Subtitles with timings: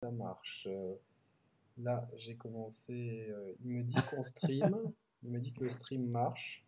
[0.00, 0.66] ça marche.
[0.70, 0.94] Euh,
[1.78, 3.26] là, j'ai commencé.
[3.28, 4.76] euh, il me dit qu'on stream.
[5.22, 6.64] il me dit que le stream marche.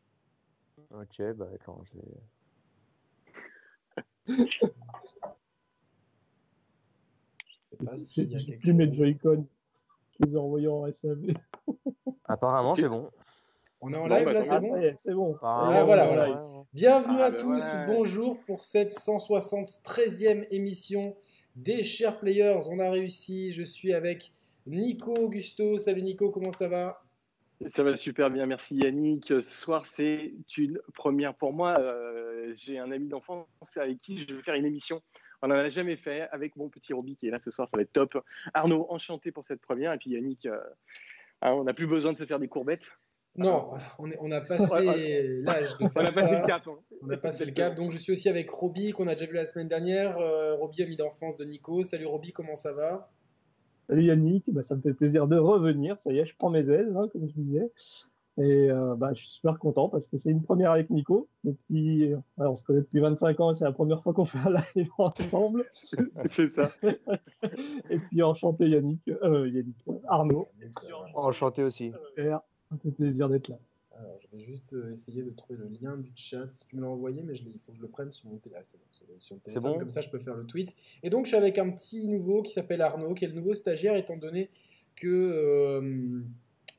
[0.91, 2.05] Ok, bah attends, je vais.
[7.47, 8.95] Je sais pas s'il y a J'ai quelque plus mes chose.
[8.97, 9.47] Joy-Con.
[10.21, 11.33] Je les ai envoyés en SAV.
[12.25, 13.11] Apparemment, c'est bon.
[13.81, 15.15] On est en Bon, live bah, là, tant c'est Ah, bon ça y est, c'est
[15.15, 15.35] bon.
[15.35, 16.33] Apparemment, Ah, voilà, c'est voilà.
[16.35, 16.67] bon.
[16.73, 17.87] Bienvenue Ah, à bah tous, ouais.
[17.87, 21.17] bonjour pour cette 173e émission
[21.57, 22.61] des Chers Players.
[22.71, 24.33] On a réussi, je suis avec
[24.67, 25.79] Nico Augusto.
[25.79, 27.03] Salut Nico, comment ça va?
[27.67, 29.27] Ça va super bien, merci Yannick.
[29.27, 31.79] Ce soir, c'est une première pour moi.
[31.79, 33.47] Euh, J'ai un ami d'enfance
[33.77, 35.01] avec qui je vais faire une émission.
[35.43, 37.77] On n'en a jamais fait avec mon petit Roby qui est là ce soir, ça
[37.77, 38.19] va être top.
[38.55, 39.93] Arnaud, enchanté pour cette première.
[39.93, 40.59] Et puis Yannick, euh,
[41.41, 42.93] ah, on n'a plus besoin de se faire des courbettes.
[43.37, 46.21] Non, on, est- on a passé l'âge de On faire a ça.
[46.23, 46.63] passé le cap.
[46.69, 46.77] hein.
[47.03, 47.75] On a passé le cap.
[47.75, 50.19] Donc je suis aussi avec Roby qu'on a déjà vu la semaine dernière.
[50.19, 51.83] Euh, Roby, ami d'enfance de Nico.
[51.83, 53.11] Salut Roby, comment ça va?
[53.89, 55.99] Salut Yannick, bah, ça me fait plaisir de revenir.
[55.99, 57.73] Ça y est, je prends mes aises, hein, comme je disais.
[58.39, 61.29] Et euh, bah, je suis super content parce que c'est une première avec Nico.
[61.45, 64.55] Depuis, euh, on se connaît depuis 25 ans, c'est la première fois qu'on fait un
[64.77, 65.65] live ensemble.
[66.27, 66.71] C'est ça.
[67.91, 69.77] Et puis enchanté Yannick, euh, Yannick,
[70.09, 70.49] Arnaud.
[71.15, 71.93] Enchanté aussi.
[72.73, 73.59] Ça fait plaisir d'être là.
[73.99, 76.49] Alors, je vais juste euh, essayer de trouver le lien du chat.
[76.67, 78.81] Tu me l'as envoyé, mais je il faut que je le prenne sur mon téléphone.
[78.91, 80.75] c'est bon, sur téléphone, Comme ça, je peux faire le tweet.
[81.03, 83.53] Et donc, je suis avec un petit nouveau qui s'appelle Arnaud, qui est le nouveau
[83.53, 84.51] stagiaire, étant donné
[84.97, 86.23] que euh,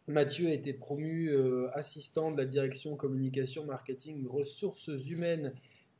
[0.07, 5.53] Mathieu a été promu euh, assistant de la direction communication, marketing, ressources humaines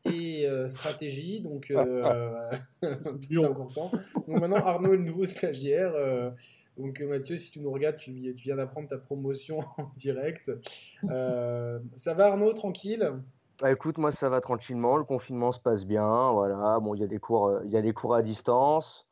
[0.06, 1.40] et euh, stratégie.
[1.40, 3.92] Donc, euh, c'est important.
[4.28, 5.94] Donc, maintenant, Arnaud est le nouveau stagiaire.
[6.78, 9.92] Donc euh, Mathieu, si tu nous regardes, tu, vi- tu viens d'apprendre ta promotion en
[9.96, 10.52] direct.
[11.10, 13.12] Euh, ça va Arnaud, tranquille?
[13.62, 16.80] Bah écoute, moi ça va tranquillement, le confinement se passe bien, voilà.
[16.80, 19.08] Bon, il y a des cours, euh, il y a des cours à distance.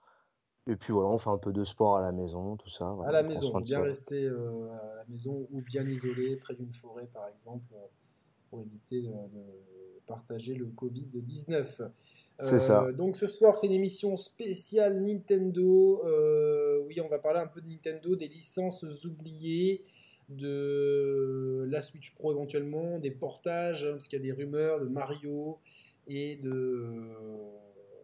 [0.68, 2.95] Et puis voilà, on fait un peu de sport à la maison, tout ça.
[3.06, 7.08] À la maison, bien rester euh, à la maison ou bien isolé près d'une forêt
[7.14, 7.73] par exemple
[8.50, 9.44] pour éviter de, de
[10.06, 11.90] partager le Covid-19.
[12.40, 12.86] C'est ça.
[12.86, 16.02] Euh, Donc ce soir, c'est une émission spéciale Nintendo.
[16.06, 19.84] Euh, oui, on va parler un peu de Nintendo, des licences oubliées,
[20.30, 24.86] de la Switch Pro éventuellement, des portages, hein, parce qu'il y a des rumeurs de
[24.86, 25.59] Mario
[26.08, 27.09] et de,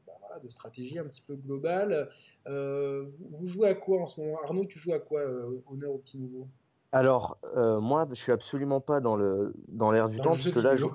[0.05, 2.09] bah voilà, de stratégie un petit peu globale.
[2.47, 4.37] Euh, vous, vous jouez à quoi en ce moment?
[4.43, 6.47] Arnaud, tu joues à quoi euh, Honneur au petit nouveau?
[6.91, 10.49] Alors, euh, moi, je suis absolument pas dans le dans l'air du Dans temps, parce
[10.49, 10.85] que là, je...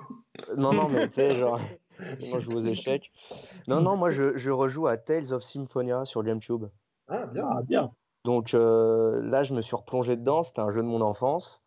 [0.57, 1.59] non, non, mais tu sais, genre,
[2.29, 3.11] moi je joue aux échecs.
[3.67, 6.65] Non, non, moi je, je rejoue à Tales of Symphonia sur GameCube.
[7.07, 7.47] Ah, bien.
[7.49, 7.91] Ah, bien.
[8.25, 10.43] Donc euh, là, je me suis replongé dedans.
[10.43, 11.61] C'était un jeu de mon enfance.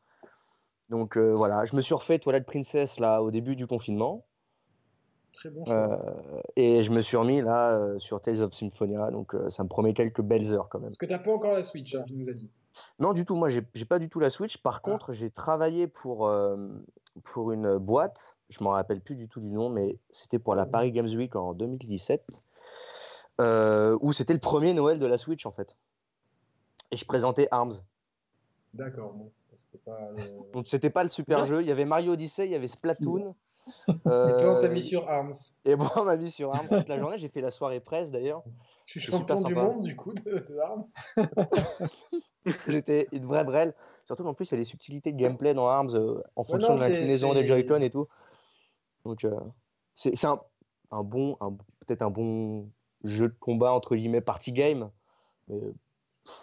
[0.89, 4.25] Donc euh, voilà, je me suis refait Twilight Princess là au début du confinement.
[5.33, 5.75] Très bon choix.
[5.75, 9.11] Euh, et je me suis remis là euh, sur Tales of Symphonia.
[9.11, 10.91] Donc euh, ça me promet quelques belles heures quand même.
[10.91, 12.51] Parce que t'as pas encore la Switch, hein, tu nous as dit.
[12.99, 13.35] Non, du tout.
[13.37, 14.59] Moi, j'ai pas du tout la Switch.
[14.59, 16.57] Par contre, j'ai travaillé pour, euh,
[17.25, 18.37] pour une boîte.
[18.49, 21.35] Je m'en rappelle plus du tout du nom, mais c'était pour la Paris Games Week
[21.37, 22.25] en 2017.
[23.39, 25.77] euh, où c'était le premier Noël de la Switch en fait.
[26.91, 27.75] Et je présentais Arms.
[28.73, 29.31] D'accord, bon.
[29.59, 29.99] C'était pas.
[30.55, 31.61] Donc c'était pas le super jeu.
[31.61, 33.35] Il y avait Mario Odyssey, il y avait Splatoon.
[34.07, 35.33] Euh, Et toi, on t'a mis sur Arms.
[35.65, 37.19] Et bon, on m'a mis sur Arms toute la journée.
[37.19, 38.43] J'ai fait la soirée presse d'ailleurs.
[38.87, 40.85] Je suis C'est champion du monde, du coup, de, de Arms.
[42.69, 43.75] J'étais une vraie brêle.
[44.07, 46.71] Surtout en plus, il y a des subtilités de gameplay dans Arms euh, en fonction
[46.75, 48.07] non, de l'inclinaison des Joy-Con et tout.
[49.05, 49.37] Donc euh,
[49.97, 50.41] c'est un,
[50.93, 51.53] un bon, un-
[51.85, 52.71] peut-être un bon
[53.03, 54.91] jeu de combat entre guillemets party game.
[55.49, 55.61] Mais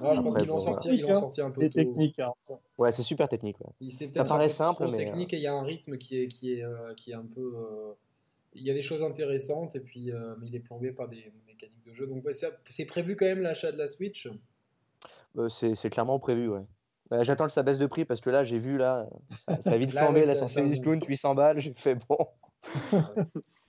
[0.01, 1.13] Ah, je pense qu'ils l'ont bon, sorti, voilà.
[1.19, 1.69] sorti un peu tôt.
[1.69, 2.19] technique.
[2.19, 2.33] hein.
[2.77, 3.57] ouais, c'est super technique.
[3.61, 3.89] ouais.
[3.89, 5.97] Ça peut-être paraît un peu simple, trop mais, technique et il y a un rythme
[5.97, 7.53] qui est, qui est, euh, qui est un peu.
[7.55, 7.93] euh,
[8.55, 11.31] Il y a des choses intéressantes et puis euh, mais il est plombé par des
[11.53, 12.07] mécaniques de jeu.
[12.07, 14.27] Donc ouais, c'est prévu quand même l'achat de la Switch.
[15.37, 16.49] Euh, c'est clairement prévu.
[16.49, 16.61] Ouais.
[17.11, 19.71] Euh, J'attends que ça baisse de prix parce que là, j'ai vu là, ça, ça
[19.71, 21.05] a vite Là, flambé là, ça- sur remonte.
[21.05, 21.59] 800 balles.
[21.59, 22.17] J'ai fait bon.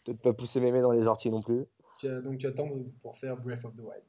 [0.04, 1.64] Peut-être pas pousser mes mains dans les orties non plus.
[2.02, 2.68] Donc tu attends
[3.02, 4.02] pour faire Breath of the Wild.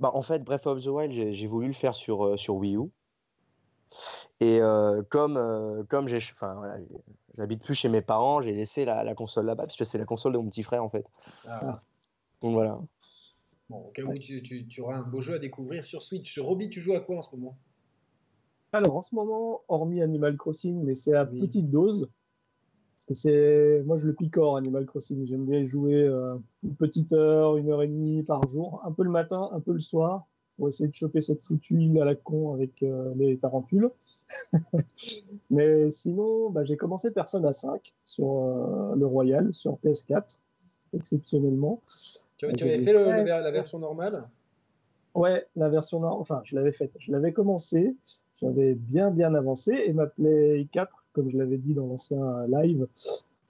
[0.00, 2.76] Bah, en fait, Breath of the Wild, j'ai voulu le faire sur, euh, sur Wii
[2.76, 2.90] U.
[4.40, 6.78] Et euh, comme, euh, comme j'ai, voilà,
[7.36, 10.04] j'habite plus chez mes parents, j'ai laissé la, la console là-bas, parce que c'est la
[10.06, 11.04] console de mon petit frère en fait.
[11.46, 11.74] Ah,
[12.44, 12.78] Donc voilà.
[13.70, 16.38] bon, au cas où tu, tu- tu auras un beau jeu à découvrir sur Switch.
[16.38, 17.56] Roby, tu joues à quoi en ce moment?
[18.72, 21.40] Alors en ce moment, hormis Animal Crossing, mais c'est à Oui.
[21.40, 22.10] petite dose.
[22.96, 25.26] Parce que c'est, moi je le picore Animal Crossing.
[25.26, 28.92] J'aime bien y jouer euh, une petite heure, une heure et demie par jour, un
[28.92, 30.26] peu le matin, un peu le soir,
[30.58, 33.88] pour essayer de choper cette foutue île à la con avec euh, les tarentules.
[35.50, 40.40] mais sinon, bah, j'ai commencé Persona 5 sur euh, le Royal, sur PS4,
[40.94, 41.80] exceptionnellement.
[42.36, 44.28] Tu, avais fait le- le la version normale?
[45.14, 46.90] Ouais, la version nord, enfin, je l'avais faite.
[46.98, 47.94] Je l'avais commencé,
[48.40, 52.88] j'avais bien, bien avancé, et ma Play 4, comme je l'avais dit dans l'ancien live,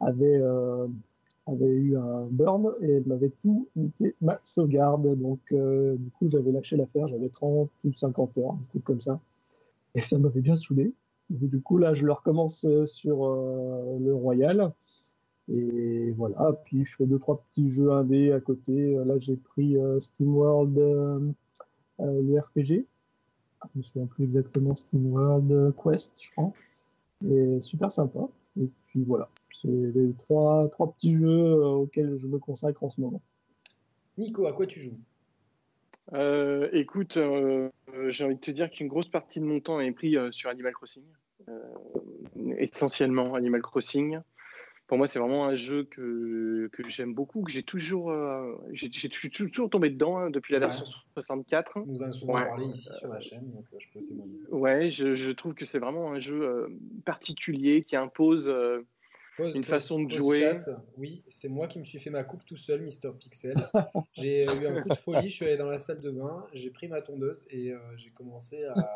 [0.00, 0.86] avait, euh,
[1.46, 5.18] avait eu un burn et elle m'avait tout niqué ma sauvegarde.
[5.18, 9.00] Donc, euh, du coup, j'avais lâché l'affaire, j'avais 30 ou 50 heures, un truc comme
[9.00, 9.18] ça.
[9.94, 10.92] Et ça m'avait bien saoulé.
[11.30, 14.70] Du coup, là, je le recommence euh, sur le Royal.
[15.52, 18.94] Et voilà, puis je fais deux, trois petits jeux indés à côté.
[19.04, 21.34] Là, j'ai pris SteamWorld,
[21.98, 22.86] le RPG.
[23.72, 26.52] Je me souviens plus exactement SteamWorld Quest, je crois.
[27.28, 28.28] Et super sympa.
[28.60, 32.90] Et puis voilà, c'est les trois, trois petits jeux euh, auxquels je me consacre en
[32.90, 33.20] ce moment.
[34.16, 34.98] Nico, à quoi tu joues?
[36.12, 37.70] Euh, Écoute, euh,
[38.08, 40.72] j'ai envie de te dire qu'une grosse partie de mon temps est pris sur Animal
[40.72, 41.04] Crossing.
[42.58, 44.18] essentiellement Animal Crossing.
[44.86, 48.12] Pour moi, c'est vraiment un jeu que, que j'aime beaucoup, que j'ai toujours,
[48.72, 50.84] j'ai, toujours tombé dedans hein, depuis la version
[51.14, 51.78] 64.
[51.86, 54.38] Nous en souvent parlé ici sur la chaîne, donc je peux témoigner.
[54.50, 56.68] Ouais, je, je, trouve que c'est vraiment un jeu
[57.04, 58.52] particulier qui impose
[59.38, 60.58] une façon de jouer.
[60.96, 63.56] Oui, c'est moi qui me suis fait ma coupe tout seul, Mister Pixel.
[64.12, 66.70] j'ai eu un coup de folie, je suis allé dans la salle de bain, j'ai
[66.70, 68.94] pris ma tondeuse et euh, j'ai commencé à,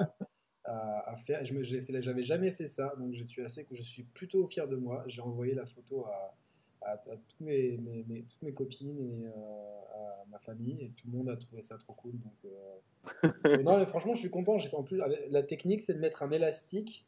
[0.69, 1.45] à, faire.
[1.45, 1.55] Je
[2.01, 5.05] j'avais jamais fait ça, donc je suis assez, je suis plutôt fier de moi.
[5.07, 6.35] J'ai envoyé la photo à,
[6.83, 11.17] à, toutes, mes, mes, toutes mes copines et euh, à ma famille et tout le
[11.17, 12.15] monde a trouvé ça trop cool.
[12.19, 14.59] Donc, euh, non, mais franchement, je suis content.
[14.59, 15.01] J'ai en plus
[15.31, 17.07] la technique, c'est de mettre un élastique,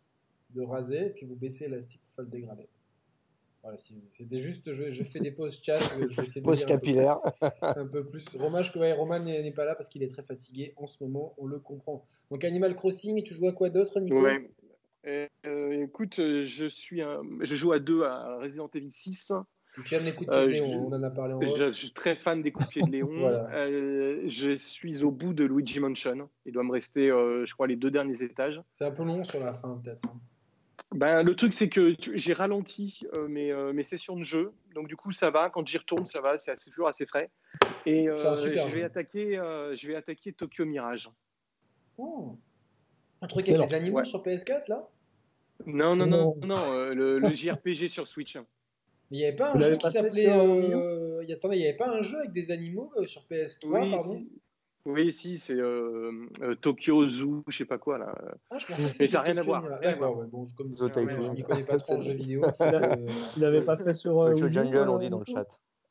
[0.51, 2.69] de raser, et puis vous baissez l'élastique pour faire le dégrader.
[3.62, 5.77] Voilà, c'était juste, je, je, fais des pauses chat.
[5.77, 7.19] Je Pause capillaire.
[7.61, 8.25] Un peu, plus.
[8.25, 11.47] Que ouais, Roman n'est pas là parce qu'il est très fatigué en ce moment, on
[11.47, 12.07] le comprend.
[12.31, 14.23] Donc Animal Crossing, tu joues à quoi d'autre, Nico?
[14.23, 14.51] Ouais.
[15.07, 15.29] Euh,
[15.83, 19.33] écoute, je, suis un, je joue à deux à Resident Evil 6.
[19.87, 21.71] Tu aimes les coups de pied de Léon, on en a parlé en je, je,
[21.71, 23.29] suis très fan des coups de pied de Léon.
[23.29, 26.29] euh, je suis au bout de Luigi Mansion.
[26.45, 28.61] Il doit me rester, euh, je crois, les deux derniers étages.
[28.71, 30.01] C'est un peu long sur la fin, peut-être.
[30.93, 34.53] Ben, le truc, c'est que j'ai ralenti euh, mes, euh, mes, sessions de jeu.
[34.75, 35.49] Donc, du coup, ça va.
[35.49, 36.37] Quand j'y retourne, ça va.
[36.39, 37.31] C'est toujours assez frais.
[37.87, 41.09] Et euh, je, vais attaquer, je vais attaquer Tokyo Mirage.
[41.97, 42.37] Oh.
[43.23, 44.89] Un truc avec les animaux sur PS4, là?
[45.67, 48.37] Non, non, non, non, le, JRPG sur Switch.
[49.13, 50.25] Il n'y avait pas un jeu qui s'appelait.
[50.25, 54.25] il n'y avait pas un jeu avec des animaux sur PS3, oui, pardon?
[54.87, 58.15] Oui, si, c'est euh, euh, Tokyo Zoo, je sais pas quoi là.
[58.50, 58.56] Ah,
[58.99, 59.62] mais ça n'a rien à voir.
[59.81, 62.41] D'accord, ouais, bon, je, comme je ne m'y connais pas trop en jeux vidéo.
[63.37, 64.21] Il n'avait pas fait sur.
[64.21, 65.47] Euh, Jungle, on dit dans le chat.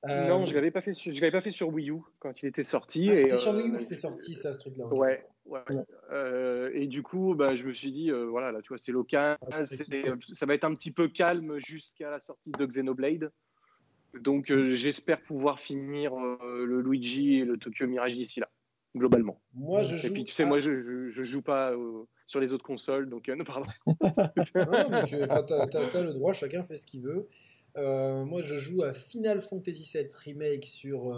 [0.07, 0.93] non, je l'avais pas fait.
[0.95, 3.09] Je l'avais pas fait sur Wii U quand il était sorti.
[3.11, 4.87] Ah, c'était sur Wii U que c'était sorti ça, ce truc-là.
[4.87, 5.23] Ouais.
[5.45, 6.71] ouais.
[6.73, 9.65] et du coup, bah, je me suis dit, voilà, là, tu vois, c'est local, ah,
[9.65, 13.31] ça va être un petit peu calme jusqu'à la sortie de Xenoblade.
[14.19, 18.49] Donc, j'espère pouvoir finir le Luigi et le Tokyo Mirage d'ici là
[18.95, 19.39] globalement.
[19.53, 20.07] Moi, je joue.
[20.07, 23.29] Et puis, tu sais, moi, je, je, joue pas euh, sur les autres consoles, donc
[23.29, 23.65] euh, non, pardon.
[23.87, 23.95] non,
[25.05, 27.27] tu as, le droit, chacun fait ce qu'il veut.
[27.77, 31.15] Euh, moi, je joue à Final Fantasy VII Remake sur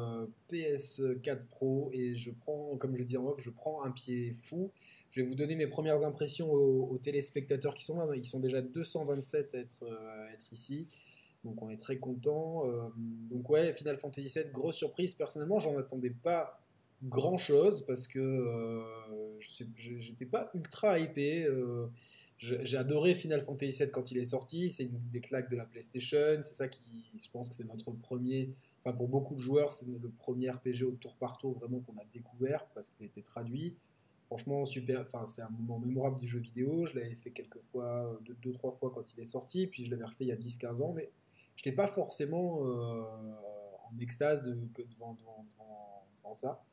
[0.51, 4.71] PS4 Pro et je prends, comme je dis en off, je prends un pied fou.
[5.11, 8.05] Je vais vous donner mes premières impressions aux, téléspectateurs qui sont là.
[8.15, 10.87] Ils sont déjà 227 à être, à être ici.
[11.43, 12.65] Donc on est très content.
[12.95, 15.15] donc ouais, Final Fantasy VII, grosse surprise.
[15.15, 16.60] Personnellement, j'en attendais pas
[17.03, 21.43] grand chose parce que euh, j'étais pas ultra hypé.
[21.45, 21.87] Euh,
[22.37, 24.71] j'ai adoré Final Fantasy VII quand il est sorti.
[24.71, 26.41] C'est une des claques de la PlayStation.
[26.43, 28.49] C'est ça qui, je pense que c'est notre premier.
[28.83, 31.97] Enfin, pour beaucoup de joueurs, c'est le premier RPG au tour par tour vraiment qu'on
[31.97, 33.75] a découvert parce qu'il a été traduit.
[34.25, 35.01] Franchement, super.
[35.01, 36.87] Enfin, c'est un moment mémorable du jeu vidéo.
[36.87, 39.67] Je l'avais fait quelques fois, deux, deux, trois fois quand il est sorti.
[39.67, 40.93] Puis je l'avais refait il y a 10-15 ans.
[40.93, 41.11] Mais
[41.55, 43.03] je n'étais pas forcément euh,
[43.83, 44.57] en extase de,
[44.95, 45.45] devant, devant,
[46.23, 46.63] devant ça.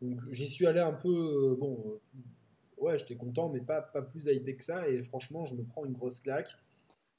[0.00, 4.02] Donc j'y suis allé un peu, euh, bon, euh, ouais, j'étais content, mais pas, pas
[4.02, 4.88] plus hypé que ça.
[4.88, 6.56] Et franchement, je me prends une grosse claque.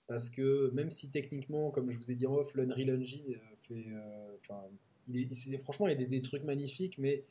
[0.08, 4.38] Parce que même si techniquement, comme je vous ai dit en off, l'Unreal Engine euh,
[4.40, 5.58] fait.
[5.62, 7.24] Franchement, il y a des, trucs magnifiques, mais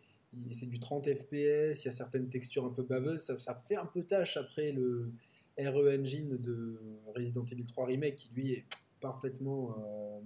[0.51, 3.23] c'est du 30 FPS, il y a certaines textures un peu baveuses.
[3.23, 5.13] Ça, ça fait un peu tâche après le
[5.59, 6.77] RE Engine de
[7.15, 8.65] Resident Evil 3 Remake qui lui est
[9.01, 9.77] parfaitement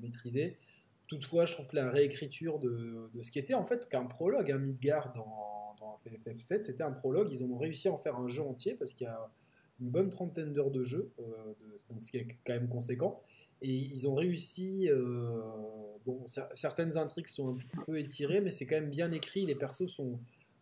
[0.00, 0.57] maîtrisé.
[1.12, 4.57] Toutefois, je trouve que la réécriture de, ce qui était en fait qu'un prologue, un
[4.57, 7.28] Midgard dans, dans FF7, c'était un prologue.
[7.31, 9.31] Ils ont réussi à en faire un jeu entier parce qu'il y a
[9.83, 11.52] une bonne trentaine d'heures de jeu, euh,
[11.90, 13.21] donc ce qui est quand même conséquent.
[13.61, 14.88] Et ils ont réussi.
[14.88, 15.38] Euh,
[16.07, 19.45] bon, certaines intrigues sont un peu étirées, mais c'est quand même bien écrit.
[19.45, 20.19] Les persos sont.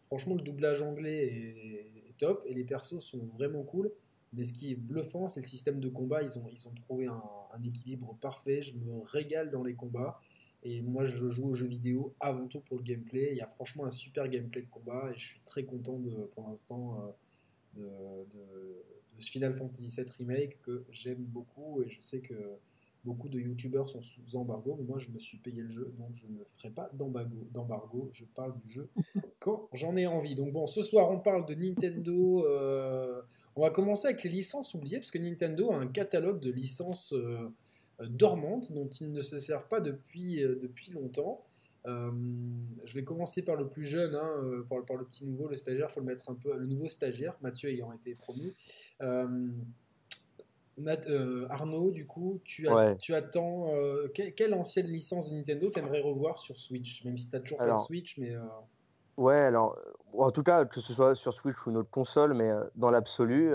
[0.07, 3.93] Franchement, le doublage anglais est, top et les persos sont vraiment cool.
[4.33, 6.25] Mais ce qui est bluffant, c'est le système de combat.
[6.25, 7.23] Ils ont, ils ont trouvé un,
[7.65, 8.63] équilibre parfait.
[8.63, 10.21] Je me régale dans les combats.
[10.63, 13.29] Et moi, je joue aux jeux vidéo avant tout pour le gameplay.
[13.33, 16.29] Il y a franchement un super gameplay de combat et je suis très content de,
[16.35, 17.15] pour l'instant
[17.77, 18.85] de, de,
[19.19, 22.35] ce Final Fantasy VII Remake que j'aime beaucoup et je sais que
[23.05, 26.09] beaucoup de youtubeurs sont sous embargo, mais moi je me suis payé le jeu, donc
[26.13, 28.09] je ne ferai pas d'embargo.
[28.13, 28.89] Je parle du jeu
[29.41, 30.35] quand j'en ai envie.
[30.35, 32.45] Donc bon, ce soir on parle de Nintendo.
[32.47, 33.23] Euh,
[33.57, 37.13] on va commencer avec les licences oubliées, parce que Nintendo a un catalogue de licences
[37.13, 37.49] euh,
[38.09, 41.45] dormantes dont ils ne se servent pas depuis, euh, depuis longtemps.
[41.87, 45.87] je vais commencer par le plus jeune, hein, par, par, le petit nouveau, le stagiaire,
[45.89, 48.55] il faut le mettre un peu, le nouveau stagiaire, Mathieu ayant été promu.
[50.87, 52.67] Euh, Arnaud, du coup, tu,
[53.01, 53.75] tu attends.
[53.75, 57.05] Euh, quelle, ancienne licence de Nintendo t'aimerais revoir sur Switch?
[57.05, 58.35] Même si tu toujours pas de Switch, mais.
[58.35, 58.43] Euh,
[59.17, 59.79] ouais, alors,
[60.15, 63.53] en tout cas, que ce soit sur Switch ou une autre console, mais dans l'absolu,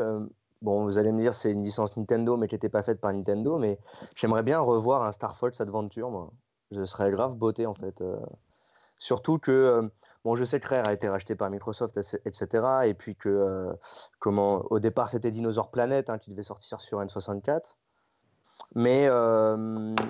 [0.62, 3.14] bon, vous allez me dire, c'est une licence Nintendo, mais qui n'était pas faite par
[3.14, 3.80] Nintendo, mais
[4.16, 6.32] j'aimerais bien revoir un Star Fox Adventure, moi.
[6.72, 8.04] Ce serait grave beauté, en fait.
[8.98, 9.90] Surtout que
[10.26, 11.96] Bon, je sais que Rare a été racheté par Microsoft,
[12.26, 12.66] etc.
[12.86, 13.74] Et puis que, euh,
[14.18, 17.76] comment, au départ, c'était Dinosaur Planet hein, qui devait sortir sur N64.
[18.74, 19.56] Mais, euh,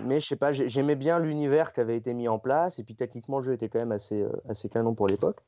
[0.06, 2.80] mais je sais pas, j'aimais bien l'univers qui avait été mis en place.
[2.80, 5.42] Et puis techniquement, le jeu était quand même assez, euh, assez canon pour l'époque.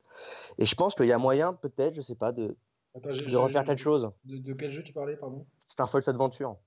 [0.57, 2.57] Et je pense qu'il y a moyen, peut-être, je sais pas, de,
[2.95, 4.11] de refaire quelque chose.
[4.25, 5.45] De, de, quel jeu tu parlais, pardon?
[5.67, 6.57] Star Fox Adventure.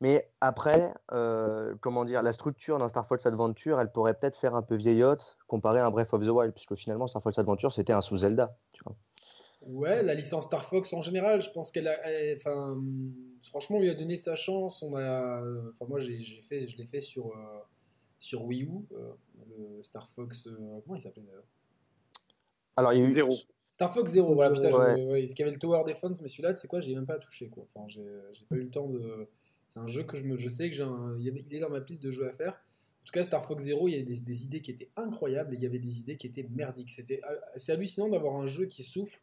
[0.00, 4.54] Mais après, euh, comment dire, la structure d'un Star Fox Adventure, elle pourrait peut-être faire
[4.54, 7.72] un peu vieillotte comparé à un Breath of the Wild, puisque finalement, Star Fox Adventure,
[7.72, 8.56] c'était un sous-Zelda.
[8.72, 8.94] Tu vois.
[9.62, 11.98] Ouais, la licence Star Fox en général, je pense qu'elle a.
[12.36, 12.80] Enfin,
[13.42, 14.82] franchement, on lui a donné sa chance.
[14.84, 15.42] On a,
[15.72, 17.60] enfin, moi, j'ai fait, je l'ai fait sur, euh,
[18.20, 19.12] sur Wii U, euh,
[19.48, 20.48] le Star Fox.
[20.84, 21.46] comment il s'appelait d'ailleurs?
[22.76, 23.12] Alors, il y a eu.
[23.12, 23.30] Zéro.
[23.78, 25.24] Star Fox 0, voilà, putain, ouais.
[25.28, 27.48] ce qu'il y avait le Tower Defense, mais celui-là, c'est quoi, j'ai même pas touché,
[27.48, 27.64] quoi.
[27.72, 29.28] Enfin, j'ai pas eu le temps de.
[29.68, 30.84] C'est un jeu que je, me, je sais que j'ai
[31.20, 32.54] il est dans ma pile de jeux à faire.
[32.54, 35.58] En tout cas, Star Fox Zero, il y avait des, idées qui étaient incroyables et
[35.58, 36.90] il y avait des idées qui étaient merdiques.
[36.90, 37.20] C'était,
[37.54, 39.20] c'est hallucinant d'avoir un jeu qui souffle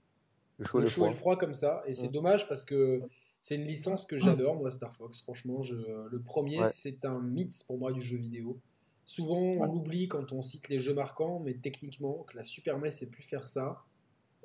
[0.57, 1.83] le chaud, et, le froid comme ça.
[1.85, 3.01] Et c'est dommage parce que
[3.41, 5.19] c'est une licence que j'adore, moi, Star Fox.
[5.19, 5.75] Franchement, je,
[6.09, 8.57] le premier, c'est un mythe pour moi du jeu vidéo.
[9.03, 12.87] Souvent, on oublie quand on cite les jeux marquants, mais techniquement, que la Super NES
[13.01, 13.83] ait pu faire ça.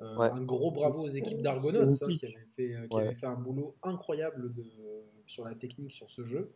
[0.01, 3.27] Euh, un gros bravo aux équipes d'Argonauts hein, qui, avaient fait, euh, qui avaient fait
[3.27, 4.65] un boulot incroyable de,
[5.27, 6.51] sur la technique sur ce jeu.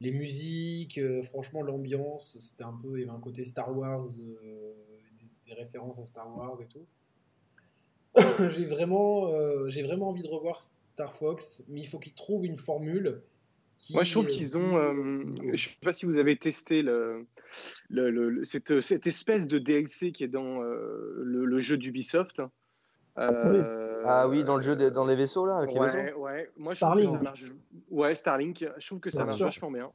[0.00, 2.98] Les musiques, euh, franchement, l'ambiance, c'était un peu.
[2.98, 4.74] Il y avait un côté Star Wars, euh,
[5.46, 6.86] des, références à Star Wars et tout.
[8.50, 12.44] j'ai vraiment, euh, j'ai vraiment envie de revoir Star Fox, mais il faut qu'ils trouvent
[12.44, 13.22] une formule.
[13.78, 14.78] Qui Moi, je trouve qu'ils ont.
[14.78, 17.26] je ne sais pas si vous avez testé le,
[17.90, 22.42] le, cette, cette, espèce de DLC qui est dans le, jeu d'Ubisoft.
[23.18, 26.74] Euh, ah oui, dans le jeu, dans les vaisseaux, là, avec les vaisseaux Ouais, moi
[26.74, 27.06] je Starlink.
[27.06, 27.44] trouve que ça marche.
[27.90, 29.90] Ouais, Starlink, je trouve que ça marche vachement bien.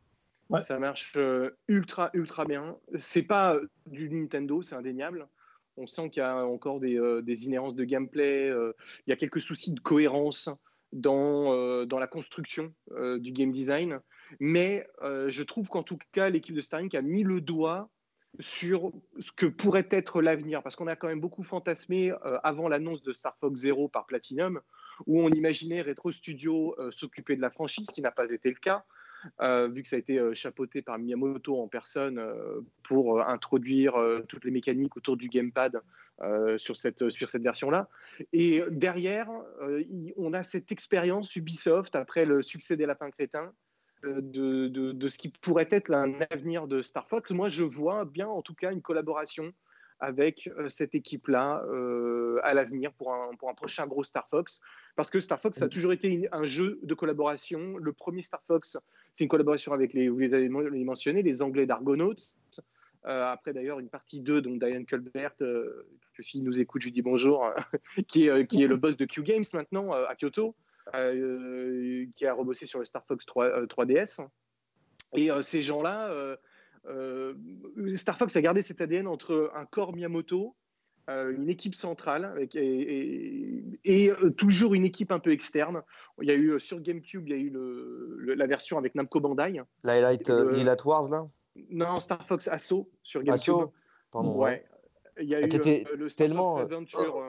[0.59, 2.75] Ça marche euh, ultra, ultra bien.
[2.95, 5.27] C'est pas euh, du Nintendo, c'est indéniable.
[5.77, 8.49] On sent qu'il y a encore des, euh, des inhérences de gameplay.
[8.49, 10.49] il y a quelques soucis de cohérence
[10.93, 12.73] dans, dans la construction
[13.17, 13.99] du game design.
[14.39, 17.89] Mais je trouve qu'en tout cas, l'équipe de Starlink a mis le doigt
[18.39, 22.69] sur ce que pourrait être l'avenir, parce qu'on a quand même beaucoup fantasmé euh, avant
[22.69, 24.61] l'annonce de Star Fox Zero par Platinum,
[25.05, 28.49] où on imaginait Retro Studio euh, s'occuper de la franchise, ce qui n'a pas été
[28.49, 28.81] le cas, euh,
[29.39, 32.21] vu que ça a été chapeauté par Miyamoto en personne
[32.83, 33.93] pour introduire
[34.27, 35.81] toutes les mécaniques autour du gamepad
[36.57, 37.89] sur cette, sur cette version-là.
[38.33, 39.29] Et derrière,
[40.17, 43.51] on a cette expérience Ubisoft, après le succès des Lapins Crétins,
[44.03, 47.31] de, de, ce qui pourrait être un avenir de Star Fox.
[47.31, 49.53] Moi, je vois bien, en tout cas, une collaboration
[49.99, 54.61] avec euh, cette équipe-là euh, à l'avenir pour un, pour un prochain gros Star Fox.
[54.95, 57.77] Parce que Star Fox a toujours été un jeu de collaboration.
[57.77, 58.77] Le premier Star Fox,
[59.13, 62.15] c'est une collaboration avec les, vous les avez mentionné, les Anglais d'Argonauts.
[63.07, 65.85] Euh, après d'ailleurs une partie 2, donc Diane Culbert, que
[66.21, 67.49] s'il nous écoute, je lui dis bonjour,
[68.07, 70.55] qui, est, qui est le boss de Q Games maintenant à Kyoto.
[70.95, 74.21] Euh, qui a rebossé sur le Star Fox 3, 3DS.
[74.21, 74.25] Euh,
[75.13, 76.37] et euh, ces gens-là,
[77.95, 80.55] Star Fox a gardé cet ADN entre un corps Miyamoto,
[81.07, 85.81] une équipe centrale et, toujours une équipe un peu externe.
[86.21, 89.19] Il y a eu sur GameCube, il y a eu le, la version avec Namco
[89.19, 89.61] Bandai.
[89.83, 91.27] Light, Light Wars là?
[91.69, 93.53] Non, Star Fox Assault sur GameCube.
[93.53, 93.73] Assault
[94.11, 94.65] Pardon, ouais.
[95.19, 96.57] Il y a eu le Star tellement...
[96.57, 97.23] Fox Adventure,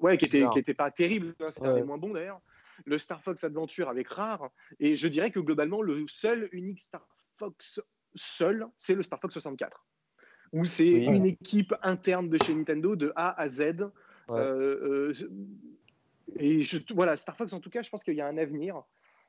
[0.00, 1.82] ouais, qui était, qui était pas terrible, hein, c'était ouais.
[1.84, 2.40] moins bon d'ailleurs
[2.84, 4.50] le Star Fox Adventure avec Rare.
[4.80, 7.80] Et je dirais que globalement, le seul, unique Star Fox
[8.14, 9.84] seul, c'est le Star Fox 64.
[10.52, 13.90] Où c'est une équipe interne de chez Nintendo de A à Z.
[14.30, 15.12] Euh, euh,
[16.36, 18.82] et je, voilà, Star Fox, en tout cas, je pense qu'il y a un avenir.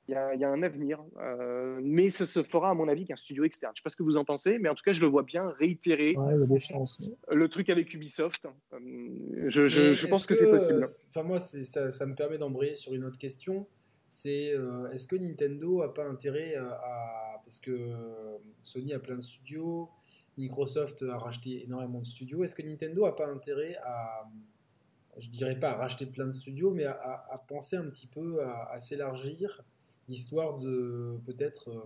[0.08, 3.44] il y, a un avenir, euh, mais ce se fera à mon avis qu'un studio
[3.44, 3.74] externe.
[3.76, 5.08] Je ne sais pas ce que vous en pensez, mais en tout cas, je le
[5.08, 6.16] vois bien réitérer
[7.32, 8.48] le truc avec Ubisoft.
[8.74, 8.80] Euh,
[9.48, 10.84] je, je, pense que, c'est possible.
[11.10, 13.68] Enfin, moi, ça, ça, me permet d'embrayer sur une autre question.
[14.08, 17.94] C'est euh, est-ce que Nintendo a pas intérêt à, parce que
[18.62, 19.90] Sony a plein de studios,
[20.40, 22.44] Microsoft a racheté énormément de studios.
[22.44, 24.28] Est-ce que Nintendo a pas intérêt à
[25.18, 28.80] je dirais pas à racheter plein de studios, mais à, penser un petit peu à
[28.80, 29.64] s'élargir
[30.10, 31.84] histoire de peut-être euh,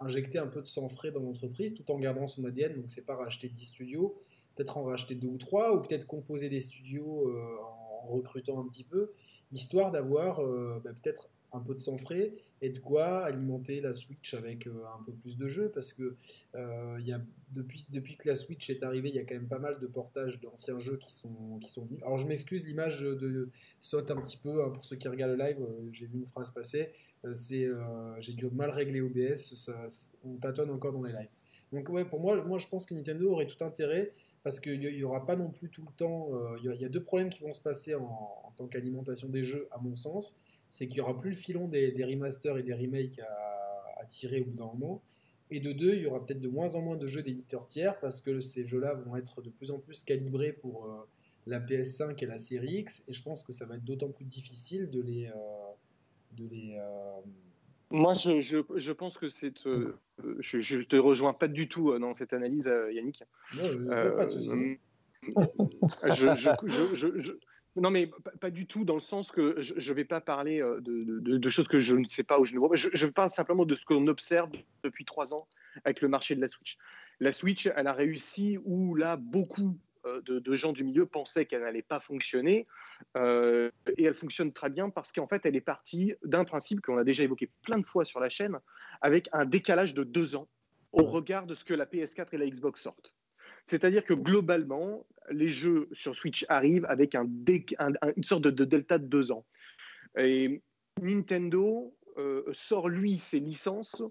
[0.00, 2.76] injecter un peu de sang frais dans l'entreprise tout en gardant son ADN.
[2.76, 4.20] Donc, c'est pas racheter 10 studios,
[4.54, 8.68] peut-être en racheter deux ou trois, ou peut-être composer des studios euh, en recrutant un
[8.68, 9.12] petit peu,
[9.52, 13.94] histoire d'avoir euh, bah, peut-être un peu de sang frais et de quoi alimenter la
[13.94, 16.16] Switch avec euh, un peu plus de jeux parce que
[16.54, 17.20] euh, y a,
[17.52, 19.86] depuis, depuis que la Switch est arrivée, il y a quand même pas mal de
[19.86, 22.02] portages d'anciens jeux qui sont, qui sont venus.
[22.02, 23.06] Alors je m'excuse, l'image
[23.80, 26.26] saute un petit peu hein, pour ceux qui regardent le live, euh, j'ai vu une
[26.26, 26.90] phrase passer,
[27.34, 27.68] c'est
[28.20, 29.86] j'ai dû mal régler OBS, ça,
[30.24, 31.28] on tâtonne encore dans les lives.
[31.72, 34.12] Donc ouais, pour moi, moi je pense que Nintendo aurait tout intérêt
[34.44, 36.30] parce qu'il n'y aura pas non plus tout le temps,
[36.62, 39.78] il y, a deux problèmes qui vont se passer en tant qu'alimentation des jeux à
[39.78, 40.38] mon sens
[40.70, 44.46] c'est qu'il n'y aura plus le filon des, remasters et des remakes à, tirer au
[44.46, 45.02] bout d'un moment.
[45.50, 47.98] Et de deux, il y aura peut-être de moins en moins de jeux d'éditeurs tiers
[48.00, 51.06] parce que ces jeux-là vont être de plus en plus calibrés pour euh,
[51.46, 53.04] la PS5 et la série X.
[53.06, 55.26] Et je pense que ça va être d'autant plus difficile de les.
[55.26, 55.32] Euh,
[56.32, 57.20] de les euh,
[57.90, 59.52] Moi, je, je, je, pense que c'est.
[60.38, 63.24] je, je te rejoins pas du tout dans cette analyse, Yannick.
[63.56, 64.78] Non, pas de souci.
[66.14, 67.32] je,
[67.80, 70.80] non, mais pas, du tout, dans le sens que je ne vais pas parler euh,
[70.80, 72.76] de, choses que je ne sais pas ou je ne vois pas.
[72.76, 74.50] Je, parle simplement de ce qu'on observe
[74.82, 75.46] depuis trois ans
[75.84, 76.78] avec le marché de la Switch.
[77.20, 81.62] La Switch, elle a réussi où là, beaucoup euh, de, gens du milieu pensaient qu'elle
[81.62, 82.66] n'allait pas fonctionner.
[83.16, 86.98] Euh, et elle fonctionne très bien parce qu'en fait, elle est partie d'un principe qu'on
[86.98, 88.58] a déjà évoqué plein de fois sur la chaîne,
[89.00, 90.48] avec un décalage de deux ans
[90.92, 93.16] au regard de ce que la PS4 et la Xbox sortent.
[93.68, 97.28] C'est-à-dire que globalement, les jeux sur Switch arrivent avec un,
[98.16, 99.44] une sorte de, delta de deux ans.
[100.16, 100.62] Et
[101.02, 104.02] Nintendo euh, sort, lui, ses licences.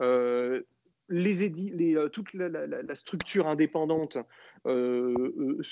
[0.00, 0.62] Euh,
[1.08, 4.18] les, les euh, toute la, structure indépendante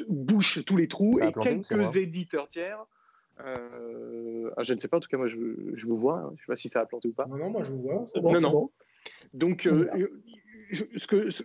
[0.09, 2.85] bouche tous les trous et quelques éditeurs tiers.
[3.39, 6.19] Ah, je ne sais pas, en tout cas, moi je, vous vois.
[6.19, 6.31] Hein.
[6.31, 7.27] je ne sais pas si ça a planté ou pas.
[7.27, 8.05] Non, non, moi je vous vois.
[8.17, 8.71] Bon, non, non.
[9.33, 9.63] Donc,
[10.73, 11.45] ce, que, ce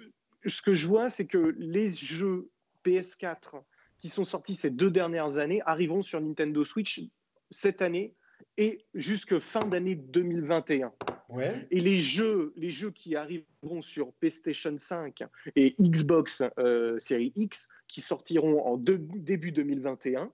[0.62, 2.50] que je vois, c'est que les jeux
[2.86, 3.64] PS4
[4.00, 7.02] qui sont sortis ces deux dernières années arriveront sur Nintendo Switch
[7.50, 8.14] cette année
[8.58, 10.94] et jusque fin d'année 2021.
[11.30, 11.68] Ouais.
[11.72, 15.24] Et les jeux, les jeux qui arriveront sur PlayStation 5
[15.56, 20.32] et Xbox euh, Series X, qui sortiront en début 2021,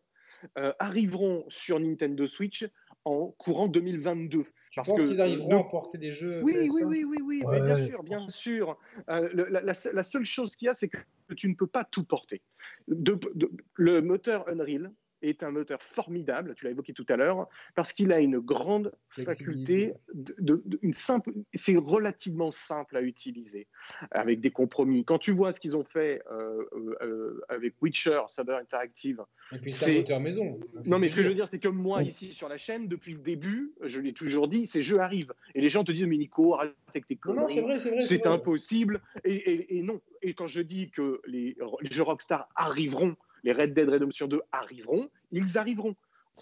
[0.57, 2.67] euh, arriveront sur Nintendo Switch
[3.05, 4.45] en courant 2022.
[4.71, 6.41] Je pense qu'ils arriveront à porter des jeux.
[6.43, 8.77] Oui, oui, oui, oui, oui, bien sûr, bien sûr.
[9.09, 10.97] Euh, la, seule chose qu'il y a, c'est que
[11.35, 12.41] tu ne peux pas tout porter.
[12.87, 18.11] le moteur Unreal, est un moteur formidable, tu l'as évoqué tout à l'heure, parce qu'il
[18.11, 23.67] a une grande faculté, de, une simple, c'est relativement simple à utiliser,
[24.11, 25.05] avec des compromis.
[25.05, 26.63] Quand tu vois ce qu'ils ont fait euh,
[27.01, 30.59] euh, avec Witcher, Saber Interactive, et puis c'est un moteur maison.
[30.85, 33.13] Non, mais ce que je veux dire, c'est que moi, ici sur la chaîne, depuis
[33.13, 35.33] le début, je l'ai toujours dit, ces jeux arrivent.
[35.55, 37.61] Et les gens te disent, mais Nico, arrête avec tes conneries.
[37.61, 39.01] Non, c'est impossible.
[39.23, 40.01] Et, et, non.
[40.21, 44.41] Et quand je dis que les, les jeux Rockstar arriveront, les Red Dead Redemption 2
[44.51, 45.95] arriveront, ils arriveront.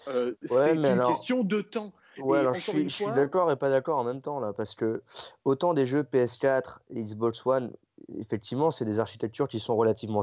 [0.08, 1.92] Euh, c'est une question de temps.
[2.18, 5.02] Ouais, alors je suis, d'accord et pas d'accord en même temps là, parce que
[5.44, 7.72] autant des jeux PS4 et Xbox One,
[8.18, 10.22] effectivement, c'est des architectures qui sont relativement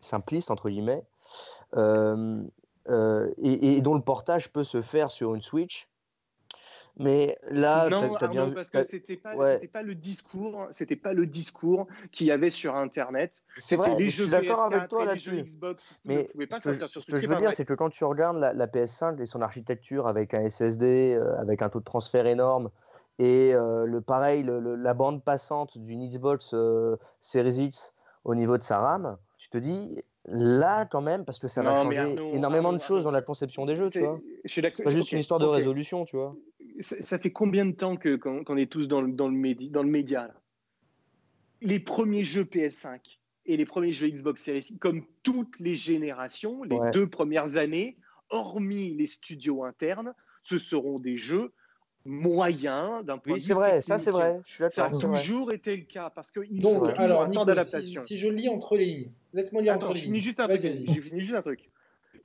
[0.00, 1.02] simplistes entre guillemets,
[1.76, 2.42] euh,
[2.88, 5.88] euh, et, dont le portage peut se faire sur une Switch
[6.96, 9.34] mais là, non, as, bien parce que c'était pas,
[9.72, 13.44] pas le discours, c'était pas le discours qu'il y avait sur Internet.
[13.58, 15.44] C'est vrai, je suis d'accord avec toi là-dessus.
[16.04, 18.66] Mais pas ce que, ce que je veux dire, c'est que quand tu regardes la,
[18.66, 22.70] PS5 et son architecture avec un SSD, euh, avec un taux de transfert énorme,
[23.18, 27.92] et euh, le pareil, la bande passante d'une Xbox euh, Series X
[28.24, 31.82] au niveau de sa RAM, tu te dis, là quand même parce que ça va
[31.82, 34.20] changer énormément de choses dans la conception des jeux tu vois.
[34.44, 36.36] c'est pas juste une histoire de résolution tu vois.
[36.80, 39.82] Ça, fait combien de temps que qu'on est tous dans le, dans le, média, dans
[39.82, 40.34] le média
[41.60, 46.78] Les premiers jeux PS5 et les premiers jeux Xbox Series, comme toutes les générations, les
[46.92, 47.96] deux premières années,
[48.30, 51.52] hormis les studios internes, ce seront des jeux
[52.04, 54.40] moyens d'un point oui, c'est vrai, ça c'est vrai.
[54.44, 58.02] Je suis ça a toujours été le cas parce que donc alors d'adaptation.
[58.04, 60.14] Si, je lis entre les lignes, laisse-moi lire entre les lignes.
[60.16, 60.60] Juste un truc.
[60.62, 61.70] J'ai fini juste un truc.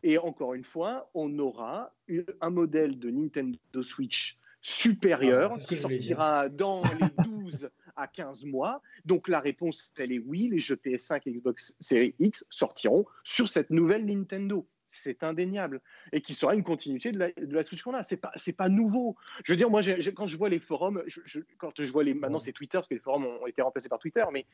[0.04, 1.94] Et encore une fois, on aura
[2.42, 8.82] un modèle de Nintendo Switch supérieure Ah, qui sortira dans les 12 à 15 mois.
[9.06, 13.48] Donc la réponse, elle est oui, les jeux PS5 et Xbox Series X sortiront sur
[13.50, 14.68] cette nouvelle Nintendo.
[14.91, 15.82] C'est indéniable.
[16.12, 18.04] Et qui sera une continuité de la, de la Switch qu'on a.
[18.04, 19.15] C'est pas, c'est pas nouveau.
[19.43, 19.82] Je veux dire, moi,
[20.15, 22.13] quand je vois les forums, je- je- quand je vois les.
[22.15, 24.45] Maintenant, c'est Twitter, parce que les forums ont été remplacés par Twitter, mais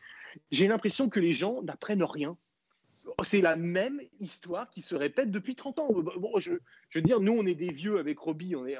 [0.52, 2.38] j'ai l'impression que les gens n'apprennent rien.
[3.24, 5.88] C'est la même histoire qui se répète depuis 30 ans.
[5.91, 6.54] Bon, je,
[6.89, 8.78] je veux dire, nous, on est des vieux avec Robbie, on, est,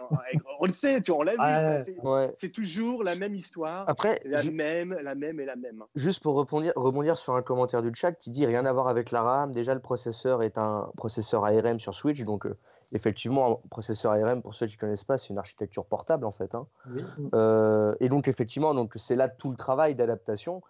[0.60, 1.38] on le sait, tu vois, on l'a vu.
[1.86, 2.34] ça, Ouais.
[2.36, 5.84] c'est- toujours la même histoire, Après, la même, la même et la même.
[5.96, 9.12] juste pour rebondir, rebondir sur un commentaire du chat qui dit rien à voir avec
[9.12, 9.52] la RAM.
[9.52, 12.58] Déjà, le processeur est un processeur ARM sur Switch, donc euh,
[12.94, 16.32] effectivement, un processeur ARM, pour ceux qui ne connaissent pas, c'est une architecture portable en
[16.32, 16.56] fait.
[16.56, 16.66] hein.
[16.90, 17.04] Oui.
[17.34, 20.62] Euh, et donc, effectivement, donc, c'est là tout le travail d'adaptation.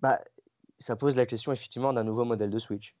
[0.00, 0.20] Bah,
[0.78, 2.94] ça pose la question effectivement d'un nouveau modèle de Switch.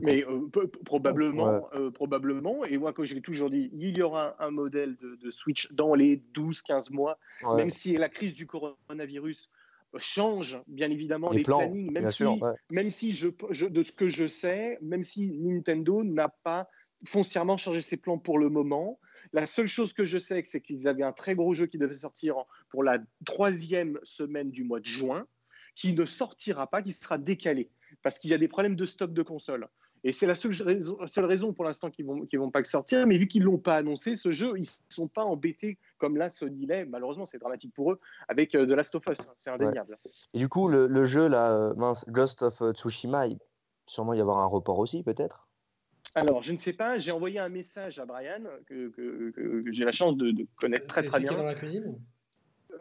[0.00, 4.00] Mais euh, peu- probablement, euh, probablement, et moi, comme je l'ai toujours dit, il y
[4.00, 7.56] aura un modèle de, de Switch dans les 12-15 mois, Ouais.
[7.56, 9.50] même si la crise du coronavirus
[9.98, 12.40] change bien évidemment les, les, plans, plannings, même si, sûr.
[12.42, 12.52] ouais.
[12.70, 16.70] même si je, je- de ce que je sais, même si Nintendo n'a pas
[17.04, 18.98] foncièrement changé ses plans pour le moment,
[19.34, 21.92] la seule chose que je sais, c'est qu'ils avaient un très gros jeu qui devait
[21.92, 22.36] sortir
[22.70, 25.26] pour la troisième semaine du mois de juin,
[25.74, 27.70] qui ne sortira pas, qui sera décalé,
[28.02, 29.68] parce qu'il y a des problèmes de stock de consoles.
[30.04, 32.64] Et c'est la seule raison, seule raison pour l'instant qu'ils vont, qu'ils vont pas le
[32.64, 33.06] sortir.
[33.06, 36.66] Mais vu qu'ils l'ont pas annoncé, ce jeu, ils sont pas embêtés comme là Sony
[36.66, 36.86] l'est.
[36.86, 39.30] Malheureusement, c'est dramatique pour eux avec euh, The Last of Us.
[39.38, 39.96] C'est indéniable.
[40.34, 43.38] Et du coup, le, le jeu là, euh, mince, Ghost of euh, Tsushima, il
[43.86, 45.48] sûrement y avoir un report aussi, peut-être?
[46.16, 46.98] Alors, je ne sais pas.
[46.98, 50.48] J'ai envoyé un message à Brian que, que- que- que j'ai la chance de, de
[50.56, 51.42] connaître très très celui qui est bien.
[51.42, 52.00] dans la cuisine?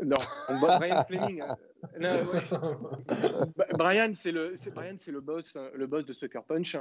[0.04, 0.18] Non,
[0.60, 1.42] Brian Fleming.
[1.42, 3.66] euh, non, ouais.
[3.78, 6.76] Brian, c'est le, c'est- Brian, c'est le boss, euh, le boss de Sucker Punch,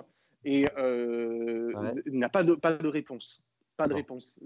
[0.45, 2.03] et euh, Ouais.
[2.07, 3.43] n'a pas de, pas de réponse.
[3.77, 4.39] Pas de réponse.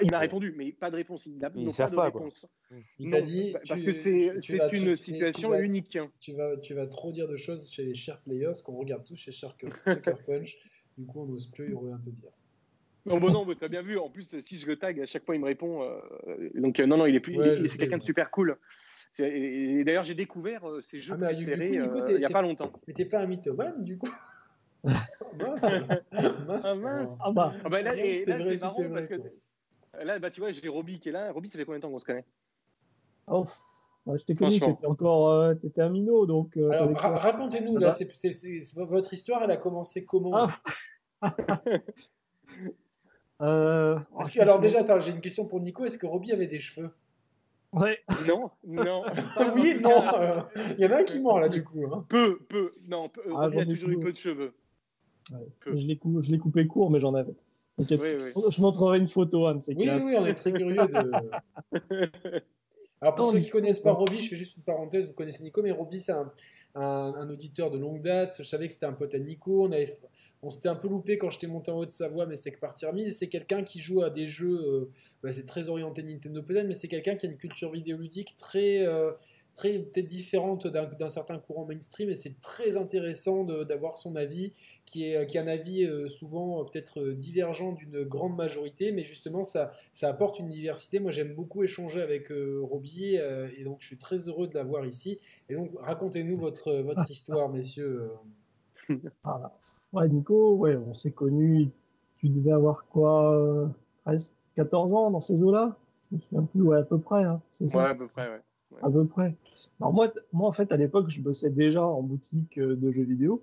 [0.00, 1.26] Il m'a répondu, mais pas de réponse.
[1.26, 2.20] Il n'a pas de pas, quoi.
[2.22, 2.46] réponse.
[2.98, 3.52] Il t'a dit.
[3.52, 5.96] pa- parce tu- que c'est tu c'est vas- tu- une tu- tu situation vas- unique.
[6.18, 9.14] Tu vas, tu vas trop dire de choses chez les chers players, qu'on regarde tous
[9.14, 10.56] chez Sucker Sucker Punch.
[10.98, 12.30] Du coup, on n'ose plus rien te dire.
[13.04, 13.98] Non, bon, non, mais t'as bien vu.
[13.98, 15.82] En plus, si je le tag, à chaque fois, il me répond.
[15.82, 17.36] euh, donc, euh, non, non, il est plus.
[17.36, 18.58] Ouais, c'est quelqu'un de super cool.
[19.18, 22.42] Et, et d'ailleurs, j'ai découvert euh, ses jeux Ah, préférés euh, il n'y a pas
[22.42, 22.72] longtemps.
[22.86, 24.08] Mais t'es pas un mythomane, du coup
[25.34, 25.64] Mince.
[26.64, 27.16] Ah, mince.
[27.20, 30.04] Ah bah, Ah bah là, c'est là, c'est marrant vrai, parce que quoi.
[30.04, 31.30] là, bah, tu vois, j'ai Roby qui est là.
[31.32, 32.24] Roby, ça fait combien de temps qu'on se connaît?
[33.26, 33.44] Oh,
[34.16, 36.56] je t'ai connu, t'étais encore euh, t'étais un minot, donc.
[36.56, 37.90] euh, Alors, ra- racontez-nous, là,
[38.76, 40.48] votre histoire, elle a commencé comment?
[41.22, 41.22] Ah.
[43.42, 45.84] Euh, oh, que, alors, déjà, attends, j'ai une question pour Nico.
[45.84, 46.90] Est-ce que Robbie avait des cheveux?
[47.72, 47.98] Ouais.
[48.28, 49.02] Non, non.
[49.56, 50.40] Oui, non euh,
[50.78, 51.84] Il y en a un qui ment, là, du coup.
[51.92, 52.04] hein.
[52.08, 52.72] Peu, peu.
[52.88, 53.22] Non, peu.
[53.36, 54.12] Ah, Roby a toujours eu peu.
[54.12, 54.52] de cheveux.
[55.60, 55.76] Peu.
[55.76, 57.34] Je l'ai cou- coupé court, mais j'en avais.
[57.78, 58.32] Oui, oui.
[58.50, 59.60] Je montrerai une photo, Anne.
[59.66, 60.00] Oui, clair.
[60.04, 61.10] oui, on est très curieux de.
[63.00, 63.92] Alors, pour Non, ceux qui Nico, connaissent pas.
[63.92, 65.06] Roby, je fais juste une parenthèse.
[65.08, 66.30] Vous connaissez Nico, mais Roby, c'est un,
[66.74, 68.34] un- un auditeur de longue date.
[68.38, 69.64] Je savais que c'était un pote à Nico.
[69.66, 69.88] On, avait,
[70.42, 73.08] on s'était un peu loupé quand j'étais monté en Haute-Savoie, mais c'est que partie remise.
[73.08, 74.58] Et c'est quelqu'un qui joue à des jeux.
[74.60, 74.90] euh,
[75.22, 78.84] bah, c'est très orienté Nintendo peut-être, mais c'est quelqu'un qui a une culture vidéoludique très.
[78.86, 79.12] euh,
[79.54, 84.54] très peut-être différente d'un certain courant mainstream et c'est très intéressant d'avoir son avis
[84.86, 89.42] qui est, qui est un avis euh, souvent peut-être divergent d'une grande majorité mais justement
[89.42, 91.00] ça, ça apporte une diversité.
[91.00, 95.20] Moi, j'aime beaucoup échanger avec Roby et donc je suis très heureux de l'avoir ici.
[95.50, 98.08] Et donc, racontez-nous votre, votre histoire, messieurs.
[99.26, 99.30] euh.
[99.92, 101.70] Ouais, Nico, ouais, on s'est connus.
[102.18, 103.66] Tu devais avoir quoi euh,
[104.04, 105.76] 13, 14 ans dans ces eaux-là?
[106.10, 107.24] Je me souviens plus, ouais, à peu près.
[107.24, 107.78] hein, c'est ça?
[107.78, 108.40] Ouais, à peu près, ouais.
[108.82, 109.34] À peu près.
[109.80, 113.02] Alors moi, moi, en fait, à l'époque, je bossais déjà en boutique euh, de jeux
[113.02, 113.42] vidéo.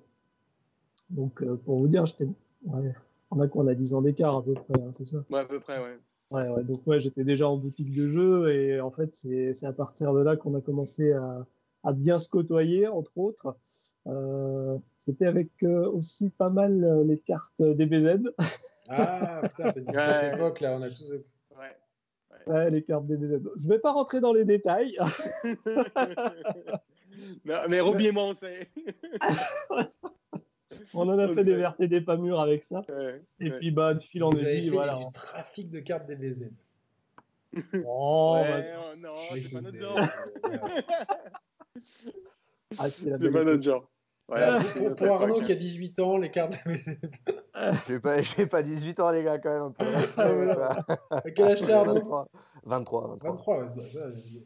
[1.09, 2.27] Donc, euh, pour vous dire, j'étais.
[2.65, 2.93] Ouais,
[3.31, 3.63] on a quoi?
[3.63, 5.17] On a 10 ans d'écart à peu près, hein, c'est ça?
[5.29, 5.97] Ouais, à peu près, ouais.
[6.31, 9.65] Ouais, ouais, donc ouais, j'étais déjà en boutique de jeux et en fait, c'est c'est
[9.65, 11.43] à partir de là qu'on a commencé à,
[11.83, 13.55] à bien se côtoyer, entre autres.
[14.05, 14.77] Euh,
[15.09, 18.31] C'était avec euh, aussi pas mal euh, les cartes DBZ.
[18.87, 19.93] Ah putain, c'est Ouais.
[19.95, 21.13] cette époque là, on a tous.
[21.57, 21.75] ouais.
[22.47, 23.39] Ouais, les cartes DBZ.
[23.57, 24.95] Je vais pas rentrer dans les détails.
[27.43, 28.69] Non, mais Roby et moi, on sait.
[30.93, 32.81] On en a On fait des vertes et des pas mûres avec ça.
[32.87, 33.57] Ouais, Et ouais.
[33.59, 34.95] puis, bah, de fil en aiguille, voilà.
[34.95, 36.49] du trafic de cartes DBZ.
[37.85, 39.99] Oh, Ouais, bah, oh non, Oui, c'est pas notre genre.
[42.77, 43.89] ah, c'est pas notre genre.
[44.29, 46.97] Voilà, pour, pour- Arnaud qui a 18 ans, les cartes DBZ.
[47.87, 49.63] J'ai pas, j'ai pas 18 ans, les gars, quand même.
[49.63, 50.85] Un peu de respect, quoi.
[51.09, 52.27] À quel âge t'as Arnaud 23,
[52.65, 53.07] 23.
[53.07, 53.29] 23.
[53.31, 54.11] 23, ouais, c'est pas ça.
[54.13, 54.39] je-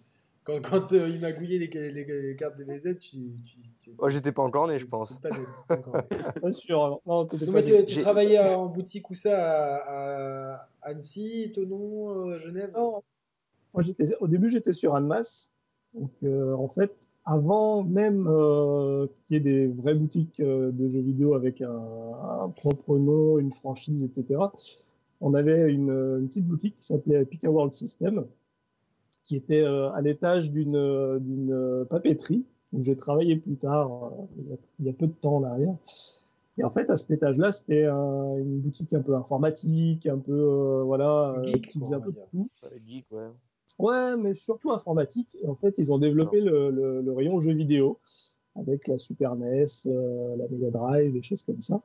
[0.45, 3.09] Quand, quand euh, il m'a gouillé les, les- les cartes DBZ, tu.
[3.45, 5.19] tu, tu Oh, j'étais pas encore né, je pense.
[5.19, 5.35] Pas de-
[5.67, 5.93] pas encore.
[6.41, 7.01] Pas sûr.
[7.05, 8.01] Non, t'étais Non, pas mais tu, né.
[8.01, 12.71] travaillais en boutique où ça à, à Annecy, Tonon, euh, Genève?
[12.75, 13.03] Non,
[13.73, 15.49] Moi, j'étais, au début, j'étais sur Anmas.
[15.93, 16.91] Donc, euh, en fait,
[17.25, 21.69] avant même euh, qu'il y ait des vraies boutiques euh, de jeux vidéo avec un,
[22.41, 24.41] un, propre nom, une franchise, etc.,
[25.21, 28.25] on avait une, une petite boutique qui s'appelait Pika World System,
[29.23, 34.49] qui était euh, à l'étage d'une, d'une papeterie où j'ai travaillé plus tard, euh, il
[34.49, 35.75] y, a, il, y a, peu de temps en arrière.
[36.57, 40.33] Et en fait, à cet étage-là, c'était un, une boutique un peu informatique, un peu,
[40.33, 42.49] euh, voilà, Geek, qui faisait un peu de tout.
[42.87, 43.29] Geek, ouais.
[43.79, 45.35] Ouais, mais surtout informatique.
[45.47, 47.99] En fait, ils ont développé le, rayon jeux vidéo
[48.55, 51.81] avec la Super NES, euh, la Mega Drive, des choses comme ça.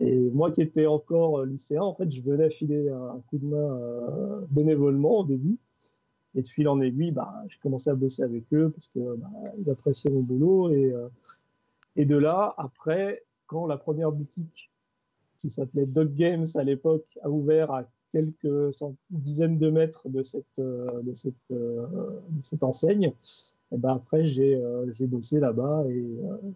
[0.00, 3.56] Et moi qui étais encore lycéen, en fait, je venais filer un coup de main
[3.56, 5.56] euh, bénévolement au début.
[6.34, 9.30] Et de fil en aiguille, bah, j'ai commencé à bosser avec eux parce que bah,
[9.56, 10.70] ils appréciaient mon boulot.
[10.70, 11.08] Et, euh,
[11.94, 14.72] et de là, après, quand la première boutique
[15.38, 20.60] qui s'appelait Dog Games à l'époque a ouvert à quelques dizaines de mètres de cette,
[20.60, 21.02] euh,
[21.50, 23.12] euh, de cette enseigne,
[23.72, 26.06] et ben après j'ai euh, bossé là-bas et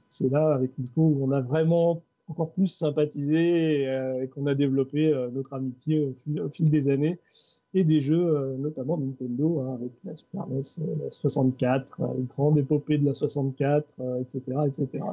[0.08, 5.12] c'est là avec Nico où on a vraiment encore plus sympathisé et, qu'on a développé
[5.32, 7.18] notre amitié au fil, au fil, des années
[7.74, 10.62] et des jeux, notamment Nintendo, hein, avec la Super NES,
[11.02, 13.86] la 64, une grande épopée de la 64,
[14.20, 14.42] etc.
[14.66, 15.04] etc.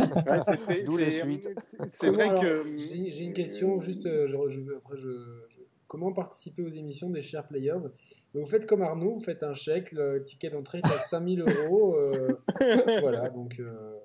[0.00, 1.48] Ouais, D'où les suites.
[1.88, 2.64] C'est vrai alors, que.
[2.78, 7.46] J'ai une question, juste, je, je, après je, je, comment participer aux émissions des chers
[7.46, 7.88] players?
[8.32, 11.96] Vous faites comme Arnaud, vous faites un chèque, le ticket d'entrée est à 5000 euros.
[11.96, 12.28] Euh,
[13.00, 13.98] voilà, donc euh,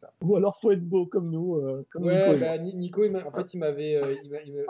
[0.00, 0.12] ça.
[0.22, 1.56] Ou alors faut être beau comme nous.
[1.56, 4.00] Euh, comme ouais, Nico, bah, Nico, il en fait, il m'avait,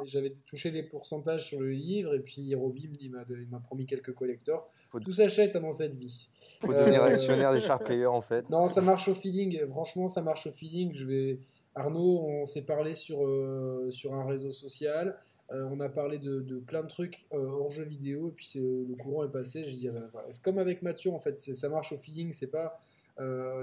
[0.04, 4.68] j'avais touché les pourcentages sur le livre, et puis Roby, il m'a promis quelques collecteurs.
[4.90, 4.98] Faut...
[4.98, 6.28] Tout s'achète dans cette vie.
[6.60, 8.50] Faut devenir actionnaire des Sharp Players en fait.
[8.50, 9.64] Non, ça marche au feeling.
[9.68, 10.92] Franchement, ça marche au feeling.
[10.92, 11.38] Je vais...
[11.76, 15.16] Arnaud, on s'est parlé sur, euh, sur un réseau social.
[15.52, 18.30] Euh, on a parlé de, de plein de trucs euh, hors jeu vidéo.
[18.30, 19.64] Et puis le courant est passé.
[19.64, 21.38] Je dis, ah ben, c'est comme avec Mathieu en fait.
[21.38, 22.32] Ça marche au feeling.
[22.32, 22.76] C'est pas,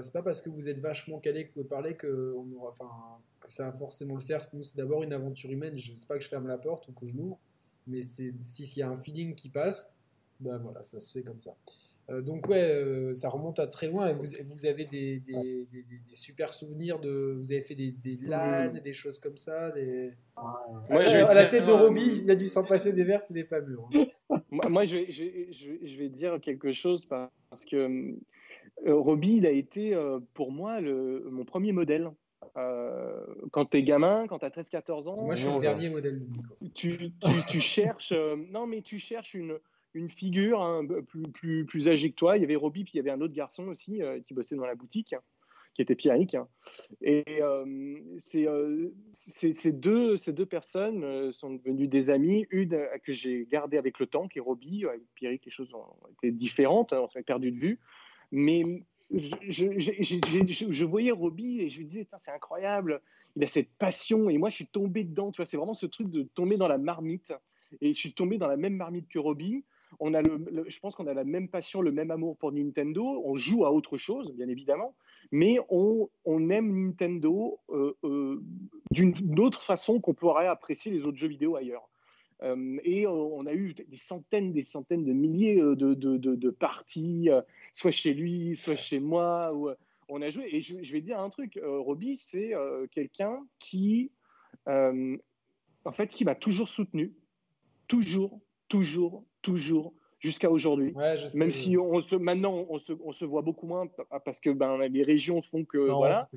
[0.02, 2.68] c'est pas parce que vous êtes vachement calé que vous pouvez parler que, on aura,
[2.70, 2.90] enfin,
[3.40, 4.40] que ça va forcément le faire.
[4.52, 5.76] Nous, c'est d'abord une aventure humaine.
[5.76, 7.38] Je sais pas que je ferme la porte ou que je l'ouvre.
[7.86, 9.94] Mais s'il y a un feeling qui passe,
[10.40, 11.56] ben voilà, ça se fait comme ça.
[12.10, 14.12] Euh, donc ouais, euh, ça remonte à très loin.
[14.12, 18.18] Vous, vous avez des, des, des, des, super souvenirs de, vous avez fait des, des
[18.22, 18.80] LAN, mmh.
[18.80, 19.70] des choses comme ça.
[19.72, 20.12] Des...
[20.36, 23.30] Ah, moi, euh, à la tête de Roby, il a dû s'en passer des vertes
[23.30, 23.88] et des pas mûres.
[23.94, 24.40] Hein.
[24.50, 28.16] moi, moi je, je, je, je, vais dire quelque chose parce que euh,
[28.86, 29.96] Roby, il a été
[30.34, 32.10] pour moi le, mon premier modèle.
[32.56, 35.22] Euh, quand tu es gamin, quand tu as 13-14 ans.
[35.22, 36.20] Moi, je suis le dernier modèle.
[36.74, 37.12] Tu, tu,
[37.48, 38.12] tu cherches,
[38.50, 39.58] non, mais tu cherches une
[39.94, 42.36] une figure hein, plus, plus, plus âgée que toi.
[42.36, 44.56] Il y avait Roby, puis il y avait un autre garçon aussi euh, qui bossait
[44.56, 45.14] dans la boutique,
[45.74, 46.34] qui était Pierrick.
[46.34, 46.48] Hein.
[47.02, 47.64] Et euh,
[48.34, 52.46] euh, ces, deux, ces deux personnes euh, sont devenues des amis.
[52.50, 54.86] Une euh, que j'ai gardée avec le temps, qui est Roby.
[54.86, 57.80] Avec Pierrick, les choses ont été différentes, hein, on s'est perdu de vue.
[58.30, 63.00] Mais je, voyais Roby et je lui disais, c'est incroyable,
[63.36, 64.28] il a cette passion.
[64.28, 65.30] Et moi, je suis tombé dedans.
[65.32, 67.32] Tu vois, c'est vraiment ce truc de tomber dans la marmite.
[67.80, 69.64] Et je suis tombé dans la même marmite que Roby
[70.00, 73.22] on a le, je pense qu'on a la même passion, le même amour pour Nintendo.
[73.24, 74.94] On joue à autre chose, bien évidemment,
[75.32, 78.42] mais on, on aime Nintendo euh, euh,
[78.90, 81.88] d'une autre façon qu'on pourrait apprécier les autres jeux vidéo ailleurs.
[82.42, 86.50] Euh, et on a eu des centaines, des centaines de milliers de, de, de, de
[86.50, 89.52] parties, euh, soit chez lui, soit chez moi.
[90.08, 90.48] On a joué.
[90.52, 92.52] Et je, je vais te dire un truc, Roby, c'est
[92.92, 94.10] quelqu'un qui,
[94.66, 97.12] en fait, qui m'a toujours soutenu,
[97.88, 100.92] toujours, toujours, toujours jusqu'à aujourd'hui.
[100.94, 103.86] Ouais, Même si on se, maintenant on se, on se, voit beaucoup moins
[104.24, 106.28] parce que ben, les régions font que non, voilà,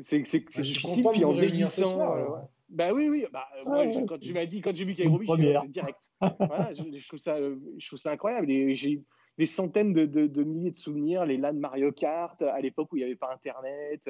[0.00, 2.16] c'est difficile puis en vieillissant.
[2.16, 2.26] Euh,
[2.68, 5.26] Bah oui oui, bah, ah, moi, je, quand tu m'as dit quand j'ai vu Kairobi,
[5.26, 6.10] je suis direct.
[6.38, 9.02] voilà, je, je, trouve ça, je trouve ça incroyable et j'ai
[9.36, 12.96] des centaines de, de, de, milliers de souvenirs, les LAN Mario Kart à l'époque où
[12.96, 14.08] il n'y avait pas Internet,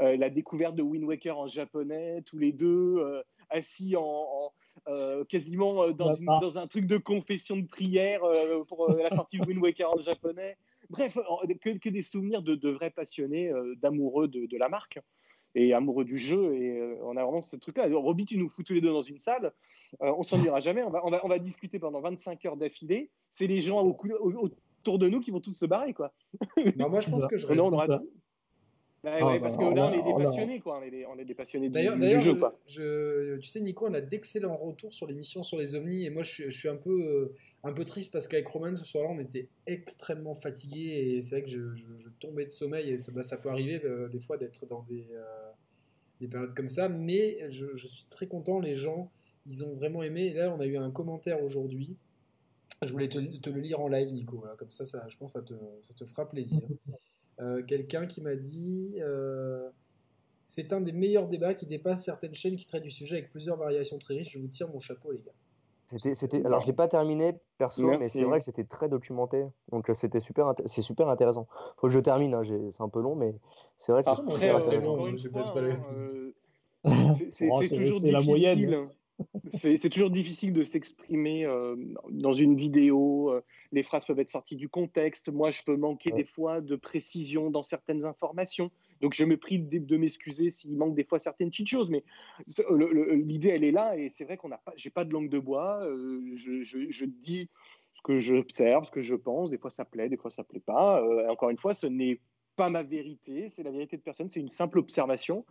[0.00, 4.52] euh, la découverte de Wind Waker en japonais, tous les deux euh, assis en, en
[4.88, 9.10] euh, quasiment dans, une, dans, un truc de confession de prière euh, pour euh, la
[9.10, 10.56] sortie de Wind Waker en japonais.
[10.90, 11.16] Bref,
[11.62, 14.98] que, que des souvenirs de, de vrais passionnés, d'amoureux de, la marque
[15.54, 16.54] et amoureux du jeu.
[16.54, 17.88] Et on a vraiment ce truc-là.
[17.92, 19.52] Roby, tu nous fous tous les deux dans une salle.
[20.00, 20.82] on s'en ira jamais.
[20.82, 23.10] On va, on, va, on va, discuter pendant 25 heures d'affilée.
[23.30, 24.50] C'est les gens au, au,
[24.84, 25.94] autour de nous qui vont tous se barrer.
[25.94, 26.12] Quoi.
[26.76, 27.58] Non, moi, je pense que je reste.
[27.58, 27.86] Non, on aura,
[29.04, 30.78] bah, ouais, parce que là, on est des passionnés, quoi.
[30.80, 32.58] On est des, on est des passionnés du, du jeu, quoi.
[32.66, 36.22] Je, tu sais, Nico, on a d'excellents retours sur l'émission sur les ovnis, et moi,
[36.22, 39.18] je, je suis un peu, euh, un peu triste parce qu'avec Roman, ce soir-là, on
[39.18, 43.12] était extrêmement fatigué, et c'est vrai que je, je, je, tombais de sommeil, et ça,
[43.12, 45.43] bah, ça peut arriver euh, des fois d'être dans des, euh,
[46.24, 49.10] des périodes comme ça, mais je, suis très content, les gens,
[49.46, 50.26] ils ont vraiment aimé.
[50.26, 51.96] Et là, on a eu un commentaire aujourd'hui
[52.82, 54.44] Je voulais te, le lire en live, Nico.
[54.58, 56.60] Comme ça, ça, je pense que ça te, ça te fera plaisir.
[57.40, 59.68] Euh, Quelqu'un qui m'a dit euh,
[60.46, 63.56] C'est un des meilleurs débats qui dépasse certaines chaînes qui traitent du sujet avec plusieurs
[63.56, 64.30] variations très riches.
[64.30, 65.32] Je vous tire mon chapeau, les gars.
[65.98, 66.44] C'était.
[66.44, 69.44] Alors, je l'ai pas terminé perso, mais c'est vrai que c'était très documenté.
[69.70, 71.46] Donc, euh, c'était super, int- c'est super intéressant.
[71.76, 73.34] Faut que je termine, hein, j'ai- c'est un peu long, mais
[73.76, 74.60] c'est vrai que c'est Après, c'est super euh,
[77.30, 78.56] c'est toujours c'est la moyenne.
[78.58, 78.84] difficile.
[79.52, 81.76] C'est c'est toujours difficile de s'exprimer euh,
[82.10, 83.30] dans une vidéo.
[83.30, 85.28] euh, Les phrases peuvent être sorties du contexte.
[85.30, 86.18] Moi, je peux manquer Ouais.
[86.18, 88.70] des fois de précision dans certaines informations.
[89.00, 91.90] Donc, je me prie de, de m'excuser s'il manque des fois certaines petites choses.
[91.90, 92.04] Mais
[92.70, 93.96] l'idée, elle est là.
[93.96, 95.84] Et c'est vrai qu'on n'a pas, j'ai pas de langue de bois.
[95.84, 97.50] euh, je, dis
[97.94, 99.50] ce que j'observe, ce que je pense.
[99.50, 101.02] Des fois, ça plaît, des fois, ça plaît pas.
[101.02, 102.20] Euh, encore une fois, ce n'est
[102.56, 103.50] pas ma vérité.
[103.50, 104.30] C'est la vérité de personne.
[104.30, 105.44] C'est une simple observation.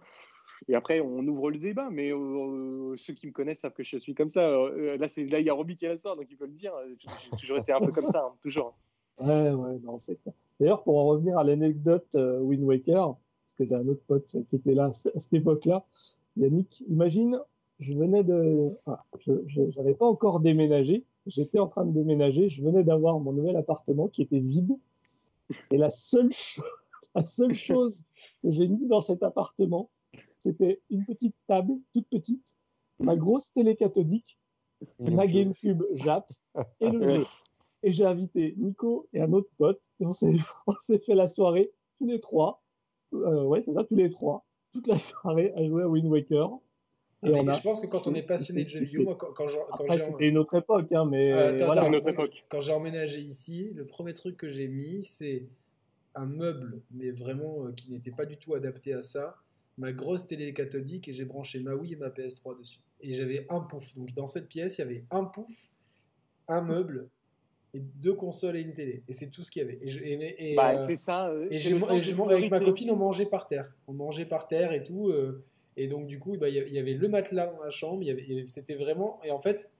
[0.67, 3.97] Et après, on ouvre le débat, mais euh, ceux qui me connaissent savent que je
[3.97, 4.47] suis comme ça.
[4.47, 6.53] Là, c'est là, il y a Roby qui est là soir, donc il peut le
[6.53, 6.73] dire.
[6.99, 8.77] J'ai toujours été un peu comme ça, hein, toujours.
[9.17, 10.19] Ouais, ouais, non, c'est.
[10.59, 13.15] D'ailleurs, pour en revenir à l'anecdote Wind Waker,
[13.63, 15.85] que j'ai un autre pote qui était là à cette époque-là,
[16.37, 17.39] Yannick, imagine,
[17.79, 18.71] je venais de.
[18.85, 23.33] ah, je n'avais pas encore déménagé, j'étais en train de déménager, je venais d'avoir mon
[23.33, 24.71] nouvel appartement qui était vide.
[25.71, 26.63] Et la seule, cho-
[27.15, 28.03] la seule chose
[28.41, 29.89] que j'ai mis dans cet appartement,
[30.39, 32.55] c'était une petite table, toute petite,
[32.99, 34.39] ma grosse télé cathodique,
[34.99, 36.31] ma GameCube Jap
[36.79, 37.25] et le jeu.
[37.85, 40.33] Et j'ai invité Nico et un autre pote, et on s'est
[41.05, 42.62] fait la soirée, tous les trois,
[43.13, 46.49] euh, ouais, c'est ça, tous les trois, toute la soirée à jouer à Wind Waker.
[47.25, 49.15] Et Mais on a- Je pense que quand on est passionné de jeux vidéo, moi,
[49.15, 51.81] quand, quand j'ai- quand Après, j'ai- c'était une autre époque, hein, mais Ah, attends, voilà.
[51.81, 52.43] C'est une attends, autre époque.
[52.49, 55.45] Quand j'ai emménagé ici, le premier truc que j'ai mis, c'est
[56.15, 59.37] un meuble, mais vraiment euh, qui n'était pas du tout adapté à ça.
[59.77, 62.79] Ma grosse télé cathodique et j'ai branché ma Wii et ma PS3 dessus.
[63.01, 63.95] Et j'avais un pouf.
[63.95, 65.71] Donc dans cette pièce, il y avait un pouf,
[66.47, 67.09] un meuble
[67.73, 69.01] et deux consoles et une télé.
[69.07, 69.79] Et c'est tout ce qu'il y avait.
[69.81, 71.29] Et, je- et- et, Bah, euh, c'est ça.
[71.29, 73.75] euh, et je- et avec ma copine, on mangeait par terre.
[73.87, 75.09] On mangeait par terre et tout.
[75.09, 75.43] euh,
[75.75, 77.71] et donc, du coup, bah, il y a- il y avait le matelas dans la
[77.71, 78.03] chambre.
[78.03, 79.19] il y avait- et C'était vraiment.
[79.23, 79.71] Et en fait,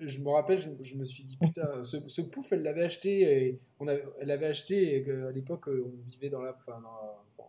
[0.00, 3.22] je me rappelle, je, je me suis dit, putain, ce, ce pouf, elle l'avait acheté.
[3.22, 6.52] Et on a, elle l'avait acheté et à l'époque, on vivait dans la.
[6.56, 7.44] Enfin, dans la- bon,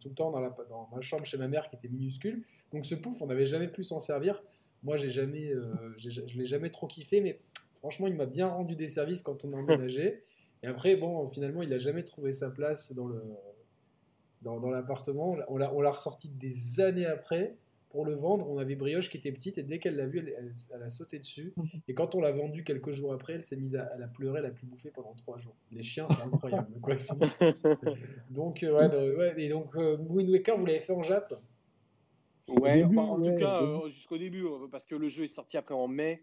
[0.00, 2.42] tout le temps dans, la, dans ma chambre chez ma mère qui était minuscule.
[2.72, 4.42] Donc, ce pouf, on n'avait jamais pu s'en servir.
[4.82, 7.38] Moi, j'ai jamais, euh, j'ai- je l'ai jamais trop kiffé, mais
[7.80, 10.22] franchement, il m'a bien rendu des services quand on a emménagé.
[10.62, 13.20] Et après, bon, finalement, il n'a jamais trouvé sa place dans le
[14.42, 15.36] dans, dans l'appartement.
[15.48, 17.56] On l'a- On l'a ressorti des années après
[17.90, 18.48] pour le vendre.
[18.48, 20.88] On avait Brioche qui était petite et dès qu'elle l'a vu, elle, elle- elle a
[20.90, 21.52] sauté dessus.
[21.88, 24.38] Et quand on l'a vendu quelques jours après, elle s'est mise à, elle a pleuré,
[24.38, 25.54] elle a pu bouffer pendant trois jours.
[25.72, 26.68] Les chiens, c'est incroyable.
[26.80, 26.96] quoi.
[26.96, 27.12] C'est-
[28.30, 31.34] donc, euh, ouais, ouais, et donc, euh, Wind Waker, vous l'avez fait en Jap?
[32.48, 35.24] Ouais, début, enfin, en ouais, tout cas, euh, jusqu'au début, euh, parce que le jeu
[35.24, 36.22] est sorti après en mai.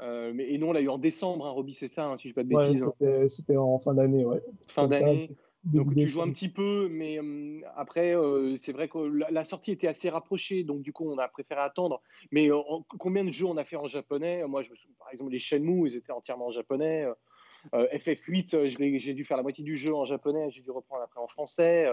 [0.00, 2.24] Euh, mais, et nous, on l'a eu en décembre, hein, Roby, c'est ça, hein, si
[2.24, 2.84] je dis pas de Ouais, bêtises.
[2.84, 3.28] hein.
[3.28, 4.42] c'était, en fin d'année, ouais.
[4.68, 5.30] fin d'année.
[5.64, 9.44] Donc tu joues un petit peu, mais euh, après, euh, c'est vrai que la, la
[9.46, 12.02] sortie était assez rapprochée, donc du coup, on a préféré attendre.
[12.32, 14.46] Mais en- combien de jeux on a fait en japonais?
[14.46, 17.04] Moi, je me souviens, par exemple, les Shenmue, ils étaient entièrement en japonais.
[17.04, 17.14] Euh,
[17.74, 20.60] euh, FF8, euh, je l'ai- j'ai dû faire la moitié du jeu en japonais, j'ai
[20.60, 21.86] dû reprendre après en français.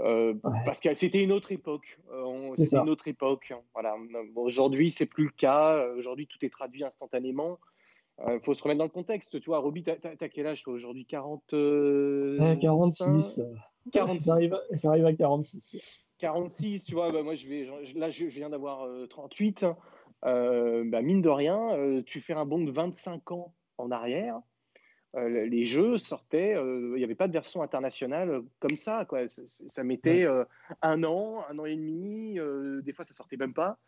[0.00, 0.58] Euh, euh, Ouais.
[0.64, 1.98] Parce que c'était une autre époque.
[2.12, 3.52] Euh, c'était une autre époque.
[3.74, 3.96] Voilà.
[4.34, 5.74] Bon, Aujourd'hui, c'est plus le cas.
[5.74, 7.58] Euh, Aujourd'hui, tout est traduit instantanément.
[8.26, 9.40] Il faut se remettre dans le contexte.
[9.40, 11.06] Tu vois, Roby, t'as t'as quel âge toi aujourd'hui?
[11.06, 13.42] 40 euh, Ouais, 46.
[13.92, 14.24] 46.
[14.24, 15.76] J'arrive, à- j'arrive à 46.
[16.18, 19.66] 46, tu vois, bah, moi je vais, là je, viens d'avoir euh, 38.
[20.24, 24.40] Euh, bah, mine de rien, euh, tu fais un bond de 25 ans en arrière.
[25.16, 29.04] Euh, les jeux sortaient, euh, il n'y avait pas de version internationale euh, comme ça.
[29.06, 29.28] Quoi.
[29.28, 30.44] Ça, ça mettait euh,
[30.82, 33.78] un an, un an et demi, euh, des fois ça sortait même pas.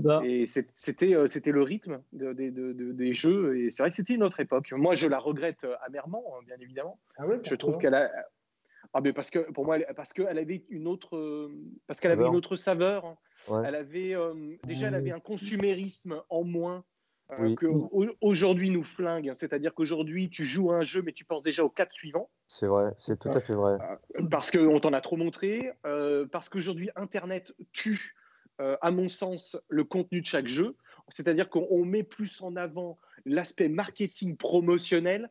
[0.00, 0.20] Ça.
[0.24, 3.58] Et c'était euh, le rythme de- de- de- de- des jeux.
[3.58, 4.70] Et c'est vrai que c'était une autre époque.
[4.72, 7.00] Moi je la regrette euh, amèrement, hein, bien évidemment.
[7.16, 8.08] Ah ouais, Je trouve qu'elle a.
[8.92, 11.48] Ah, mais parce que pour moi, elle- parce qu'elle avait une autre, euh,
[11.86, 12.32] parce qu'elle avait Saveur.
[12.32, 13.04] une autre saveur.
[13.04, 13.16] hein.
[13.48, 13.62] Ouais.
[13.66, 16.84] Elle avait euh, déjà, elle avait un consumérisme en moins.
[17.32, 17.54] Euh, Oui.
[17.54, 21.42] que au- aujourd'hui nous flingue, c'est-à-dire qu'aujourd'hui tu joues à un jeu mais tu penses
[21.42, 23.78] déjà aux quatre suivants C'est vrai, c'est tout à fait vrai.
[24.30, 28.14] parce qu'on t'en a trop montré, euh, parce qu'aujourd'hui Internet tue,
[28.60, 30.76] euh, à mon sens, le contenu de chaque jeu.
[31.08, 35.28] C'est-à-dire qu'on on met plus en avant l'aspect marketing promotionnel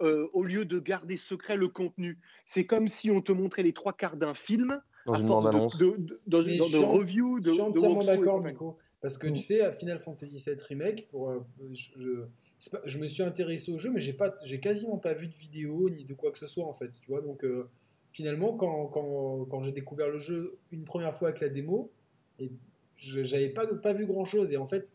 [0.00, 2.18] euh, au lieu de garder secret le contenu.
[2.46, 5.44] C'est comme si on te montrait les trois quarts d'un film Dans à une force
[5.44, 5.78] de, bande-annonce.
[5.78, 8.44] de, de, dans- Mais dans je de suis de, Je entièrement d'accord.
[8.44, 8.78] Nico.
[9.00, 9.32] Parce que Mm.
[9.34, 11.38] tu sais, à Final Fantasy VII Remake, pour, euh,
[11.72, 15.14] je, je- pas- je me suis intéressé au jeu, mais j'ai pas, j'ai quasiment pas
[15.14, 16.90] vu de vidéo ni de quoi que ce soit en fait.
[17.00, 17.68] Tu vois, donc euh,
[18.10, 21.90] finalement, quand, quand, quand j'ai découvert le jeu une première fois avec la démo,
[22.40, 22.50] et
[22.96, 24.52] je- j'avais pas, pas vu grand chose.
[24.52, 24.92] Et en fait,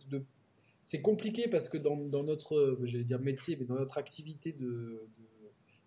[0.82, 4.66] c'est compliqué parce que dans, dans notre, j'allais dire métier, mais dans notre activité de,
[4.66, 5.26] de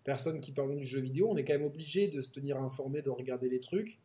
[0.03, 3.03] personnes qui parlent du jeu vidéo, on est quand même obligé de se tenir informé,
[3.03, 3.99] de regarder les trucs.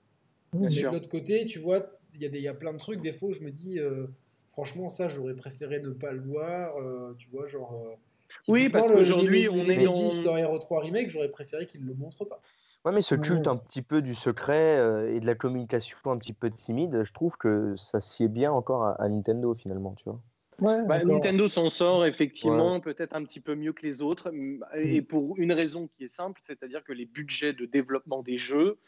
[0.52, 0.90] Bien mais sûr.
[0.90, 3.12] de l'autre côté, tu vois, y, a des- il y a plein de trucs, des
[3.12, 4.06] fois, où je me dis, euh,
[4.50, 7.74] franchement, ça, j'aurais préféré ne pas le voir, euh, tu vois, genre...
[7.74, 7.94] euh,
[8.48, 11.94] Oui, parce qu'aujourd'hui, on est dans- dans Hero 3 Remake, j'aurais préféré qu'ils ne le
[11.94, 12.40] montrent pas.
[12.84, 16.18] Ouais, mais ce culte un petit peu du secret euh, et de la communication un
[16.18, 20.04] petit peu timide, je trouve que ça sied bien encore à, à Nintendo finalement, tu
[20.04, 20.20] vois.
[20.60, 21.04] Ouais, Bah.
[21.04, 25.38] Nintendo s'en sort effectivement peut-être un petit peu mieux que les autres, m- et pour
[25.38, 28.78] une raison qui est simple, c'est-à-dire que les budgets de développement des jeux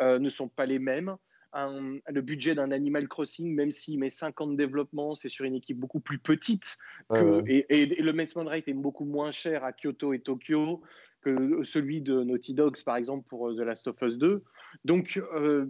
[0.00, 1.16] euh, ne sont pas les mêmes.
[1.52, 5.44] Un- le budget d'un Animal Crossing, même s'il met 5 ans de développement, c'est sur
[5.44, 6.78] une équipe beaucoup plus petite,
[7.10, 7.42] Ouais, que, ouais.
[7.68, 10.80] et, et- et le maintenance rate est beaucoup moins cher à Kyoto et Tokyo
[11.22, 14.42] que celui de Naughty Dogs, par exemple, pour euh, The Last of Us 2.
[14.84, 15.66] Donc, euh,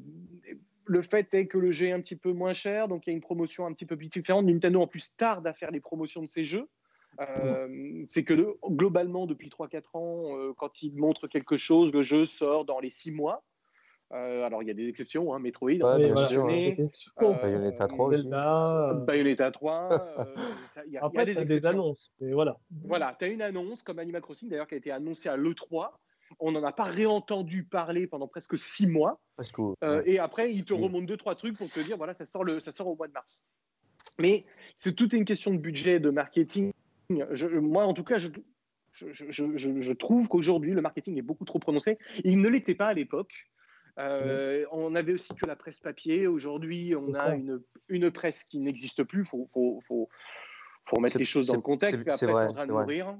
[0.85, 3.13] le fait est que le jeu est un petit peu moins cher, donc il y
[3.13, 4.45] a une promotion un petit peu différente.
[4.47, 6.69] Nintendo, en plus, tarde à faire les promotions de ses jeux.
[7.21, 12.03] Euh, c'est que le- globalement, depuis 3-4 ans, euh, quand ils montrent quelque chose, le
[12.03, 13.43] jeu sort dans les 6 mois.
[14.13, 15.79] Euh, alors, il y a des exceptions, hein, Metroid, Ouais,
[16.11, 16.45] voilà, sûr.
[16.45, 18.23] Euh, Bayonetta 3 aussi.
[18.23, 19.89] Zelda, euh, Bayonetta 3.
[19.93, 20.35] euh,
[20.75, 22.13] ça- il y a- il y a Après, des annonces.
[22.21, 22.57] Mais voilà.
[22.85, 25.91] Voilà, tu as une annonce comme Animal Crossing d'ailleurs qui a été annoncée à l'E3.
[26.41, 29.21] On n'en a pas réentendu parler pendant presque six mois.
[29.37, 30.03] Parce que, Euh, ouais.
[30.07, 30.83] Et après, ils te Oui.
[30.83, 33.07] remontent deux, trois trucs pour te dire voilà, ça sort, le, ça sort au mois
[33.09, 33.45] de mars.
[34.19, 34.45] Mais
[34.77, 36.73] c'est toute une question de budget, de marketing.
[37.31, 38.29] Je- moi, en tout cas, je,
[38.93, 41.99] je, je- je- je trouve qu'aujourd'hui, le marketing est beaucoup trop prononcé.
[42.25, 43.50] Il ne l'était pas à l'époque.
[43.99, 46.27] Euh, On avait aussi que la presse papier.
[46.27, 49.21] Aujourd'hui, on a une, une presse qui n'existe plus.
[49.21, 50.09] Il faut, faut, faut,
[50.87, 52.05] faut remettre C'est- les choses dans le contexte.
[52.09, 53.17] c'est c'est vrai, en train de mourir.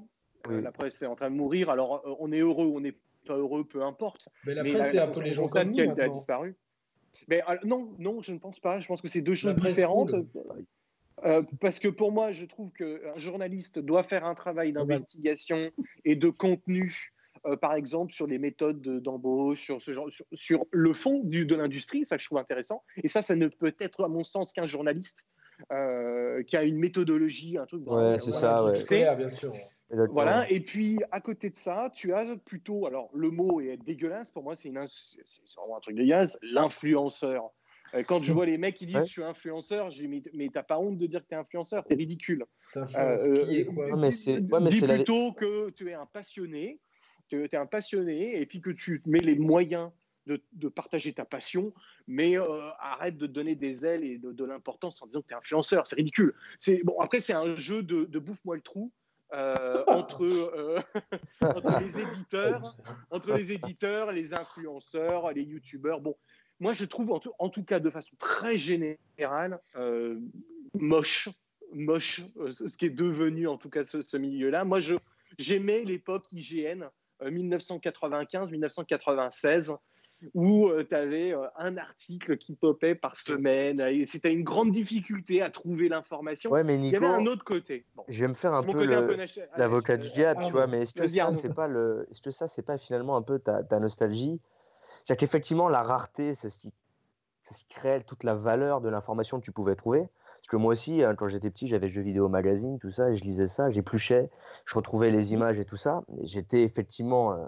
[0.47, 0.55] Oui.
[0.55, 1.69] Euh, la presse est en train de mourir.
[1.69, 2.97] Alors, euh, on est heureux ou on n'est
[3.27, 4.27] pas heureux, peu importe.
[4.45, 6.55] Mais la presse, la- c'est la- un peu les gens comme nous qu'elle a disparu.
[7.27, 8.79] Mais non, non, je ne pense pas.
[8.79, 10.15] Je pense que c'est deux choses presse différentes.
[11.23, 15.69] Euh, parce que pour moi, je trouve qu'un journaliste doit faire un travail d'investigation
[16.03, 17.11] et de contenu,
[17.45, 21.19] euh, par exemple, sur les méthodes de- d'embauche, sur, ce genre, sur, sur le fond
[21.23, 22.83] du- de l'industrie, ça que je trouve intéressant.
[23.03, 25.25] Et ça, ça ne peut être, à mon sens, qu'un journaliste
[25.71, 27.83] euh, qui a une méthodologie, un truc.
[27.85, 28.75] Ouais, c'est ça, ouais.
[28.75, 29.51] scolaire, bien sûr.
[29.91, 30.13] Exactement.
[30.13, 34.31] Voilà, et puis à côté de ça, tu as plutôt, alors le mot est dégueulasse,
[34.31, 37.51] pour moi c'est vraiment un truc dégueulasse, l'influenceur.
[37.93, 39.05] Euh, Quand je vois les mecs qui disent Ouais.
[39.05, 41.95] je suis influenceur, je dis mais, t'as pas honte de dire que t'es influenceur, t'es
[41.95, 42.45] ridicule.
[42.73, 45.89] T'influences Euh, qui et quoi Ouais, mais c'est- ouais, mais dis la- plutôt que tu
[45.89, 46.79] es un passionné,
[47.39, 49.91] tu es un passionné et puis que tu mets les moyens
[50.27, 51.73] de, de partager ta passion,
[52.07, 55.33] mais euh, arrête de donner des ailes et de, de l'importance en disant que tu
[55.33, 56.35] es influenceur, c'est ridicule.
[56.59, 58.91] C'est bon après c'est un jeu de, de bouffe-moi le trou.
[59.33, 60.79] euh, entre, euh,
[61.41, 62.75] entre les éditeurs,
[63.09, 66.01] entre les éditeurs, les influenceurs, les youtubeurs.
[66.01, 66.15] Bon,
[66.59, 69.59] moi je trouve en tout, en tout cas de façon très générale
[70.73, 71.29] moche,
[71.73, 74.65] moche ce qui est devenu en tout cas ce, ce milieu-là.
[74.65, 74.95] Moi je
[75.39, 76.89] j'aimais l'époque IGN
[77.23, 79.75] 1995-1996
[80.35, 85.49] où tu avais un article qui popait par semaine et c'était une grande difficulté à
[85.49, 86.51] trouver l'information.
[86.51, 87.85] Ouais, mais Il y Nico, avait un autre côté.
[87.95, 90.45] Bon, je vais me faire un peu un peu nache- l'avocat euh, du diable, euh,
[90.45, 93.17] tu vois, mais est-ce que ça, c'est pas le, est-ce que ça, c'est pas finalement
[93.17, 94.39] un peu ta, ta nostalgie?
[95.05, 96.71] C'est qu'effectivement, la rareté, c'est ce qui,
[97.41, 100.07] c'est ce qui crée toute la valeur de l'information que tu pouvais trouver.
[100.51, 103.23] Que moi aussi, hein, quand j'étais petit, j'avais Jeux vidéo magazine, tout ça, et je
[103.23, 104.29] lisais ça, j'épluchais,
[104.65, 106.03] je retrouvais les images et tout ça.
[106.23, 107.47] J'étais effectivement, euh,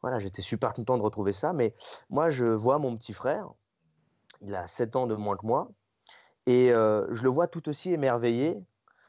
[0.00, 1.52] voilà, j'étais super content de retrouver ça.
[1.52, 1.74] Mais
[2.08, 3.50] moi, je vois mon petit frère,
[4.40, 5.70] il a 7 ans de moins que moi,
[6.46, 8.58] et euh, je le vois tout aussi émerveillé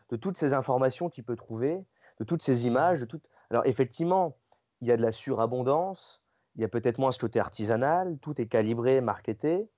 [0.09, 1.85] de toutes ces informations qu'il peut trouver,
[2.19, 2.99] de toutes ces images.
[2.99, 3.29] De toutes...
[3.49, 4.35] Alors effectivement,
[4.81, 6.21] il y a de la surabondance,
[6.57, 9.69] il y a peut-être moins ce côté artisanal, tout est calibré, marketé,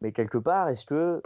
[0.00, 1.20] mais quelque part, est-ce que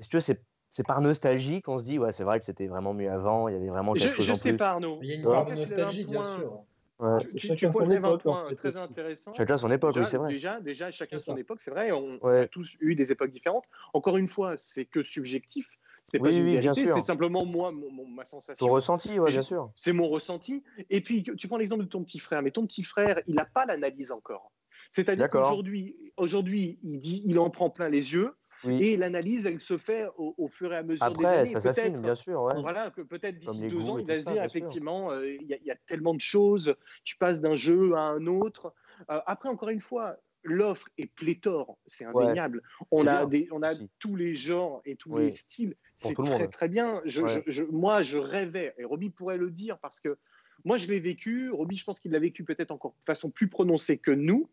[0.00, 2.94] est-ce que c'est c'est par nostalgie qu'on se dit ouais c'est vrai que c'était vraiment
[2.94, 4.56] mieux avant, il y avait vraiment Je, quelque chose je en sais plus.
[4.58, 4.98] pas, Arnaud.
[5.02, 5.32] Il y a une Ouais.
[5.32, 6.62] part de nostalgie, bien point- sûr.
[7.00, 7.24] Ouais.
[7.24, 8.78] Tu, tu, chacun tu son un époque, en point fait, très aussi.
[8.78, 9.32] intéressant.
[9.34, 10.28] Chacun son époque, Déjà, oui c'est vrai.
[10.28, 11.92] déjà, déjà, chacun son époque, c'est vrai.
[11.92, 12.40] On, on Ouais.
[12.40, 13.64] a tous eu des époques différentes.
[13.94, 15.66] Encore une fois, c'est que subjectif.
[16.04, 16.86] C'est pas Oui, une oui, bien vérité.
[16.86, 16.96] sûr.
[16.96, 18.66] C'est simplement moi, mon- mon- ma sensation.
[18.66, 19.70] Ton ressenti, ouais, bien je- sûr.
[19.76, 20.62] C'est mon ressenti.
[20.90, 23.44] Et puis, tu prends l'exemple de ton petit frère, mais ton petit frère, il n'a
[23.46, 24.50] pas l'analyse encore.
[24.90, 28.34] C'est-à-dire qu'aujourd'hui, aujourd'hui, il dit, il en prend plein les yeux,
[28.64, 28.82] Oui.
[28.84, 31.50] et l'analyse, elle se fait au, au fur et à mesure des Après, années.
[31.50, 32.42] ça s'affine, bien sûr.
[32.42, 32.60] Ouais.
[32.60, 35.58] Voilà, que peut-être d'ici deux ans, il va se dire effectivement, euh, il y, a-
[35.58, 38.74] il y a tellement de choses, tu passes d'un jeu à un autre.
[39.10, 42.62] Euh, après, encore une fois, l'offre est pléthore, c'est Ouais, indéniable.
[42.90, 45.74] on, a des, on a tous les genres et tous Oui, les styles.
[45.96, 46.50] C'est très monde.
[46.50, 47.02] très bien.
[47.04, 47.42] Je, Ouais.
[47.46, 50.16] je- je- moi, je rêvais, et Roby pourrait le dire parce que
[50.64, 51.50] moi, je l'ai vécu.
[51.50, 54.48] Roby, je pense qu'il l'a vécu peut-être encore de façon plus prononcée que nous.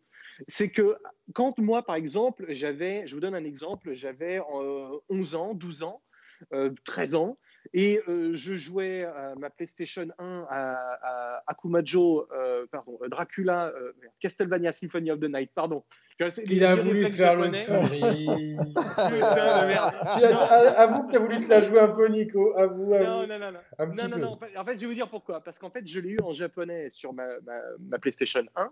[0.46, 0.96] C'est que
[1.34, 5.82] quand moi, par exemple, j'avais, je vous donne un exemple, j'avais euh, 11 ans, 12
[5.82, 6.02] ans,
[6.52, 7.38] euh, 13 ans,
[7.74, 13.92] Et euh, je jouais à ma PlayStation 1 à, à Akumajo, euh, pardon, Dracula, euh,
[14.20, 15.84] Castlevania Symphony of the Night, pardon.
[16.46, 18.26] Il a voulu faire le furry.
[20.76, 22.56] avoue que tu as voulu te la jouer un peu, Nico.
[22.56, 23.06] Avoue, avoue.
[23.06, 23.52] Non, non, non.
[23.52, 23.86] Non.
[23.94, 25.40] non, non, non, En fait, je vais vous dire pourquoi.
[25.42, 27.26] Parce qu'en fait, je l'ai eu en japonais sur ma,
[27.78, 28.70] ma, PlayStation 1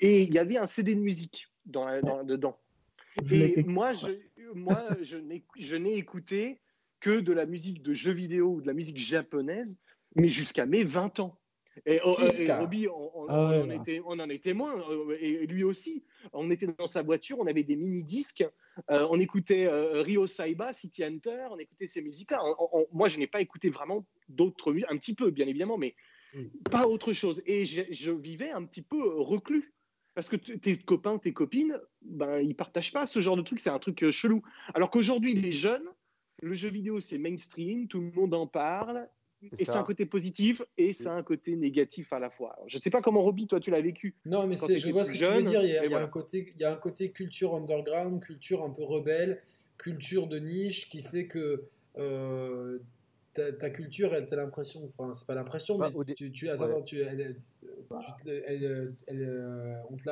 [0.00, 2.58] et il y avait un CD de musique dans, dans, dedans.
[3.30, 4.12] Et moi, je,
[4.54, 6.60] moi, je n'ai écouté
[7.00, 9.78] que de la musique de jeux vidéo ou de la musique japonaise,
[10.14, 11.38] mais jusqu'à mes 20 ans.
[11.86, 16.04] Et, oh, on, ah on, était, on, en est témoin, euh, et lui aussi.
[16.32, 18.44] On était dans sa voiture, on avait des mini-disques,
[18.90, 22.40] euh, on écoutait euh, Rio Saiba, City Hunter, on écoutait ces musiques-là.
[22.92, 25.94] moi, je n'ai pas écouté vraiment d'autres, un petit peu, bien évidemment, mais
[26.70, 27.42] pas autre chose.
[27.46, 29.72] Et je, vivais un petit peu reclus.
[30.14, 33.70] Parce que tes copains, tes copines, ben, ils partagent pas ce genre de truc, c'est
[33.70, 34.42] un truc chelou.
[34.74, 35.88] Alors qu'aujourd'hui, les jeunes,
[36.40, 39.08] le jeu vidéo, c'est mainstream, tout le monde en parle,
[39.42, 42.56] et c'est un côté positif et c'est un côté négatif à la fois.
[42.66, 44.16] je ne sais pas comment Roby, toi, tu l'as vécu.
[44.24, 45.62] Non, mais je vois ce que tu veux dire.
[45.62, 48.82] Il y, a, un côté, il y a un côté culture underground, culture un peu
[48.82, 49.42] rebelle,
[49.76, 51.68] culture de niche qui fait que
[51.98, 52.80] euh,
[53.32, 57.00] ta, culture, tu as l'impression, enfin, c'est pas l'impression, bah, mais tu, tu, attends, tu,
[57.00, 57.36] elle,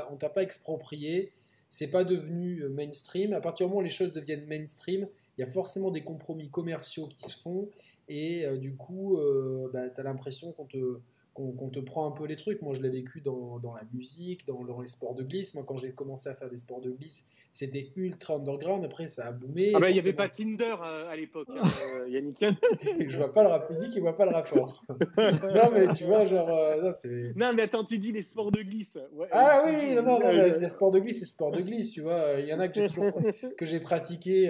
[0.08, 1.32] on t'a pas exproprié,
[1.68, 3.32] c'est pas devenu mainstream.
[3.32, 6.50] À partir du moment où les choses deviennent mainstream, il y a forcément des compromis
[6.50, 7.68] commerciaux qui se font
[8.08, 11.00] et euh, du coup, euh, bah, tu as l'impression qu'on te,
[11.34, 12.62] qu'on te prend un peu les trucs.
[12.62, 15.54] Moi, je l'ai vécu dans, dans, la musique, dans, dans, les sports de glisse.
[15.54, 18.84] Moi, quand j'ai commencé à faire des sports de glisse, c'était ultra underground.
[18.84, 19.72] Après, ça a boomé.
[19.74, 21.62] Ah bah, il n'y avait pas Tinder euh, à l'époque, hein,
[22.08, 22.38] Yannick.
[23.08, 23.76] je vois pas le rapport.
[23.76, 24.84] Il voit pas le rapport.
[24.88, 26.94] non, mais tu vois, genre.
[26.94, 27.32] c'est...
[27.34, 28.98] non, mais attends, tu dis les sports de glisse.
[29.32, 32.38] ah oui, non, non, non, les sports de glisse, c'est sport de glisse, tu vois.
[32.38, 32.88] Il y en a que j'ai,
[33.58, 34.48] que j'ai pratiqué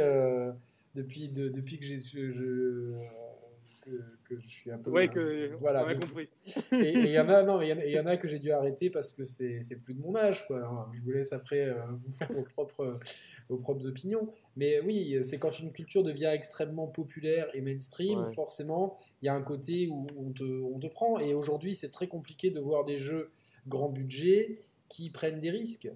[0.97, 2.93] depuis, depuis que j'ai je,
[3.83, 3.91] que,
[4.25, 6.29] que, je suis un peu ouais que voilà on a compris.
[6.73, 9.13] et il y en a non il y, en a que j'ai dû arrêter parce
[9.13, 10.91] que c'est plus de mon âge quoi.
[10.93, 11.75] Je vous laisse après euh,
[12.05, 12.99] vous faire vos propres
[13.49, 14.33] vos propres opinions.
[14.57, 19.35] Mais oui c'est quand une culture devient extrêmement populaire et mainstream forcément il y a
[19.35, 21.21] un côté où on te, on te prend.
[21.21, 23.31] Et aujourd'hui c'est très compliqué de voir des jeux
[23.69, 25.91] grand budget qui prennent des risques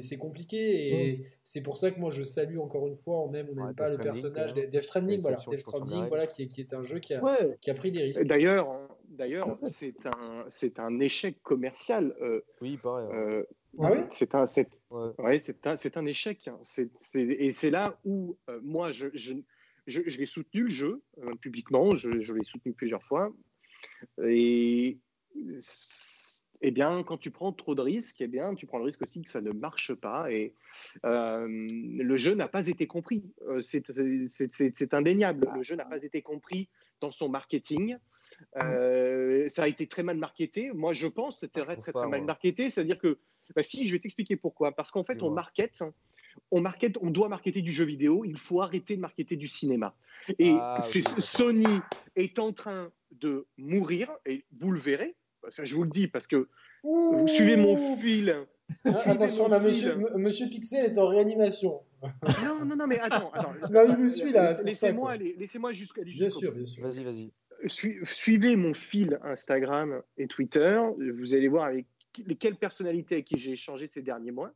[0.00, 3.48] c'est compliqué et c'est pour ça que moi je salue encore une fois, on aime
[3.48, 6.48] ou on n'aime pas le personnage de Death Stranding, voilà, Death Stranding voilà, qui, est,
[6.48, 7.22] qui est un jeu qui a,
[7.60, 8.24] qui a pris des risques.
[8.24, 8.68] D'ailleurs,
[9.08, 12.14] d'ailleurs c'est un, un échec commercial.
[12.20, 13.08] Euh, oui, pareil.
[13.12, 13.42] Euh,
[13.80, 14.46] ah oui c'est un,
[14.90, 15.42] ouais.
[15.64, 16.48] un, un, échec.
[16.48, 16.58] Hein.
[17.14, 19.34] et c'est là où euh, moi je, je,
[19.86, 21.02] je, je l'ai soutenu le jeu
[21.40, 23.32] publiquement, je, je l'ai soutenu plusieurs fois.
[24.22, 24.98] Et
[26.60, 29.22] eh bien, quand tu prends trop de risques, eh bien, tu prends le risque aussi
[29.22, 30.30] que ça ne marche pas.
[30.32, 30.54] Et
[31.04, 33.24] euh, le jeu n'a pas été compris.
[33.48, 35.50] Euh, c'est indéniable.
[35.54, 36.68] Le jeu n'a pas été compris
[37.00, 37.96] dans son marketing.
[38.56, 40.72] Euh, ça a été très mal marketé.
[40.72, 42.70] Moi, je pense que c'était très, très, très, mal marketé.
[42.70, 43.18] C'est-à-dire que,
[43.54, 44.72] bah, si, je vais t'expliquer pourquoi.
[44.72, 45.84] Parce qu'en fait, on market,
[46.50, 48.24] on market, on doit marketer du jeu vidéo.
[48.24, 49.94] Il faut arrêter de marketer du cinéma.
[50.38, 51.80] Et ah Sony
[52.16, 55.14] est en train de mourir, et vous le verrez
[55.50, 56.48] je vous le dis parce que
[56.82, 58.46] vous suivez mon fil.
[58.84, 61.80] Ah, attention, monsieur, monsieur, Pixel est en réanimation.
[62.44, 63.30] Non, non, non, mais attends.
[63.32, 63.54] attends.
[63.88, 64.60] il nous suit là.
[64.62, 66.86] Laissez-moi laissez jusqu'à Bien sûr, bien sûr.
[66.86, 67.32] Vas-y, vas-y.
[68.04, 70.80] Suivez mon fil Instagram et Twitter.
[71.14, 71.86] Vous allez voir avec
[72.38, 74.52] quelles personnalités avec qui j'ai échangé ces derniers mois.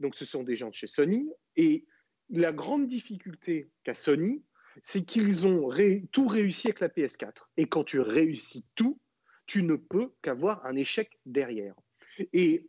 [0.00, 1.30] Donc, ce sont des gens de chez Sony.
[1.56, 1.86] Et
[2.28, 4.42] la grande difficulté qu'a Sony,
[4.82, 5.70] c'est qu'ils ont
[6.12, 7.44] tout réussi avec la PS4.
[7.56, 8.98] Et quand tu réussis tout,
[9.46, 11.74] tu ne peux qu'avoir un échec derrière.
[12.32, 12.68] Et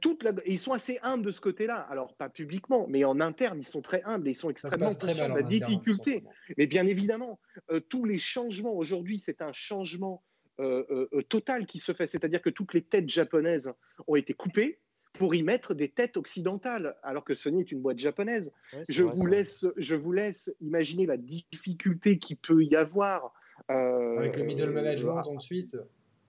[0.00, 1.86] toute ils sont assez humbles de ce côté-là.
[1.90, 5.28] Alors, pas publiquement, mais en interne, ils sont très humbles et ils sont extrêmement conscients
[5.28, 6.24] de la difficulté.
[6.56, 7.38] Mais bien évidemment,
[7.70, 10.24] euh, tous les changements aujourd'hui, c'est un changement
[10.60, 12.06] euh, euh, total qui se fait.
[12.06, 13.72] C'est-à-dire que toutes les têtes japonaises
[14.06, 14.80] ont été coupées
[15.12, 18.52] pour y mettre des têtes occidentales, alors que Sony est une boîte japonaise.
[18.88, 23.32] je, vous laisse, je vous laisse imaginer la difficulté qu'il peut y avoir
[23.68, 25.76] Avec le middle management euh, ensuite.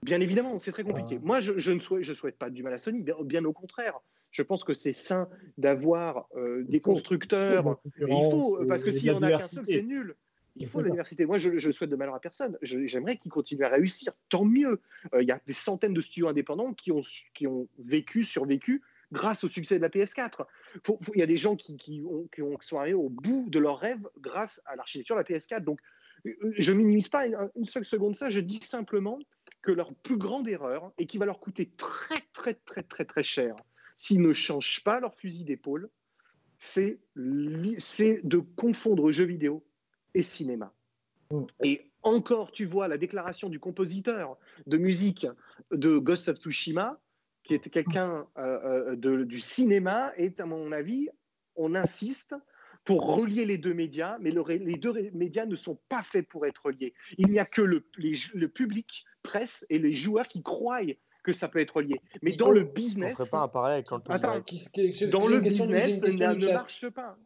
[0.04, 1.20] Bien évidemment, c'est très compliqué.
[1.22, 4.00] Moi, je, ne souhaite, je souhaite pas du mal à Sony, bien, au contraire.
[4.32, 5.28] Je pense que c'est sain
[5.58, 7.80] d'avoir euh, des constructeurs.
[8.00, 10.16] Il faut, parce que s'il n'y en a qu'un seul, c'est nul.
[10.56, 11.26] Il faut l'université.
[11.26, 12.58] Moi, je, ne souhaite de malheur à personne.
[12.62, 14.14] J'aimerais qu'ils continuent à réussir.
[14.30, 14.82] Tant mieux.
[15.20, 17.02] Il y a des centaines de studios indépendants qui ont,
[17.34, 20.46] qui ont vécu, survécu grâce au succès de la PS4.
[21.16, 23.50] Il y a des gens qui, qui, ont, qui, ont, qui sont arrivés au bout
[23.50, 25.64] de leurs rêves grâce à l'architecture de la PS4.
[25.64, 25.80] Donc,
[26.26, 29.20] je minimise pas une, seule seconde ça, je dis simplement
[29.62, 33.24] que leur plus grande erreur, et qui va leur coûter très très très très très
[33.24, 33.56] cher
[33.96, 35.90] s'ils ne changent pas leur fusil d'épaule,
[36.58, 39.66] c'est de confondre jeux vidéo
[40.14, 40.74] et cinéma.
[41.32, 41.44] Mm.
[41.64, 45.28] Et Encore, tu vois la déclaration du compositeur de musique
[45.72, 46.98] de Ghost of Tsushima,
[47.44, 51.10] qui était quelqu'un euh, euh, du cinéma, et à mon avis,
[51.56, 52.36] on insiste
[52.86, 56.72] pour relier les deux médias, mais les deux médias ne sont pas faits pour être
[56.72, 56.94] liés.
[57.18, 57.86] Il n'y a que le,
[58.34, 60.82] le public, presse et les joueurs qui croient
[61.24, 62.02] que ça peut être lié.
[62.22, 63.20] Mais dans le business.
[63.20, 64.44] On pas un parallèle quand Attends,
[65.12, 67.18] dans le business, ça ne marche pas.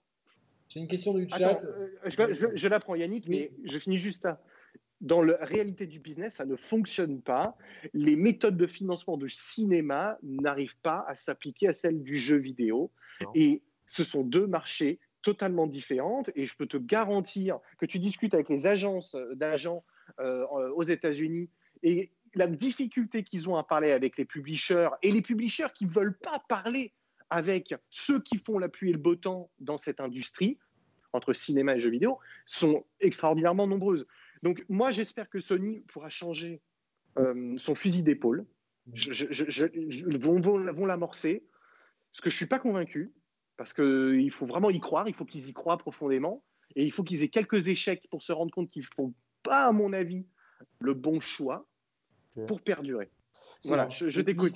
[0.69, 1.63] J'ai une question du chat.
[1.65, 4.41] Euh, je, je, la prends, Yannick, mais je finis juste ça.
[5.01, 7.57] Dans la réalité du business, ça ne fonctionne pas.
[7.93, 12.89] Les méthodes de financement de cinéma n'arrivent pas à s'appliquer à celles du jeu vidéo.
[13.35, 16.23] Et ce sont deux marchés totalement différents.
[16.35, 19.83] Et je peux te garantir que tu discutes avec les agences d'agents
[20.19, 20.45] euh,
[20.75, 21.49] aux États-Unis
[21.81, 25.91] et la difficulté qu'ils ont à parler avec les publishers et les publishers qui ne
[25.91, 26.93] veulent pas parler
[27.29, 30.59] avec ceux qui font la pluie et le beau temps dans cette industrie,
[31.13, 34.05] entre cinéma et jeux vidéo, sont extraordinairement nombreuses.
[34.43, 36.61] Donc moi, j'espère que Sony pourra changer
[37.17, 38.45] euh, son fusil d'épaule.
[38.93, 41.45] Ils vont, vont, l'amorcer,
[42.11, 43.13] ce que je ne suis pas convaincu,
[43.57, 46.43] parce qu'il faut vraiment y croire, il faut qu'ils y croient profondément,
[46.75, 49.65] et il faut qu'ils aient quelques échecs pour se rendre compte qu'ils ne font pas,
[49.65, 50.25] à mon avis,
[50.79, 51.67] le bon choix
[52.47, 53.09] pour perdurer.
[53.65, 54.51] Voilà, je, t'écoute.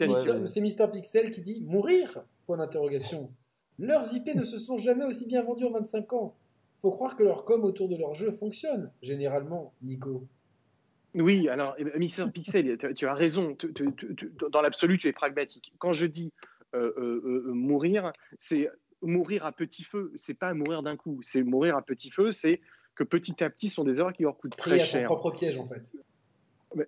[0.48, 3.32] C'est Mister Pixel qui dit mourir Point d'interrogation.
[3.80, 6.36] Leurs IP ne se sont jamais aussi bien vendus en 25 ans.
[6.80, 10.28] Faut croire que leur com autour de leur jeu fonctionne, généralement, Nico.
[11.14, 13.56] Oui, alors, eh ben, Mister Pixel, tu, as raison.
[14.52, 15.74] dans l'absolu, tu es pragmatique.
[15.80, 16.34] Quand je dis
[16.76, 18.70] euh, euh, euh, mourir, c'est
[19.02, 20.12] mourir à petit feu.
[20.16, 21.20] C'est pas mourir d'un coup.
[21.24, 22.62] C'est mourir à petit feu, c'est
[22.96, 25.02] que petit à petit, ce sont des erreurs qui leur coûtent très cher.
[25.02, 25.94] à son propre piège, en fait.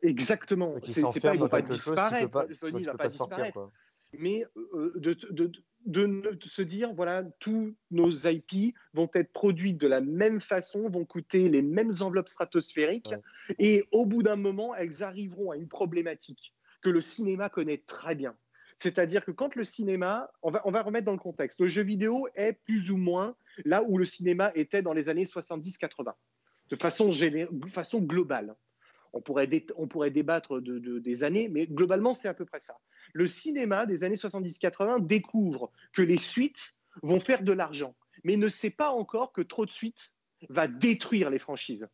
[0.02, 0.76] Exactement.
[0.84, 2.48] C'est pas, ils vont pas disparaître.
[2.54, 3.70] Sony va pas, disparaître.
[4.18, 4.44] Mais
[4.74, 5.52] euh, de, de,
[5.86, 11.06] de, se dire, voilà, tous nos IP vont être produits de la même façon, vont
[11.06, 13.14] coûter les mêmes enveloppes stratosphériques,
[13.60, 18.16] et au bout d'un moment, elles arriveront à une problématique que le cinéma connaît très
[18.16, 18.36] bien.
[18.80, 21.82] C'est-à-dire que quand le cinéma, on va, on va remettre dans le contexte, le jeu
[21.82, 26.14] vidéo est plus ou moins là où le cinéma était dans les années 70-80,
[26.70, 27.12] de façon,
[27.68, 28.56] façon globale.
[29.12, 32.78] On pourrait, on pourrait débattre de, des années, mais globalement, c'est à peu près ça.
[33.14, 38.48] Le cinéma des années 70-80 découvre que les suites vont faire de l'argent, mais ne
[38.48, 40.14] sait pas encore que trop de suites
[40.48, 41.90] va détruire les franchises.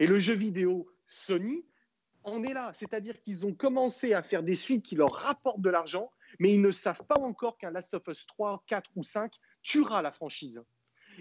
[0.00, 1.64] Et le jeu vidéo Sony
[2.24, 5.70] en est là, c'est-à-dire qu'ils ont commencé à faire des suites qui leur rapportent de
[5.70, 9.32] l'argent, mais ils ne savent pas encore qu'un Last of Us 3, 4 ou 5
[9.62, 10.62] tuera la franchise.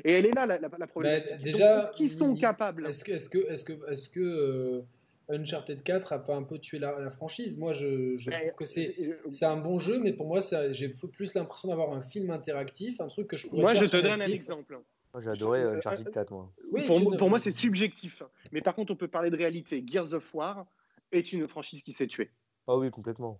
[0.04, 1.38] Et elle est là la, la, problématique.
[1.42, 2.88] déjà, est-ce qu'ils sont capables?
[2.88, 4.82] Est-ce que, est-ce que, est-ce que, est-ce que euh,
[5.30, 7.58] Uncharted 4 a pas un peu tué la, franchise?
[7.58, 8.96] Moi, je, trouve que c'est,
[9.32, 10.40] c'est un bon jeu, mais pour moi,
[10.72, 13.98] j'ai plus l'impression d'avoir un film interactif, un truc que je pourrais Moi, je te
[13.98, 14.80] donne un exemple.
[15.14, 16.52] Moi, j'ai adoré euh, Uncharted 4, moi.
[16.86, 18.22] pour, pour moi, c'est subjectif.
[18.52, 19.82] Mais par contre, on peut parler de réalité.
[19.86, 20.66] Gears of War
[21.14, 22.32] est une franchise qui s'est tuée.
[22.68, 23.40] Ah oui, complètement.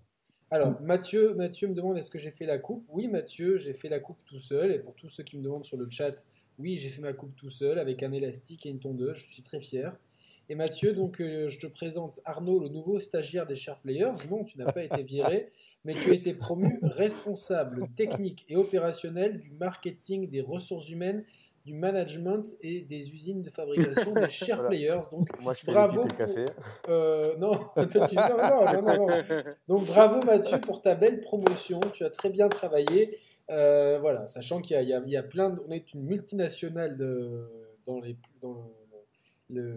[0.56, 2.86] Alors, Mathieu, Mathieu me demande est-ce que j'ai fait la coupe?
[2.88, 4.72] Oui, Mathieu, j'ai fait la coupe tout seul.
[4.72, 6.26] Et pour tous ceux qui me demandent sur le chat,
[6.60, 9.18] oui, j'ai fait ma coupe tout seul avec un élastique et une tondeuse.
[9.18, 9.94] Je suis très fier.
[10.48, 14.14] Et Mathieu, donc, euh, je te présente Arnaud, le nouveau stagiaire des Sharp Players.
[14.32, 15.52] Non, tu n'as pas été viré,
[15.84, 21.26] mais tu as été promu responsable technique et opérationnel du marketing, des ressources humaines,
[21.66, 25.02] du management et des usines de fabrication des Sharp Players.
[25.12, 26.06] Donc, Moi, je bravo.
[26.90, 31.80] Euh, non, non, non, non, Donc, bravo Mathieu pour ta belle promotion.
[31.94, 33.18] Tu as très bien travaillé.
[33.50, 37.48] Euh, voilà, sachant qu'il y, y, a plein de, on est une multinationale de,
[37.86, 38.72] dans les dans
[39.50, 39.76] le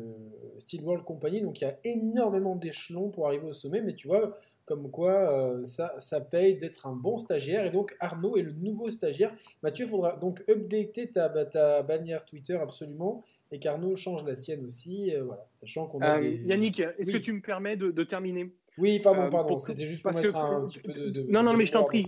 [0.59, 1.43] Steel World Company.
[1.43, 5.13] Donc il y a énormément d'échelons pour arriver au sommet, mais tu vois, comme quoi
[5.13, 7.65] euh, ça, ça paye d'être un bon stagiaire.
[7.65, 9.35] Et donc Arnaud est le nouveau stagiaire.
[9.63, 13.25] Mathieu, il faudra donc updater ta, ta bannière Twitter absolument.
[13.51, 16.21] Et qu'Arnaud change la sienne aussi, euh, voilà, sachant qu'on a.
[16.21, 18.53] Euh, Yannick, est-ce que tu me permets de, terminer?
[18.77, 19.59] Oui, pardon, pardon.
[19.59, 22.07] C'était juste pour mettre un petit peu de, Non, non, mais je t'en prie.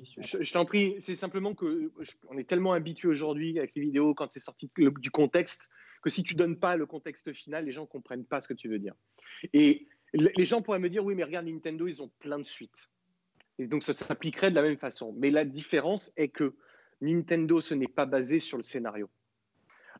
[0.00, 0.96] je, t'en prie.
[1.00, 1.92] C'est simplement que
[2.30, 5.68] on est tellement habitué aujourd'hui avec les vidéos quand c'est sorti du contexte
[6.02, 8.68] que si tu donnes pas le contexte final, les gens comprennent pas ce que tu
[8.68, 8.94] veux dire.
[9.52, 12.90] Et les gens pourraient me dire, oui, mais regarde Nintendo, ils ont plein de suites.
[13.58, 15.14] Et donc ça s'appliquerait de la même façon.
[15.16, 16.54] Mais la différence est que
[17.00, 19.08] Nintendo, ce n'est pas basé sur le scénario.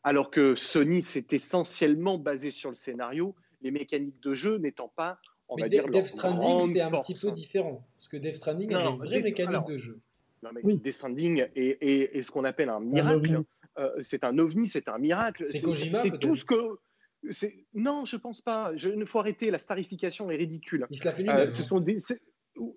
[0.03, 5.19] Alors que Sony, c'est essentiellement basé sur le scénario, les mécaniques de jeu n'étant pas,
[5.47, 7.87] on va dire, Death Stranding, c'est un petit peu différent.
[7.95, 9.99] Parce que Death Stranding a des vraies mécaniques de jeu.
[10.41, 10.77] Non, mais oui.
[10.77, 13.43] Death Stranding est, ce qu'on appelle un miracle.
[13.79, 15.47] Euh, c'est un ovni, c'est un miracle.
[15.47, 16.77] C'est Kojima C'est tout ce que.
[17.73, 18.71] Non, je pense pas.
[18.77, 19.51] Il faut arrêter.
[19.51, 20.87] La starification est ridicule.
[20.89, 21.47] Il se l'a fait lui-même.
[21.47, 21.97] Euh, ce sont des...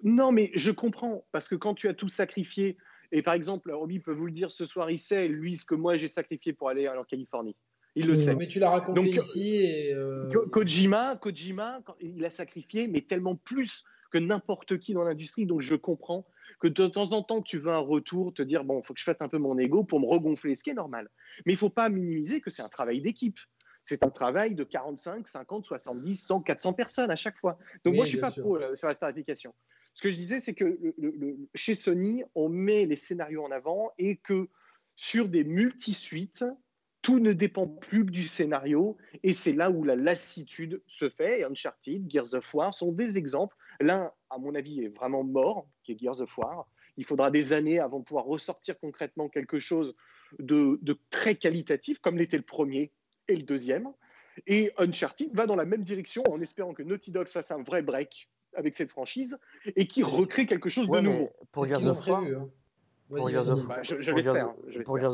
[0.02, 1.26] Non, mais je comprends.
[1.32, 2.76] Parce que quand tu as tout sacrifié,
[3.12, 5.74] et par exemple, Roby peut vous le dire ce soir, il sait, lui, ce que
[5.74, 7.56] moi j'ai sacrifié pour aller en Californie.
[7.94, 8.18] Il le Oui.
[8.18, 8.34] sait.
[8.36, 9.92] Mais tu l'as raconté Donc, ici et.
[9.94, 15.46] euh, Ko- Kojima, Kojima, il a sacrifié, mais tellement plus que n'importe qui dans l'industrie.
[15.46, 16.26] Donc je comprends
[16.60, 19.00] que de temps en temps, tu veux un retour, te dire bon, il faut que
[19.00, 21.08] je fasse un peu mon ego pour me regonfler, ce qui est normal.
[21.44, 23.38] Mais il faut pas minimiser que c'est un travail d'équipe.
[23.86, 27.56] C'est un travail de 45, 50, 70, 100, 400 personnes à chaque fois.
[27.84, 28.42] Donc Oui, moi, je suis pas sûr.
[28.42, 29.54] pro euh, sur la starification.
[29.94, 33.44] Ce que je disais, c'est que le- le- le- chez Sony, on met les scénarios
[33.44, 34.48] en avant et que
[34.96, 36.44] sur des multi-suites,
[37.00, 41.40] tout ne dépend plus que du scénario et c'est là où la lassitude se fait.
[41.40, 43.56] Et Uncharted, Gears of War sont des exemples.
[43.78, 46.68] L'un, à mon avis, est vraiment mort, qui est Gears of War.
[46.96, 49.94] Il faudra des années avant de pouvoir ressortir concrètement quelque chose
[50.40, 52.90] de, de très qualitatif, comme l'était le premier
[53.28, 53.88] et le deuxième.
[54.46, 57.82] Et Uncharted va dans la même direction en espérant que Naughty Dog fasse un vrai
[57.82, 59.38] break avec cette franchise
[59.76, 61.30] et qui recrée quelque chose Ouais, de nouveau.
[61.52, 62.48] pour Gears of War, hein.
[63.08, 63.48] pour Gears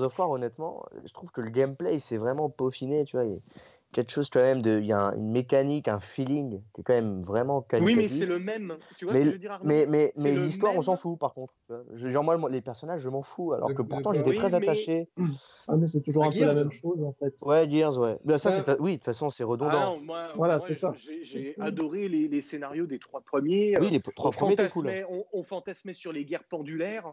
[0.02, 3.04] of- War, honnêtement, je trouve que le gameplay s'est vraiment peaufiné.
[3.04, 3.26] Tu vois,
[3.93, 6.84] quelque chose quand même de, il y a un- une mécanique, un feeling qui est
[6.84, 7.97] quand même vraiment Oui, qualitatif.
[7.97, 8.76] mais c'est le même.
[8.97, 11.34] Tu vois Mais ce que le- je veux dire, Mais, l'histoire, on s'en fout par
[11.34, 11.55] contre.
[11.93, 13.53] Je- genre, moi, les personnages, je m'en fous.
[13.53, 15.09] Alors que pourtant, j'étais Oui, très mais- attaché.
[15.68, 17.34] Ah, mais c'est toujours À un peu la même chose en fait.
[17.43, 18.18] Ouais, Gears, ouais.
[18.24, 19.95] Bah, ça, c'est oui, de toute façon, c'est Ah redondant.
[19.97, 20.93] non, moi, Voilà, c'est ça.
[20.97, 23.78] J'ai adoré les, les scénarios des trois premiers.
[23.78, 24.86] oui, les trois on, premiers étaient cool.
[24.86, 27.12] fantasmait, on, on fantasmait sur les guerres pendulaires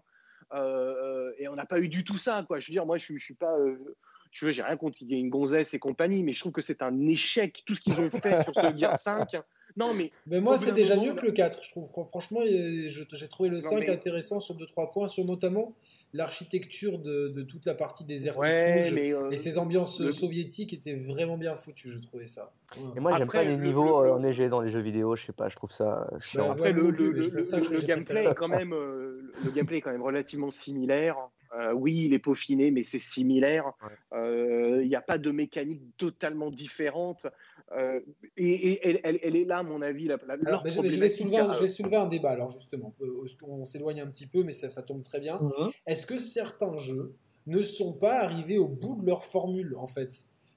[0.54, 2.44] euh, et on n'a pas eu du tout ça.
[2.48, 2.60] Quoi.
[2.60, 3.56] Je veux dire, moi, je, suis- je suis pas.
[3.58, 3.96] euh,
[4.32, 6.52] tu vois, j'ai rien contre qu'il y ait une gonzesse et compagnie, mais je trouve
[6.52, 9.42] que c'est un échec tout ce qu'ils ont fait sur ce Gear 5.
[9.78, 11.64] Non, mais Mais moi, c'est déjà moment, mieux que le 4.
[11.64, 15.26] Je trouve Fran- franchement, j'ai trouvé le Non, 5 mais- intéressant sur 2-3 points, sur
[15.26, 15.74] notamment
[16.14, 20.74] l'architecture de, de toute la partie désertique ouais, mais euh, Et ces ambiances le- soviétiques
[20.74, 22.52] étaient vraiment bien foutues, je trouvais ça.
[22.78, 22.84] Ouais.
[22.98, 25.16] Et moi, j'aime Après, pas les le- niveaux le- euh, enneigés dans les jeux vidéo.
[25.16, 26.48] Je sais pas, je trouve ça chiant.
[26.48, 29.78] Bah, Après, Ouais, le, plus, le- le- le gameplay est quand même, euh, le gameplay
[29.78, 31.16] est quand même relativement similaire.
[31.58, 33.72] Euh, oui, il est peaufiné, mais c'est similaire.
[33.82, 34.18] Ouais.
[34.18, 37.26] Euh, Il n'y a pas de mécanique totalement différente.
[37.72, 38.00] Euh,
[38.38, 40.72] et et elle, elle- elle est là, à mon avis, la, la, Alors, leur mais
[40.72, 42.94] je, je vais soulever un, euh, je vais soulever un débat, alors justement.
[43.02, 45.40] Euh, On s'éloigne un petit peu, mais ça, ça tombe très bien.
[45.40, 45.72] Mhm.
[45.86, 47.14] Est-ce que certains jeux
[47.48, 50.12] ne sont pas arrivés au bout de leur formule, en fait?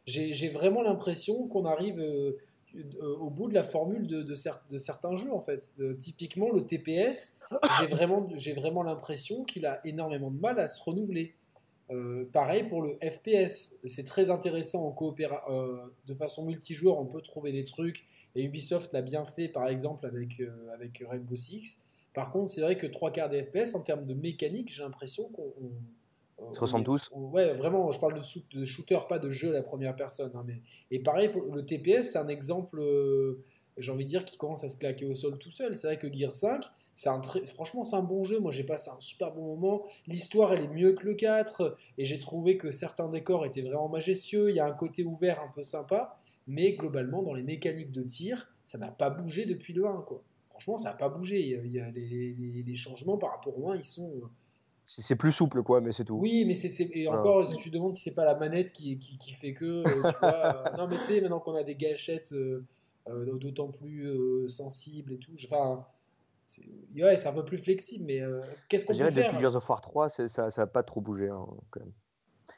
[0.06, 2.00] J'ai vraiment l'impression qu'on arrive
[3.00, 5.74] au bout de la formule de, de cer- de certains jeux, en fait.
[5.80, 7.40] Euh, typiquement, le TPS,
[7.80, 11.34] j'ai vraiment, vraiment l'impression qu'il a énormément de mal à se renouveler.
[11.90, 17.04] Euh, pareil pour le FPS, c'est très intéressant en coopéra euh, de façon multijoueur, on
[17.04, 20.40] peut trouver des trucs, et Ubisoft l'a bien fait par exemple avec,
[20.72, 21.82] avec Rainbow Six.
[22.14, 25.28] Par contre, c'est vrai que trois quarts des FPS, en termes de mécanique, j'ai l'impression
[25.30, 25.52] qu'on.
[26.48, 27.08] On- Se ressemblent est- tous.
[27.12, 30.32] on- Ouais, vraiment, je parle de, shooter, pas de jeu à la première personne.
[30.34, 30.60] hein, mais...
[30.90, 33.42] Et pareil, le TPS, c'est un exemple, euh,
[33.78, 35.74] j'ai envie de dire, qui commence à se claquer au sol tout seul.
[35.74, 36.62] C'est vrai que Gear 5,
[36.94, 37.46] c'est un très...
[37.46, 38.38] franchement, c'est un bon jeu.
[38.38, 39.84] Moi, j'ai passé un super bon moment.
[40.06, 41.76] L'histoire, elle est mieux que le 4.
[41.98, 44.50] Et j'ai trouvé que certains décors étaient vraiment majestueux.
[44.50, 46.18] Il y a un côté ouvert un peu sympa.
[46.46, 50.02] Mais globalement, dans les mécaniques de tir, ça n'a pas bougé depuis le 1.
[50.02, 50.22] Quoi.
[50.50, 51.40] Franchement, ça n'a pas bougé.
[51.40, 53.84] Il y a- il y a les, les- les changements par rapport au 1, ils
[53.84, 54.10] sont.
[54.86, 56.16] C'est plus souple, quoi, mais c'est tout.
[56.16, 59.16] oui, mais c'est et encore, si tu demandes si c'est pas la manette qui, qui,
[59.16, 61.76] qui fait que, euh, tu vois, euh, non mais tu sais, maintenant qu'on a des
[61.76, 62.64] gâchettes euh,
[63.06, 65.86] d'autant plus sensibles et tout, enfin,
[66.42, 66.64] c'est
[66.96, 68.20] ouais, c'est un peu plus flexible, mais
[68.68, 71.28] qu'est-ce qu'on peut faire depuis Gears of War 3, c'est- ça n'a pas trop bougé.
[71.28, 71.92] hein, quand même.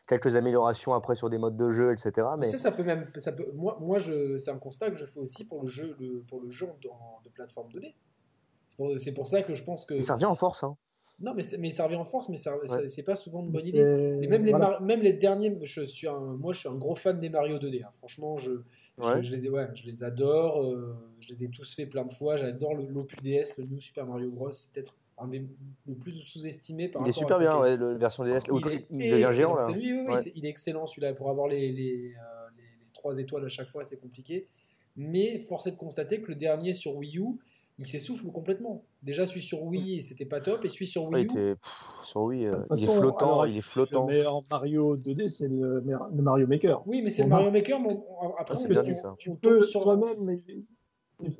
[0.08, 2.26] Quelques améliorations après sur des modes de jeu, etc.
[2.38, 5.20] Mais Ça, ça peut même, ça peut, moi, moi c'est un constat que je fais
[5.20, 7.94] aussi pour le jeu, le, pour le jeu en- de plateforme 2D.
[8.68, 10.62] C'est pour, c'est pour ça que je pense que, ça revient en force.
[10.64, 10.76] hein.
[11.20, 12.56] Non, mais, mais ça revient en force, mais ça-
[12.88, 13.78] c'est pas souvent une bonne idée.
[14.22, 14.70] Et même les, voilà.
[14.70, 17.58] Mar- même les derniers, je suis un, moi je suis un gros fan des Mario
[17.58, 17.82] 2D.
[17.84, 17.88] hein.
[17.98, 18.52] Franchement, je,
[18.96, 19.22] Ouais.
[19.22, 20.62] je, je les ai, ouais, je les adore.
[20.62, 22.36] euh, je les ai tous fait plein de fois.
[22.36, 24.50] J'adore le l'OPDS, le New Super Mario Bros.
[24.50, 25.44] C'est peut-être un des
[25.86, 28.40] le plus sous-estimé par Il est super à bien, ouais, le version DS.
[28.52, 29.60] Il, est Il, devient géant là.
[29.62, 30.20] C'est lui, oui, oui, Ouais.
[30.20, 31.14] c'est- il est excellent celui-là.
[31.14, 34.46] Pour avoir les, les, euh, les- les trois étoiles à chaque fois, c'est compliqué.
[34.96, 37.24] Mais force est de constater que le dernier sur Wii U,
[37.78, 38.84] il s'essouffle complètement.
[39.02, 40.64] Déjà, celui sur Wii, c'était pas top.
[40.64, 43.26] Et celui sur Ouais, Wii il U, était- pff, sur Wii, euh, il est flottant,
[43.26, 44.06] alors, il est flottant.
[44.06, 46.82] Le meilleur Mario 2D, c'est le, le Mario Maker.
[46.86, 47.80] oui, mais c'est le Mario Maker.
[47.80, 47.88] mais
[48.20, 49.14] on- après, Ah, bien dit, ça.
[49.18, 50.40] Tu tombe peux sur toi-même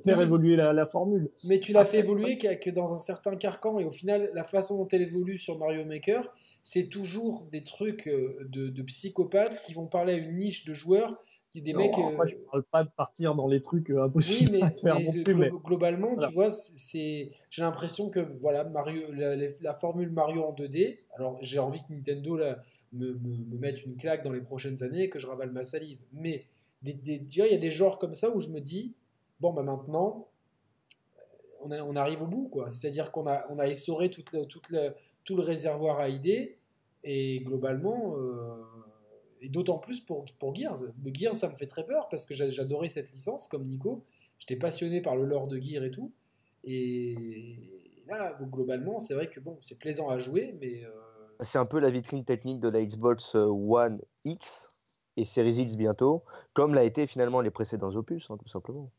[0.05, 0.23] faire Oui.
[0.25, 1.31] évoluer la, la formule.
[1.49, 4.45] Mais tu l'as fait évoluer que, que dans un certain carcan et au final, la
[4.45, 6.33] façon dont elle évolue sur Mario Maker,
[6.63, 10.73] c'est toujours des trucs euh, de, de psychopathes qui vont parler à une niche de
[10.75, 11.17] joueurs,
[11.55, 11.97] qui des Non, mecs.
[11.97, 14.71] euh, Après, je parle pas de partir dans les trucs euh, oui, impossibles mais, à
[14.71, 16.29] faire mais plus, globalement, voilà.
[16.29, 20.99] tu vois, c'est j'ai l'impression que voilà Mario, la, la- la formule Mario en 2D.
[21.15, 22.59] Alors j'ai envie que Nintendo là,
[22.93, 25.63] me, me, me mette une claque dans les prochaines années et que je ravale ma
[25.65, 26.01] salive.
[26.13, 26.45] Mais
[26.83, 28.95] des, des- tu vois, il y a des genres comme ça où je me dis
[29.39, 30.27] bon bah maintenant
[31.61, 32.71] on, a- on arrive au bout quoi.
[32.71, 34.95] C'est-à-dire qu'on a on a essoré toute le- toute le-
[35.25, 36.59] tout le réservoir à idées
[37.05, 38.63] et globalement euh,
[39.45, 40.79] et d'autant plus pour, pour Gears.
[41.13, 44.03] Gears, ça me fait très peur parce que j'a- j'adorais cette licence, comme Nico.
[44.39, 46.11] J'étais passionné par le lore de Gears et tout.
[46.65, 47.59] Et
[48.09, 50.85] là, donc, globalement, c'est vrai que bon, c'est plaisant à jouer, mais.
[50.85, 50.91] euh,
[51.41, 54.69] C'est un peu la vitrine technique de la Xbox euh, One X
[55.17, 56.25] et Series X bientôt,
[56.55, 58.91] comme l'a été finalement les précédents opus, hein, tout simplement.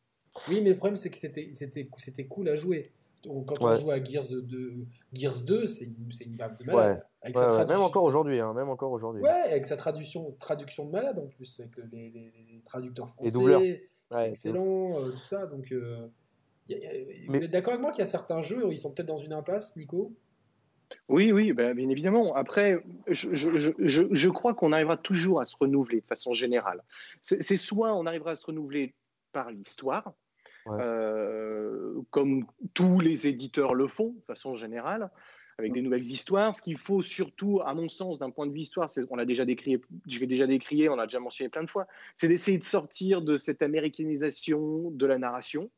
[0.49, 2.91] Oui, mais le problème, c'est que c'était cool à jouer.
[3.30, 7.03] On- Quand on joue à Gears 2, Gears 2 c'est une, c'est une de malade.
[7.21, 9.21] Avec Ouais, sa ouais, même encore aujourd'hui, hein, même encore aujourd'hui.
[9.23, 13.26] Ouais, avec sa traduction, traduction de malade en plus, avec les, les- les traducteurs français.
[13.30, 13.61] Les doubleurs.
[13.61, 13.80] Ouais,
[14.11, 14.55] c'est ouf.
[14.55, 15.47] excellent, euh, tout ça.
[15.47, 16.07] Donc, euh,
[16.69, 18.63] y a- y a- Mais- vous êtes d'accord avec moi qu'il y a certains jeux,
[18.71, 20.13] ils sont peut-être dans une impasse, Nico?
[21.09, 22.36] Oui, oui, ben, bien évidemment.
[22.36, 26.34] Après, je, je- je- je- je crois qu'on arrivera toujours à se renouveler de façon
[26.34, 26.84] générale.
[27.23, 28.93] C'est c'est soit on arrivera à se renouveler
[29.32, 30.13] par l'histoire,
[30.68, 35.11] Euh, comme tous les éditeurs le font de façon générale,
[35.57, 36.55] avec des nouvelles histoires.
[36.55, 39.45] Ce qu'il faut surtout, à mon sens, d'un point de vue histoire, on l'a déjà
[39.45, 41.88] décrié, déjà décrié, on l'a déjà mentionné plein de fois,
[42.18, 45.70] c'est d'essayer de sortir de cette américanisation de la narration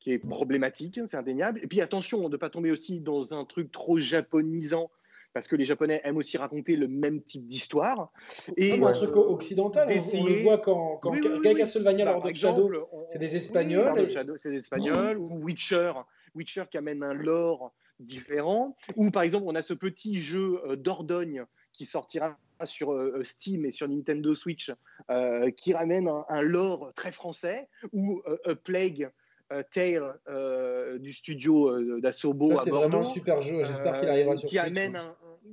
[0.00, 1.60] qui est problématique, c'est indéniable.
[1.62, 4.90] Et puis attention, de ne pas tomber aussi dans un truc trop japonisant,
[5.34, 8.10] parce que les Japonais aiment aussi raconter le même type d'histoire.
[8.56, 11.50] Et Comme un truc occidental, on- on, le voit quand, quand Oui, oui, oui, Ca-
[11.52, 11.58] oui.
[11.58, 12.70] Castlevania Lord of Shadow,
[13.08, 15.92] c'est des Espagnols et- c'est des Espagnols, ou Witcher,
[16.36, 20.76] Witcher qui amène un lore différent, ou par exemple on a ce petit jeu euh,
[20.76, 24.70] Dordogne qui sortira sur euh, Steam et sur Nintendo Switch,
[25.10, 29.10] euh, qui ramène un, un lore très français, ou euh, A Plague
[29.52, 32.88] euh, Tale euh, du studio euh, d'Assobo ça à c'est Bordeaux.
[32.88, 34.68] vraiment un super jeu, j'espère qu'il arrivera Euh, sur qui Switch.
[34.68, 35.02] amène ouais.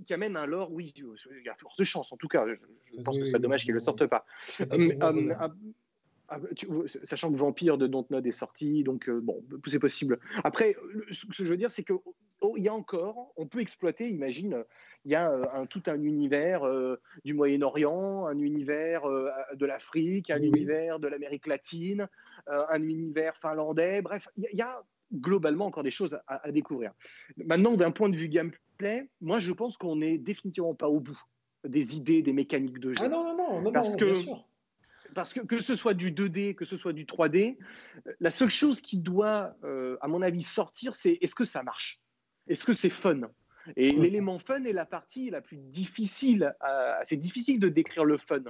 [0.06, 2.48] Qui amène un lore, oui, il y a forte chance en tout cas.
[2.48, 4.26] Je, je Oui, pense que c'est dommage qu'il ne le sorte pas.
[4.72, 5.38] Hum, hum, faisable.
[6.30, 6.68] ah, tu-
[7.04, 10.20] sachant que Vampire de Dontnod est sorti, donc euh, bon, c'est possible.
[10.46, 11.94] Après, le- ce que je veux dire, c'est que
[12.40, 14.10] oh, il y a encore, on peut exploiter.
[14.10, 14.64] Imagine,
[15.04, 19.66] il y a euh, un, tout un univers euh, du Moyen-Orient, un univers euh, de
[19.66, 22.08] l'Afrique, un Oui, univers de l'Amérique latine,
[22.48, 24.02] euh, un univers finlandais.
[24.02, 24.82] Bref, il y, a- il y a
[25.14, 26.94] globalement encore des choses à, à découvrir.
[27.38, 31.20] Maintenant, d'un point de vue gameplay, moi, je pense qu'on n'est définitivement pas au bout
[31.68, 34.14] des idées, des mécaniques de jeu Ah non, non, non, non, Parce non, que- bien
[34.22, 34.48] sûr.
[35.14, 37.58] parce que que ce soit du 2D, que ce soit du 3D,
[38.08, 41.64] euh, la seule chose qui doit, euh, à mon avis, sortir, c'est est-ce que ça
[41.64, 42.02] marche?
[42.48, 43.22] Est-ce que c'est fun?
[43.76, 44.02] Et Mhm.
[44.02, 46.56] l'élément fun est la partie la plus difficile.
[46.62, 48.42] à- C'est difficile de décrire le fun.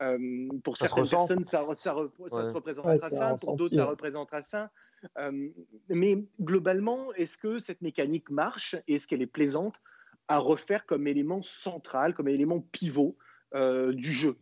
[0.00, 2.44] Euh, pour Ça certaines personnes, ça, ça ça Ouais.
[2.44, 4.70] se représentera Ouais, ça, pour d'autres, ça représentera ça.
[5.18, 5.48] Euh,
[5.88, 9.80] mais globalement, est-ce que cette mécanique marche Est-ce qu'elle est plaisante
[10.28, 13.16] à refaire comme élément central, comme élément pivot
[13.54, 14.36] euh, du jeu?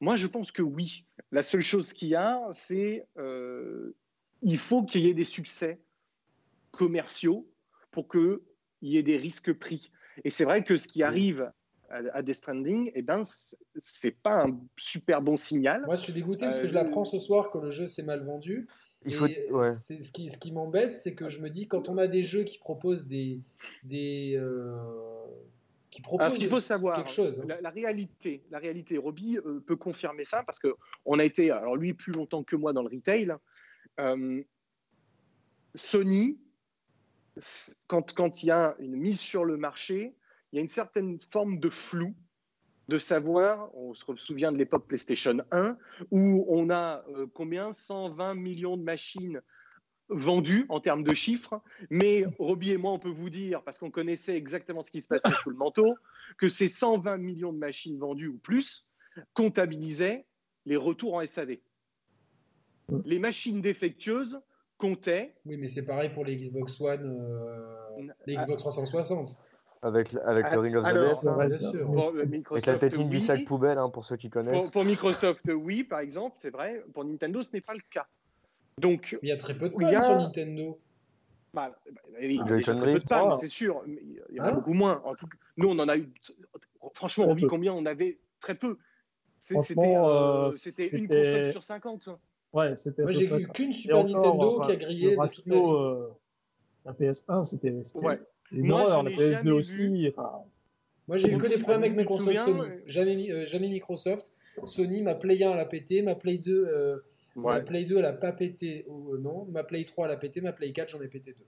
[0.00, 1.06] Moi, je pense que oui.
[1.30, 3.96] La seule chose qu'il y a, c'est euh,
[4.42, 5.80] il faut qu'il y ait des succès
[6.70, 7.48] commerciaux
[7.90, 8.38] pour qu'il
[8.82, 9.90] y ait des risques pris.
[10.24, 11.50] Et c'est vrai que ce qui arrive
[11.90, 15.82] à, à Death Stranding, eh ben, c'est- pas un super bon signal.
[15.86, 18.02] Moi, je suis dégoûté parce que Euh, je l'apprends ce soir que le jeu s'est
[18.02, 18.68] mal vendu.
[19.04, 19.26] Il Et faut.
[19.50, 19.70] Ouais.
[19.72, 22.22] c'est ce qui, ce qui m'embête, c'est que je me dis quand on a des
[22.22, 23.40] jeux qui proposent des,
[23.82, 24.76] des euh,
[25.90, 27.40] qui proposent Alors, ce qu'il faut savoir, quelque chose.
[27.40, 27.44] hein.
[27.46, 30.74] la, la réalité, la réalité, Roby euh, peut confirmer ça parce que
[31.04, 33.32] on a été, alors lui plus longtemps que moi dans le retail.
[34.00, 34.42] Euh,
[35.74, 36.38] Sony,
[37.88, 40.14] quand il y a une mise sur le marché,
[40.52, 42.14] il y a une certaine forme de flou
[42.88, 45.76] de savoir, on se souvient de l'époque PlayStation 1,
[46.10, 49.40] où on a euh, combien 120 millions de machines
[50.08, 53.90] vendues en termes de chiffres, mais Roby et moi, on peut vous dire, parce qu'on
[53.90, 55.94] connaissait exactement ce qui se passait sous le manteau,
[56.36, 58.88] que ces 120 millions de machines vendues ou plus
[59.32, 60.26] comptabilisaient
[60.66, 61.56] les retours en SAV.
[63.04, 64.40] Les machines défectueuses
[64.76, 69.42] comptaient Oui, mais c'est pareil pour les Xbox One, euh, les Xbox 360.
[69.84, 71.22] Avec, le- avec le Ring of the Death.
[71.24, 71.84] Ouais, bien sûr.
[71.86, 72.66] pour avec Microsoft.
[72.66, 73.22] la tétine du oui.
[73.22, 74.64] sac poubelle, hein, pour ceux qui connaissent.
[74.64, 76.82] Pour, pour Microsoft, oui, par exemple, c'est vrai.
[76.94, 78.06] Pour Nintendo, ce n'est pas le cas.
[78.78, 80.78] Donc, il y a très peu de Il y pannes a- sur Nintendo.
[81.52, 83.36] bah, bah, oui, il y a Joy-Con déjà très peu de ah.
[83.38, 83.82] c'est sûr.
[83.86, 85.02] mais Il y en a Hein beaucoup moins.
[85.04, 86.10] En tout cas, nous, on en a eu.
[86.94, 87.74] Franchement, Très Roby, combien?
[87.74, 88.78] On avait Très peu.
[89.38, 89.64] C'était
[89.96, 90.52] euh, euh,
[90.92, 92.08] une console sur 50.
[92.54, 93.02] Ouais, c'était.
[93.02, 96.14] Moi, j'ai eu qu'une Super Nintendo qui a grillé le de toute ratio, euh,
[96.86, 98.20] la PS1, c'était c'était Ouais.
[98.52, 99.02] Une Moi, horreur.
[99.02, 100.08] La ai PS2 jamais aussi.
[100.16, 100.30] enfin,
[101.08, 102.60] Moi, j'ai eu que des problèmes avec mes me consoles souviens, Sony.
[102.70, 104.32] euh, Jamais, euh, jamais Microsoft.
[104.64, 106.02] Sony, ma Play 1, elle a pété.
[106.02, 106.98] Ma Play 2, euh,
[107.36, 107.60] ma.
[107.60, 108.86] Play 2, elle a pas pété.
[108.88, 110.40] euh, non, ma Play 3, elle a pété.
[110.40, 111.44] Ma Play 4, j'en ai pété deux.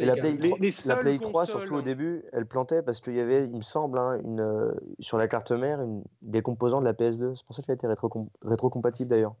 [0.00, 0.20] Et la 4.
[0.22, 3.14] Play, Les- 3, les la Play 3, consoles- surtout au début, elle plantait parce qu'il
[3.14, 6.80] y avait, il me semble, hein, une, euh, sur la carte mère, une- des composants
[6.80, 7.34] de la PS2.
[7.36, 9.34] C'est pour ça qu'elle a été rétro- rétrocompatible d'ailleurs.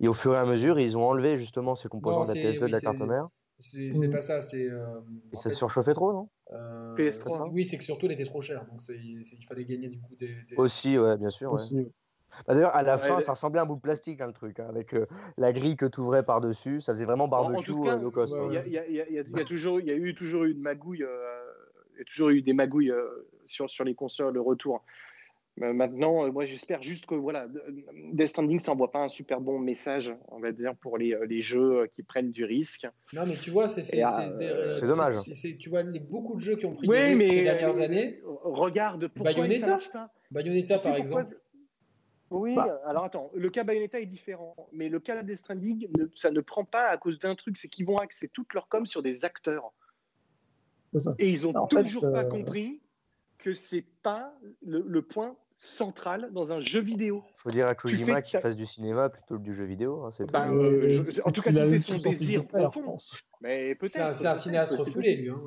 [0.00, 2.34] Et au fur et à mesure, ils ont enlevé justement ces composants Non, de la
[2.34, 3.28] c'est- PS2 de la carte mère.
[3.58, 4.12] C'est c'est Mm.
[4.12, 4.68] pas ça, c'est.
[4.68, 5.00] euh,
[5.32, 6.28] Et ça fait, surchauffait trop, non?
[6.52, 7.44] euh, PS3.
[7.46, 9.88] c'est- Oui, c'est que surtout elle était trop chère, donc c'est c'est qu'il fallait gagner
[9.88, 10.42] du coup des.
[10.48, 11.52] des- Aussi, ouais, bien sûr.
[11.52, 11.60] ouais.
[12.46, 14.32] Bah, D'ailleurs, à la Ouais, fin, ça ressemblait à un bout de plastique, hein, le
[14.32, 15.06] truc, hein, avec euh,
[15.38, 16.80] la grille que tu ouvrais par-dessus.
[16.80, 18.34] Ça faisait vraiment En- en barbecue euh, low cost.
[18.48, 20.60] Il y a, il il il il toujours, il y a eu toujours eu une
[20.60, 21.40] magouille, euh,
[21.94, 24.84] il y a toujours eu des magouilles euh, sur, sur les consoles, le retour.
[25.62, 27.46] Euh, maintenant, euh, moi, j'espère juste que voilà,
[28.12, 31.26] Death Stranding, ça envoie pas un super bon message, on va dire, pour les, euh,
[31.26, 32.88] les jeux euh, qui prennent du risque.
[33.12, 35.16] Non, mais tu vois, c'est euh, dommage.
[35.60, 37.82] tu vois, les, beaucoup de jeux qui ont pris Oui, risques mais ces dernières euh,
[37.84, 38.20] années.
[38.24, 40.10] regarde pourquoi Bayonetta ça marche pas.
[40.32, 41.38] Bayonetta, Tu sais par exemple.
[42.30, 42.80] Oui, Bah.
[42.86, 46.40] alors attends, le cas Bayonetta est différent, mais le cas Death Stranding, ne- ça ne
[46.40, 49.24] prend pas à cause d'un truc, c'est qu'ils vont axer toute leur com sur des
[49.24, 49.72] acteurs.
[51.20, 52.80] Et ils ont En fait, toujours pas euh, compris
[53.38, 57.22] que c'est pas le, le point central dans un jeu vidéo.
[57.34, 60.04] faut dire à Kojima qu'il fasse du cinéma plutôt que du jeu vidéo.
[60.04, 62.96] hein, c'est Bah, euh, je- en tout cas, c'est son désir profond.
[63.40, 64.12] Mais peut-être.
[64.14, 65.30] C'est un, cinéaste refoulé, lui.
[65.30, 65.40] hein,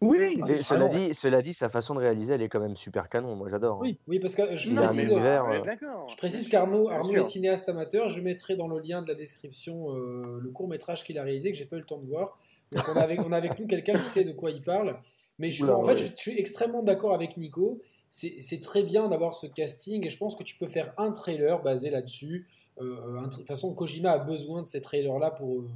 [0.00, 0.88] Oui, cela, ah non.
[0.88, 3.36] dit, cela dit, sa façon de réaliser, elle est quand même super canon.
[3.36, 3.76] Moi, j'adore.
[3.76, 3.82] hein.
[3.82, 3.98] Oui.
[4.06, 5.64] Oui, parce que je Il a un précise, euh,
[6.08, 8.08] je précise qu'Arnaud Arnaud est cinéaste amateur.
[8.08, 11.52] Je mettrai dans le lien de la description euh, le court métrage qu'il a réalisé,
[11.52, 12.38] que j'ai pas eu le temps de voir.
[12.72, 14.98] Donc on a avec, on a avec nous quelqu'un qui sait de quoi il parle.
[15.38, 15.98] Mais je, Oula, en fait, ouais.
[15.98, 17.80] je, je suis extrêmement d'accord avec Nico.
[18.16, 21.60] C'est très bien d'avoir ce casting et je pense que tu peux faire un trailer
[21.64, 22.46] basé là-dessus.
[22.80, 25.68] Euh, de toute façon, Kojima a besoin de ces trailers-là pour, euh,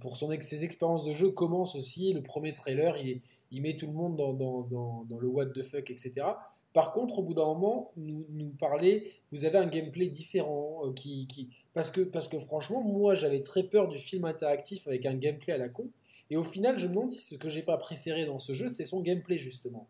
[0.00, 1.30] pour son ses expériences de jeu.
[1.30, 5.92] Commence aussi le premier trailer, il, met tout le monde dans, le what the fuck,
[5.92, 6.26] etc.
[6.72, 10.92] Par contre, au bout d'un moment, nous, nous parler, vous avez un gameplay différent euh,
[10.92, 15.06] qui, qui parce que parce que franchement, moi, j'avais très peur du film interactif avec
[15.06, 15.88] un gameplay à la con.
[16.30, 18.68] Et au final, je me demande si ce que j'ai pas préféré dans ce jeu,
[18.68, 19.88] c'est son gameplay justement,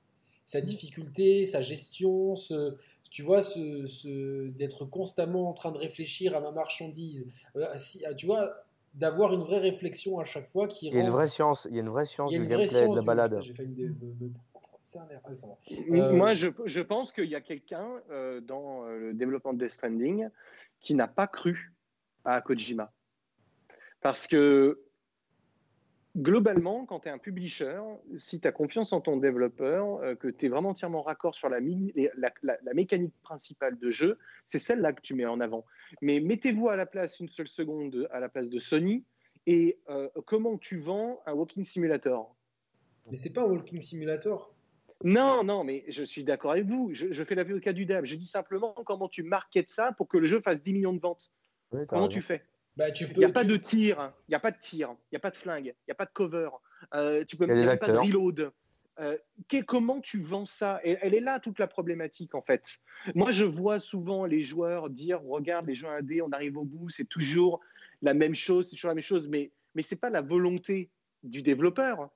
[0.50, 2.74] sa difficulté, sa gestion, ce,
[3.08, 8.02] tu vois, ce, ce- d'être constamment en train de réfléchir à ma marchandise, Euh, si-
[8.16, 11.28] tu vois, d'avoir une vraie réflexion à chaque fois qui Il y a une vraie
[11.28, 13.40] science, il y a une vraie science du gameplay, science de la balade.
[13.44, 13.54] J'ai
[14.98, 15.56] un air- ça va.
[15.92, 19.58] Euh, Moi, je, je pense qu'il y a quelqu'un euh, dans euh, le développement de
[19.58, 20.28] Death Stranding
[20.80, 21.72] qui n'a pas cru
[22.24, 22.90] à Kojima.
[24.00, 24.80] Parce que
[26.16, 27.80] globalement, quand tu es un publisher,
[28.16, 31.48] si tu as confiance en ton développeur, euh, que tu es vraiment entièrement raccord sur
[31.48, 35.26] la, mi- et la- la- la mécanique principale de jeu, c'est celle-là que tu mets
[35.26, 35.64] en avant.
[36.02, 39.04] Mais mettez-vous à la place une seule seconde à la place de Sony
[39.46, 42.34] et euh, comment tu vends un walking simulator?
[43.10, 44.54] Mais c'est pas un walking simulator.
[45.02, 46.90] Non, non, mais je suis d'accord avec vous.
[46.92, 48.06] Je, je fais l'avocat du diable.
[48.06, 51.00] Je dis simplement comment tu marketes ça pour que le jeu fasse 10 millions de
[51.00, 51.32] ventes.
[51.72, 52.12] Oui, Comment raison.
[52.12, 52.44] tu fais?
[52.80, 54.14] Bah, tu Il n'y a pas tu- de tir, hein.
[54.26, 55.94] il n'y a pas de tir, il n'y a pas de flingue, il n'y a
[55.94, 56.48] pas de cover.
[56.94, 58.52] Euh, tu peux a même pas de reload.
[59.00, 59.18] Euh,
[59.66, 60.80] comment tu vends ça?
[60.82, 62.78] Et Elle est là toute la problématique en fait.
[63.14, 66.88] Moi, je vois souvent les joueurs dire regarde les jeux indés, on arrive au bout,
[66.88, 67.60] c'est toujours
[68.00, 70.88] la même chose, c'est toujours la même chose, mais mais c'est pas la volonté
[71.22, 72.08] du développeur.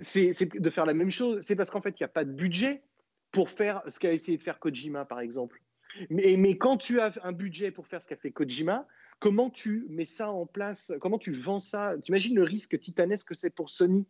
[0.00, 1.44] C'est c'est de faire la même chose.
[1.46, 2.82] C'est parce qu'en fait, il n'y a pas de budget
[3.30, 5.62] pour faire ce qu'a essayé de faire Kojima, par exemple.
[6.10, 8.86] Mais, mais quand tu as un budget pour faire ce qu'a fait Kojima,
[9.18, 10.92] comment tu mets ça en place?
[11.00, 11.94] Comment tu vends ça?
[12.02, 14.06] Tu imagines le risque titanesque que c'est pour Sony?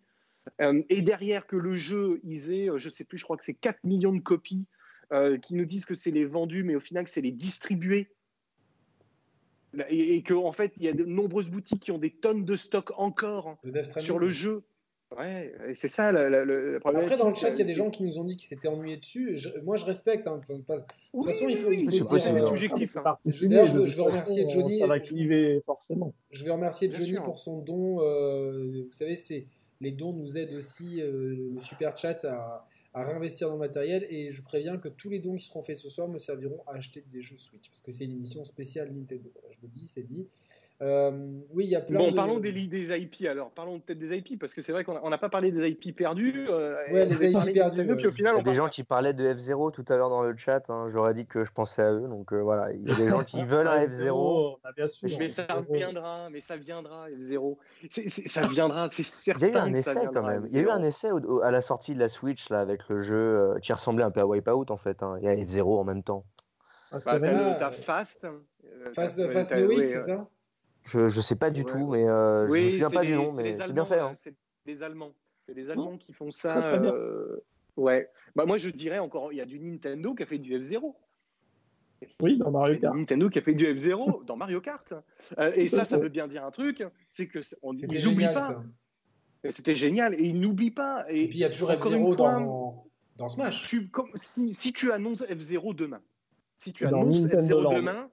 [0.61, 3.44] Euh, Et derrière que le jeu, ils aient, euh, je sais plus, je crois que
[3.44, 4.66] c'est 4 millions de copies
[5.12, 8.11] euh, qui nous disent que c'est les vendus, mais au final, que c'est les distribués.
[9.90, 12.44] Et, et qu'en en fait, il y a de nombreuses boutiques qui ont des tonnes
[12.44, 13.59] de stock encore
[14.00, 14.64] sur le jeu.
[15.16, 16.44] Ouais, et c'est ça la- la
[16.80, 17.12] problématique.
[17.12, 18.68] Après, dans le chat, il y a des gens qui nous ont dit qu'ils s'étaient
[18.68, 19.36] ennuyés dessus.
[19.38, 20.26] Je- moi, je respecte.
[20.26, 20.38] hein.
[20.66, 20.76] Pas-
[21.14, 22.96] Oui, façon, il faut- oui, il faut c'est euh, subjectif.
[22.98, 23.16] Hein.
[23.24, 24.78] D'ailleurs, je de veux- toute je veux remercier façon, Johnny.
[24.78, 26.12] Ça va cliver forcément.
[26.30, 27.24] Je vais remercier Bien Johnny sûr.
[27.24, 28.02] pour son don.
[28.02, 29.46] euh, vous savez, c'est
[29.80, 34.06] les dons nous aident aussi euh, le super chat à, à réinvestir dans le matériel.
[34.11, 36.74] Et je préviens que tous les dons qui seront faits ce soir me serviront à
[36.74, 39.30] acheter des jeux Switch parce que c'est une émission spéciale Nintendo.
[39.40, 40.26] Voilà, je le dis, c'est dit.
[40.81, 42.16] Euh, oui, il y a plein Bon, de.
[42.16, 43.53] parlons des, des IP alors.
[43.53, 46.47] Parlons peut-être des IP parce que c'est vrai qu'on n'a pas parlé des IP perdus.
[46.49, 48.07] euh, Ouais, les IP perdus, ouais.
[48.07, 50.22] au final, Il y a des gens qui parlaient de F0 tout à l'heure dans
[50.22, 50.70] le chat.
[50.70, 50.87] hein.
[50.89, 52.07] J'aurais dit que je pensais à eux.
[52.07, 54.59] Donc euh, voilà, il y a des gens qui veulent un F0.
[54.62, 55.09] bah, bien sûr.
[55.18, 55.76] Mais ça F0.
[55.76, 57.57] viendra, mais ça viendra, F0.
[57.91, 59.47] C'est- c'est- ça viendra, c'est certain.
[59.49, 60.47] Il y a eu un ça essai viendra, quand même.
[60.49, 60.70] Il y a eu F0.
[60.70, 63.59] un essai au- au- à la sortie de la Switch là, avec le jeu euh,
[63.59, 65.03] qui ressemblait un peu à Wipeout en fait.
[65.03, 65.16] hein.
[65.20, 66.24] Il y a F0 en même temps.
[66.93, 68.24] Ah, Bah, t'as Fast.
[68.24, 70.29] euh, Fast, Fast Week, oui, c'est euh, ça?
[70.89, 71.70] Je, je sais pas du Ouais.
[71.72, 73.62] tout, mais euh, je me Oui, souviens pas les- du nom, c'est mais les c'est
[73.62, 74.01] Allemands, bien fait.
[74.01, 74.12] hein.
[74.16, 74.34] C'est
[74.66, 75.12] les Allemands.
[75.47, 76.74] C'est les Allemands qui font ça.
[76.74, 77.36] Euh,
[77.76, 78.11] Ouais.
[78.34, 80.95] Bah, moi, je dirais encore, il y a du Nintendo qui a fait du F0.
[82.20, 82.95] Oui, dans Mario Il y a Kart.
[82.95, 84.93] du Nintendo qui a fait du F0 dans Mario Kart.
[85.39, 88.62] Euh, et ça, ça veut bien dire un truc, c'est que on- génial, pas.
[89.51, 91.05] C'était génial et ils n'oublient pas.
[91.09, 92.86] Et, Et puis il y a toujours encore F0 une fois, dans,
[93.16, 93.66] dans Smash.
[93.68, 96.01] tu, comme, si, si tu annonces F0 demain,
[96.59, 97.72] si tu Dans annonces Nintendo F0 Land.
[97.74, 98.11] demain,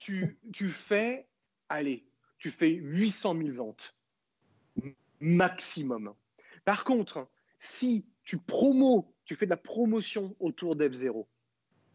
[0.00, 1.28] tu, tu fais,
[1.70, 2.04] allez,
[2.38, 3.96] tu fais 800 000 ventes
[5.20, 6.14] maximum.
[6.64, 11.26] Par contre, si tu promos, tu fais de la promotion autour d'F0,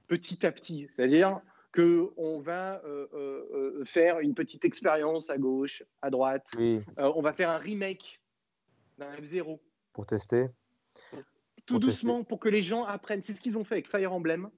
[0.07, 1.41] petit à petit, c'est-à-dire
[1.73, 6.49] qu'on va euh, euh, euh, faire une petite expérience à gauche, à droite.
[6.57, 8.21] Oui, Euh, on va faire un remake
[8.97, 9.59] d'un F0.
[9.91, 10.47] pour tester.
[11.65, 13.21] Tout Pour doucement pour que les gens apprennent.
[13.21, 14.49] C'est ce qu'ils ont fait avec Fire Emblem.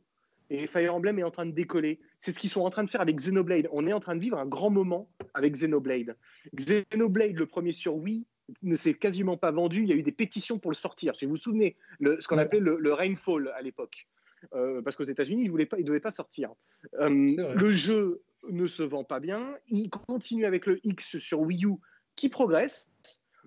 [0.50, 2.00] Et Fire Emblem est en train de décoller.
[2.20, 3.68] C'est ce qu'ils sont en train de faire avec Xenoblade.
[3.72, 6.16] On est en train de vivre un grand moment avec Xenoblade.
[6.56, 8.26] Xenoblade, le premier sur Wii,
[8.64, 9.84] ne s'est quasiment pas vendu.
[9.84, 11.16] Il y a eu des pétitions pour le sortir.
[11.16, 14.08] Si vous vous souvenez, le- ce qu'on appelait le, le Rainfall à l'époque.
[14.54, 16.52] Euh, parce qu'aux États-Unis, il ne devait pas sortir.
[17.02, 19.56] Euh, le jeu ne se vend pas bien.
[19.68, 21.74] Il continue avec le X sur Wii U
[22.16, 22.88] qui progresse.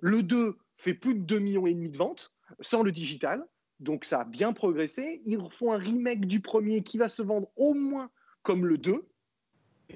[0.01, 3.44] Le 2 fait plus de 2 millions et demi de ventes sans le digital.
[3.80, 5.20] Donc ça a bien progressé.
[5.24, 8.10] Ils refont un remake du premier qui va se vendre au moins
[8.42, 9.08] comme le 2.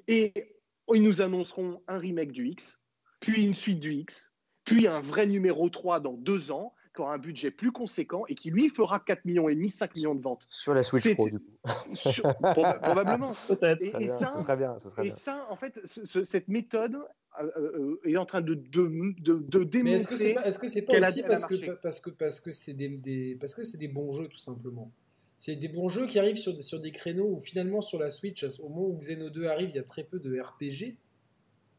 [0.08, 0.32] Et
[0.92, 2.80] ils nous annonceront un remake du X,
[3.20, 4.32] puis une suite du X,
[4.64, 8.34] puis un vrai numéro 3 dans deux ans, qui aura un budget plus conséquent et
[8.34, 10.46] qui lui fera 4 millions et demi, 5 millions de ventes.
[10.48, 11.94] Sur la Switch Pro, du coup.
[11.94, 13.28] Sur- probablement.
[13.48, 13.82] Peut-être.
[13.82, 15.14] Et- Ce serait et bien, ça- bien, Et bien.
[15.14, 16.98] ça, en fait, ce- ce- cette méthode
[17.40, 20.42] euh, euh, est en train de, de, de, de Mais est-ce que c'est démontrer.
[20.42, 22.88] pas, est-ce que c'est pas aussi a parce que, parce que parce que c'est des,
[22.88, 24.92] des- parce que c'est des bons jeux tout simplement.
[25.36, 28.10] C'est des bons jeux qui arrivent sur des, sur des créneaux où finalement sur la
[28.10, 30.96] Switch, au moment où Xeno 2 arrive, il y a très peu de RPG.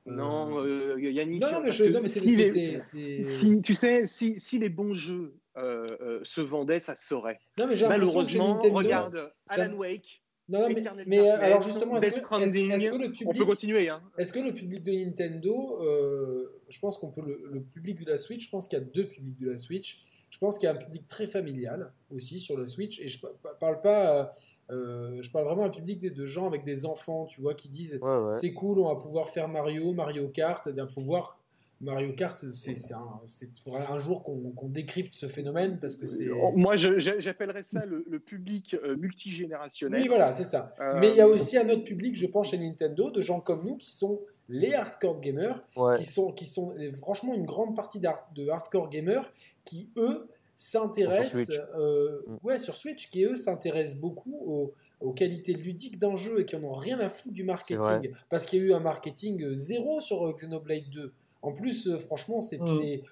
[0.07, 1.41] Euh, Non, euh, Yannick.
[1.41, 2.77] non, non, mais, c'est, si les-
[3.23, 7.39] si- tu sais, si, si les bons jeux euh, euh, se vendaient, ça se saurait.
[7.57, 10.67] Non, mais Malheureusement, Nintendo- regarde Alan Wake, Non, non,
[11.07, 13.89] mais, euh, alors justement, est-ce que, le on public, peut continuer.
[13.89, 14.01] Hein.
[14.17, 18.11] est-ce que le public de Nintendo, euh, je pense qu'on peut le, le public de
[18.11, 20.05] la Switch, je pense qu'il y a deux publics de la Switch.
[20.29, 23.19] Je pense qu'il y a un public très familial aussi sur la Switch, et je
[23.21, 24.25] pa- pa- parle pas, euh,
[24.71, 27.69] euh, je parle vraiment un public de, de gens avec des enfants, tu vois, qui
[27.69, 28.33] disent Ouais, ouais.
[28.33, 30.67] c'est cool, on va pouvoir faire Mario, Mario Kart.
[30.75, 31.39] Il faut voir
[31.81, 33.21] Mario Kart, c'est, un,
[33.63, 36.29] faudra un jour qu'on, décrypte ce phénomène parce que c'est.
[36.29, 40.01] Oh, Moi, j'appellerais ça le, le public euh, multigénérationnel.
[40.01, 40.73] Oui, voilà, c'est ça.
[40.79, 43.41] Euh, Mais il y a aussi un autre public, je pense, chez Nintendo, de gens
[43.41, 45.97] comme nous qui sont les hardcore gamers, Ouais.
[45.97, 49.31] qui sont, qui sont euh, franchement une grande partie de hardcore gamers
[49.63, 52.37] qui, eux, s'intéressent euh, Mm.
[52.43, 56.55] ouais, sur Switch, qui, eux, s'intéressent beaucoup aux, aux qualités ludiques d'un jeu et qui
[56.55, 58.11] en ont rien à foutre du marketing.
[58.29, 61.13] Parce qu'il y a eu un marketing euh, zéro sur euh, Xenoblade 2.
[61.45, 62.59] En plus, euh, franchement, c'est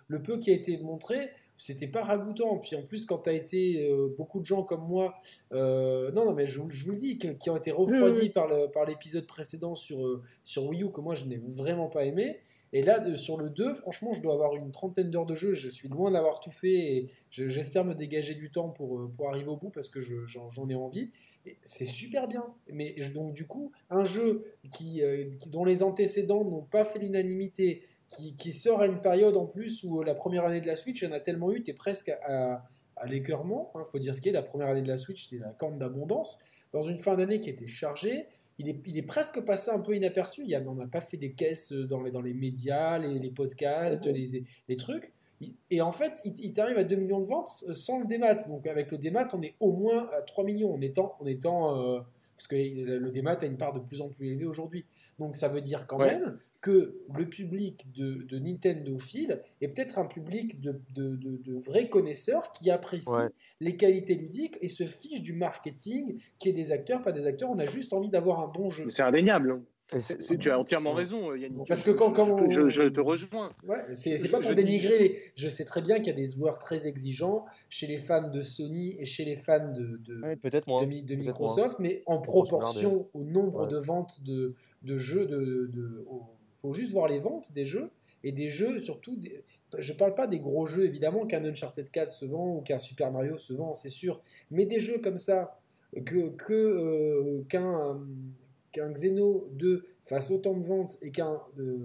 [0.07, 2.57] le peu qui a été montré, c'était pas ragoûtant.
[2.57, 5.13] Puis en plus, quand tu as été euh, beaucoup de gens comme moi,
[5.53, 8.25] euh, non, non, mais je, vous- je vous le dis, qui ont été refroidis Oui,
[8.27, 8.29] oui.
[8.29, 11.88] par le- par l'épisode précédent sur, euh, sur Wii U, que moi je n'ai vraiment
[11.88, 12.39] pas aimé.
[12.75, 15.53] Et là, de- sur le 2, franchement, je dois avoir une trentaine d'heures de jeu.
[15.53, 19.29] Je suis loin d'avoir tout fait et je- j'espère me dégager du temps pour, pour
[19.29, 21.11] arriver au bout parce que je- j'en ai envie.
[21.45, 22.45] Et C'est super bien.
[22.71, 25.03] Mais donc, du coup, un jeu qui,
[25.38, 27.84] qui- dont les antécédents n'ont pas fait l'unanimité,
[28.16, 30.76] qui, qui sort à une période en plus où euh, la première année de la
[30.76, 32.64] Switch, il y en a tellement eu, tu es presque à,
[32.95, 33.72] à l'écœurement.
[33.76, 34.34] Il faut dire ce qui est.
[34.34, 36.39] La première année de la Switch, c'était la corne d'abondance.
[36.72, 38.26] Dans une fin d'année qui était chargée,
[38.59, 40.41] il est, il est presque passé un peu inaperçu.
[40.43, 43.20] Il y a, on n'a pas fait des caisses dans les, dans les médias, les,
[43.20, 45.11] les podcasts, les, les trucs.
[45.72, 48.36] Et en fait, il, il t'arrive à 2 millions de ventes sans le démat.
[48.47, 51.82] Donc avec le démat, on est au moins à 3 millions en étant, en étant
[51.82, 51.99] euh,
[52.38, 54.86] parce que le le démat a une part de plus en plus élevée aujourd'hui.
[55.20, 56.18] Donc ça veut dire quand Ouais.
[56.18, 61.36] même que le public de, de Nintendo Phil est peut-être un public de, de, de-
[61.43, 63.28] de vrais connaisseurs qui apprécient Ouais.
[63.59, 67.49] les qualités ludiques et se fichent du marketing, qui est des acteurs, pas des acteurs.
[67.51, 68.89] On a juste envie d'avoir un bon jeu.
[68.91, 69.61] C'est indéniable.
[69.91, 71.68] Et C'est- c'est- c'est- tu as entièrement raison, euh, Yannick.
[71.68, 73.49] Parce que quand- Je- quand on- je, je te rejoins.
[73.68, 75.20] Ouais, c'est pas pour je dénigrer les.
[75.36, 78.42] Je sais très bien qu'il y a des joueurs très exigeants chez les fans de
[78.42, 80.86] Sony et chez les fans de, de, Ouais, peut-être de, moins.
[80.86, 83.71] Mi- de peut-être Microsoft, mais en proportion au nombre Ouais.
[83.71, 85.25] de ventes de, de jeux.
[85.25, 85.70] De,
[86.63, 87.91] faut juste voir les ventes des jeux
[88.23, 89.15] et des jeux surtout.
[89.17, 89.43] Des,
[89.77, 93.11] je parle pas des gros jeux évidemment qu'un Uncharted 4 se vend ou qu'un Super
[93.11, 95.59] Mario se vend, c'est sûr, mais des jeux comme ça
[96.05, 97.99] que euh, qu'un
[98.71, 101.77] qu'un Xeno 2 fasse autant de ventes et qu'un euh,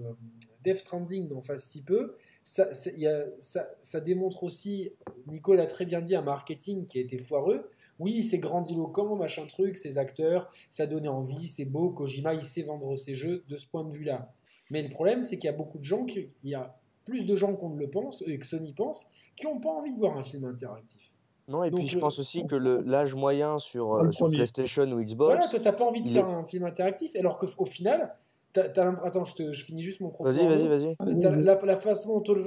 [0.63, 4.91] Death Stranding n'en fasse si peu, ça démontre aussi,
[5.27, 7.69] Nico l'a très bien dit, un marketing qui a été foireux.
[7.99, 12.63] Oui, c'est grandiloquent, machin truc, ces acteurs, ça donnait envie, c'est beau, Kojima, il sait
[12.63, 14.33] vendre ses jeux de ce point de vue-là.
[14.69, 16.75] Mais le problème, c'est qu'il y a beaucoup de gens, qui, il y a
[17.05, 19.93] plus de gens qu'on ne le pense, et que Sony pense, qui n'ont pas envie
[19.93, 21.11] de voir un film interactif.
[21.47, 24.29] Non, et Donc, puis je pense aussi que l'âge moyen sur, euh, sur.
[24.29, 25.33] PlayStation ou Xbox.
[25.33, 28.13] Voilà, toi, t'as pas envie de faire est- un film interactif, alors qu'au final,
[28.53, 30.31] t'as- t'as l'imp- attends, je, te- je finis juste mon propos.
[30.31, 30.95] Vas-y, vas-y, vas-y.
[31.43, 32.43] La, la façon dont on te le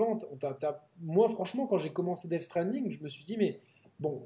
[0.60, 3.58] t'as- moi franchement, quand j'ai commencé Death Stranding, je me suis dit, mais
[3.98, 4.22] bon,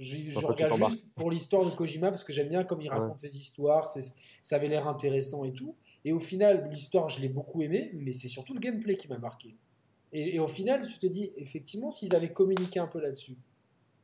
[0.00, 2.98] je regarde juste pour l'histoire de Kojima parce que j'aime bien comme il Ouais.
[2.98, 5.76] raconte ses histoires, ça avait l'air intéressant et tout.
[6.06, 9.18] Et au final, l'histoire, je l'ai beaucoup aimé, mais c'est surtout le gameplay qui m'a
[9.18, 9.56] marqué.
[10.12, 13.36] Et, au final, tu te dis, effectivement, s'ils avaient communiqué un peu là-dessus.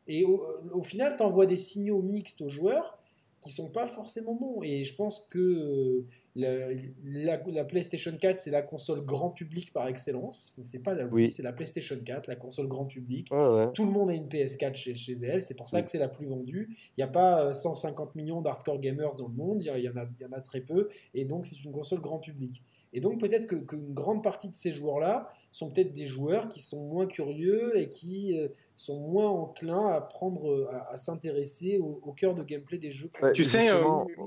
[0.08, 2.98] Et au, au final, tu envoies des signaux mixtes aux joueurs
[3.40, 4.64] qui sont pas forcément bons.
[4.64, 6.02] Et je pense que
[6.38, 10.54] euh, la, la- la PlayStation 4, c'est la console grand public par excellence.
[10.64, 11.28] C'est pas la Wii, Oui.
[11.28, 13.28] c'est la PlayStation 4, la console grand public.
[13.30, 13.72] Ouais, ouais.
[13.72, 15.84] Tout le monde a une PS4 chez, chez elle, c'est pour ça Oui.
[15.84, 16.70] que c'est la plus vendue.
[16.96, 19.96] Il n'y a pas euh, 150 millions d'hardcore gamers dans le monde, il y, en
[19.96, 22.62] a, il y en a très peu, et donc c'est une console grand public.
[22.94, 26.60] Et donc peut-être que- qu'une grande partie de ces joueurs-là sont peut-être des joueurs qui
[26.60, 28.48] sont moins curieux et qui euh,
[28.82, 33.10] sont moins enclins à prendre, à, à s'intéresser au, au cœur de gameplay des jeux.
[33.22, 33.78] Ouais, Tu sais, euh,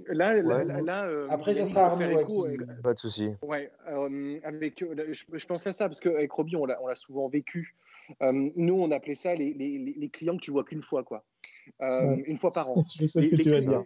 [0.08, 0.66] là, là, ouais.
[0.66, 3.30] là, là, euh, Après, ça sera Arnaud, écho ouais, avec- qui- Pas de souci.
[3.42, 6.96] Ouais, euh, avec, je, je pensais à ça parce qu'avec Roby, on l'a on l'a
[6.96, 7.76] souvent vécu.
[8.22, 11.24] Euh, nous, on appelait ça les, les, les- clients que tu vois qu'une fois, quoi.
[11.82, 12.24] Euh, Ouais.
[12.28, 12.84] Une fois par an.
[13.00, 13.84] Je sais ce Les- que les tu vas clients- dire.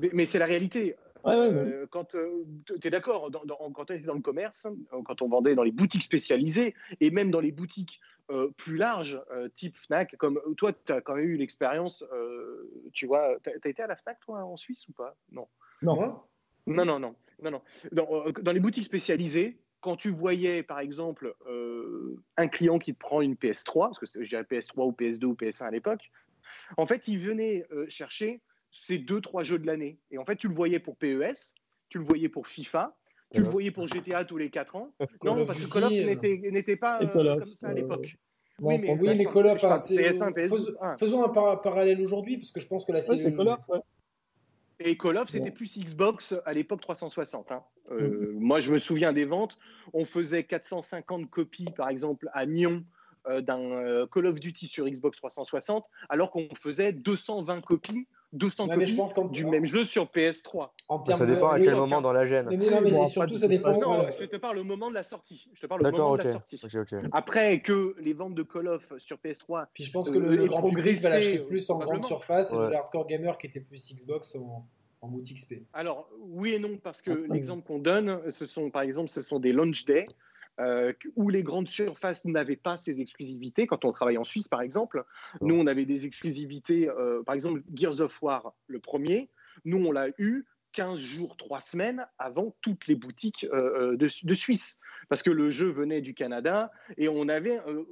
[0.00, 0.94] Mais, mais c'est la réalité.
[1.24, 1.54] Ouais, ouais, ouais.
[1.54, 5.22] Euh, quand tu es d'accord, dans- dans- quand on était dans le commerce, euh, quand
[5.22, 9.48] on vendait dans les boutiques spécialisées et même dans les boutiques euh, plus larges, euh,
[9.54, 13.50] type Fnac, comme euh, toi, tu as quand même eu l'expérience, euh, tu vois, tu
[13.50, 15.14] as, été à la Fnac, toi, en Suisse ou pas?
[15.30, 15.46] Non.
[15.82, 16.22] Non.
[16.66, 17.14] Non, non, non.
[17.42, 17.62] non, non.
[17.92, 22.94] Dans, euh, dans les boutiques spécialisées, quand tu voyais, par exemple, euh, un client qui
[22.94, 25.70] te prend une PS3, parce que c'est- je dirais PS3 ou PS2 ou PS1 à
[25.70, 26.10] l'époque,
[26.78, 28.40] en fait, il venait euh, chercher
[28.76, 29.98] ces deux, trois jeux de l'année.
[30.10, 31.54] Et en fait, tu le voyais pour PES,
[31.88, 32.96] tu le voyais pour FIFA,
[33.32, 34.92] tu le voyais pour GTA tous les quatre ans.
[34.98, 37.74] Call non, parce que Call of euh, n'était n'était pas euh, comme ça à euh,
[37.74, 38.16] l'époque.
[38.60, 40.48] oui, mais, pour- Oui, là, mais je Call of, hein, je c'est- parle PS1, PS2.
[40.48, 43.34] faisons, faisons un par- parallèle aujourd'hui, parce que je pense que là, c'est Ouais, c'est
[43.34, 43.78] Call of, ouais.
[44.80, 45.56] Et Call of, c'était Bon.
[45.56, 47.52] plus Xbox à l'époque 360.
[47.52, 47.62] hein.
[47.92, 49.56] Euh, Moi, je me souviens des ventes.
[49.92, 52.84] On faisait 450 copies, par exemple, à Nyon
[53.28, 58.66] euh, d'un euh, Call of Duty sur Xbox 360, alors qu'on faisait 220 copies, 200
[58.68, 60.70] Ouais, mais je copies du même jeu sur PS3.
[60.88, 62.46] en Ça dépend de- à oui, quel en moment dans la gêne.
[62.50, 63.68] Mais, mais non, mais Bon, surtout, ça dépend.
[63.68, 64.10] façon, non, voilà.
[64.10, 65.48] je te parle au moment de la sortie.
[65.54, 66.24] Je te parle au moment D'accord, de ok.
[66.26, 67.08] la sortie.
[67.12, 70.36] Après que les ventes de Call of sur PS3 Puis je pense que Euh, le,
[70.36, 73.60] le grand public va l'acheter plus en grande surface et le hardcore gamer qui était
[73.60, 74.66] plus Xbox en,
[75.00, 75.62] en mode XP.
[75.72, 79.22] Alors, oui et non, parce que Après, l'exemple qu'on donne, ce sont, par exemple, ce
[79.22, 80.06] sont des launch days
[80.60, 83.66] euh, où les grandes surfaces n'avaient pas ces exclusivités.
[83.66, 85.04] Quand on travaille en Suisse, par exemple,
[85.40, 86.88] nous, on avait des exclusivités.
[86.88, 89.30] euh, par exemple, Gears of War, le premier,
[89.64, 90.44] nous, on l'a eu
[90.74, 94.78] 15 jours, 3 semaines avant toutes les boutiques euh, euh, de, de Suisse.
[95.08, 97.84] Parce que le jeu venait du Canada et on avait, euh,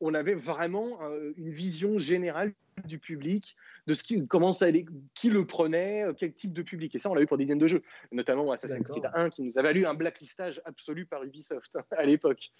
[0.00, 2.52] on avait vraiment euh, une vision générale
[2.86, 3.56] du public,
[3.86, 6.94] de ce qui, comment ça allait, qui le prenait, quel type de public.
[6.94, 8.88] Et ça, on l'a eu pour des dizaines de jeux, notamment Assassin's.
[8.88, 12.52] Creed 1 qui nous a valu un blacklistage absolu par Ubisoft à l'époque.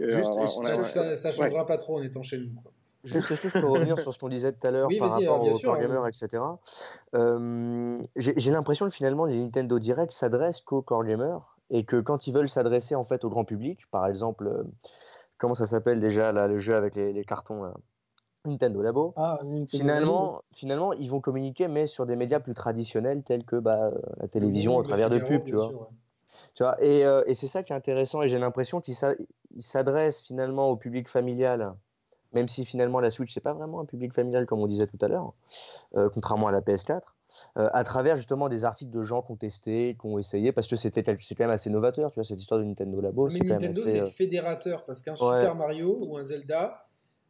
[0.00, 2.50] Juste, on Ça, a- ça, ça changera pas trop en étant chez nous.
[2.60, 2.72] quoi.
[3.04, 5.52] Juste, je peux revenir sur ce qu'on disait tout à l'heure Oui, par rapport bien
[5.52, 6.06] aux gamers, Arnaud.
[6.06, 6.58] etc.
[7.14, 12.26] Euh, J'ai l'impression que finalement les Nintendo Direct s'adressent qu'aux core gamers et que quand
[12.26, 14.64] ils veulent s'adresser en fait au grand public, par exemple, euh,
[15.38, 17.74] comment ça s'appelle déjà là, le jeu avec les, les cartons là
[18.44, 19.12] Nintendo Labo.
[19.16, 23.56] Ah, Nintendo Finalement, finalement, ils vont communiquer, mais sur des médias plus traditionnels tels que
[23.56, 25.68] bah, la télévision au travers de pubs, tu vois.
[25.68, 25.86] sûr, ouais.
[26.54, 29.14] Tu vois, et, euh, et c'est ça qui est intéressant, et j'ai l'impression qu'il s'a-
[29.54, 31.74] il s'adresse finalement au public familial,
[32.32, 34.98] même si finalement la Switch, c'est pas vraiment un public familial comme on disait tout
[35.00, 35.32] à l'heure,
[35.96, 37.00] euh, contrairement à la PS4,
[37.56, 40.66] euh, à travers justement des articles de gens qui ont testé, qui ont essayé, parce
[40.66, 43.28] que c'était c'est quand même assez novateur, tu vois, cette histoire de Nintendo Labo.
[43.30, 45.16] Mais Nintendo, c'est euh, fédérateur parce qu'un Ouais.
[45.40, 46.86] Super Mario ou un Zelda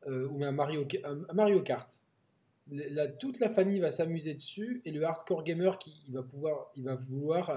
[0.07, 1.89] euh, ou un Mario, un Mario Kart,
[2.71, 6.71] la- toute la famille va s'amuser dessus et le hardcore gamer qui il va pouvoir,
[6.77, 7.53] il va vouloir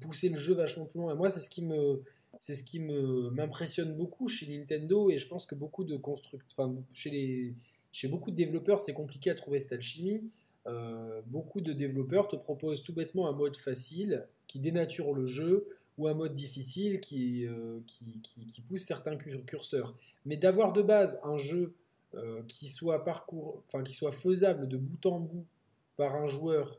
[0.00, 1.12] pousser le jeu vachement plus loin.
[1.12, 2.02] Et moi, c'est ce qui me,
[2.38, 6.48] c'est ce qui me m'impressionne beaucoup chez Nintendo et je pense que beaucoup de constructeurs,
[6.66, 7.54] enfin chez les,
[7.92, 10.22] chez beaucoup de développeurs, c'est compliqué à trouver cette alchimie.
[10.66, 15.68] Euh, beaucoup de développeurs te proposent tout bêtement un mode facile qui dénature le jeu
[15.98, 19.94] ou un mode difficile qui, euh, qui, qui- qui pousse certains cur- curseurs.
[20.26, 21.74] Mais d'avoir de base un jeu
[22.14, 25.44] euh, qui soit parcours, enfin qui soit faisable de bout en bout
[25.96, 26.78] par un joueur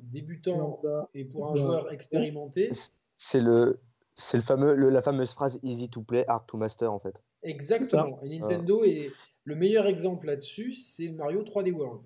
[0.00, 0.80] débutant
[1.14, 2.70] et pour un joueur expérimenté,
[3.16, 3.78] c'est le,
[4.14, 7.22] c'est le fameux, le- la fameuse phrase easy to play, hard to master en fait.
[7.42, 8.20] Exactement.
[8.22, 9.10] Et Nintendo est
[9.44, 12.02] le meilleur exemple là-dessus, c'est Mario 3D World,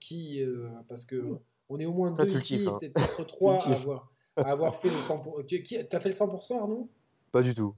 [0.00, 1.38] qui euh, parce que
[1.68, 2.78] on est au moins deux tu le ici, hein.
[2.80, 5.44] peut-être trois à le avoir, à avoir fait le 100%.
[5.46, 6.90] Tu qui- t'as fait le 100% Arnaud?
[7.32, 7.74] Pas du tout.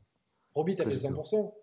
[0.53, 1.15] Roby, t'as fait le du tout.
[1.15, 1.55] 100%.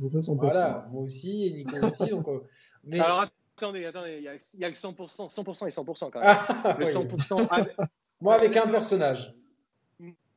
[0.00, 2.06] J'ai fait son Voilà, moi aussi et Nico aussi.
[2.10, 2.40] donc, euh,
[2.84, 3.26] mais Alors
[3.56, 6.22] attendez, attendez, il y a, il y a que 100%, 100% et 100% quand même.
[6.24, 6.92] Ah, Le oui.
[6.92, 7.76] 100% avec,
[8.20, 9.34] Moi avec un personnage.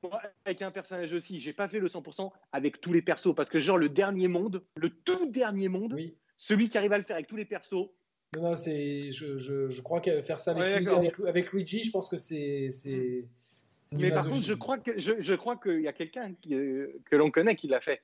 [0.09, 3.49] Moi, avec un personnage aussi, j'ai pas fait le 100% avec tous les persos parce
[3.49, 6.15] que genre le dernier monde, le tout dernier monde, Oui.
[6.37, 7.89] celui qui arrive à le faire avec tous les persos,
[8.35, 10.99] Non, non, c'est, je, je, je crois que faire ça avec, Ouais, Lu- d'accord.
[10.99, 12.69] avec, avec Luigi, je pense que c'est,
[13.91, 16.87] du mais par contre je crois que je, je crois qu'il y a quelqu'un euh,
[17.05, 18.01] que l'on connaît qui l'a fait.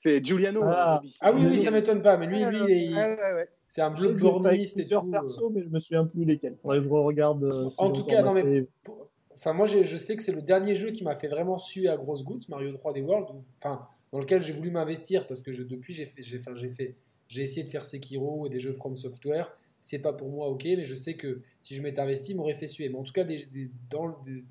[0.00, 0.60] C'est Giuliano.
[0.64, 0.96] Ah.
[0.96, 1.16] Robbie.
[1.20, 3.48] Ah oui, oui, ça m'étonne pas, mais lui, lui, il est- Ouais, ouais, ouais.
[3.66, 5.10] c'est un avec borniste et plusieurs tout.
[5.10, 6.56] persos, mais je me souviens plus lesquels.
[6.62, 7.42] Faudrait que je regarde.
[7.42, 8.66] euh, si En tout cas, non, mais-
[9.36, 11.96] Enfin, moi, je sais que c'est le dernier jeu qui m'a fait vraiment suer à
[11.96, 13.28] grosses gouttes, Mario 3D World,
[13.58, 17.84] enfin, dans lequel j'ai voulu m'investir parce que depuis, j'ai fait, j'ai, essayé de faire
[17.84, 19.56] Sekiro et des jeux From Software.
[19.80, 22.54] C'est pas pour moi, ok, mais je sais que si je m'étais investi, il m'aurait
[22.54, 22.88] fait suer.
[22.88, 23.48] Mais en tout cas, des,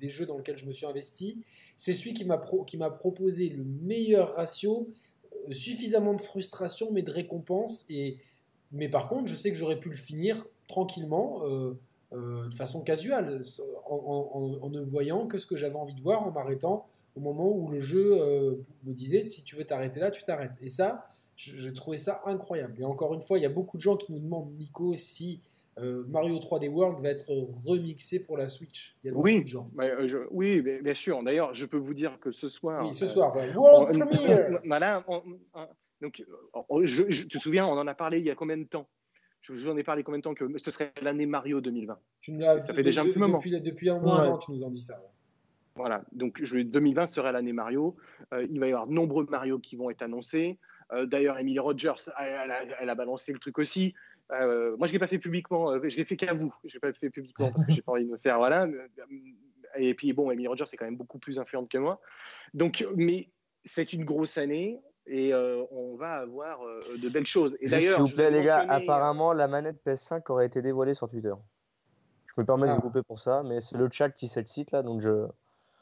[0.02, 1.42] jeux dans lesquels je me suis investi,
[1.76, 4.88] c'est celui qui m'a, pro- qui m'a proposé le meilleur ratio,
[5.48, 7.84] euh, suffisamment de frustration, mais de récompense.
[7.90, 8.18] Et,
[8.70, 11.40] mais par contre, je sais que j'aurais pu le finir tranquillement.
[11.46, 11.76] euh,
[12.14, 13.40] euh, de façon casuale,
[13.86, 16.86] en, en- en- en ne voyant que ce que j'avais envie de voir, en m'arrêtant
[17.16, 20.58] au moment où le jeu euh, me disait si tu veux t'arrêter là, tu t'arrêtes.
[20.62, 22.74] Et ça, je- j'ai trouvé ça incroyable.
[22.80, 25.40] Et encore une fois, il y a beaucoup de gens qui nous demandent, Nico, si
[25.80, 27.28] euh, Mario 3D World va être
[27.66, 28.96] remixé pour la Switch.
[29.02, 29.42] Il y a beaucoup Oui.
[29.42, 29.68] de gens.
[29.76, 31.20] Ouais, euh, je- oui, bien bien sûr.
[31.24, 32.86] D'ailleurs, je peux vous dire que ce soir.
[32.86, 33.52] Oui, ce euh, soir, ouais.
[33.52, 35.22] World Premiere Voilà, on-
[35.54, 35.66] on-
[36.00, 36.24] donc,
[36.68, 38.62] on- je, je- tu te souviens, on en a parlé il y a combien de
[38.64, 38.86] temps?
[39.44, 42.32] Je vous en ai parlé combien de temps que ce serait l'année Mario 2020 Tu
[42.32, 43.36] me l'as- Ça fait déjà un de- petit moment.
[43.36, 44.38] Depuis, depuis un mois, Ouais.
[44.42, 44.94] tu nous en dis ça.
[44.98, 45.08] ouais.
[45.76, 47.96] Voilà, donc je, 2020 serait l'année Mario.
[48.32, 50.58] Euh, il va y avoir de nombreux Mario qui vont être annoncés.
[50.92, 53.92] Euh, D'ailleurs, Emily Rogers, elle, elle a, elle a balancé le truc aussi.
[54.32, 56.54] Euh, moi, je ne l'ai pas fait publiquement, euh, je l'ai fait qu'à vous.
[56.64, 58.38] Je ne l'ai pas fait publiquement parce que j'ai pas envie de me faire.
[58.38, 58.66] Voilà.
[59.76, 62.00] Et puis, bon, Emily Rogers, c'est quand même beaucoup plus influente que moi.
[62.54, 63.28] Donc, mais
[63.64, 67.56] c'est une grosse année et euh, on va avoir euh, de belles choses.
[67.60, 70.62] Et d'ailleurs, s'il vous plaît, les gars, mentionner, euh, apparemment, la manette PS5 aurait été
[70.62, 71.32] dévoilée sur Twitter.
[72.26, 72.76] Je me permets de Ah.
[72.76, 75.26] vous couper pour ça, mais c'est le chat qui sait le site là, donc je.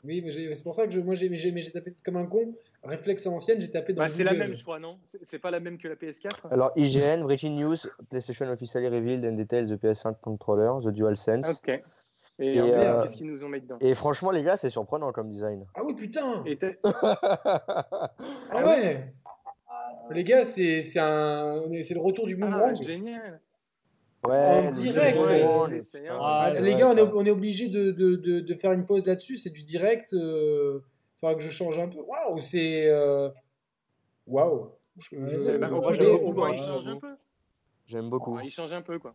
[0.04, 2.54] Oui, mais c'est pour ça que je, moi, j'ai tapé comme un con.
[2.82, 4.98] Réflexe à l'ancienne, j'ai tapé dans bah, c'est la même, je crois, non?
[5.06, 7.76] C'est c'est pas la même que la PS4 Alors, IGN, Breaking News,
[8.10, 11.60] PlayStation officially revealed and details the PS5 controller, the DualSense.
[11.64, 11.80] Ok.
[12.42, 14.68] Et, Et, euh, merde, qu'est-ce qu'ils nous ont mis dedans Et franchement, les gars, c'est
[14.68, 15.64] surprenant comme design.
[15.74, 19.14] Ah oui, putain Et t'as- Ah ouais
[20.10, 21.62] Les gars, c'est c'est un...
[21.82, 22.82] c'est le retour du Ah, boomerang.
[22.82, 23.40] génial.
[24.24, 25.18] Ouais, En direct.
[25.18, 25.42] Ouais,
[26.10, 28.86] Ah, Ah, les gars, on est, on est obligé de, de, de, de faire une
[28.86, 29.36] pause là-dessus.
[29.36, 30.12] C'est du direct.
[30.14, 30.80] Euh...
[31.16, 31.98] Faudra que je change un peu.
[32.00, 32.90] Waouh, c'est.
[34.26, 34.70] Waouh.
[34.98, 35.68] Je- bah,
[36.54, 37.14] change un peu.
[37.86, 38.38] J'aime Au beaucoup.
[38.40, 39.14] il change un peu, quoi.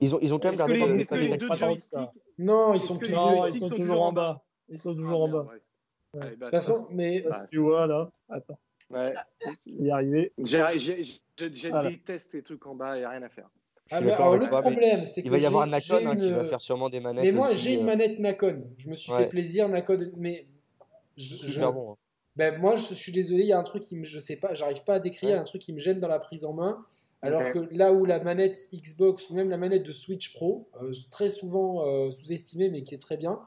[0.00, 0.96] Ils ont, ils ont quand même gardé les, les
[1.28, 2.06] les deux de.
[2.38, 3.10] Non, ils sont que tous.
[3.10, 4.44] les Non, De ils sont toujours en bas.
[4.68, 5.52] Ils sont toujours Ah, en merde, bas.
[5.52, 5.58] ouais.
[6.14, 6.24] Ouais.
[6.30, 7.24] Ouais, bah, toute façon, mais.
[7.32, 8.10] Si tu vois là.
[8.28, 8.58] Attends,
[8.90, 9.14] ouais.
[9.66, 10.32] y arriver.
[10.38, 11.20] J'ai- j'ai- j'ai-
[11.54, 11.90] Je Voilà.
[11.90, 13.48] déteste les trucs en bas, il n'y a rien à faire.
[13.90, 15.26] Ah, d'accord alors, le toi, problème, c'est que.
[15.28, 17.24] Il va y avoir j'ai hein, qui une- va faire sûrement des manettes.
[17.24, 18.64] Mais moi, j'ai une euh, manette Nakon.
[18.76, 19.18] Je me suis Ouais.
[19.24, 20.10] fait plaisir, Nakon.
[20.16, 20.46] Mais.
[21.16, 21.92] Je, je- super bon.
[21.92, 21.96] hein.
[22.36, 24.36] Ben, moi, je, je suis désolé, il y a un truc qui me, je sais
[24.36, 25.36] pas, j'arrive pas à décrire, Ouais.
[25.36, 26.84] un truc qui me gêne dans la prise en main.
[27.22, 30.92] Alors que là où la manette Xbox ou même la manette de Switch Pro, euh,
[31.10, 33.40] très souvent euh, sous-estimée mais qui est très bien,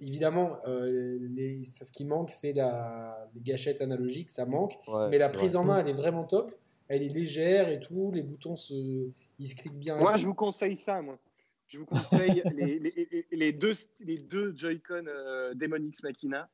[0.00, 4.74] évidemment, euh, les, ça, ce qui manque, c'est la, les gâchettes analogiques, ça manque.
[4.88, 5.60] Ouais, mais la prise vrai.
[5.60, 6.54] en main, elle est vraiment top.
[6.88, 8.74] Elle est légère et tout, les boutons se,
[9.38, 9.96] ils se cliquent bien.
[9.96, 11.18] Moi, je vous conseille ça, moi.
[11.66, 16.48] Je vous conseille les, les, les- les deux, les deux Joy-Con euh, Demon X Machina,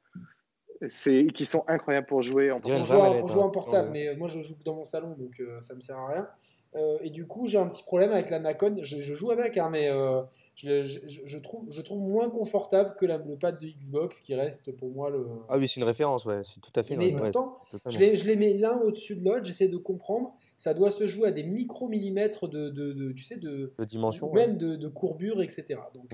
[0.89, 3.51] c'est, qui sont incroyables pour jouer en une jouer, vraie en- manette, pour jouer en
[3.51, 3.93] portable, Ouais.
[3.93, 6.29] mais euh, moi je joue dans mon salon donc euh, ça me sert à rien.
[6.77, 8.77] Euh, et du coup, j'ai un petit problème avec la Nakon.
[8.81, 10.23] Je, je joue avec, hein, mais euh,
[10.55, 14.37] je, je- je trouve, je trouve moins confortable que la- le pad de Xbox qui
[14.37, 15.27] reste pour moi le.
[15.49, 16.97] Ah oui, c'est une référence, ouais, c'est tout à fait.
[16.97, 17.59] mais ouais, pourtant,
[17.89, 20.33] je les, je les mets l'un au-dessus de l'autre, j'essaie de comprendre.
[20.59, 24.31] Ça doit se jouer à des micro-millimètres de, de, de- tu sais, de, De dimension.
[24.31, 24.47] ou ouais.
[24.47, 25.75] même de, de courbure, etc.
[25.93, 26.13] Donc,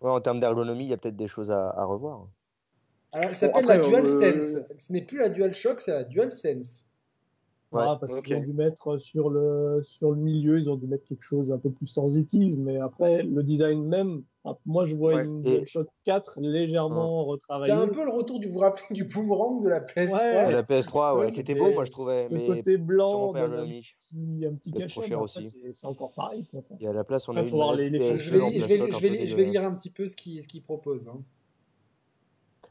[0.00, 2.26] Ouais, en termes d'ergonomie, il y a peut-être des choses à, à revoir.
[3.12, 4.58] Alors, ça s'appelle la euh, DualSense.
[4.78, 6.86] Ce n'est plus la DualShock, c'est la DualSense.
[7.72, 7.82] Ouais.
[7.84, 11.04] Ah, parce qu'ils ont dû mettre sur le, sur le milieu, ils ont dû mettre
[11.04, 12.52] quelque chose un peu plus sensitif.
[12.58, 14.24] Mais après, le design même,
[14.66, 15.24] moi je vois Ouais.
[15.24, 17.72] une Et- DualShock 4 légèrement C'est retravaillée.
[17.72, 20.48] un peu le retour du, vous rappelez du boomerang de la PS3 Ouais.
[20.48, 22.26] Et la PS3, ouais, Ouais, qui était c'était- beau, moi je trouvais.
[22.26, 25.00] Ce Mais côté blanc, un petit, un petit cachet.
[25.28, 26.44] c'est- c'est encore pareil.
[26.50, 26.62] quoi.
[26.80, 28.16] Et à la place, on a une voir manette les- les PS2
[29.28, 31.06] Je vais, lire un petit peu ce qu'il ce qu'il propose.
[31.06, 31.20] hein.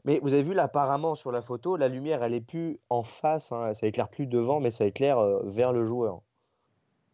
[0.04, 3.02] Mais vous avez vu là, apparemment sur la photo, la lumière elle est plus en
[3.02, 6.20] face, hein, ça éclaire plus devant, mais ça éclaire euh, vers le joueur.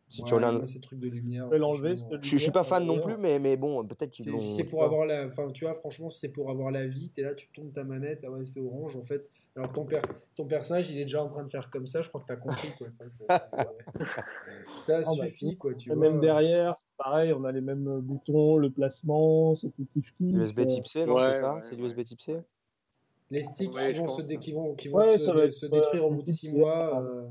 [0.08, 1.48] Si tu Ouais, regardes- ces trucs de lumière.
[1.50, 4.38] Je, je suis pas fan non plus, mais, mais bon, peut-être qu'ils l'ont.
[4.38, 5.24] si c'est tu pour avoir la.
[5.26, 7.82] Enfin, tu vois, franchement, si c'est pour avoir la vie, t'es là, tu tournes ta
[7.82, 9.32] manette, ah ouais, c'est orange en fait.
[9.56, 10.02] Alors ton, per-
[10.36, 12.36] ton personnage, il est déjà en train de faire comme ça, je crois que t'as
[12.36, 12.86] compris quoi.
[12.92, 13.26] Enfin, c'est-
[14.78, 15.98] ça bah, suffit quoi, tu vois.
[15.98, 20.36] même derrière, c'est pareil, on a les mêmes boutons, le placement, c'est tout kiff kiff.
[20.36, 21.54] USB type C, non, Ouais, c'est ça?
[21.54, 21.82] ouais, C'est ouais.
[21.82, 22.36] l'USB type C?
[23.30, 25.44] Les sticks Ouais, qui vont, se, dé- qui vont, qui vont Ouais, se, ça va
[25.44, 27.02] être, se détruire au euh, bout de 6 c'est- mois.
[27.02, 27.26] euh.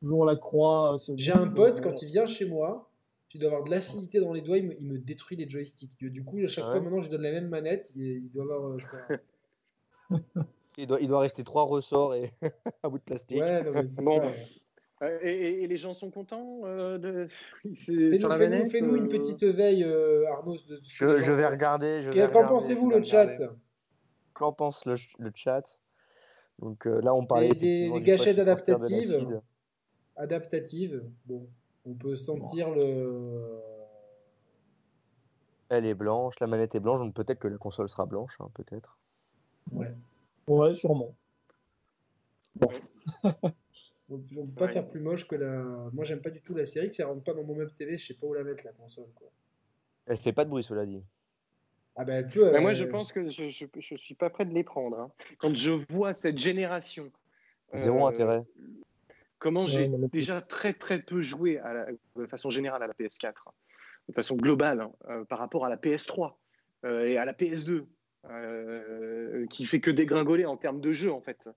[0.00, 0.94] Toujours la croix.
[0.94, 2.88] euh, J'ai un pote, quand il vient chez moi,
[3.34, 5.90] il doit avoir de l'acidité dans les doigts, il me, il me détruit les joysticks.
[6.00, 8.30] Du coup, à chaque Ah fois, maintenant, je lui donne la même manette, il, il
[8.30, 8.86] doit avoir, euh, je
[10.78, 12.32] Il doit, il doit rester trois ressorts et
[12.84, 13.38] un bout de plastique.
[13.40, 14.20] Ouais, non, mais c'est Bon.
[14.22, 14.28] ça.
[15.02, 17.28] Euh, et, et- et les gens sont contents euh, de...
[17.74, 20.56] Fais-nous une petite veille, euh, Arnaud.
[20.68, 22.02] de Je, vais regarder.
[22.02, 23.46] je vais Qu'en pensez-vous le chat regarder.
[24.38, 25.80] Qu'en pense le, le chat
[26.60, 29.26] Donc euh, là, on Des- parlait des- des gâchettes adaptatives.
[31.26, 31.48] bon,
[31.84, 33.60] on peut sentir le.
[35.70, 38.48] Elle est blanche, la manette est blanche, donc peut-être que la console sera blanche, hein,
[38.54, 38.96] peut-être.
[39.72, 39.92] Ouais.
[40.46, 41.14] Ouais, sûrement.
[44.10, 44.72] On ne peut pas Ouais.
[44.72, 45.62] faire plus moche que la.
[45.92, 47.98] Moi, j'aime pas du tout la série, que ça rentre pas dans mon meuble TV,
[47.98, 49.08] je sais pas où la mettre la console.
[49.14, 49.28] Quoi.
[50.06, 51.02] Elle fait pas de bruit, cela dit.
[52.00, 54.62] Ah ben, euh, moi, je pense que je, je, je suis pas prêt de les
[54.62, 54.98] prendre.
[55.00, 55.10] hein.
[55.38, 57.10] Quand je vois cette génération,
[57.72, 58.42] Zéro euh, intérêt.
[59.40, 63.52] comment j'ai déjà très très peu joué à la- de façon générale à la PS4,
[64.08, 66.38] de façon globale, hein, euh, par rapport à la PS3
[66.84, 67.84] euh, et à la PS2,
[68.30, 71.48] euh, qui fait que dégringoler en termes de jeu en fait.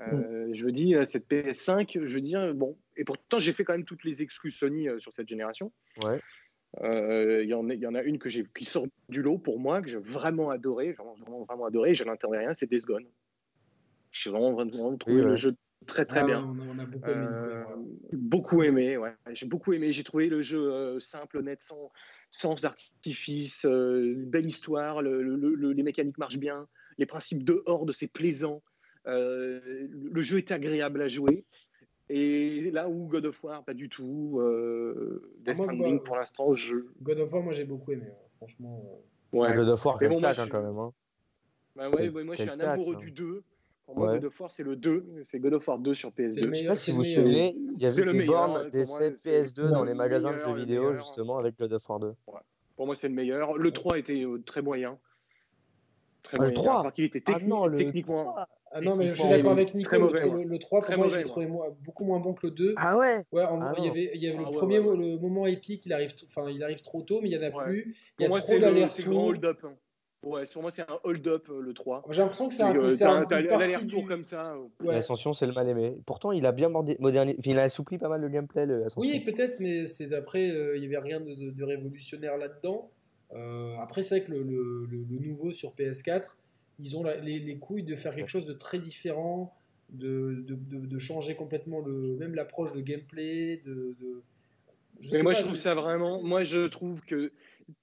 [0.00, 3.72] Euh, Je veux dire, cette PS5, je veux dire, bon, et pourtant j'ai fait quand
[3.74, 5.72] même toutes les exclus Sony euh, sur cette génération.
[6.04, 6.20] Ouais.
[6.82, 9.22] Euh, Il y, en a- il y en a une que j'ai qui sort du
[9.22, 12.80] lot pour moi, que j'ai vraiment adoré, vraiment, vraiment, adoré, je n'entendais rien, c'est Days
[12.80, 13.06] Gone.
[14.12, 15.30] J'ai vraiment, vraiment trouvé Oui, ouais.
[15.30, 15.54] le jeu
[15.86, 16.44] très très ah, bien.
[16.44, 17.16] On a, on a beaucoup aimé.
[17.26, 18.08] Euh, nous, ouais.
[18.12, 19.14] beaucoup aimé, ouais.
[19.32, 19.90] J'ai beaucoup aimé.
[19.90, 21.90] J'ai trouvé le jeu euh, simple, honnête, sans,
[22.30, 25.00] sans artifice, euh, une belle histoire.
[25.02, 26.68] le- le- le- les mécaniques marchent bien.
[26.98, 28.62] Les principes de horde, c'est plaisant.
[29.06, 31.44] Euh, le le jeu est agréable à jouer.
[32.10, 34.38] Et là où God of War, pas du tout.
[34.40, 36.76] Euh, Death Ah, moi, Stranding, bah, pour l'instant, je.
[37.02, 38.14] God of War, moi j'ai beaucoup aimé, ouais.
[38.38, 38.82] franchement.
[39.34, 39.38] euh.
[39.38, 39.54] Ouais.
[39.54, 40.78] God of War, bon, moi, hein, quand même.
[40.78, 40.92] hein.
[41.76, 42.98] Bah ouais, ouais, moi, je suis un amoureux hein.
[43.00, 43.42] du 2.
[43.84, 44.14] Pour moi, Ouais.
[44.18, 45.04] God of War, c'est le 2.
[45.24, 46.34] C'est God of War 2 sur C'est le PS2.
[46.36, 46.72] Je sais meilleur.
[46.72, 47.24] pas si vous le vous meilleur.
[47.24, 49.90] souvenez, il y avait le des meilleur, bornes des moi, 7 c'est PS2 dans le
[49.90, 50.98] les magasins de meilleur, jeux le vidéo, meilleur.
[50.98, 52.14] justement, avec God of War 2.
[52.76, 53.56] Pour moi, c'est le meilleur.
[53.58, 54.98] Le 3 était euh, très moyen.
[56.22, 56.62] Très Ah, le moyen.
[56.62, 56.80] 3?
[56.80, 58.24] Alors qu'il était Ah techni- non, le techniquement.
[58.24, 58.48] 3.
[58.70, 59.88] Ah non, mais je suis d'accord avec Nico.
[59.88, 60.44] très le, le- moi.
[60.44, 61.28] le 3, Très pour moi, mauvais, j'ai moi.
[61.30, 62.74] trouvé moi, beaucoup moins bon que le 2.
[62.76, 63.24] Ah ouais?
[63.32, 65.18] Ouais, en- Ah il y avait, il y avait Ah le ouais, premier ouais, le
[65.18, 67.64] moment épique, il arrive, enfin, il arrive trop tôt, mais il y en a Ouais.
[67.64, 67.96] plus.
[68.18, 69.24] Il y Pour a moi, trop c'est le, c'est le grand d'allers-retours.
[69.24, 69.58] hold-up.
[69.64, 69.74] hein.
[70.24, 72.02] Ouais, pour moi, c'est un hold-up, euh, le 3.
[72.10, 74.08] J'ai l'impression que c'est un, Euh, un- l'aller-retour du...
[74.08, 74.52] comme ça.
[74.54, 74.94] euh, Ouais.
[74.94, 76.02] L'Ascension, c'est le mal aimé.
[76.06, 77.38] Pourtant, il a bien modernisé.
[77.44, 79.00] Il a assoupli pas mal le gameplay, l'Ascension.
[79.00, 82.90] Oui, peut-être, mais c'est après, euh, il n'y avait rien de, de- de révolutionnaire là-dedans.
[83.32, 86.36] Euh, après, c'est vrai que le- le nouveau sur PS4,
[86.78, 89.54] ils ont la- les, les couilles de faire quelque chose de très différent,
[89.90, 93.56] de, de, de- de changer complètement le, même l'approche de gameplay.
[93.64, 94.22] De, de-
[95.00, 96.22] je Mais moi, pas, je trouve ça vraiment.
[96.22, 97.32] Moi, je trouve que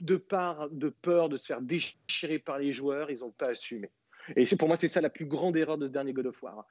[0.02, 3.90] de part de peur de se faire déchirer par les joueurs, ils n'ont pas assumé.
[4.36, 6.42] Et c'est pour moi, c'est ça la plus grande erreur de ce dernier God of
[6.42, 6.68] War.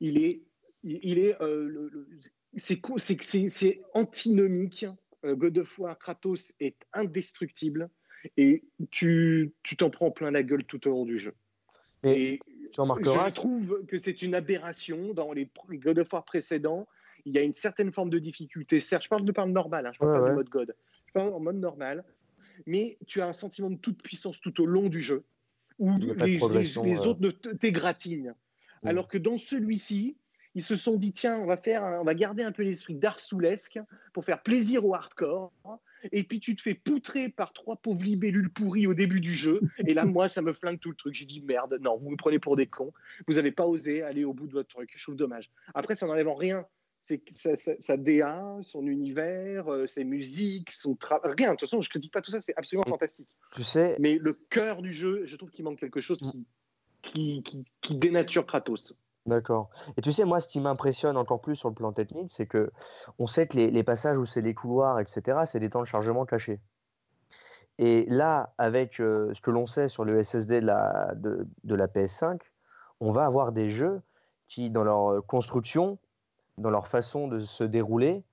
[0.00, 0.42] Il est,
[0.84, 2.08] il, est, euh, le- le-
[2.56, 4.86] c'est co- c'est c'est- c'est antinomique.
[5.24, 7.88] Euh, God of War, Kratos est indestructible
[8.36, 11.34] et tu tu t'en prends plein la gueule tout au long du jeu.
[12.02, 12.40] Mais Et
[12.72, 16.86] tu remarqueras, je trouve que c'est une aberration dans les God of War précédents.
[17.24, 18.80] Il y a une certaine forme de difficulté.
[18.80, 20.30] Certes, je parle de parle normal, hein, je parle Ouais, pas ouais.
[20.30, 20.76] du mode God.
[21.06, 22.04] Je parle en mode normal.
[22.66, 25.24] Mais tu as un sentiment de toute puissance tout au long du jeu,
[25.78, 27.06] où de les, euh.
[27.06, 28.34] autres ne t- t'égratignent.
[28.82, 28.88] Mm.
[28.88, 30.16] Alors que dans celui-ci,
[30.54, 33.20] ils se sont dit tiens, on va faire, on va garder un peu l'esprit Dark
[33.20, 33.78] Soulesque
[34.12, 35.52] pour faire plaisir au hardcore.
[36.12, 39.60] Et puis tu te fais poutrer par trois pauvres libellules pourries au début du jeu.
[39.86, 41.14] Et là, moi, ça me flingue tout le truc.
[41.14, 42.92] J'ai dit merde, non, vous me prenez pour des cons.
[43.26, 44.92] Vous n'avez pas osé aller au bout de votre truc.
[44.96, 45.50] Je trouve dommage.
[45.74, 46.64] Après, ça n'enlève en rien.
[47.02, 51.32] C'est sa, sa- sa DA, son univers, euh, ses musiques, son travail.
[51.38, 51.48] Rien.
[51.48, 52.40] De toute façon, je critique pas tout ça.
[52.40, 53.28] C'est absolument fantastique.
[53.54, 56.46] tu sais, Mais le cœur du jeu, je trouve qu'il manque quelque chose qui,
[57.02, 58.94] qui, qui, qui dénature Kratos.
[59.28, 59.68] D'accord.
[59.98, 62.72] Et tu sais, moi, ce qui m'impressionne encore plus sur le plan technique, c'est que
[63.18, 66.24] on sait que les, passages où c'est les couloirs, etc., c'est des temps de chargement
[66.24, 66.60] cachés.
[67.76, 71.74] Et là, avec euh, ce que l'on sait sur le SSD de la, de, de
[71.74, 72.40] la PS5,
[73.00, 74.00] on va avoir des jeux
[74.48, 75.98] qui, dans leur euh, construction,
[76.56, 78.24] dans leur façon de se dérouler,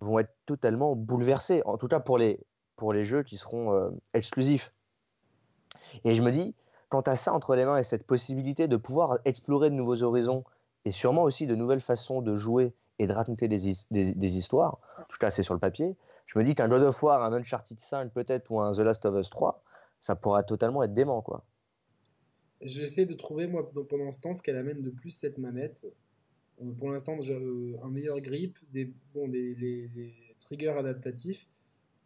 [0.00, 1.62] vont être totalement bouleversés.
[1.66, 2.40] En tout cas, pour les,
[2.74, 4.74] pour les jeux qui seront euh, exclusifs.
[6.02, 6.56] Et je me dis,
[6.92, 10.44] quant à ça entre les mains et cette possibilité de pouvoir explorer de nouveaux horizons
[10.84, 14.36] et sûrement aussi de nouvelles façons de jouer et de raconter des, his- des- des
[14.36, 15.96] histoires, en tout cas c'est sur le papier,
[16.26, 19.06] je me dis qu'un God of War, un Uncharted 5 peut-être ou un The Last
[19.06, 19.62] of Us 3,
[20.00, 21.46] ça pourra totalement être dément quoi.
[22.60, 25.86] J'essaie de trouver, moi, pendant ce temps, ce qu'elle amène de plus cette manette.
[26.60, 31.48] Euh, pour l'instant, euh, un meilleur grip, des, bon, des, triggers adaptatifs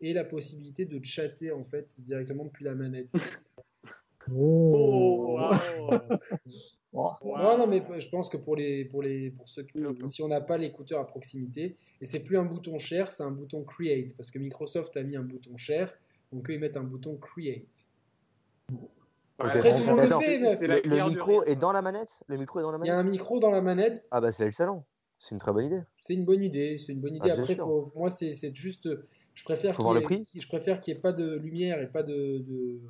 [0.01, 3.13] et la possibilité de chatter en fait directement depuis la manette.
[4.35, 5.41] Oh.
[5.79, 5.91] Oh.
[6.93, 9.79] Non, non, mais je pense que pour les, pour les, pour ceux qui,
[10.09, 13.31] si on n'a pas l'écouteur à proximité, et c'est plus un bouton share, c'est un
[13.31, 15.93] bouton create, parce que Microsoft a mis un bouton share,
[16.33, 17.91] donc eux ils mettent un bouton create.
[19.39, 21.53] Après, tout le monde le Attends, fait, mais- c'est la Le, le micro rythme.
[21.53, 22.23] est dans la manette?
[22.29, 23.07] Le micro est dans la Il y a manette?
[23.09, 24.87] un micro dans la manette, Ah bah c'est excellent.
[25.19, 25.83] C'est une très bonne idée.
[26.01, 26.79] c'est une bonne idée.
[26.79, 27.29] C'est une bonne idée.
[27.31, 28.89] Ah, bien Après, faut- moi, c'est c'est juste.
[29.35, 30.27] Je préfère Faut qu'il voir le prix.
[30.35, 32.81] je préfère qu'il n'y ait pas de lumière et pas de, de,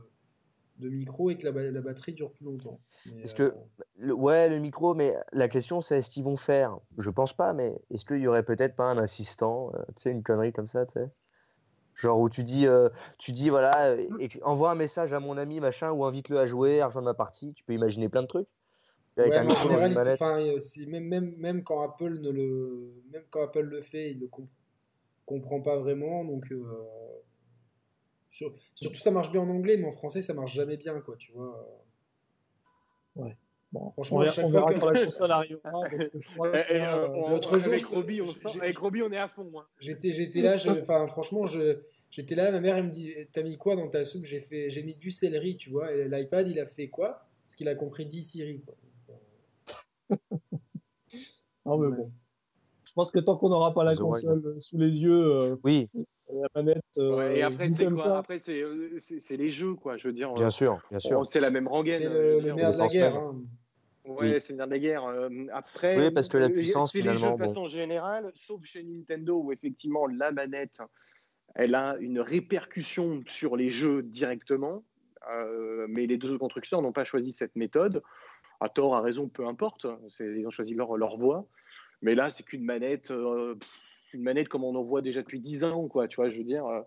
[0.79, 2.81] de micro et que la, ba- la batterie dure plus longtemps.
[3.07, 3.57] Mais, Parce euh, que-
[3.99, 6.79] Le- ouais, le micro, mais la question c'est est-ce qu'ils vont faire?
[6.99, 10.11] Je pense pas, mais est-ce qu'il y aurait peut-être pas un assistant, euh, tu sais,
[10.11, 11.09] une connerie comme ça, tu sais?
[11.95, 15.39] Genre où tu dis, euh, tu dis voilà, euh, écris- envoie un message à mon
[15.39, 17.55] ami machin ou invite-le à jouer, à rejoindre ma partie.
[17.55, 18.49] Tu peux imaginer plein de trucs.
[19.17, 20.59] Avec Ouais, un mais en général, euh,
[20.89, 24.27] même, même, même quand Apple ne le, même quand Apple le fait, il ne
[25.25, 26.23] comprend pas vraiment.
[26.23, 26.67] Donc, euh,
[28.37, 31.17] sur- surtout, ça marche bien en anglais, mais en français, ça marche jamais bien, quoi.
[31.17, 31.67] Tu vois.
[33.73, 35.71] Bon, Franchement, on, à verra- chaque on fois verra que- quand la console arrivera.
[36.41, 39.51] euh, euh, on- l'autre jour, avec Roby, on sent- avec Roby, on est à fond.
[39.59, 39.65] hein.
[39.81, 41.81] J'étais, j'étais là, je- enfin, franchement, je,
[42.11, 42.53] j'étais là.
[42.53, 44.25] Ma mère, elle me dit, t'as mis quoi dans ta soupe?
[44.25, 45.93] J'ai fait, j'ai mis du céleri, tu vois.
[45.93, 48.75] Et l'iPad, il a fait quoi Parce qu'il a compris 10 Siri, quoi.
[51.65, 51.97] non, mais Ouais.
[51.97, 52.13] bon.
[52.85, 55.89] Je pense que tant qu'on n'aura pas la console sous les yeux, euh, Oui,
[56.33, 59.51] la manette, euh, Ouais, et après, c'est quoi ça, Après, c'est euh, c'est- c'est les
[59.51, 59.97] jeux, quoi.
[59.97, 61.19] Je veux dire, bien euh, sûr, bien sûr.
[61.19, 61.99] bon, c'est la même rengaine.
[62.03, 63.15] C'est je le, le nerf de la guerre.
[63.17, 63.37] hein.
[64.05, 64.41] Ouais, Oui.
[64.41, 65.05] c'est le nerf de la guerre.
[65.05, 68.65] Euh, après, Oui, parce que la puissance, c'est les jeux finalement, de façon générale, sauf
[68.65, 70.81] chez Nintendo où effectivement la manette,
[71.55, 74.85] elle a une répercussion sur les jeux directement.
[75.33, 78.03] Euh, mais les deux autres constructeurs n'ont pas choisi cette méthode.
[78.61, 79.87] À tort, à raison, peu importe.
[80.09, 81.47] C'est- Ils ont choisi leur, leur voie.
[82.03, 83.69] Mais là, c'est qu'une manette, euh, pff,
[84.13, 86.09] une manette comme on en voit déjà depuis 10 ans, quoi.
[86.09, 86.67] Tu vois, je veux dire.
[86.67, 86.81] euh,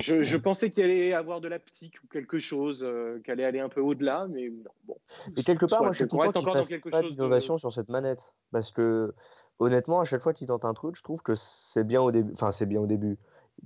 [0.00, 3.58] je, je pensais qu'elle allait avoir de l'aptique ou quelque chose, euh, qu'elle allait aller
[3.60, 4.70] un peu au-delà, mais non.
[4.84, 4.96] Bon.
[5.36, 7.72] Et quelque part, Soit moi, je suis content fassent quelque pas chose de- d'innovation sur
[7.72, 8.32] cette manette.
[8.52, 9.12] Parce que,
[9.58, 12.30] honnêtement, à chaque fois qu'ils tentent un truc, je trouve que c'est bien au début.
[12.34, 13.18] Enfin, c'est bien au début.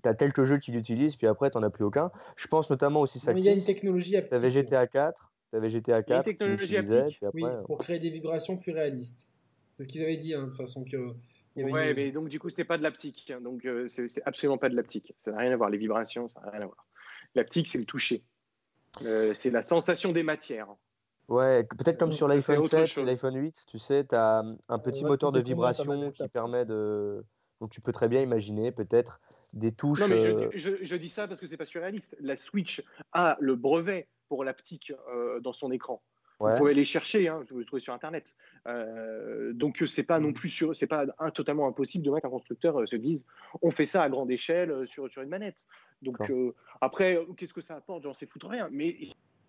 [0.02, 2.10] Tu as quelques jeux qui l'utilisent, puis après, tu n'en as plus aucun.
[2.36, 4.32] Je pense notamment aussi mais Il y a une technologie Tu aptique.
[4.32, 7.18] avais GTA 4, tu avais GTA 4 qui technologie aptique.
[7.18, 7.42] puis après...
[7.42, 9.30] Oui, euh, pour créer des vibrations plus réalistes.
[9.72, 10.84] C'est ce qu'ils avaient dit, hein, de toute façon.
[10.84, 11.14] Que,
[11.56, 13.30] il y Ouais, une- mais donc du coup, c'est pas de l'aptique.
[13.30, 13.40] hein.
[13.40, 15.14] Donc euh, c'est absolument pas de l'aptique.
[15.18, 15.70] Ça n'a rien à voir.
[15.70, 16.86] Les vibrations, ça n'a rien à voir.
[17.34, 18.24] L'aptique, c'est le toucher.
[19.04, 20.68] Euh, c'est la sensation des matières.
[21.28, 23.04] Ouais, peut-être comme sur l'iPhone autre 7 et chose.
[23.06, 27.24] l'iPhone 8, tu sais, tu as un petit ouais, moteur de vibration qui permet de...
[27.60, 29.20] Donc tu peux très bien imaginer peut-être
[29.54, 30.00] des touches...
[30.00, 32.14] Non, mais je, euh, dis- je- je dis ça parce que c'est pas surréaliste.
[32.20, 36.02] La Switch a le brevet pour l'aptique euh, dans son écran.
[36.40, 36.52] Ouais.
[36.52, 38.36] Vous pouvez aller chercher, hein, vous pouvez le trouver sur Internet.
[38.66, 42.80] Euh, donc c'est pas non plus sûr, c'est pas un- totalement impossible demain qu'un constructeur
[42.80, 43.26] euh, se dise
[43.62, 45.66] on fait ça à grande échelle euh, sur, sur une manette.
[46.02, 48.02] Donc euh, après, euh, qu'est-ce que ça apporte?
[48.04, 48.96] J'en sais foutre rien, mais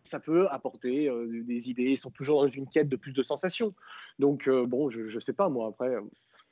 [0.03, 1.91] ça peut apporter euh, des idées.
[1.91, 3.73] Ils sont toujours dans une quête de plus de sensations.
[4.19, 5.95] Donc euh, bon, je, je sais pas moi après.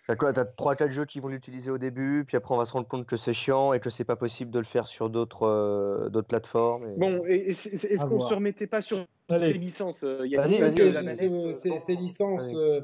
[0.08, 2.74] T'as quoi T'as 3-4 jeux qui vont l'utiliser au début, puis après on va se
[2.74, 5.44] rendre compte que c'est chiant et que c'est pas possible de le faire sur d'autres
[5.48, 6.90] euh, d'autres plateformes.
[6.90, 9.54] et- Bon, est-ce À qu'on se remettait pas sur Allez.
[9.54, 12.54] ces licences euh, la c'est- manette, euh, ces licences.
[12.56, 12.82] Euh,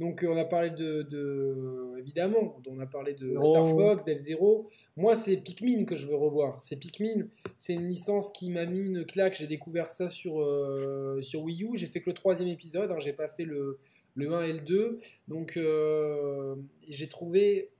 [0.00, 3.44] donc, on a parlé de, de- évidemment, on a parlé de Zero.
[3.44, 4.68] Star Fox, Dev Zero.
[4.96, 6.60] Moi, c'est Pikmin que je veux revoir.
[6.60, 7.26] C'est Pikmin.
[7.56, 9.34] C'est une licence qui m'a mis une claque.
[9.34, 11.70] J'ai découvert ça sur, euh, sur Wii U.
[11.74, 12.90] J'ai fait que le troisième épisode.
[12.90, 12.96] Hein.
[12.98, 13.78] J'ai pas fait le,
[14.14, 15.00] le 1 et le 2.
[15.28, 16.54] Donc, euh,
[16.88, 17.70] j'ai trouvé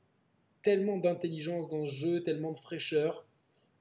[0.62, 3.26] tellement d'intelligence dans ce jeu, tellement de fraîcheur.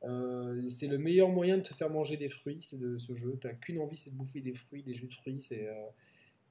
[0.03, 3.37] Euh, c'est le meilleur moyen de te faire manger des fruits, c'est de ce jeu.
[3.39, 5.39] T'as qu'une envie, c'est de bouffer des fruits, des jus de fruits.
[5.41, 5.73] C'est euh,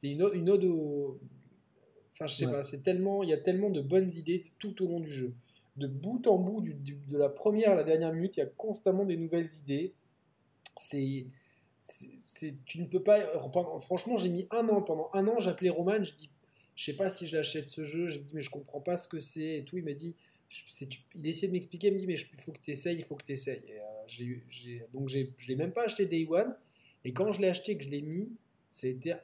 [0.05, 1.19] une, ode- une ode au.
[2.15, 2.53] Enfin, je sais Ouais.
[2.53, 5.33] pas, c'est tellement, il y a tellement de bonnes idées tout au long du jeu.
[5.77, 8.43] De bout en bout, du- du- de la première à la dernière minute, il y
[8.43, 9.93] a constamment des nouvelles idées.
[10.77, 11.27] C'est.
[12.27, 13.21] C'est- Tu ne peux pas.
[13.83, 14.83] Franchement, j'ai mis un an.
[14.83, 16.31] Pendant un an, j'appelais Roman, je dis.
[16.77, 18.07] Je sais pas si j'achète ce jeu.
[18.09, 19.77] Je dis, mais je comprends pas ce que c'est et tout.
[19.79, 20.15] Il m'a dit.
[20.49, 20.65] je-
[21.15, 21.89] il essayait de m'expliquer.
[21.89, 23.63] Il me dit, mais il faut que tu essayes, il faut que tu essayes.
[23.69, 26.57] Et, euh, j'ai eu- j'ai- donc, j'ai- je l'ai même pas acheté Day One.
[27.05, 28.29] Et quand je l'ai acheté, que je l'ai mis,
[28.83, 29.15] été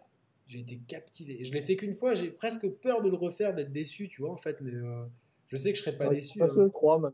[0.46, 1.44] j'ai été captivé.
[1.44, 4.30] Je l'ai fait qu'une fois, j'ai presque peur de le refaire, d'être déçu, tu vois,
[4.30, 5.04] en fait, mais euh,
[5.48, 6.38] je sais que je serais pas que déçu.
[6.40, 6.46] hein.
[6.66, 7.12] le 3, man.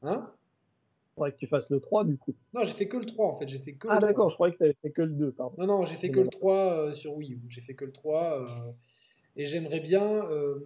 [0.00, 0.32] Hein?
[1.16, 2.34] Faudrait que tu fasses le 3, du coup.
[2.52, 4.08] Non, j'ai fait que le 3, en fait, j'ai fait que Ah, le 3.
[4.10, 5.54] d'accord, je croyais que tu avais fait que le 2, pardon.
[5.58, 7.40] Non, non, j'ai fait que le 3 euh, sur Wii U.
[7.48, 8.42] J'ai fait que le 3.
[8.42, 8.46] euh,
[9.34, 10.58] et j'aimerais bien euh,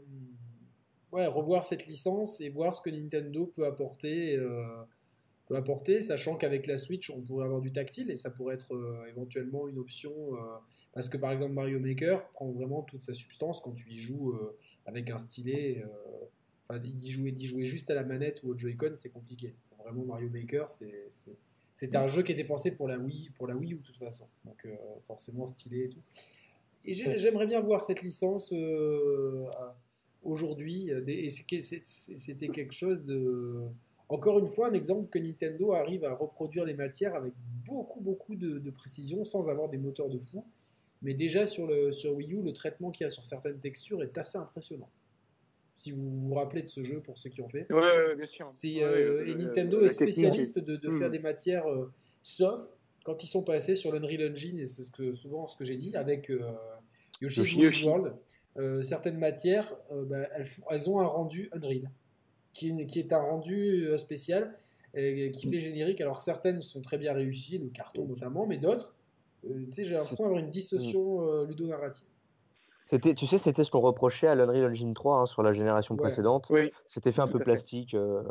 [1.13, 4.37] ouais, revoir cette licence et voir ce que Nintendo peut apporter,
[5.47, 8.73] peut apporter, sachant qu'avec la Switch, on pourrait avoir du tactile et ça pourrait être
[9.09, 10.13] éventuellement une option.
[10.93, 14.39] parce que par exemple, Mario Maker prend vraiment toute sa substance quand tu y joues
[14.87, 15.85] avec un stylet.
[16.71, 19.55] Enfin, d'y jouer, jouer juste à la manette ou au Joy-Con, c'est compliqué.
[19.69, 21.37] Faut vraiment Mario Maker, c'est, c'est-
[21.75, 23.97] c'était un jeu qui était pensé pour la Wii, pour la Wii U de toute
[23.97, 24.27] façon.
[24.45, 24.75] Donc euh,
[25.07, 26.03] forcément stylé et tout.
[26.85, 29.45] Et j'ai- j'aimerais bien voir cette licence euh,
[30.23, 30.93] aujourd'hui.
[30.93, 33.63] euh, c'est c'est- c'est- C'était quelque chose de.
[34.09, 37.33] encore une fois, un exemple que Nintendo arrive à reproduire les matières avec
[37.67, 40.45] beaucoup, beaucoup de, de précision sans avoir des moteurs de fou.
[41.03, 44.03] Mais déjà sur, le, sur Wii U, le traitement qu'il y a sur certaines textures
[44.03, 44.91] est assez impressionnant.
[45.81, 47.67] Si vous vous rappelez de ce jeu pour ceux qui ont fait.
[47.73, 48.51] Ouais, ouais, bien sûr.
[48.65, 50.99] Euh, ouais, et Nintendo est spécialiste de, de Mm.
[50.99, 51.91] faire des matières euh,
[52.23, 52.61] sauf
[53.03, 55.77] quand ils sont passés sur l'Unreal Engine, et c'est ce que, souvent ce que j'ai
[55.77, 56.39] dit, avec euh,
[57.23, 57.87] Yoshi's Yoshi.
[57.87, 58.13] World,
[58.59, 60.29] euh, certaines matières, euh, bah,
[60.69, 61.91] elles, ont un rendu Unreal,
[62.53, 64.55] qui, est- qui est un rendu spécial,
[64.93, 66.03] et qui fait générique.
[66.03, 68.95] Alors certaines sont très bien réussies, le carton notamment, mais d'autres,
[69.43, 72.05] tu sais, j'ai l'impression d'avoir une dissociation ludonarrative.
[72.91, 75.95] C'était, tu sais, c'était ce qu'on reprochait à l'Unreal Engine 3 hein, sur la génération
[75.95, 76.01] Ouais.
[76.01, 76.49] précédente.
[76.51, 77.95] Oui, C'était fait un Tout peu plastique.
[77.95, 78.23] euh,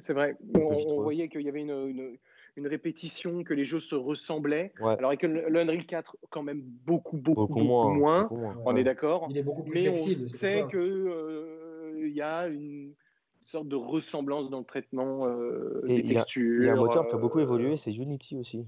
[0.00, 0.36] c'est vrai.
[0.54, 1.02] On, vite, on ouais.
[1.02, 2.18] voyait qu'il y avait une, une-
[2.56, 4.72] une répétition, que les jeux se ressemblaient.
[4.80, 4.94] Ouais.
[4.98, 7.94] Alors avec l'Unreal 4, quand même beaucoup, beaucoup, beaucoup, beaucoup, moins.
[7.94, 8.22] moins.
[8.22, 8.56] beaucoup moins.
[8.64, 9.26] On est d'accord.
[9.30, 10.28] Il est beaucoup plus Mais on flexible.
[10.30, 12.94] sait que euh, y a une
[13.42, 16.62] sorte de ressemblance dans le traitement euh, Et des il y a- textures.
[16.62, 18.66] Il y a un moteur qui a beaucoup évolué, c'est Unity aussi,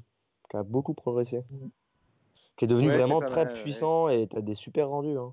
[0.51, 1.43] qui a beaucoup progressé.
[1.51, 1.71] Mhm.
[2.57, 3.63] Qui est devenu Ouais, vraiment très mal, ouais.
[3.63, 5.17] puissant et tu as des super rendus.
[5.19, 5.33] hein.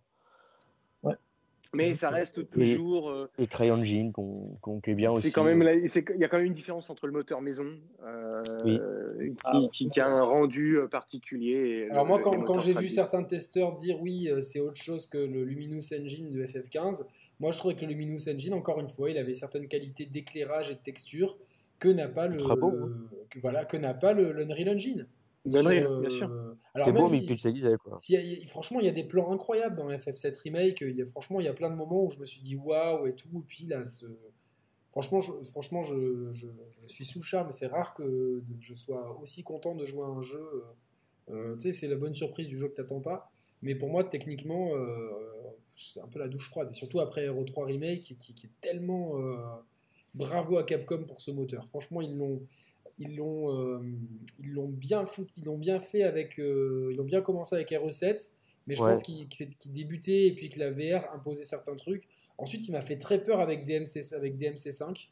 [1.76, 3.10] Mais ça reste toujours.
[3.10, 5.30] euh, Et CryEngine, qu'on qu'on qui est bien aussi.
[5.30, 7.42] C'est quand même, la- c'est- il y a quand même une différence entre le moteur
[7.42, 7.66] maison,
[8.06, 8.78] euh, Oui.
[9.32, 9.70] qui, Ah, ouais.
[9.74, 11.88] qui- qui a un rendu euh, particulier.
[11.88, 14.80] et Alors le- moi, quand, quand j'ai vu certains testeurs dire oui, euh, c'est autre
[14.80, 17.08] chose que le Luminous Engine de FF15,
[17.40, 20.70] moi je trouvais que le Luminous Engine, encore une fois, il avait certaines qualités d'éclairage
[20.70, 21.38] et de texture
[21.80, 23.16] que n'a pas le, Très beau, le- hein.
[23.32, 25.08] que, voilà, que n'a pas le, l'Unreal Engine.
[25.48, 26.53] L'Unreal, Sur, euh, bien sûr.
[26.76, 27.20] Alors même beau, mais.
[27.78, 27.98] Quoi.
[27.98, 30.82] si- franchement, il y a des plans incroyables dans FF7 Remake.
[30.82, 32.56] Il y a, franchement, il y a plein de moments où je me suis dit
[32.56, 33.30] waouh et tout.
[33.36, 34.06] Et puis là, ce-
[34.92, 36.48] franchement, je, franchement je, je-
[36.88, 37.52] je suis sous charme.
[37.52, 40.40] C'est rare que je sois aussi content de jouer à un jeu.
[41.30, 43.32] euh, euh, tu sais, c'est la bonne surprise du jeu que tu n'attends pas.
[43.62, 45.10] Mais pour moi, techniquement, euh,
[45.76, 46.70] c'est un peu la douche froide.
[46.72, 49.38] Et surtout après Hero 3 Remake, qui, qui est tellement euh,
[50.16, 51.66] bravo à Capcom pour ce moteur.
[51.68, 52.42] Franchement, ils l'ont
[53.00, 53.80] ils l'ont euh,
[54.40, 57.72] ils l'ont bien foutu, ils l'ont bien fait avec euh, ils ont bien commencé avec
[57.72, 58.30] RE7
[58.68, 58.90] mais je Ouais.
[58.94, 62.08] pense qu'ils qu'ils- qu'ils débutaient et puis que la VR imposait certains trucs
[62.38, 65.10] ensuite il m'a fait très peur avec DMC avec DMC5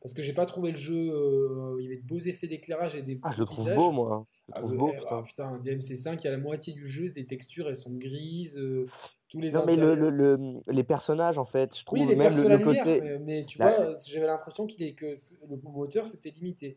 [0.00, 2.94] parce que j'ai pas trouvé le jeu euh, il y avait de beaux effets d'éclairage
[2.94, 4.26] et des Ah, je le trouve beau, moi.
[4.48, 5.56] Je Ah, trouve beau, ah, putain.
[5.58, 8.86] putain DMC5 il y a la moitié du jeu des textures elles sont grises euh,
[9.28, 12.14] tous les Non, mais le, le- le- les personnages, en fait, je trouve oui, les
[12.14, 13.00] même le, côté.
[13.00, 15.06] mais, mais tu la- vois, j'avais l'impression qu'il est que
[15.50, 16.76] le moteur c'était limité.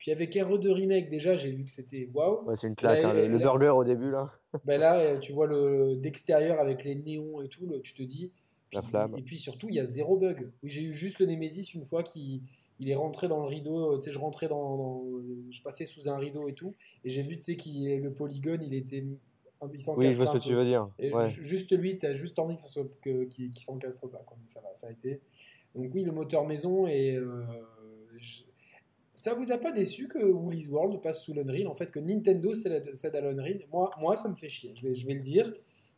[0.00, 2.42] Puis avec RE2 Remake, déjà, j'ai vu que c'était waouh.
[2.48, 4.28] Ouais, c'est une claque, Là, hein, le, le là- burger au début, là.
[4.64, 8.02] Ben là, euh, tu vois le d'extérieur avec les néons et tout, le- tu te
[8.02, 8.32] dis.
[8.72, 9.16] La flamme.
[9.18, 10.48] Et puis surtout, il y a zéro bug.
[10.62, 12.42] Oui, j'ai eu juste le Nemesis une fois qui
[12.82, 13.98] il est rentré dans le rideau.
[13.98, 15.02] Tu sais, je rentrais dans, dans-
[15.50, 16.74] je passais sous un rideau et tout,
[17.04, 19.16] et j'ai vu, tu sais, qu'il le polygone, il était, il
[19.96, 20.88] Oui, je vois ce que tu veux dire.
[20.98, 21.28] Et Ouais.
[21.28, 24.22] ju- juste lui, tu as juste envie que ce soit que, qu'il qu'il s'encastre pas.
[24.24, 24.38] Quoi.
[24.40, 25.20] Mais ça va, ça a été.
[25.74, 27.42] Donc oui, le moteur maison et euh,
[28.18, 28.44] je-
[29.20, 32.54] ça vous a pas déçu que Woolly's World passe sous l'Unreal En fait, que Nintendo
[32.54, 33.60] cède à l'Unreal?
[33.72, 34.72] Moi, moi, ça me fait chier.
[34.76, 35.52] Je vais, je vais le dire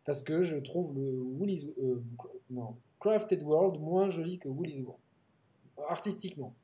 [0.04, 2.02] parce que je trouve le Woolly's euh,
[2.50, 5.00] non, Crafted World moins joli que Woolly's World
[5.88, 6.54] artistiquement.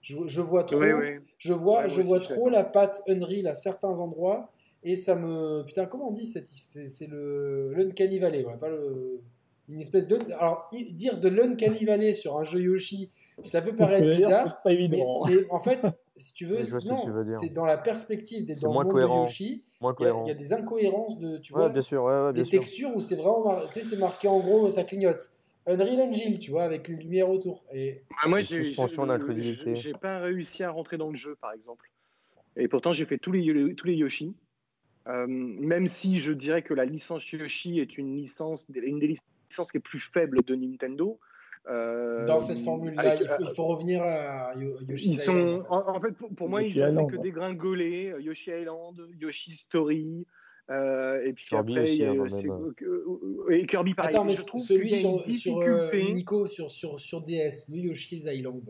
[0.00, 0.78] Je, je vois trop.
[0.80, 1.10] Oui, oui.
[1.38, 4.50] Je vois, Ouais, je vois aussi, je suis trop la patte Unreal à certains endroits
[4.82, 5.64] et ça me.
[5.64, 9.20] Putain, comment on dit C'est c'est le l'Uncanny Valley, ouais, pas le.
[9.68, 10.18] Une espèce de.
[10.38, 13.10] Alors, i- dire de l'Uncanny Valley sur un jeu Yoshi,
[13.42, 15.22] ça peut paraître dire, bizarre, c'est pas mais, évident.
[15.26, 15.86] mais en fait,
[16.16, 19.22] si tu veux, c'est dans la perspective des dans le moins monde cohérent.
[19.24, 20.24] de Yoshi, Moins il y, a, cohérent.
[20.24, 21.38] il y a des incohérences de.
[21.38, 22.60] Tu Ouais, vois, bien sûr, ouais, ouais, bien des sûr.
[22.60, 23.44] textures où c'est vraiment.
[23.44, 25.32] mar- Tu sais, c'est marqué en gros, ça clignote.
[25.66, 27.64] Unreal Engine, tu vois, avec les lumières autour.
[27.72, 29.74] Et Ah, moi, Des j'ai suspensions j'ai- d'incrédulité.
[29.76, 31.90] j'ai- pas réussi à rentrer dans le jeu, par exemple.
[32.56, 34.34] Et pourtant, j'ai fait tous les, tous les Yoshi.
[35.06, 39.08] Euh, même si je dirais que la licence Yoshi est une licence, une des
[39.48, 41.18] licences les plus faibles de Nintendo.
[41.70, 45.32] Euh, dans cette formule-là, avec- il, faut, il faut revenir à Yo- Yoshi's Ils sont,
[45.36, 45.90] Island, en fait.
[45.90, 47.22] en, en fait, pour, pour moi, Yoshi ils ont Island, fait que ouais.
[47.24, 50.26] dégringoler euh, Yoshi Island, Yoshi Story,
[50.70, 52.16] euh, et puis Kirby après, aussi, il y a, hein,
[52.82, 53.04] euh,
[53.48, 54.14] euh, et Kirby pareil.
[54.14, 54.98] Attends, mais je trouve celui y a
[55.32, 55.88] sur, euh.
[56.12, 58.62] Nico, sur, sur, sur DS, le Yoshi's Island,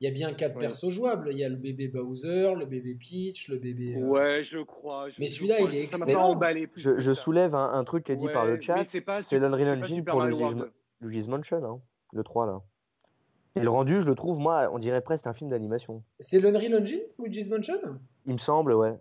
[0.00, 0.62] il y a bien quatre Ouais.
[0.66, 1.28] persos jouables.
[1.32, 3.94] Il y a le bébé Bowser, le bébé Peach, le bébé.
[3.96, 5.08] euh, Ouais, je crois.
[5.08, 5.70] je- Mais celui-là, crois.
[5.72, 6.22] il est Ça m'a excellent.
[6.22, 6.66] pas emballé.
[6.66, 8.82] plus Je, soulève un, un truc qui est dit par le chat.
[8.84, 10.22] c'est l'Unreal Engine pour.
[11.00, 11.80] Luigi's Mansion, hein,
[12.14, 12.60] le 3 là.
[13.56, 16.02] Et le rendu, je le trouve, moi, on dirait presque un film d'animation.
[16.18, 17.78] C'est l'Unreal Engine, Luigi's Mansion?
[18.26, 18.98] Il me semble, ouais.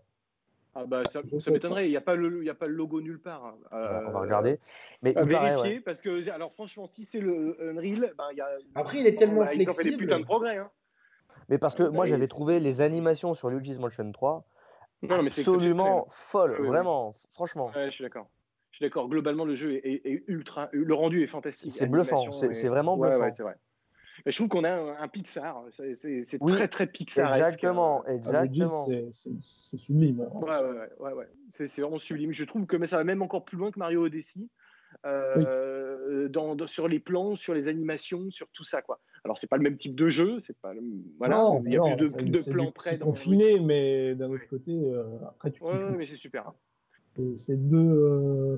[0.76, 1.22] Ah bah ça,
[1.52, 1.88] m'étonnerait.
[1.88, 3.46] Il n'y a pas le, il y a pas le logo nulle part.
[3.46, 3.56] hein.
[3.72, 4.60] On va- on va Euh, regarder.
[5.04, 5.80] Mais il paraît, vérifier ouais.
[5.82, 8.48] parce que alors franchement, si c'est le Unreal, ben il y a.
[8.76, 9.98] Après, il est tellement bah, Ils ont fait des flexible.
[9.98, 10.58] putains de progrès.
[10.58, 10.70] Hein.
[11.50, 14.46] Mais parce que Euh, moi, bah, j'avais trouvé les animations sur Luigi's Mansion 3
[15.04, 16.68] Non, non, mais c'est absolument folles, Ouais, ouais.
[16.68, 17.72] vraiment, franchement.
[17.76, 18.28] Ouais, je suis d'accord.
[18.74, 19.08] Je suis d'accord.
[19.08, 20.68] Globalement, le jeu est, est- est ultra.
[20.72, 21.72] Le rendu est fantastique.
[21.72, 23.24] C'est bluffant, c'est- est- c'est vraiment Ouais, bluffant.
[23.26, 23.56] ouais, c'est vrai.
[24.26, 25.64] Mais je trouve qu'on a un, un Pixar.
[25.72, 27.38] C'est- Oui, très, très Pixaresque.
[27.38, 28.86] Exactement, Ah, le exactement.
[29.12, 29.32] C'est-
[29.78, 30.22] sublime.
[30.22, 30.40] hein.
[30.40, 31.30] Ouais, ouais, ouais, ouais, ouais.
[31.50, 32.34] C'est vraiment sublime.
[32.34, 34.48] Je trouve que ça va même encore plus loin que Mario Odyssey.
[35.06, 39.00] euh, dans, dans- sur les plans, sur les animations, sur tout ça quoi.
[39.24, 40.82] Alors c'est pas le même type de jeu, c'est pas le-
[41.18, 43.60] voilà, Non, il y a non, plus de, plus plans du- près C'est dans confiné,
[43.60, 46.48] mais d'un autre côté, euh, après, tu Ouais, ouais, mais c'est super.
[46.48, 46.54] hein.
[47.38, 48.58] C'est deux, euh,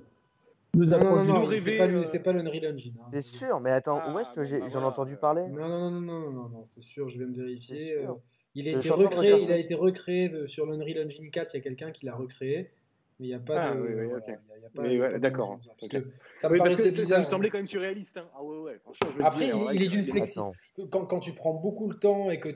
[0.74, 2.94] deux non, approches non, non, c'est pas, le- pas l'Unreal Engine.
[3.02, 3.10] hein.
[3.14, 4.88] C'est sûr, mais attends, Ah, où est-ce que bon, j'ai- bah j'en ai voilà.
[4.88, 5.48] entendu parler?
[5.50, 7.98] Non, non, non, non, non, non, non, c'est sûr, je vais me vérifier.
[7.98, 8.14] Euh,
[8.56, 11.64] il, a été recréé, il a été recréé sur l'Unreal Engine 4, il y a
[11.64, 12.72] quelqu'un qui l'a recréé.
[13.20, 13.80] Mais il n'y a pas Ah, de.
[13.80, 14.24] oui, oui, voilà, ok.
[14.28, 15.56] il y a- il y a pas- Mais il y a ouais, de d'accord, raison
[15.56, 15.92] de dire, Parce ok.
[16.04, 17.06] que ça Oui, ça- bizarre.
[17.08, 18.18] ça me semblait quand même surréaliste.
[18.18, 18.24] hein.
[18.38, 20.52] Ah ouais, ouais, je Après, il- il est d'une il- flexi- Attends.
[20.90, 22.50] quand, quand tu prends beaucoup le temps et que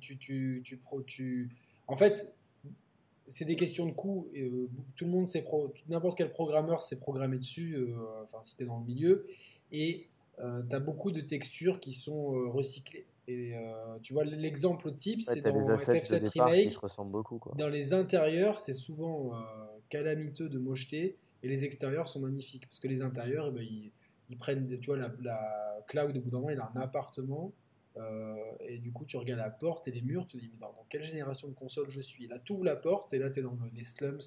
[0.00, 0.62] tu, tu,
[1.06, 1.50] tu-
[1.86, 2.34] En fait,
[3.28, 4.28] c'est des questions de coût.
[4.34, 8.56] et, euh, tout le monde, pro- n'importe quel programmeur s'est programmé dessus, euh, enfin, si
[8.56, 9.26] tu es dans le milieu.
[9.72, 10.08] Et
[10.38, 10.42] tu
[10.76, 13.06] as beaucoup de textures qui sont euh, recyclées.
[13.28, 16.72] Et euh, tu vois, l'exemple type, Ouais, c'est dans de FF7 départ qui Remake.
[16.72, 17.38] se ressemblent beaucoup.
[17.38, 17.54] Quoi.
[17.58, 19.38] Dans les intérieurs, c'est souvent euh,
[19.88, 23.90] calamiteux de mocheté et les extérieurs sont magnifiques parce que les intérieurs, eh ben, ils,
[24.30, 27.46] ils prennent, tu vois, la, la cloud au bout d'un moment, il a un appartement
[27.46, 27.65] euh,
[28.60, 30.72] et du coup, tu regardes la porte et les murs, tu te dis, mais dans,
[30.72, 32.24] dans quelle génération de console je suis?
[32.24, 34.18] Et Là, tu ouvres la porte et là, tu es dans le- les slums,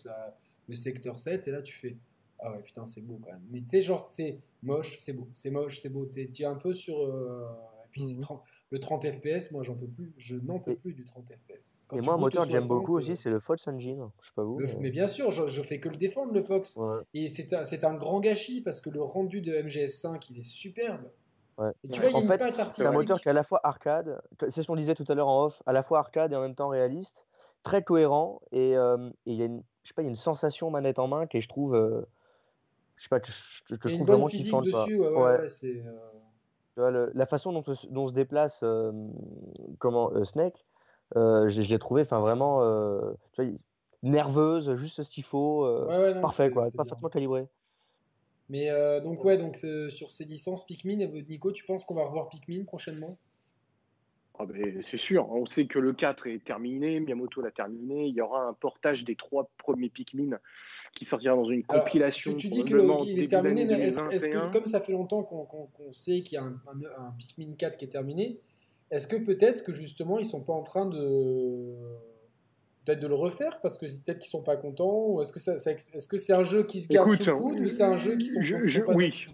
[0.68, 1.96] le secteur 7 et là, tu fais,
[2.40, 3.41] ah ouais, putain, c'est beau quand même.
[3.52, 6.06] Mais tu sais, genre, c'est moche, c'est beau, c'est moche, c'est beau.
[6.06, 7.00] Tu es un peu sur.
[7.00, 7.48] euh,
[7.86, 8.20] et puis, c'est.
[8.20, 8.41] 30
[8.72, 10.14] le 30 FPS, moi, j'en peux plus.
[10.18, 11.80] Je n'en peux Et- plus du 30 FPS.
[11.88, 14.08] Quand Et moi, un moteur que j'aime 60, beaucoup aussi, euh, c'est le Fox Engine.
[14.22, 14.60] Je sais pas vous.
[14.60, 16.76] le- mais- mais bien sûr, je, je fais que le défendre, le Fox.
[16.78, 17.00] Ouais.
[17.16, 20.44] Et c'est un, c'est un grand gâchis parce que le rendu de MGS5, il est
[20.44, 21.10] superbe.
[21.60, 21.72] Ouais.
[21.84, 22.41] Et tu vois, il y a En fait,
[22.73, 25.15] c'est un moteur qui est à la fois arcade, c'est ce qu'on disait tout à
[25.15, 27.27] l'heure en off, à la fois arcade et en même temps réaliste,
[27.64, 30.15] très cohérent et euh, il y a une, je sais pas, il y a une
[30.15, 32.02] sensation manette en main que je trouve, euh,
[32.98, 34.65] je sais pas, que je, que je Il y a une trouve vraiment kiffante.
[34.65, 34.98] dessus.
[34.99, 35.38] Ouais, ouais, Ouais.
[35.40, 35.98] ouais, c'est, euh,
[36.76, 38.91] Tu vois, le- la façon dont, se- dont se déplace euh,
[39.80, 40.65] comment euh, Snake,
[41.15, 43.52] euh, je, je l'ai trouvé, enfin vraiment, euh, tu vois,
[44.03, 46.77] nerveuse, juste ce qu'il faut, euh, ouais, ouais, non, parfait quoi, c'était bien.
[46.77, 47.49] parfaitement calibré.
[48.49, 50.97] Mais euh, donc, ouais, donc euh, sur ces licences Pikmin,
[51.27, 53.17] Nico, tu penses qu'on va revoir Pikmin prochainement?
[54.41, 58.15] Ah ben, c'est sûr, on sait que le 4 est terminé, Miyamoto l'a terminé, il
[58.15, 60.39] y aura un portage des trois premiers Pikmin
[60.93, 62.31] qui sortira dans une Alors, compilation.
[62.31, 64.47] Tu, tu dis qu'il est terminé, mais est-ce est-ce 2021.
[64.47, 67.76] que, comme ça fait longtemps qu'on sait qu'il y a un, un- un Pikmin 4
[67.77, 68.39] qui est terminé,
[68.91, 71.76] est-ce que peut-être que justement ils sont pas en train de
[72.85, 75.57] peut-être de le refaire parce que peut-être qu'ils sont pas contents ou est-ce que ça,
[75.57, 77.84] ça- est-ce que c'est un jeu qui se garde Écoute, sous le coude ou c'est
[77.84, 79.26] un jeu qui sont, je- sont pas oui.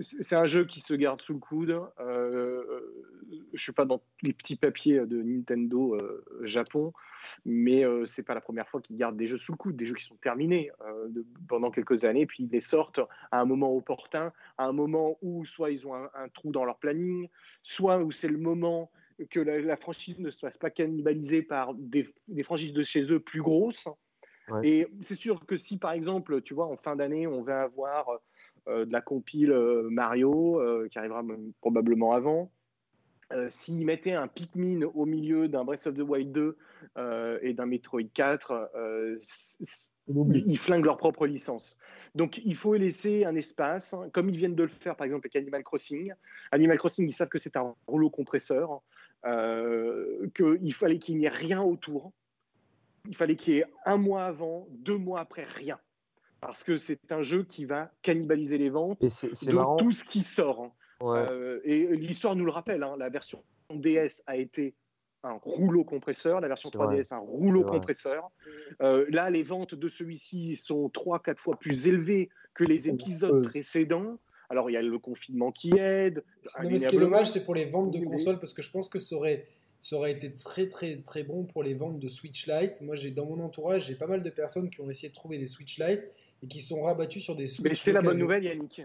[0.00, 1.76] C'est un jeu qui se garde sous le coude.
[1.98, 2.62] Euh,
[3.52, 6.92] je suis pas dans les petits papiers de Nintendo euh, Japon,
[7.44, 9.86] mais euh, c'est pas la première fois qu'ils gardent des jeux sous le coude, des
[9.86, 13.00] jeux qui sont terminés euh, de- pendant quelques années, puis ils les sortent
[13.32, 16.64] à un moment opportun, à un moment où soit ils ont un, un trou dans
[16.64, 17.28] leur planning,
[17.64, 18.90] soit où c'est le moment
[19.30, 23.12] que la, la franchise ne se fasse pas cannibaliser par des, des franchises de chez
[23.12, 23.88] eux plus grosses.
[24.48, 24.66] Ouais.
[24.66, 28.08] Et c'est sûr que si, par exemple, tu vois, en fin d'année, on va avoir
[28.68, 31.22] euh, de la compile euh, Mario, euh, qui arrivera
[31.60, 32.50] probablement avant.
[33.50, 36.56] S'ils mettaient un Pikmin au milieu d'un Breath of the Wild 2
[36.96, 40.42] euh, et d'un Metroid 4, euh, c- c- On oublie.
[40.46, 41.78] ils flinguent leur propre licence.
[42.14, 45.26] Donc il faut laisser un espace, hein, comme ils viennent de le faire par exemple
[45.26, 46.14] avec Animal Crossing.
[46.52, 48.80] Animal Crossing, ils savent que c'est un rouleau compresseur,
[49.22, 52.12] qu'il fallait qu'il n'y ait rien autour.
[53.08, 55.78] Il fallait qu'il y ait un mois avant, deux mois après, rien.
[56.40, 59.76] Parce que c'est un jeu qui va cannibaliser les ventes Et de marrant.
[59.76, 60.62] tout ce qui sort.
[60.62, 60.72] hein.
[61.00, 61.18] ouais.
[61.18, 63.42] Euh, et l'histoire nous le rappelle, hein, la version
[63.74, 64.74] DS a été
[65.24, 67.00] un rouleau compresseur, la version C'est vrai.
[67.00, 68.30] 3DS un rouleau compresseur.
[68.82, 74.18] Euh, là, les ventes de celui-ci sont 3-4 fois plus élevées que les épisodes précédents.
[74.50, 76.24] Alors, il y a le confinement qui aide.
[76.62, 78.70] Non, mais ce qui est dommage, c'est pour les ventes de consoles, parce que je
[78.70, 79.46] pense que ça aurait,
[79.78, 82.80] ça aurait été très très très bon pour les ventes de Switch Lite.
[82.82, 85.38] Moi, j'ai dans mon entourage, j'ai pas mal de personnes qui ont essayé de trouver
[85.38, 86.08] des Switch Lite
[86.42, 87.68] et qui sont rabattues sur des Switch.
[87.68, 88.82] Mais c'est la bonne nouvelle, Yannick.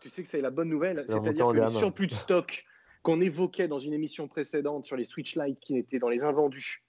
[0.00, 0.98] Tu sais que c'est la bonne nouvelle.
[0.98, 1.68] C'est-à-dire que gamme.
[1.68, 2.64] surplus de stock
[3.02, 6.82] qu'on évoquait dans une émission précédente sur les Switch Lite qui étaient dans les invendus,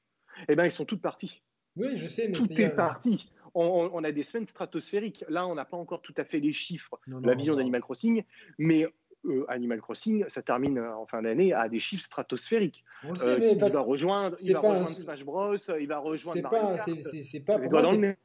[0.49, 1.41] eh ben, ils sont toutes parties.
[1.75, 3.29] Oui, je sais, mais Tout est parti.
[3.55, 5.23] On, on a des semaines stratosphériques.
[5.29, 7.81] Là, on n'a pas encore tout à fait les chiffres Non, de la vision d'Animal
[7.81, 8.21] Crossing,
[8.57, 8.85] mais
[9.25, 12.83] euh, Animal Crossing, ça termine en fin d'année à des chiffres stratosphériques.
[13.03, 15.55] On sait, Euh, mais il va rejoindre, c'est il va pas un- rejoindre Smash Bros,
[15.79, 18.15] il va rejoindre c'est Mario pas, c'est- pour moi,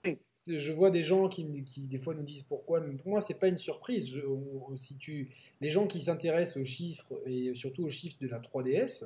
[0.47, 3.39] je vois des gens qui, qui des fois nous disent pourquoi, mais pour moi c'est
[3.39, 4.11] pas une surprise.
[4.11, 5.31] Je- on- si tu,
[5.61, 9.05] les gens qui s'intéressent aux chiffres et surtout aux chiffres de la 3DS,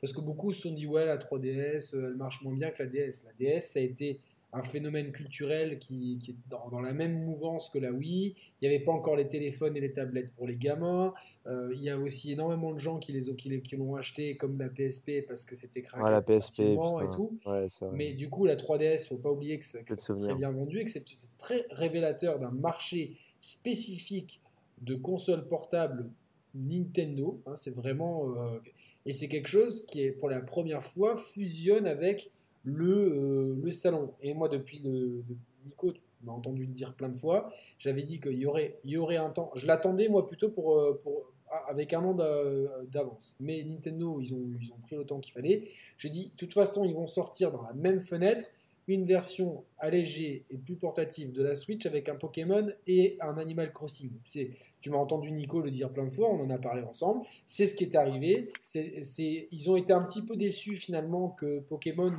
[0.00, 2.82] parce que beaucoup se sont dit ouais la 3DS euh, elle marche moins bien que
[2.82, 3.24] la DS.
[3.24, 4.20] La DS ça a été
[4.54, 8.36] un phénomène culturel qui, qui est dans, dans, la même mouvance que la Wii.
[8.60, 11.12] Il n'y avait pas encore les téléphones et les tablettes pour les gamins.
[11.46, 13.96] Euh, il y a aussi énormément de gens qui les ont, qui, les, qui l'ont
[13.96, 16.76] acheté comme la PSP parce que c'était craqué Ouais, la PSP, et
[17.12, 17.36] tout.
[17.44, 17.66] Ouais.
[17.92, 20.90] Mais du coup, la 3DS, faut pas oublier que c'est très bien vendu et que
[20.90, 24.40] c'est c'est très révélateur d'un marché spécifique
[24.82, 26.08] de consoles portables
[26.54, 27.42] Nintendo.
[27.46, 28.58] hein, c'est vraiment euh,
[29.06, 32.30] et c'est quelque chose qui est pour la première fois fusionne avec
[32.64, 34.14] le, euh, le salon.
[34.20, 35.22] Et moi, depuis le
[35.64, 38.96] Nico, tu m'as entendu le dire plein de fois, j'avais dit qu'il y aurait, y
[38.96, 39.50] aurait un temps.
[39.54, 41.30] Je l'attendais moi plutôt pour, euh, pour
[41.68, 43.36] avec un an d'a- d'avance.
[43.38, 45.68] Mais Nintendo, ils ont, ils ont pris le temps qu'il fallait.
[45.96, 48.46] J'ai dit, de toute façon, ils vont sortir dans la même fenêtre
[48.86, 53.72] une version allégée et plus portative de la Switch avec un Pokémon et un Animal
[53.72, 54.12] Crossing.
[54.22, 54.50] C'est,
[54.80, 57.24] tu m'as entendu Nico le dire plein de fois, on en a parlé ensemble.
[57.46, 58.52] C'est ce qui est arrivé.
[58.74, 62.12] Ils ont été un petit peu déçus finalement que Pokémon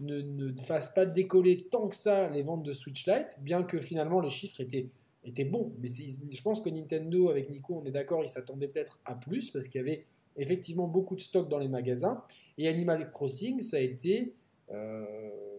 [0.00, 4.20] ne, fasse pas décoller tant que ça les ventes de Switch Lite, bien que finalement
[4.20, 4.88] les chiffres étaient
[5.26, 5.72] était bon.
[5.80, 9.50] Mais je pense que Nintendo, avec Nico, on est d'accord, il s'attendait peut-être à plus
[9.50, 10.04] parce qu'il y avait
[10.36, 12.22] effectivement beaucoup de stock dans les magasins.
[12.58, 14.34] Et Animal Crossing, ça a été
[14.70, 15.53] euh,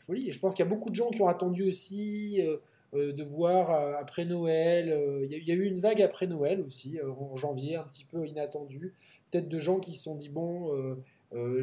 [0.00, 0.28] folie.
[0.28, 2.56] Et je pense qu'il y a beaucoup de gens qui ont attendu aussi euh,
[2.94, 4.86] euh, de voir euh, après Noël.
[5.30, 8.94] Il y, a- eu une vague après Noël aussi, en janvier, un petit peu inattendue.
[9.30, 10.96] Peut-être de gens qui se sont dit bon,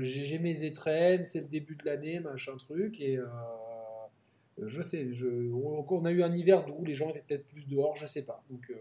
[0.02, 3.00] j'ai mes étrennes, c'est le début de l'année, machin truc.
[3.02, 3.18] Et.
[4.62, 7.96] je sais, je, on, a eu un hiver où les gens étaient peut-être plus dehors,
[7.96, 8.44] je sais pas.
[8.50, 8.72] Donc,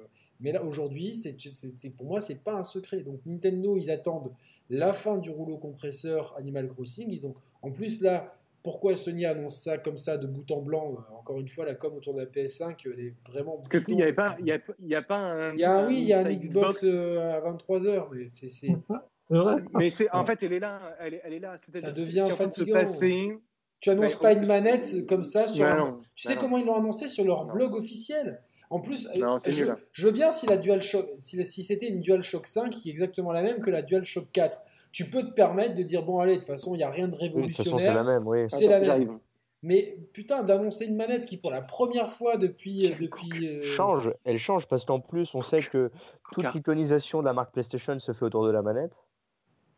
[0.41, 3.01] mais là aujourd'hui, c'est- pour moi, c'est pas un secret.
[3.01, 4.33] Donc Nintendo, ils attendent
[4.70, 7.09] la fin du rouleau compresseur Animal Crossing.
[7.11, 8.35] Ils ont, en plus là,
[8.66, 11.76] pourquoi Sony annonce ça comme ça de bout en blanc Euh, Encore une fois, la
[11.76, 13.56] com autour de la PS5, elle est vraiment.
[13.59, 15.52] Parce qu'il n'y avait pas, il y a, il y a pas un.
[15.55, 18.48] Il y a un, oui, il y a un Xbox, euh, à 23h, mais c'est,
[19.30, 19.62] vrai.
[19.74, 20.80] Mais c'est, en fait, elle est là.
[20.98, 21.56] Elle est, elle est là.
[21.59, 22.72] Ça que devient en de se fatigant.
[22.74, 23.38] passer.
[23.80, 25.64] tu annonces pas une manette comme ça sur.
[25.72, 26.40] Non, Tu sais non.
[26.40, 27.52] comment ils l'ont annoncé sur leur Non.
[27.55, 28.43] blog officiel?
[28.68, 29.76] En plus, euh, Non, c'est je, nul.
[29.93, 33.30] je veux bien si la DualShock, si, si c'était une DualShock 5 qui est exactement
[33.30, 34.59] la même que la DualShock 4.
[34.97, 37.06] Tu peux te permettre de dire bon allez, de toute façon, il n'y a rien
[37.06, 37.94] de Oui, de toute façon, c'est révolutionnaire.
[38.05, 38.39] la même, oui.
[38.48, 39.18] C'est la même.
[39.62, 44.14] mais putain, d'annoncer une manette qui pour la première fois depuis euh, depuis euh, Change,
[44.24, 45.90] elle change parce qu'en plus, on sait que
[46.32, 49.02] toute l'iconisation de la marque PlayStation se fait autour de la manette.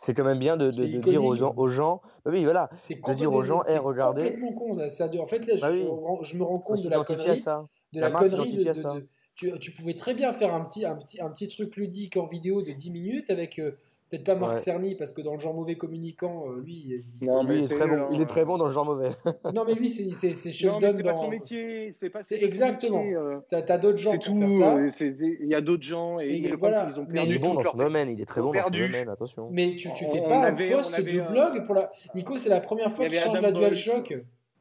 [0.01, 2.45] C'est quand même bien de, de- C'est de dire aux gens, aux gens bah oui,
[2.45, 4.23] voilà, c'est de dire aux gens, c'est Eh, regardez.
[4.23, 4.77] complètement con.
[4.77, 4.89] là.
[4.89, 6.19] Ça, doit- en fait, là, Bah je, oui.
[6.23, 7.36] je me rends compte de la connerie.
[7.36, 7.66] ça.
[7.93, 8.95] de La la, connerie ça.
[8.95, 12.16] de- tu, tu pouvais très bien faire un petit, un petit, un petit truc ludique
[12.16, 13.73] en vidéo de 10 minutes avec euh,
[14.10, 14.59] peut-être pas Marc Ouais.
[14.59, 17.64] Cerny parce que dans le genre mauvais communicant euh, lui il- Non, Lui, mais il,
[17.64, 17.94] est c'est très bon.
[18.02, 18.06] hein.
[18.12, 19.10] il est très bon dans le genre mauvais.
[19.55, 21.93] non mais lui c'est c'est c'est Non, mais Sheldon c'est pas dans son métier.
[21.93, 22.20] C'est pas.
[22.24, 23.05] C'est exactement.
[23.05, 24.40] euh, t'as t'as d'autres gens C'est pour tout.
[24.40, 26.80] faire ça euh, c'est- c'est- Il y a d'autres gens et, Et voilà.
[26.89, 28.40] c'est qu'ils ont Mais il perdu est bon dans leur son domaine, il est très
[28.40, 28.86] bon dans son perdu.
[28.86, 29.48] domaine, attention.
[29.51, 32.48] mais tu, tu fais On pas avait- un post euh, blog pour la Nico c'est
[32.48, 33.52] la première fois qu'il change la.
[33.52, 34.14] DualShock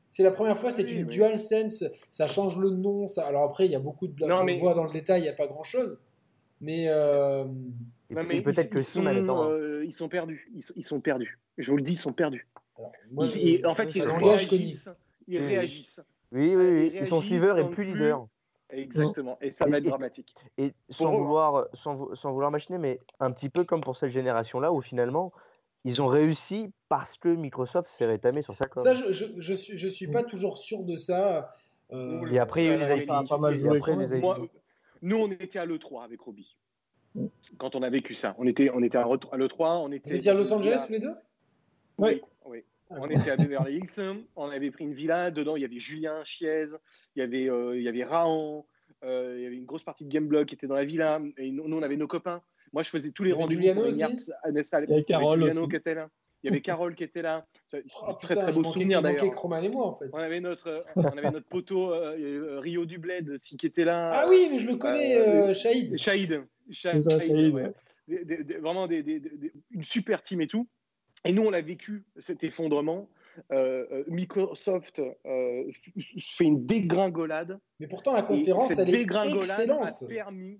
[0.09, 3.07] c'est la première fois, c'est Oui, une mais- DualSense, ça change le nom.
[3.09, 3.25] Ça...
[3.27, 4.89] Alors après, il y a beaucoup de blogs, Non, on mais- le voit dans le
[4.89, 5.99] détail, il n'y a pas grand-chose.
[6.61, 7.43] Mais euh,
[8.09, 9.43] Et, et peut-être ils- que ils si, sont, maintenant.
[9.43, 9.49] hein.
[9.49, 10.49] euh, ils sont perdus.
[10.55, 11.39] Ils sont, ils sont perdus.
[11.57, 12.47] Je vous le dis, ils sont perdus.
[12.77, 14.89] alors, moi, Ils- je- ils- en fait, ils réagissent.
[15.27, 15.47] Ils Oui.
[15.47, 15.99] réagissent.
[16.31, 16.91] Oui, oui, oui.
[16.93, 18.25] ils Ils sont suiveurs et plus leaders.
[18.69, 19.37] Exactement.
[19.41, 20.35] Et ça va être et- dramatique.
[20.57, 23.95] Et sans Pour- vouloir, sans, vou- sans vouloir machiner, mais un petit peu comme pour
[23.95, 25.31] cette génération-là où finalement,
[25.85, 28.83] ils ont réussi parce que Microsoft s'est rétamé sur sa com.
[28.83, 31.55] Ça, je, je, je suis, je suis pas toujours sûr de ça.
[31.93, 34.21] Euh, Et après, il y a eu les IP.
[35.01, 36.57] nous, on était à l'E3 avec Roby.
[37.57, 38.35] Quand on a vécu ça.
[38.37, 39.81] On était, on était à à l'E3.
[39.81, 41.13] On était Vous étiez à Los Angeles tous les deux?
[41.97, 42.21] Oui.
[42.45, 42.63] oui.
[42.89, 46.23] On était à Beverly Hills, on avait pris une villa, dedans il y avait Julien
[46.23, 46.67] Chiez,
[47.15, 48.65] il y avait, euh, il y avait Raon,
[49.03, 51.51] euh, il y avait une grosse partie de Gameblog qui était dans la villa, et
[51.51, 52.41] nous, nous, on avait nos copains.
[52.71, 53.61] Moi je faisais tous les Il y avait rendez-vous.
[53.61, 55.69] Il y avait Carole Giuliano aussi.
[55.69, 56.09] qui était là,
[56.43, 59.23] il y avait Carole qui était là, Oh, très putain, très beau souvenir d'ailleurs.
[59.25, 60.09] Et moi en fait.
[60.13, 63.65] On avait notre, euh, on avait notre poteau euh, euh, Rio du Bled aussi qui
[63.65, 64.11] était là.
[64.13, 65.97] Ah oui, mais je le connais, Euh, euh, Shahid.
[65.97, 66.43] Shahid.
[66.69, 67.71] Shahid, ouais.
[68.07, 70.67] Des- des- des- vraiment des- des- des- une super team et tout.
[71.25, 73.09] Et nous, on l'a vécu, cet effondrement.
[73.51, 75.63] Euh, euh, Microsoft euh,
[76.37, 77.59] fait une dégringolade.
[77.79, 79.83] Mais pourtant, la conférence, cette elle est dégringolade excellente.
[80.03, 80.59] a permis.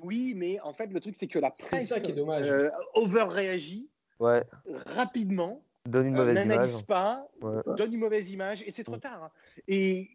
[0.00, 2.50] Oui, mais en fait, le truc, c'est que la presse ça qui est dommage.
[2.50, 3.88] euh, overréagit
[4.20, 4.44] Ouais,
[4.86, 6.56] rapidement, donne une euh, mauvaise image.
[6.58, 7.62] n'analyse pas, Ouais.
[7.76, 9.30] donne une mauvaise image, et c'est trop tard.
[9.66, 10.10] Et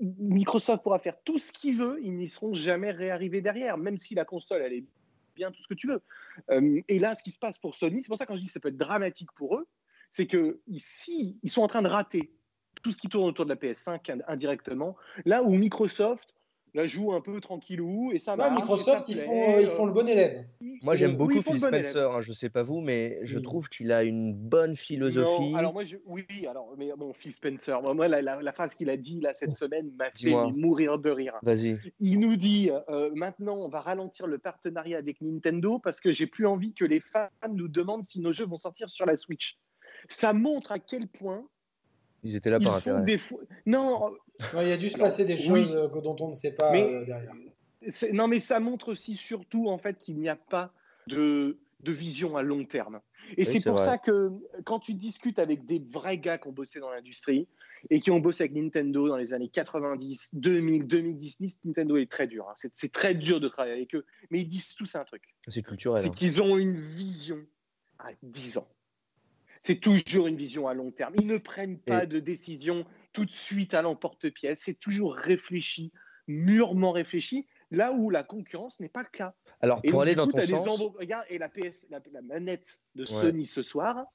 [0.00, 4.14] Microsoft pourra faire tout ce qu'il veut, ils n'y seront jamais réarrivés derrière, même si
[4.14, 4.84] la console, elle est
[5.34, 6.02] bien tout ce que tu veux.
[6.50, 8.40] Euh, et là, ce qui se passe pour Sony, c'est pour ça que quand je
[8.40, 9.66] dis que ça peut être dramatique pour eux,
[10.10, 12.32] c'est que ici, ils sont en train de rater
[12.82, 16.34] tout ce qui tourne autour de la PS5 ind- indirectement, là où Microsoft
[16.78, 18.54] la joue un peu tranquillou et ça Ouais, marche.
[18.60, 20.44] Microsoft, et ça ils font, ils font le bon élève.
[20.60, 21.58] ils- Moi, j'aime beaucoup oui, Phil.
[21.58, 23.42] Spencer, hein, je sais pas vous, mais je Oui.
[23.42, 25.50] trouve qu'il a une bonne philosophie.
[25.50, 28.74] Non, alors moi, je, oui, alors, mais bon, Phil Spencer, moi, la, la- la phrase
[28.76, 31.34] qu'il a dit là cette semaine m'a fait mourir de rire.
[31.42, 31.78] Vas-y.
[31.98, 36.26] Il nous dit euh, maintenant, on va ralentir le partenariat avec Nintendo parce que j'ai
[36.28, 39.58] plus envie que les fans nous demandent si nos jeux vont sortir sur la Switch.
[40.08, 41.44] Ça montre à quel point
[42.24, 43.04] Ils étaient là ils par font intérêt.
[43.04, 44.12] des fou- Non,
[44.54, 46.72] il y a dû se passer des choses euh, que- dont on ne sait pas
[46.72, 47.32] Mais- euh, derrière.
[48.12, 50.72] non, mais ça montre aussi surtout en fait qu'il n'y a pas
[51.06, 53.00] de, de vision à long terme.
[53.36, 53.84] Et c'est c'est pour vrai.
[53.86, 54.30] ça que
[54.64, 57.46] quand tu discutes avec des vrais gars qui ont bossé dans l'industrie
[57.90, 62.26] et qui ont bossé avec Nintendo dans les années 90, 2000, 2010, Nintendo est très
[62.26, 62.48] dur.
[62.48, 62.54] hein.
[62.56, 64.04] C'est c'est très dur de travailler avec eux.
[64.30, 65.22] Mais ils disent tous un truc.
[65.46, 66.02] C'est culturel.
[66.02, 66.12] c'est hein.
[66.16, 67.38] qu'ils ont une vision
[67.98, 68.68] à 10 ans.
[69.62, 71.14] C'est toujours une vision à long terme.
[71.18, 74.60] Ils ne prennent pas Et- de décision tout de suite à l'emporte-pièce.
[74.62, 75.92] C'est toujours réfléchi,
[76.26, 79.34] mûrement réfléchi, là où la concurrence n'est pas le cas.
[79.60, 82.00] Alors, Et pour donc, aller dans coup, ton des sens, Regarde, et la, PS, la,
[82.12, 83.06] la manette de Ouais.
[83.06, 84.06] Sony ce soir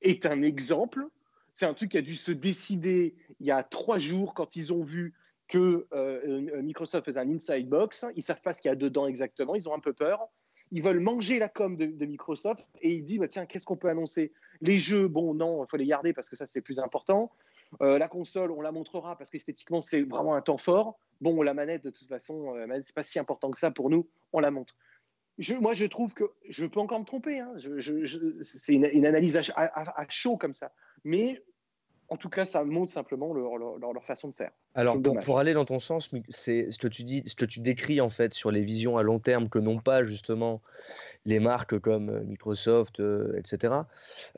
[0.00, 1.06] est un exemple.
[1.52, 4.72] C'est un truc qui a dû se décider il y a trois jours quand ils
[4.72, 5.14] ont vu
[5.48, 8.04] que euh, euh, Microsoft faisait un inside box.
[8.14, 9.54] Ils savent pas ce qu'il y a dedans exactement.
[9.54, 10.28] Ils ont un peu peur.
[10.70, 13.76] Ils veulent manger la com de, de Microsoft et ils disent bah, tiens, qu'est-ce qu'on
[13.78, 14.32] peut annoncer?
[14.60, 17.30] Les jeux, bon, non, il faut les garder parce que ça, c'est plus important.
[17.82, 20.98] Euh, la console, on la montrera parce qu'esthétiquement, c'est vraiment un temps fort.
[21.20, 23.70] Bon, la manette, de toute façon, euh, la manette, c'est pas si important que ça
[23.70, 24.08] pour nous.
[24.32, 24.74] On la montre.
[25.60, 27.38] Moi, je trouve que je peux encore me tromper.
[27.38, 27.52] hein.
[28.42, 30.72] C'est une, analyse à- à chaud comme ça.
[31.04, 31.40] Mais
[32.10, 34.50] en tout cas, ça montre simplement leur, leur- leur- leur façon de faire.
[34.74, 38.00] Alors, pour, aller dans ton sens, c'est ce que tu dis, ce que tu décris
[38.00, 40.62] en fait sur les visions à long terme que n'ont pas justement
[41.26, 43.74] les marques comme euh, Microsoft, euh, etc.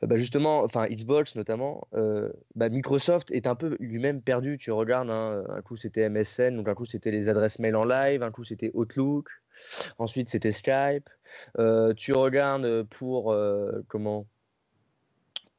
[0.03, 4.57] euh, bah, justement, enfin Xbox notamment, euh, bah, Microsoft est un peu lui-même perdu.
[4.57, 7.85] Tu regardes, hein, un coup c'était MSN, donc un coup c'était les adresses mail en
[7.85, 9.29] live, un coup c'était Outlook,
[9.97, 11.09] ensuite c'était Skype.
[11.95, 13.35] Tu regardes pour
[13.87, 14.25] comment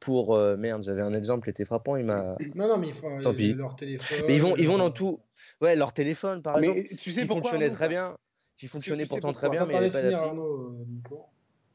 [0.03, 2.93] pour euh, merde, j'avais un exemple qui était frappant, il m'a Non, non, mais ils
[2.93, 3.53] font Tant il y pis.
[3.53, 4.25] leur téléphone.
[4.27, 5.19] mais ils vont, ils vont dans leur- tout.
[5.61, 8.17] Ouais, leur téléphone, par exemple, Mais tu sais qui pourquoi fonctionnait Arnaud, très bien,
[8.57, 10.17] qui fonctionnait tu sais pourtant très bien, mais il avait pas.
[10.17, 11.25] Arnaud, euh, Nico.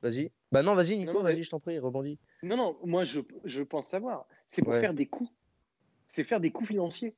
[0.02, 0.30] Vas-y.
[0.52, 2.18] Bah non, vas-y, Nico, non, mais- vas-y, je t'en prie, rebondis.
[2.42, 4.26] Non, non, moi je, je pense savoir.
[4.46, 4.80] C'est pour Ouais.
[4.80, 5.30] faire des coûts.
[6.06, 7.14] C'est faire des coûts financiers.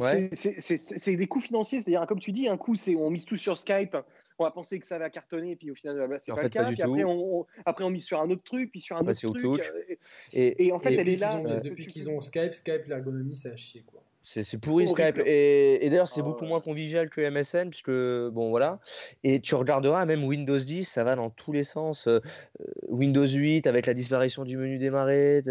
[0.00, 0.30] Ouais.
[0.32, 3.10] C'est- c'est- C'est c'est des coûts financiers, c'est-à-dire, comme tu dis, un coup, c'est on
[3.10, 3.96] mise tout sur Skype,
[4.40, 6.46] on va penser que ça va cartonner, puis au final, bah, c'est En pas fait,
[6.48, 6.62] le cas.
[6.64, 7.08] pas du puis après tout.
[7.08, 9.60] on, on- après, on mise sur un autre truc, puis sur un autre c'est truc.
[9.60, 9.94] Euh,
[10.32, 11.36] Et, Et en fait, et elle est là.
[11.38, 14.02] ont- que Depuis qu'ils ont Skype, Skype, l'ergonomie, ça a chier, quoi.
[14.22, 14.86] c'est c'est pourri.
[14.88, 15.18] Skype.
[15.26, 16.48] Et, et d'ailleurs, c'est Ah beaucoup ouais.
[16.48, 18.80] moins convivial que MSN, puisque, bon, voilà.
[19.24, 22.06] Et tu regarderas, même Windows 10, ça va dans tous les sens.
[22.06, 22.20] Euh,
[22.60, 25.42] euh, Windows 8, avec la disparition du menu démarrer,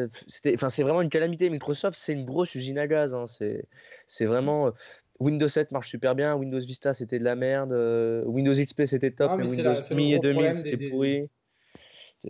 [0.56, 1.49] enfin, c'est vraiment une calamité.
[1.49, 3.14] Microsoft, c'est une grosse usine à gaz.
[3.14, 3.26] hein.
[3.28, 3.66] C'est,
[4.07, 4.72] c'est vraiment.
[5.19, 9.11] Windows 7 marche super bien, Windows Vista c'était de la merde, euh, Windows XP c'était
[9.11, 10.77] top, Ah, mais mais c'est Windows la- c'est le ME et gros 2000 problème c'était
[10.77, 11.29] des- pourri.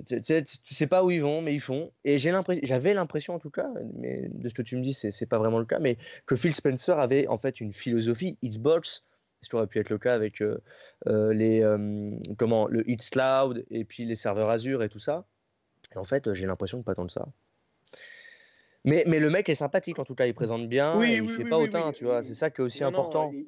[0.05, 1.91] Tu, sais, tu sais pas où ils vont, mais ils font.
[2.03, 4.93] Et j'ai l'impression, j'avais l'impression en tout cas, mais de ce que tu me dis,
[4.93, 5.97] c'est c'est pas vraiment le cas, mais
[6.27, 9.03] que Phil Spencer avait en fait une philosophie Xbox,
[9.41, 10.59] ce qui aurait pu être le cas avec euh,
[11.07, 15.25] euh, les euh, comment le Cloud et puis les serveurs Azure et tout ça.
[15.95, 17.27] Et en fait, j'ai l'impression de pas tant de ça.
[18.85, 21.21] Mais, mais le mec est sympathique en tout cas, il présente bien, Oui, et il
[21.23, 22.23] oui, fait oui, pas oui, autant, oui, tu vois, oui.
[22.23, 23.31] c'est ça qui est aussi Non, non, important.
[23.33, 23.45] il-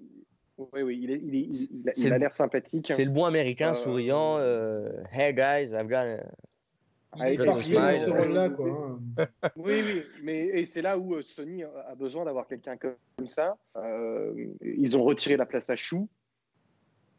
[0.57, 2.91] Oui, oui, il, est- il, est- il a- il l'air sympathique.
[2.93, 4.37] C'est le bon américain Euh, souriant.
[4.37, 5.95] euh, hey guys, I've got.
[5.95, 7.97] a- Il est dans smile.
[7.97, 8.67] ce rôle-là, quoi.
[8.69, 8.99] hein.
[9.55, 12.95] Oui, oui, mais et c'est là où euh, Sony a besoin d'avoir quelqu'un comme
[13.25, 13.57] ça.
[13.77, 16.07] Euh, ils ont retiré la place à Chou,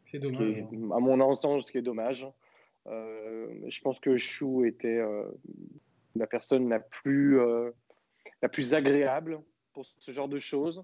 [0.03, 0.41] C'est dommage.
[0.41, 0.89] est, hein.
[0.95, 2.27] à mon sens, ce qui est dommage.
[2.87, 5.25] Euh, je pense que Chou était euh,
[6.15, 7.71] la personne la plus, euh,
[8.43, 9.39] la plus agréable
[9.73, 10.83] pour ce genre de choses.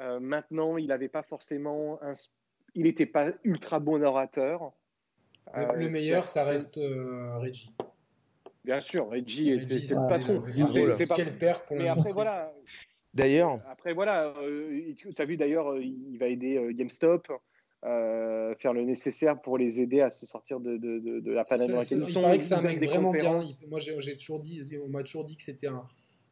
[0.00, 2.14] Euh, maintenant, il n'avait pas forcément un,
[2.74, 4.72] il n'était pas ultra bon orateur.
[5.54, 7.74] Le, Euh, le meilleur, ça reste euh, Reggie.
[8.64, 10.44] Bien sûr, Reggie était Reggie, c'est le patron.
[10.96, 12.52] C'est- pas- Quel père pour Mais après, voilà,
[13.12, 17.26] D'ailleurs, Après, voilà, euh, tu as vu d'ailleurs, il va aider euh, GameStop,
[17.84, 21.42] euh, faire le nécessaire pour les aider à se sortir de, de, de, de la
[21.42, 22.22] panade dans laquelle ils il sont.
[22.22, 23.42] paraît que c'est un mec des vraiment bien.
[23.42, 25.84] Il- Moi, j'ai j'ai toujours dit, on m'a toujours dit que c'était un,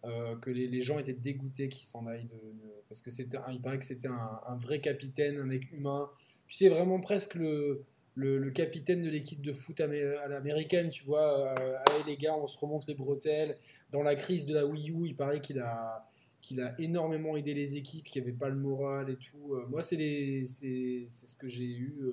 [0.05, 2.41] euh, que les, gens étaient dégoûtés qu'il s'en aille de,
[2.89, 6.09] parce que c'était, il paraît que c'était un, vrai capitaine, un mec humain.
[6.47, 7.85] Tu sais vraiment presque le,
[8.15, 9.89] le, capitaine de l'équipe de foot à
[10.29, 11.55] l'américaine, tu vois.
[11.59, 13.59] euh, allez les gars, on se remonte les bretelles.
[13.91, 16.09] Dans la crise de la Wii U, il paraît qu'il a
[16.41, 19.55] qu'il a énormément aidé les équipes qui n'avaient pas le moral et tout.
[19.55, 22.12] Euh, moi, c'est c'est ce que j'ai eu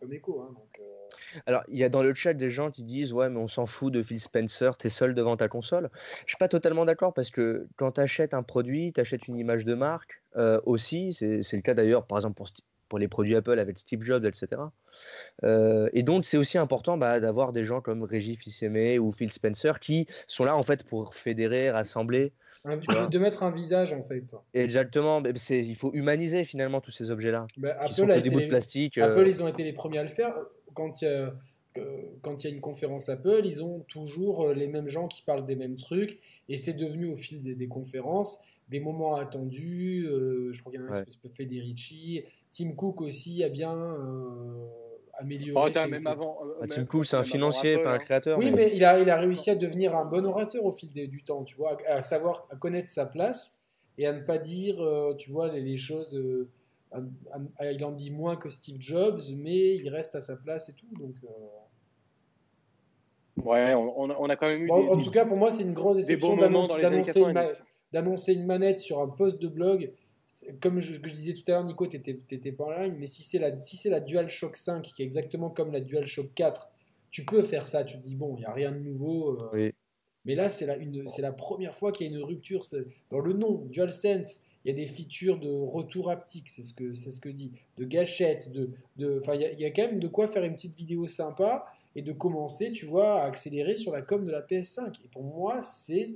[0.00, 0.40] comme écho.
[0.40, 0.54] hein,
[1.46, 3.66] Alors, il y a dans le chat des gens qui disent Ouais, mais on s'en
[3.66, 5.90] fout de Phil Spencer, t'es seul devant ta console.
[6.26, 9.36] Je suis pas totalement d'accord parce que quand tu achètes un produit, tu achètes une
[9.36, 11.12] image de marque euh, aussi.
[11.12, 12.48] C'est le cas d'ailleurs, par exemple, pour,
[12.90, 14.60] pour les produits Apple avec Steve Jobs, etc.
[15.44, 19.32] Euh, et donc, c'est aussi important bah, d'avoir des gens comme Régis Fils-Aimé ou Phil
[19.32, 22.32] Spencer qui sont là en fait pour fédérer, rassembler.
[22.64, 24.34] de mettre un visage en fait.
[24.52, 27.44] Exactement, il faut humaniser finalement tous ces objets-là.
[27.56, 28.98] Bah, Apple, des bouts de plastique.
[28.98, 30.34] Apple, ils ont été les premiers à le faire
[30.74, 31.34] quand il y a
[32.22, 35.22] quand il y a une conférence Apple, ils ont toujours euh, les mêmes gens qui
[35.22, 36.18] parlent des mêmes trucs,
[36.48, 40.06] et c'est devenu au fil des, conférences des moments attendus.
[40.06, 41.30] Euh, je crois qu'il y a un ouais.
[41.32, 44.66] Federici, Tim Cook aussi a bien euh,
[45.18, 45.72] amélioré.
[45.74, 47.98] Oh, même avant, ah, Tim Cook, c'est un financier, pas un hein.
[47.98, 48.38] créateur.
[48.38, 51.22] Oui, mais, il, a, il a réussi à devenir un bon orateur au fil du
[51.22, 53.58] temps, tu vois, à, savoir à connaître sa place
[53.96, 54.84] et à ne pas dire,
[55.18, 56.16] tu vois, les, les choses
[57.62, 60.88] il en dit moins que Steve Jobs, mais il reste à sa place et tout.
[60.98, 61.28] Donc, euh.
[63.42, 64.70] Ouais, on, a quand même eu.
[64.70, 66.36] en tout cas, pour moi, c'est une grosse déception
[67.92, 69.92] d'annoncer une, manette sur un post de blog.
[70.60, 73.22] Comme je, je disais tout à l'heure, Nico, tu n'étais pas en ligne, mais si
[73.22, 76.70] c'est la, si la DualShock 5, qui est exactement comme la DualShock 4,
[77.10, 77.82] tu peux faire ça.
[77.84, 79.40] Tu te dis, bon, il n'y a rien de nouveau.
[79.54, 79.70] Euh.
[80.24, 82.64] Mais là, c'est la, la première fois qu'il y a une rupture
[83.10, 86.92] dans le nom, DualSense il y a des features de retour haptique, c'est ce que
[86.92, 90.26] c'est ce que dit, de gâchettes, de, de, il, y a, quand même de quoi
[90.26, 91.66] faire une petite vidéo sympa
[91.96, 95.00] et de commencer, tu vois, à accélérer sur la com de la PS5.
[95.04, 96.10] Et pour moi, c'est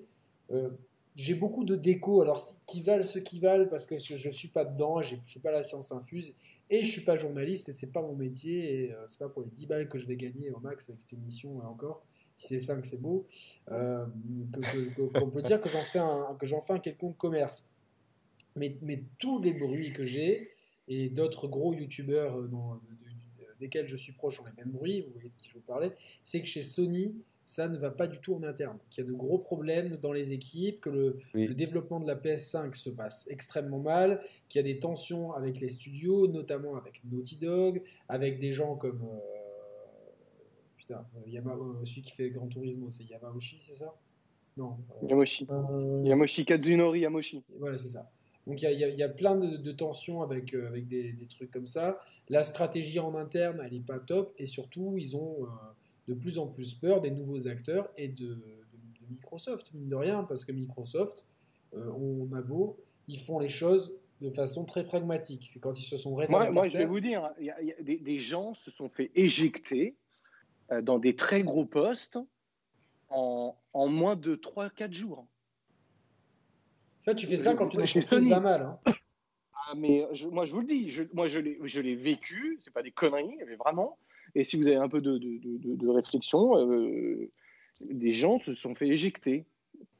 [0.52, 0.70] euh,
[1.14, 4.48] j'ai beaucoup de déco, alors qui valent ceux qui valent parce que je, ne suis
[4.48, 6.34] pas dedans, je suis pas la science infuse
[6.70, 9.42] et je suis pas journaliste et c'est pas mon métier et euh, c'est pas pour
[9.42, 12.02] les 10 balles que je vais gagner au max avec cette émission et encore.
[12.36, 13.26] Si c'est 5, c'est beau.
[13.70, 14.04] Euh,
[15.22, 16.00] on peut dire que j'en fais
[16.38, 17.64] que j'en fais un quelconque commerce
[18.56, 20.50] mais, mais tous les bruits que j'ai,
[20.88, 22.48] et d'autres gros youtubeurs euh,
[23.60, 25.90] desquels je suis proche ont les mêmes bruits, vous voyez de qui je veux parler,
[26.22, 29.10] c'est que chez Sony, ça ne va pas du tout en interne, qu'il y a
[29.10, 30.90] de gros problèmes dans les équipes, que
[31.34, 35.60] le, développement de la PS5 se passe extrêmement mal, qu'il y a des tensions avec
[35.60, 39.02] les studios, notamment avec Naughty Dog, avec des gens comme...
[39.02, 39.18] Euh,
[40.76, 43.94] putain, euh, celui qui fait Grand Turismo, c'est Yamauchi, c'est ça?
[44.56, 44.78] Non.
[45.02, 45.46] Yamoshi.
[46.04, 47.42] Yamoshi Kazunori Yamoshi.
[47.58, 48.10] Voilà, c'est ça.
[48.46, 51.98] Donc il y, a plein de, tensions avec, euh, avec des, trucs comme ça.
[52.28, 54.34] La stratégie en interne, elle n'est pas top.
[54.38, 55.46] Et surtout, ils ont euh,
[56.08, 58.38] de plus en plus peur des nouveaux acteurs et de,
[59.10, 61.26] Microsoft, mine de rien, parce que Microsoft,
[61.74, 65.46] euh, on a beau, ils font les choses de façon très pragmatique.
[65.46, 68.54] C'est quand ils se sont Moi, moi je vais vous dire, y a, des, gens
[68.54, 69.94] se sont fait éjecter
[70.82, 72.18] dans des très gros postes
[73.10, 75.26] en, en moins de 3-4 jours.
[77.04, 78.62] Ça, tu fais ça quand tu n'as pas mal.
[78.62, 78.92] Hein.
[79.66, 82.92] Ah, mais moi, je vous le dis, je, moi, je l'ai vécu, c'est pas des
[82.92, 83.98] conneries, mais vraiment.
[84.34, 87.30] Et si vous avez un peu de, de, de, réflexion, euh,
[87.90, 89.44] des gens se sont fait éjecter.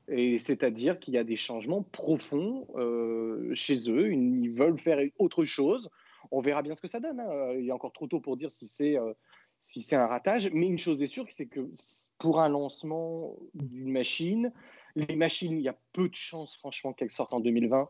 [0.09, 5.45] Et c'est-à-dire qu'il y a des changements profonds euh, chez eux, ils veulent faire autre
[5.45, 5.91] chose.
[6.31, 7.21] On verra bien ce que ça donne.
[7.21, 7.53] Hein.
[7.59, 9.13] Il est encore trop tôt pour dire si c'est euh,
[9.61, 10.51] si c'est un ratage.
[10.55, 11.69] Mais une chose est sûre, c'est que
[12.17, 14.53] pour un lancement d'une machine,
[14.97, 17.89] les machines, il y a peu de chances, franchement, qu'elles sortent en 2020.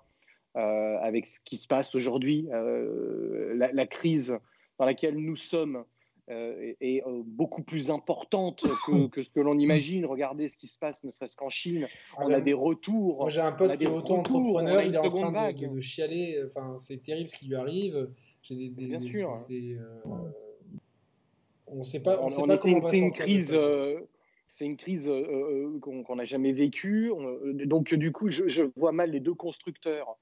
[0.57, 4.39] Euh, avec ce qui se passe aujourd'hui, euh, la, crise
[4.79, 5.85] dans laquelle nous sommes
[6.31, 8.63] euh, est, beaucoup plus importante
[9.13, 10.07] que, ce que l'on imagine.
[10.07, 11.89] Regardez ce qui se passe, ne serait-ce qu'en Chine.
[12.17, 13.17] Ah on a des retours.
[13.17, 16.41] Moi, j'ai un pote qui est auto-entrepreneur, il est en train de, chialer.
[16.47, 18.09] Enfin, c'est terrible ce qui lui arrive.
[18.49, 19.33] Des, Bien sûr.
[21.67, 23.59] on ne sait pas, on, sait pas comment C'est une crise
[24.55, 27.11] c'est une crise euh, euh, qu'on n'a jamais vécue.
[27.11, 30.17] Euh, donc, du coup, je, vois mal les deux constructeurs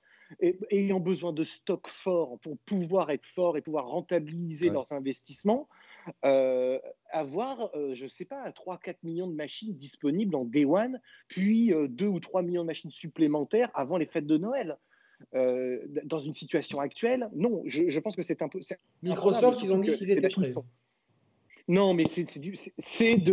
[0.71, 5.69] ayant besoin de stock fort pour pouvoir être forts et pouvoir rentabiliser leurs investissements,
[6.23, 12.07] avoir, je ne sais pas, 3-4 millions de machines disponibles en Day One, puis 2
[12.07, 14.79] ou 3 millions de machines supplémentaires avant les fêtes de Noël.
[15.35, 18.61] dans une situation actuelle, non, je, pense que c'est un peu.
[19.03, 20.55] Microsoft, ils ont dit qu'ils étaient prêts.
[21.73, 23.33] Non, mais c'est du, c'est de,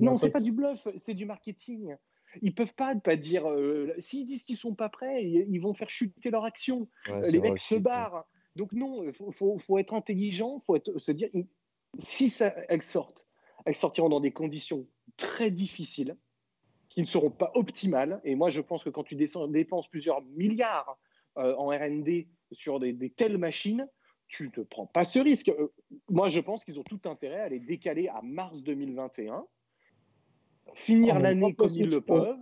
[0.00, 1.96] non, c'est pas du bluff, c'est du marketing.
[2.40, 3.46] Ils peuvent pas pas dire.
[3.46, 6.88] Euh, s'ils disent qu'ils sont pas prêts, ils, vont faire chuter leur action.
[7.30, 8.24] les mecs se barrent.
[8.56, 11.28] Donc non, il faut, faut, être intelligent, faut être, se dire
[11.98, 13.26] si ça, elles sortent,
[13.66, 14.86] elles sortiront dans des conditions
[15.18, 16.16] très difficiles,
[16.88, 18.22] qui ne seront pas optimales.
[18.24, 20.98] Et moi, je pense que quand tu dépenses plusieurs milliards
[21.36, 23.86] euh, en R&D sur des, des, telles machines,
[24.36, 25.48] tu ne prends pas ce risque.
[25.48, 25.68] Euh,
[26.08, 29.44] moi, je pense qu'ils ont tout intérêt à les décaler à mars 2021,
[30.74, 32.36] finir l'année comme ils le peuvent,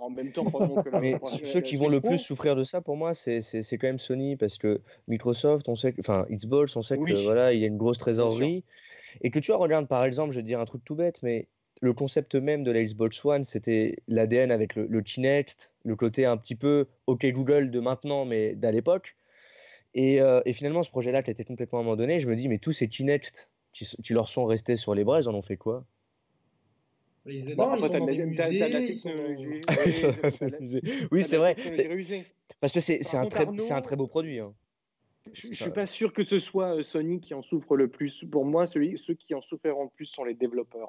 [0.00, 2.96] En même temps, que la- Mais ceux qui vont le plus souffrir de ça, pour
[2.96, 6.76] moi, c'est c'est- c'est quand même Sony, parce que Microsoft, on sait, que- enfin Xbox,
[6.76, 7.10] on sait Oui.
[7.10, 8.62] que voilà, il y a une grosse trésorerie,
[9.22, 11.20] et que tu vois, regarde par exemple, je vais te dire un truc tout bête,
[11.24, 11.48] mais
[11.80, 16.26] le concept même de la Xbox One, c'était l'ADN avec le, le Kinect, le côté
[16.26, 19.16] un petit peu OK Google de maintenant, mais d'à l'époque.
[19.94, 22.58] Et, euh, et finalement, ce projet-là qui a été complètement abandonné, je me dis, mais
[22.58, 25.56] tous ces Kinect qui, qui leur sont restés sur les bras, ils en ont fait
[25.56, 25.84] quoi?
[27.26, 29.10] Ils, Bon, non, ils sont dans des t'as- de la sont-.
[31.12, 31.56] Oui, c'est vrai,
[32.60, 34.38] parce que c'est un, très, un beau produit.
[34.40, 34.54] hein.
[35.32, 38.24] Je ne suis pas sûr que ce soit euh, Sony qui en souffre le plus.
[38.30, 40.88] Pour moi, celui, ceux qui en souffriront le plus sont les développeurs.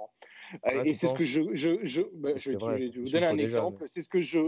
[0.64, 1.42] Ah, et c'est ce que je.
[1.54, 3.84] je, je, bah, je, vais vous donner un déjà, exemple.
[3.88, 4.40] C'est ce que je.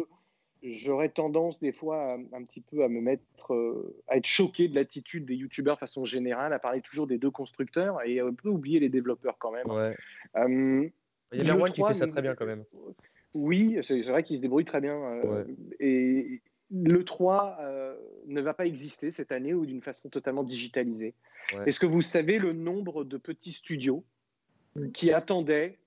[0.64, 4.68] J'aurais tendance des fois à- un petit peu à me mettre, euh, à être choqué
[4.68, 8.34] de l'attitude des youtubeurs de façon générale, à parler toujours des deux constructeurs et un
[8.34, 9.68] peu oublier les développeurs quand même.
[9.68, 9.96] Ouais.
[10.36, 10.88] Euh,
[11.34, 12.64] Il y a Merwan qui 3, fait ça très bien quand même.
[13.34, 14.96] Oui, c'est vrai qu'il se débrouille très bien.
[15.02, 15.46] euh,
[15.80, 17.96] Et le 3 euh,
[18.28, 21.16] ne va pas exister cette année ou d'une façon totalement digitalisée.
[21.56, 21.64] Ouais.
[21.68, 24.04] Est-ce que vous savez le nombre de petits studios
[24.94, 25.78] qui attendaient,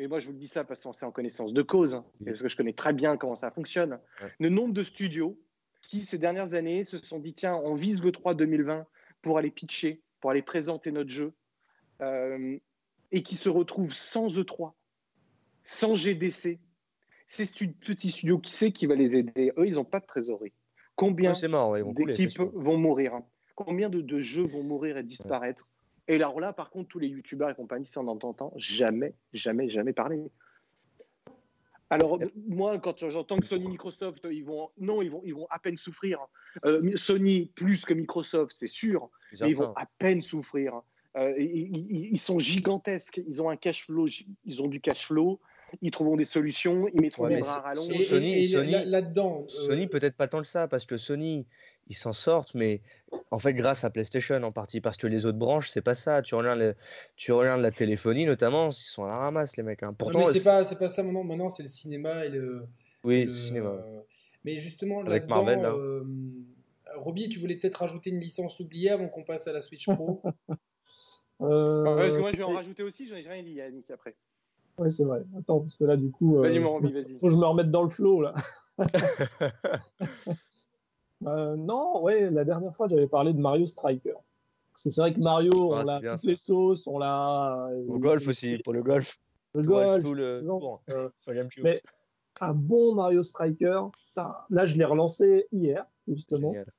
[0.00, 2.04] et moi je vous le dis ça parce que c'est en connaissance de cause, hein,
[2.24, 4.32] parce que je connais très bien comment ça fonctionne, Ouais.
[4.38, 5.38] le nombre de studios
[5.82, 8.86] qui ces dernières années se sont dit tiens, on vise le 3 2020
[9.22, 11.32] pour aller pitcher, pour aller présenter notre jeu,
[12.00, 12.58] euh,
[13.12, 14.72] et qui se retrouvent sans E3,
[15.64, 16.58] sans GDC.
[17.26, 19.52] Ces stu- petits studios, qui sait qui va les aider?
[19.56, 20.52] Eux, ils n'ont pas de trésorerie.
[20.96, 23.24] Combien Ouais, c'est ouais, vont c'est d'équipes vont mourir hein
[23.54, 25.68] Combien de, de jeux vont mourir et disparaître?
[26.10, 29.14] Et alors là, par contre, tous les youtubeurs et compagnie, ça, on n'en entend jamais,
[29.32, 30.20] jamais, jamais parler.
[31.88, 32.18] Alors,
[32.48, 35.76] moi, quand j'entends que Sony, Microsoft, ils vont, non, ils vont, ils vont à peine
[35.76, 36.18] souffrir.
[36.64, 39.08] Euh, Sony plus que Microsoft, c'est sûr,
[39.40, 40.82] mais ils vont à peine souffrir.
[41.16, 43.20] Euh, ils, sont gigantesques.
[43.28, 44.06] Ils ont un cash flow,
[44.44, 45.40] ils ont du cash flow.
[45.80, 46.88] Ils trouveront des solutions.
[46.92, 47.86] Ils mettront Ouais, des bras à rallonge.
[47.86, 50.66] Sony- Et, Sony- et- et Sony- là- là-dedans, euh, Sony, peut-être pas tant que ça,
[50.66, 51.46] parce que Sony,
[51.90, 52.80] ils s'en sortent, mais
[53.32, 56.22] en fait, grâce à PlayStation en partie, parce que les autres branches, c'est pas ça.
[56.22, 56.74] Tu regardes, le-
[57.16, 59.82] tu regardes la téléphonie, notamment, ils sont à la ramasse, les mecs.
[59.82, 59.88] hein.
[59.88, 61.22] non, Pourtant, mais c'est pas, c'est pas ça maintenant.
[61.24, 62.66] Maintenant, c'est le cinéma et le.
[63.04, 63.68] oui, le cinéma.
[63.70, 64.00] euh,
[64.44, 65.68] Mais justement, Avec Marvel, là.
[65.72, 66.04] euh,
[66.96, 70.22] Roby, tu voulais peut-être rajouter une licence oubliée avant qu'on passe à la Switch Pro?
[71.42, 73.06] Euh, Ouais, parce que moi, je vais en rajouter aussi.
[73.06, 74.14] J'en ai rien dit, Yannick, après.
[74.76, 75.22] Ouais, c'est vrai.
[75.38, 77.18] Attends, parce que là, du coup, euh, Vas-y, mon Roby, vas-y.
[77.18, 78.34] faut que je me remette dans le flow, là.
[81.26, 84.14] Euh, non, ouais, la dernière fois, j'avais parlé de Mario Striker.
[84.72, 86.26] Parce que c'est vrai que Mario, Ah, on l'a toutes ça.
[86.28, 87.68] les sauces, on l'a.
[87.88, 89.18] Au golf aussi, pour le golf.
[89.54, 91.64] Le Tout golf, tout le euh, GameCube.
[91.64, 91.82] Mais
[92.40, 93.82] un bon Mario Striker,
[94.16, 96.52] là, je l'ai relancé hier, justement.
[96.52, 96.72] Génial.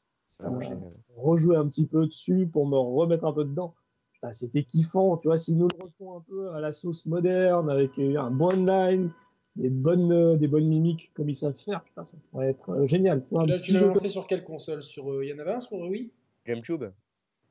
[0.43, 0.89] Euh, génial.
[1.15, 3.75] Rejouer un petit peu dessus pour me remettre un peu dedans.
[4.13, 7.69] Putain, C'était kiffant, tu vois, s'ils nous le refont un peu à la sauce moderne,
[7.69, 9.11] avec euh, un bon online,
[9.55, 12.85] des bonnes, euh, des bonnes mimiques comme ils savent faire, putain, ça pourrait être euh,
[12.87, 13.23] génial.
[13.35, 14.81] Un Là, tu l'as lancé sur quelle console?
[14.81, 16.11] Sur, euh, Il y en avait un sur Wii?
[16.45, 16.79] GameCube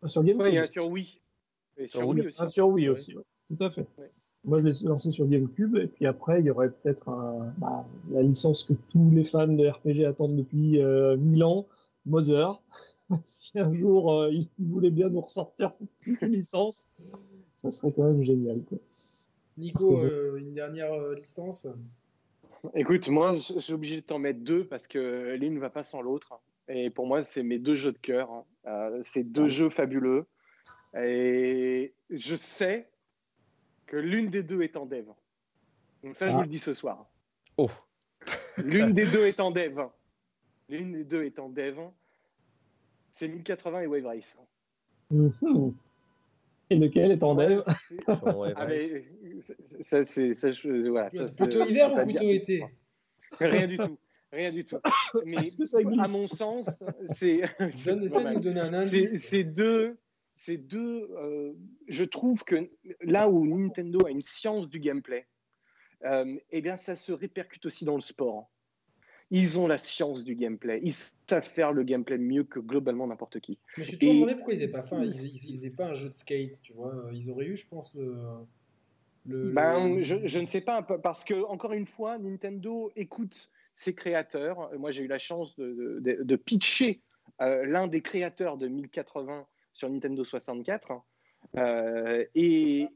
[0.00, 0.42] comme- sur GameCube.
[0.42, 1.20] Ouais, il y en a sur Wii.
[1.76, 2.52] Et sur Sur Wii Ah, aussi.
[2.54, 2.94] sur Wii Ouais.
[2.94, 3.22] aussi, ouais.
[3.56, 3.86] tout à fait.
[3.98, 4.10] Ouais.
[4.44, 7.10] Moi, je l'ai lancé sur GameCube, et puis après, il y aurait peut-être
[7.58, 11.66] bah, la licence que tous les fans de RPG attendent depuis euh, 1000 ans,
[12.06, 12.58] Mother.
[13.24, 15.70] si un jour euh, ils voulaient bien nous ressortir
[16.06, 16.88] une licence,
[17.56, 18.62] ça serait quand même génial.
[18.62, 18.78] Quoi.
[19.56, 21.66] Nico, euh, une dernière euh, licence
[22.74, 25.82] Écoute, moi, je suis obligé de t'en mettre deux parce que l'une ne va pas
[25.82, 26.38] sans l'autre.
[26.68, 28.30] Et pour moi, c'est mes deux jeux de cœur.
[28.30, 28.44] hein.
[28.66, 29.48] Euh, c'est deux Ah.
[29.48, 30.26] jeux fabuleux.
[30.94, 32.90] Et je sais
[33.86, 35.06] que l'une des deux est en dev.
[36.04, 36.36] Donc ça, je Ah.
[36.36, 37.08] vous le dis ce soir.
[37.56, 37.70] Oh,
[38.64, 39.80] L'une des deux est en dev.
[40.68, 41.78] L'une des deux est en dev.
[43.12, 44.38] C'est 1080 et Wave Race.
[45.10, 45.74] Mhm.
[46.70, 47.62] Et lequel est en dev
[48.06, 49.04] Ah, mais
[49.80, 50.34] ça, c'est.
[50.34, 52.34] ça, je- voilà, ça, Plutôt hiver ou pas plutôt dire.
[52.34, 52.64] été
[53.32, 53.98] Rien du tout.
[54.32, 54.78] Rien du tout.
[55.24, 56.68] Mais ça à mon sens,
[57.06, 57.40] c'est.
[57.84, 59.20] Donne, essaie de nous donner un indice.
[59.26, 59.98] c'est deux.
[60.36, 61.10] C'est deux.
[61.18, 61.52] euh,
[61.88, 62.70] je trouve que
[63.02, 65.26] là où Nintendo a une science du gameplay,
[66.04, 68.50] euh, eh bien, ça se répercute aussi dans le sport.
[69.32, 70.80] Ils ont la science du gameplay.
[70.82, 73.58] Ils savent faire le gameplay mieux que globalement n'importe qui.
[73.76, 76.08] Je me suis toujours demandé pourquoi ils n'avaient pas fait, ils, ils- pas un jeu
[76.08, 77.08] de skate, tu vois.
[77.12, 78.16] Ils auraient eu, je pense, le.
[79.26, 83.52] le- Ben, le- je, je ne sais pas, parce que, encore une fois, Nintendo écoute
[83.74, 84.70] ses créateurs.
[84.78, 87.00] Moi, j'ai eu la chance de, de- de pitcher
[87.40, 90.92] euh, l'un des créateurs de 1080 sur Nintendo 64.
[91.56, 92.88] Euh, et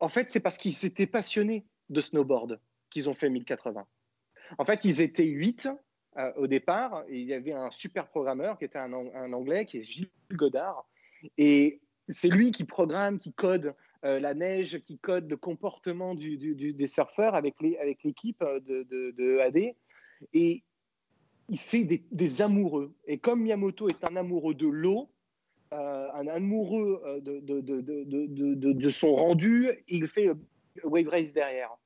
[0.00, 2.60] en fait, c'est parce qu'ils s'étaient passionnés de snowboard
[2.90, 3.86] qu'ils ont fait 1080.
[4.58, 5.68] En fait, ils étaient 8
[6.18, 7.04] euh, au départ.
[7.10, 10.10] Il y avait un super programmeur qui était un, Ang- un Anglais, qui est Gilles
[10.32, 10.88] Godard.
[11.36, 13.74] Et c'est lui qui programme, qui code
[14.04, 19.74] euh, la neige, qui code le comportement des surfeurs avec l'équipe euh, de, AD.
[20.32, 20.62] Et
[21.52, 22.94] c'est des, des, amoureux.
[23.06, 25.10] Et comme Miyamoto est un amoureux de l'eau,
[25.72, 27.40] un amoureux de,
[28.72, 30.30] de, son rendu, il fait
[30.84, 31.76] Wave Race derrière.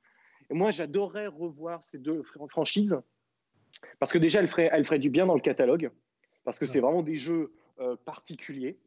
[0.51, 3.01] Et moi, j'adorerais revoir ces deux franchises
[3.99, 5.91] parce que déjà, elle ferait, elle ferait du bien dans le catalogue
[6.45, 8.79] parce que c'est vraiment des jeux euh, particuliers.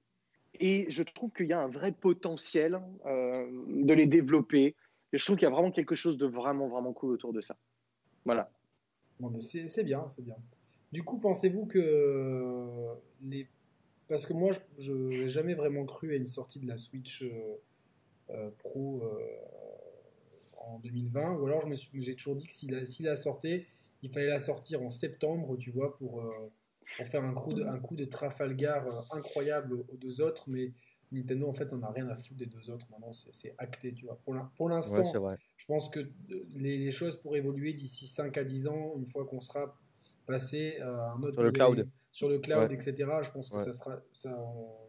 [0.59, 4.75] Et je trouve qu'il y a un vrai potentiel de les développer.
[5.11, 7.41] Et je trouve qu'il y a vraiment quelque chose de vraiment, vraiment cool autour de
[7.41, 7.57] ça.
[8.25, 8.51] Voilà.
[9.19, 10.35] Bon, c'est bien, c'est bien.
[10.91, 13.47] Du coup, pensez-vous que les
[14.07, 17.55] parce que moi, je n'ai jamais vraiment cru à une sortie de la Switch euh,
[18.29, 19.27] euh, Pro euh,
[20.67, 21.37] en 2020.
[21.37, 23.65] Ou alors, j'ai toujours dit que si la, si la sortait,
[24.01, 26.23] il fallait la sortir en septembre, tu vois, pour,
[26.97, 30.45] pour faire un coup, de, un coup de Trafalgar incroyable aux deux autres.
[30.47, 30.71] Mais
[31.11, 32.87] Nintendo, en fait, on n'a rien à foutre des deux autres.
[32.91, 34.19] Maintenant, c'est acté, tu vois.
[34.55, 35.03] Pour l'instant,
[35.57, 35.99] je pense que
[36.55, 39.77] les, les choses pourraient évoluer d'ici 5 à 10 ans, une fois qu'on sera
[40.25, 42.93] passé à un autre sur le cloud, sur le cloud, etc.
[43.23, 44.29] Je pense que ça sera, ça,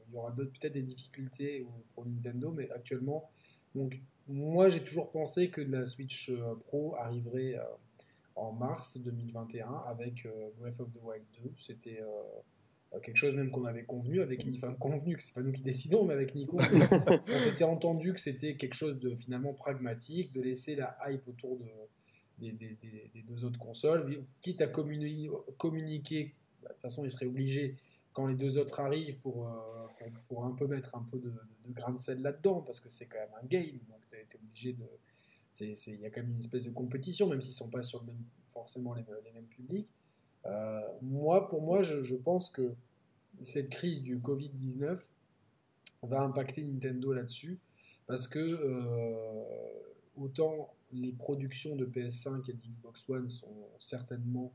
[0.08, 3.30] il y aura peut-être des difficultés pour Nintendo, mais actuellement,
[3.74, 7.64] donc moi j'ai toujours pensé que la Switch euh, Pro arriverait euh,
[8.36, 11.52] en mars 2021 avec euh, Breath of the Wild 2.
[11.58, 12.00] C'était
[13.02, 16.04] quelque chose même qu'on avait convenu avec enfin convenu que c'est pas nous qui décidons
[16.04, 16.60] mais avec Nico
[17.28, 21.58] on s'était entendu que c'était quelque chose de finalement pragmatique de laisser la hype autour
[21.58, 21.66] de
[22.38, 27.76] des, deux autres consoles, quitte à communiquer, bah, de toute façon il serait obligé
[28.12, 31.72] quand les deux autres arrivent pour, euh, pour, un peu mettre un peu de, de,
[31.72, 34.03] grain de sel là-dedans, parce que c'est quand même un game, donc
[34.34, 34.84] obligé de...
[35.60, 38.00] Il y a quand même une espèce de compétition, même s'ils ne sont pas sur
[38.00, 39.88] le même, forcément les, les mêmes publics.
[40.46, 42.74] Euh, moi, pour moi, je, pense que
[43.40, 44.98] cette crise du Covid-19
[46.02, 47.58] va impacter Nintendo là-dessus,
[48.06, 49.44] parce que euh,
[50.16, 54.52] autant les productions de PS5 et d'Xbox One sont certainement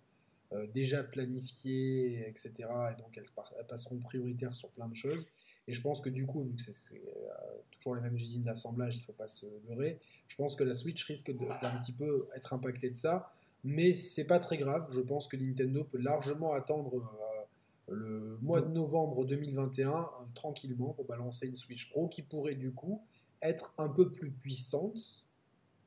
[0.53, 2.51] euh, déjà planifiées, etc.
[2.91, 5.27] Et donc elles, passeront prioritaires sur plein de choses.
[5.67, 7.31] Et je pense que du coup, vu que c'est euh,
[7.71, 10.73] toujours les mêmes usines d'assemblage, il ne faut pas se leurrer, je pense que la
[10.73, 13.31] Switch risque d'un petit peu être impactée de ça.
[13.63, 14.87] Mais c'est pas très grave.
[14.91, 21.05] Je pense que Nintendo peut largement attendre euh, le mois de novembre 2021 tranquillement pour
[21.05, 23.01] balancer une Switch Pro qui pourrait du coup
[23.41, 25.25] être un peu plus puissante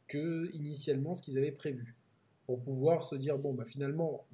[0.09, 1.97] que initialement ce qu'ils avaient prévu.
[2.47, 4.27] Pour pouvoir se dire, bon, bah, finalement,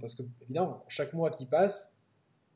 [0.00, 1.92] parce que évidemment, chaque mois qui passe,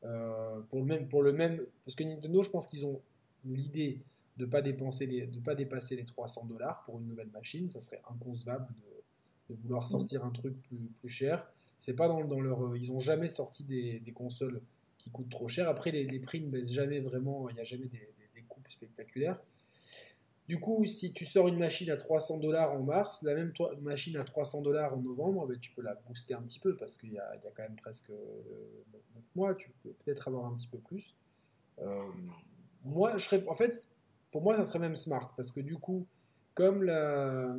[0.03, 1.61] euh, pour, le même, pour le même.
[1.85, 3.01] Parce que Nintendo, je pense qu'ils ont
[3.45, 3.99] l'idée
[4.37, 7.69] de ne pas, dépenser de pas dépasser les 300 dollars pour une nouvelle machine.
[7.71, 9.87] Ça serait inconcevable de, de vouloir mm.
[9.87, 11.47] sortir un truc plus, plus cher.
[11.79, 12.75] C'est pas dans, dans, leur.
[12.75, 14.61] Ils ont jamais sorti des, des, consoles
[14.97, 15.67] qui coûtent trop cher.
[15.69, 17.49] Après, les, les prix ne baissent jamais vraiment.
[17.49, 19.39] Il n'y a jamais des, des, des coupes spectaculaires.
[20.47, 23.51] Du coup, si tu sors une machine à 300 dollars en mars, la même
[23.81, 26.97] machine à 300 dollars en novembre, ben, tu peux la booster un petit peu parce
[26.97, 30.69] qu'il y, a quand même presque 9 euh, mois, tu peux peut-être avoir un petit
[30.69, 31.17] peu plus.
[31.79, 32.01] Euh,
[32.85, 33.89] moi, je serais, en fait,
[34.31, 36.07] pour moi, ça serait même smart parce que du coup,
[36.53, 36.85] comme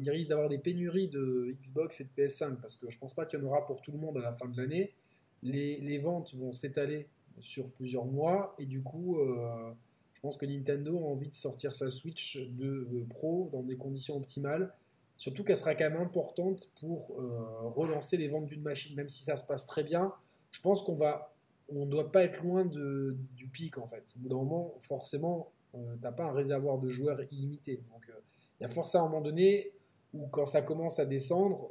[0.00, 3.26] il risque d'avoir des pénuries de Xbox et de PS5 parce que je pense pas
[3.26, 4.94] qu'il y en aura pour tout le monde à la fin de l'année,
[5.42, 7.06] les, ventes vont s'étaler
[7.38, 9.18] sur plusieurs mois et du coup.
[9.20, 9.74] Euh,
[10.18, 14.16] je pense que Nintendo a envie de sortir sa Switch de, Pro dans des conditions
[14.16, 14.74] optimales.
[15.16, 19.22] Surtout qu'elle sera quand même importante pour euh, relancer les ventes d'une machine, même si
[19.22, 20.12] ça se passe très bien.
[20.50, 21.32] Je pense qu'on va,
[21.68, 24.02] on ne doit pas être loin du pic en fait.
[24.16, 27.76] Au bout d'un moment, forcément, euh, tu n'as pas un réservoir de joueurs illimité.
[27.92, 28.20] Donc, euh,
[28.58, 29.70] il y a forcément un moment donné
[30.14, 31.70] où quand ça commence à descendre,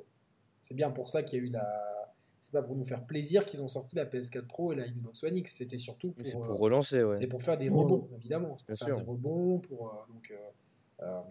[0.61, 2.06] c'est bien pour ça qu'il y a eu la,
[2.41, 5.23] c'est pas pour nous faire plaisir qu'ils ont sorti la PS4 Pro et la Xbox
[5.23, 5.55] One X.
[5.57, 7.15] C'était surtout pour, pour relancer, ouais.
[7.15, 8.57] C'est pour faire des rebonds, évidemment.
[8.57, 9.59] C'est pour faire des rebonds.
[9.59, 11.21] Pour, euh, donc, euh, euh,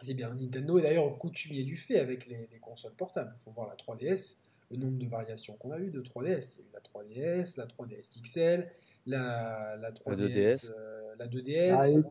[0.00, 0.34] c'est bien.
[0.34, 3.34] Nintendo est d'ailleurs coutumier du fait avec les, consoles portables.
[3.40, 4.36] Il faut voir la 3DS,
[4.70, 6.56] le nombre de variations qu'on a eu de 3DS.
[6.58, 8.70] Il y a eu la 3DS, la 3DS XL,
[9.06, 10.72] la, la 3DS,
[11.18, 12.04] la 2DS,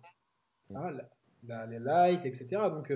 [0.71, 0.91] la,
[1.43, 2.63] la, la, Lite, etc.
[2.71, 2.91] Donc,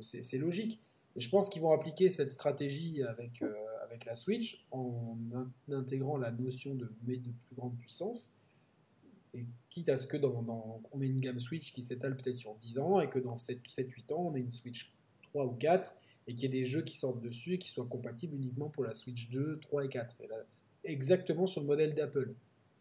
[0.00, 0.80] c'est logique.
[1.16, 3.42] Et je pense qu'ils vont appliquer cette stratégie avec,
[3.90, 5.18] avec la Switch en
[5.70, 8.32] intégrant la notion de, de plus grande puissance.
[9.34, 12.54] Et quitte à ce que dans, on ait une gamme Switch qui s'étale peut-être sur
[12.56, 14.92] 10 ans et que dans 7-8 ans, on ait une Switch
[15.22, 15.94] 3 ou 4
[16.26, 18.84] et qu'il y ait des jeux qui sortent dessus et qui soient compatibles uniquement pour
[18.84, 20.16] la Switch 2, 3 et 4.
[20.84, 22.34] exactement sur le modèle d'Apple.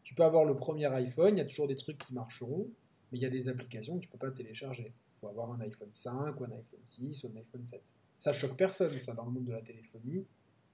[0.04, 2.68] Tu peux avoir le premier iPhone, il y a toujours des trucs qui marcheront,
[3.12, 4.92] mais il y a des applications que tu peux pas télécharger.
[5.14, 7.82] Il faut avoir un iPhone 5 ou un iPhone 6 ou un iPhone 7.
[8.18, 10.26] Ça choque personne, ça, dans le monde de la téléphonie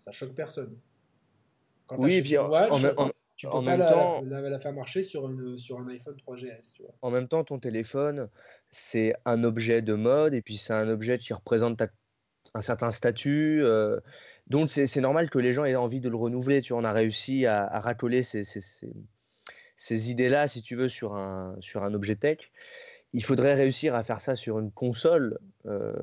[0.06, 0.78] ça choque personne.
[1.88, 2.46] Quand oui, et puis en,
[3.36, 6.74] tu peux pas la, temps, la, faire marcher sur, une, sur un iPhone 3GS.
[6.74, 6.94] Tu vois.
[7.02, 8.30] En même temps, ton téléphone,
[8.72, 11.88] c'est un objet de mode et puis c'est un objet qui représente ta,
[12.54, 13.62] un certain statut.
[13.62, 14.00] Euh,
[14.48, 16.62] donc c'est normal que les gens aient envie de le renouveler.
[16.62, 21.58] Tu vois, on a réussi à, racoler ces, ces, idées-là, si tu veux, sur un,
[21.60, 22.40] sur un objet tech.
[23.16, 25.94] Il faudrait réussir à faire ça sur une console euh,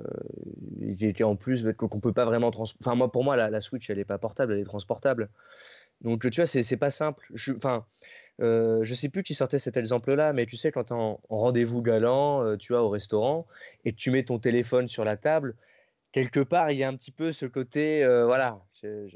[1.23, 4.17] en plus qu'on peut pas vraiment Enfin moi pour moi la, Switch elle est pas
[4.17, 5.29] portable, elle est transportable.
[6.01, 7.27] Donc tu vois c'est pas simple.
[7.35, 7.85] Je, enfin
[8.41, 11.37] euh, je sais plus qui sortait cet exemple-là, mais tu sais quand tu en, en
[11.37, 13.47] rendez-vous galant, euh, tu vois au restaurant
[13.85, 15.55] et tu mets ton téléphone sur la table,
[16.13, 19.07] quelque part, il y a un petit peu ce côté, euh, voilà, j'ai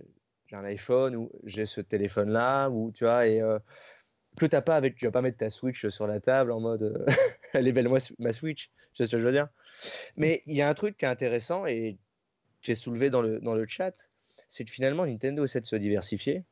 [0.52, 3.40] un iPhone ou j'ai ce téléphone-là, ou tu vois, et
[4.38, 7.06] que t'as pas avec, tu vas pas mettre ta Switch sur la table en mode,
[7.56, 9.48] euh, elle moi ma Switch, tu sais ce que je veux dire?
[10.16, 11.98] Mais il y a un truc qui est intéressant et
[12.62, 14.08] j'ai soulevé dans le, dans le chat,
[14.48, 16.44] c'est que finalement Nintendo essaie de se diversifier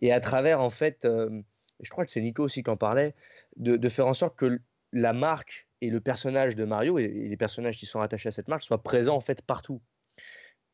[0.00, 3.14] et à travers en fait, je crois que c'est Nico aussi qui en parlait,
[3.56, 4.60] de, de faire en sorte que
[4.92, 8.48] la marque et le personnage de Mario et, les personnages qui sont attachés à cette
[8.48, 9.80] marque soient présents en fait partout.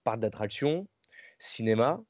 [0.04, 0.88] Parc d'attractions,
[1.38, 2.00] cinéma,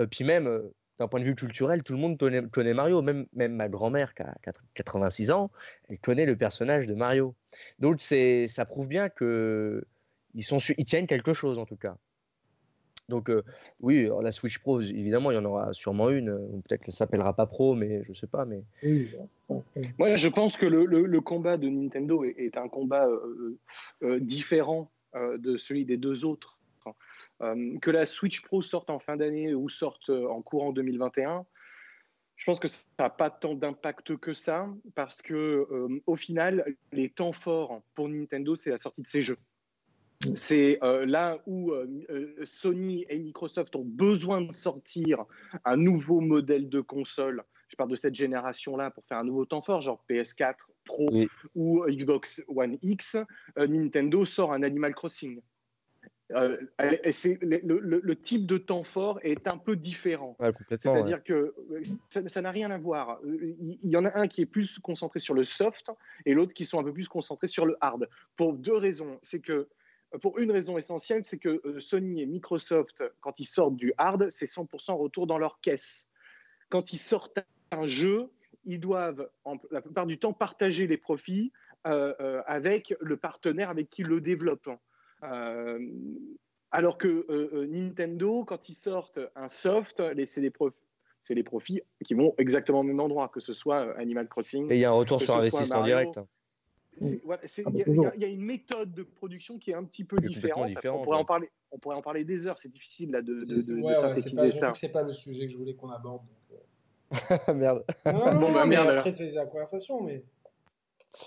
[0.00, 3.02] euh, puis même euh, d'un point de vue culturel, tout le monde connaît, Mario.
[3.02, 4.34] Même, même ma grand-mère qui a
[4.74, 5.50] 86 ans,
[5.88, 7.34] elle connaît le personnage de Mario.
[7.78, 9.84] Donc c'est, ça prouve bien que
[10.34, 11.96] ils, sont, ils tiennent quelque chose en tout cas.
[13.08, 13.42] Donc euh,
[13.80, 16.62] oui, la Switch Pro, évidemment, il y en aura sûrement une.
[16.66, 18.44] Peut-être qu'elle s'appellera pas Pro, mais je sais pas.
[18.44, 18.62] Mais
[19.98, 23.58] moi, je pense que le, combat de Nintendo est, un combat euh,
[24.02, 26.55] euh, différent de celui des deux autres.
[27.38, 31.44] Que la Switch Pro sorte en fin d'année ou sorte en courant 2021,
[32.36, 35.66] je pense que ça n'a pas tant d'impact que ça, parce que
[36.06, 39.38] au final, les temps forts pour Nintendo, c'est la sortie de ses jeux.
[40.34, 45.24] C'est euh, là où euh, euh, Sony et Microsoft ont besoin de sortir
[45.64, 47.42] un nouveau modèle de console.
[47.68, 50.54] Je parle de cette génération-là pour faire un nouveau temps fort, genre PS4
[50.84, 51.10] Pro
[51.54, 53.16] ou Xbox One X.
[53.56, 55.40] Nintendo sort un Animal Crossing.
[56.30, 60.36] Le, type de temps fort est un peu différent.
[60.70, 61.54] C'est-à-dire que
[62.26, 63.20] ça n'a rien à voir.
[63.24, 65.90] Il y en a un qui est plus concentré sur le soft
[66.24, 68.08] et l'autre qui sont un peu plus concentrés sur le hard.
[68.36, 69.18] Pour deux raisons.
[69.22, 69.68] C'est que
[70.20, 74.30] pour une raison essentielle, c'est que euh, Sony et Microsoft, quand ils sortent du hard,
[74.30, 76.08] c'est 100% retour dans leur caisse.
[76.68, 77.40] Quand ils sortent
[77.72, 78.30] un jeu,
[78.64, 79.28] ils doivent
[79.70, 81.52] la plupart du temps partager les profits
[81.86, 84.70] euh, euh, avec le partenaire avec qui ils le développent.
[86.70, 90.76] Alors que Nintendo, quand ils sortent un soft, c'est les profits
[91.26, 94.70] c'est les profits qui vont exactement au même endroit, que ce soit Animal Crossing.
[94.70, 96.18] Et il y a un retour sur investissement direct.
[96.18, 96.24] Ah
[97.00, 100.70] il y, a une méthode de production qui est un petit peu différente.
[100.86, 103.54] on, pourrait en parler, on pourrait en parler des heures, c'est difficile là, de, de,
[103.54, 104.72] de, synthétiser ça.
[104.74, 106.22] C'est pas le sujet que je voulais qu'on aborde.
[106.52, 107.52] Euh.
[107.54, 107.84] merde.
[108.04, 108.88] bon, bah, merde.
[108.88, 110.24] Après, c'est la conversation, mais.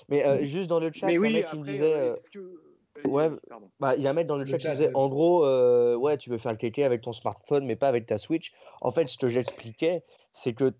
[0.07, 1.93] Mais euh, juste dans le chat, il y a un mec qui me disait.
[1.93, 2.15] Euh,
[3.05, 3.29] ouais,
[3.79, 5.45] bah, il y a un mec dans le, chat, qui disait en gros,
[5.97, 8.53] ouais, tu veux faire le kéké avec ton smartphone, mais pas avec ta Switch.
[8.81, 10.73] En fait, ce que j'expliquais, c'est que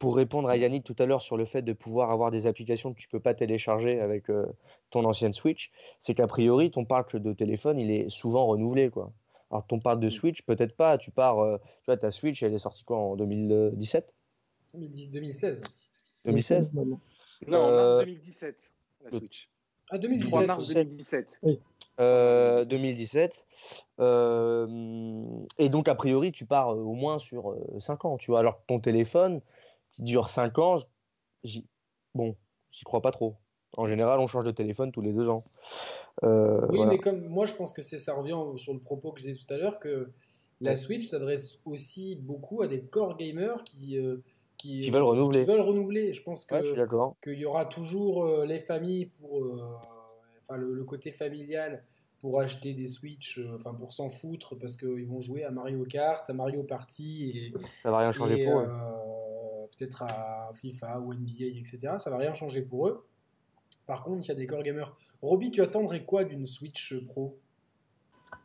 [0.00, 2.92] pour répondre à Yannick tout à l'heure sur le fait de pouvoir avoir des applications
[2.92, 4.46] que tu peux pas télécharger avec euh,
[4.88, 5.70] ton ancienne Switch,
[6.00, 8.88] c'est qu'a priori, ton parc de téléphone, il est souvent renouvelé.
[8.88, 9.12] Quoi.
[9.50, 10.10] Alors, ton parc de mm.
[10.10, 10.96] Switch, peut-être pas.
[10.96, 14.14] Tu pars, euh, tu vois, ta Switch, elle est sortie quoi en 2017
[14.74, 15.60] 2016.
[16.24, 18.72] 2016 Non, en mars 2017,
[19.04, 19.49] la Switch.
[19.90, 20.46] Ah, 2017.
[20.46, 21.38] mars 2017.
[21.42, 21.60] Oui.
[21.98, 23.44] 2017.
[23.98, 25.24] Euh,
[25.58, 28.40] et donc, a priori, tu pars au moins sur 5 ans, tu vois.
[28.40, 29.40] Alors que ton téléphone,
[29.92, 30.76] qui dure 5 ans,
[32.14, 32.36] bon,
[32.70, 33.36] j'y crois pas trop.
[33.76, 35.44] En général, on change de téléphone tous les deux ans.
[36.24, 39.36] Euh, oui, mais comme moi, je pense que ça revient sur le propos que j'ai
[39.36, 40.10] tout à l'heure, que
[40.60, 44.22] la Switch s'adresse aussi beaucoup à des core gamers qui, euh,
[44.60, 45.44] qui, veulent renouveler.
[45.44, 46.12] veulent renouveler.
[46.12, 49.42] Je pense qu'il y aura toujours euh, les familles pour,
[50.40, 51.84] enfin le, côté familial
[52.20, 56.28] pour acheter des Switch, enfin pour s'en foutre parce qu'ils vont jouer à Mario Kart,
[56.28, 58.68] à Mario Party et ça va rien changer pour eux
[59.76, 61.94] peut-être à FIFA ou NBA, etc.
[61.98, 63.06] Ça va rien changer pour eux.
[63.86, 64.94] Par contre, il y a des core gamers.
[65.22, 67.38] Roby, tu attendrais quoi d'une Switch Pro?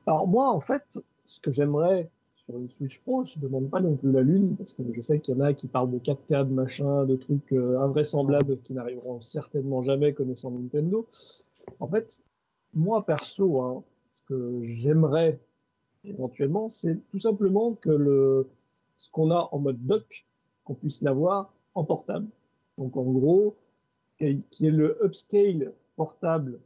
[0.08, 2.10] Alors moi, en fait, ce que j'aimerais
[2.45, 5.01] sur une Switch Pro, je ne demande pas non plus la lune, parce que je
[5.01, 8.59] sais qu'il y en a qui parlent de 4K, de machin, de trucs euh, invraisemblables
[8.61, 11.07] qui n'arriveront certainement jamais connaissant Nintendo.
[11.80, 12.22] En fait,
[12.73, 15.39] moi perso, hein, ce que j'aimerais
[16.03, 18.47] éventuellement, c'est tout simplement que le,
[18.97, 20.26] ce qu'on a en mode dock
[20.63, 22.27] qu'on puisse l'avoir en portable.
[22.77, 23.55] Donc en gros,
[24.17, 26.59] qui est le upscale portable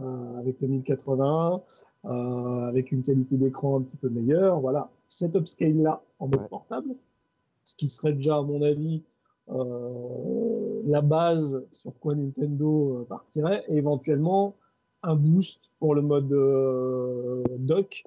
[0.00, 1.62] euh, avec le 1080,
[2.04, 4.60] euh, avec une qualité d'écran un petit peu meilleure.
[4.60, 6.94] Voilà, cet upscale-là en mode portable,
[7.64, 9.02] ce qui serait déjà, à mon avis,
[9.48, 14.54] euh, la base sur quoi Nintendo partirait, et éventuellement
[15.02, 16.28] un boost pour le mode
[17.58, 18.04] dock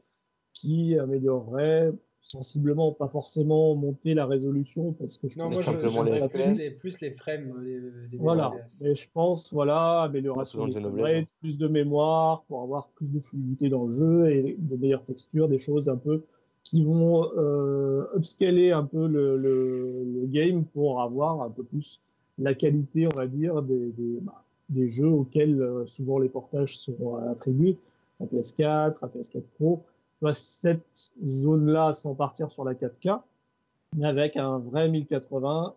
[0.54, 6.06] qui améliorerait sensiblement, pas forcément monter la résolution parce que je Non, pense moi, simplement
[6.06, 7.62] je les plus les, plus les frames.
[7.64, 7.80] Les,
[8.12, 12.90] les Voilà, mais je pense, voilà, amélioration des Xenoblade, framerate, plus de mémoire pour avoir
[12.90, 16.24] plus de fluidité dans le jeu et de meilleures textures, des choses un peu
[16.64, 21.99] qui vont euh, upscaler un peu le, le, le game pour avoir un peu plus
[22.38, 26.77] la qualité, on va dire, des, des, bah, des jeux auxquels euh, souvent les portages
[26.77, 27.77] sont attribués,
[28.22, 29.84] à PS4, à PS4 Pro.
[30.34, 33.22] Cette zone-là, sans partir sur la 4K,
[33.95, 35.73] mais avec un vrai 1080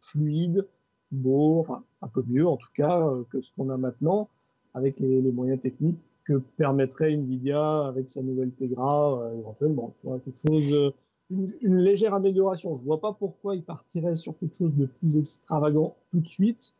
[0.00, 0.66] fluide,
[1.12, 4.28] beau, enfin un peu mieux en tout cas euh, que ce qu'on a maintenant,
[4.74, 5.98] avec les, les moyens techniques
[6.28, 9.94] que permettrait Nvidia avec sa nouvelle Tegra euh, éventuellement.
[10.00, 10.90] Tu vois, quelque chose, euh,
[11.30, 12.74] une, une légère amélioration.
[12.74, 16.74] Je vois pas pourquoi ils partiraient sur quelque chose de plus extravagant tout de suite.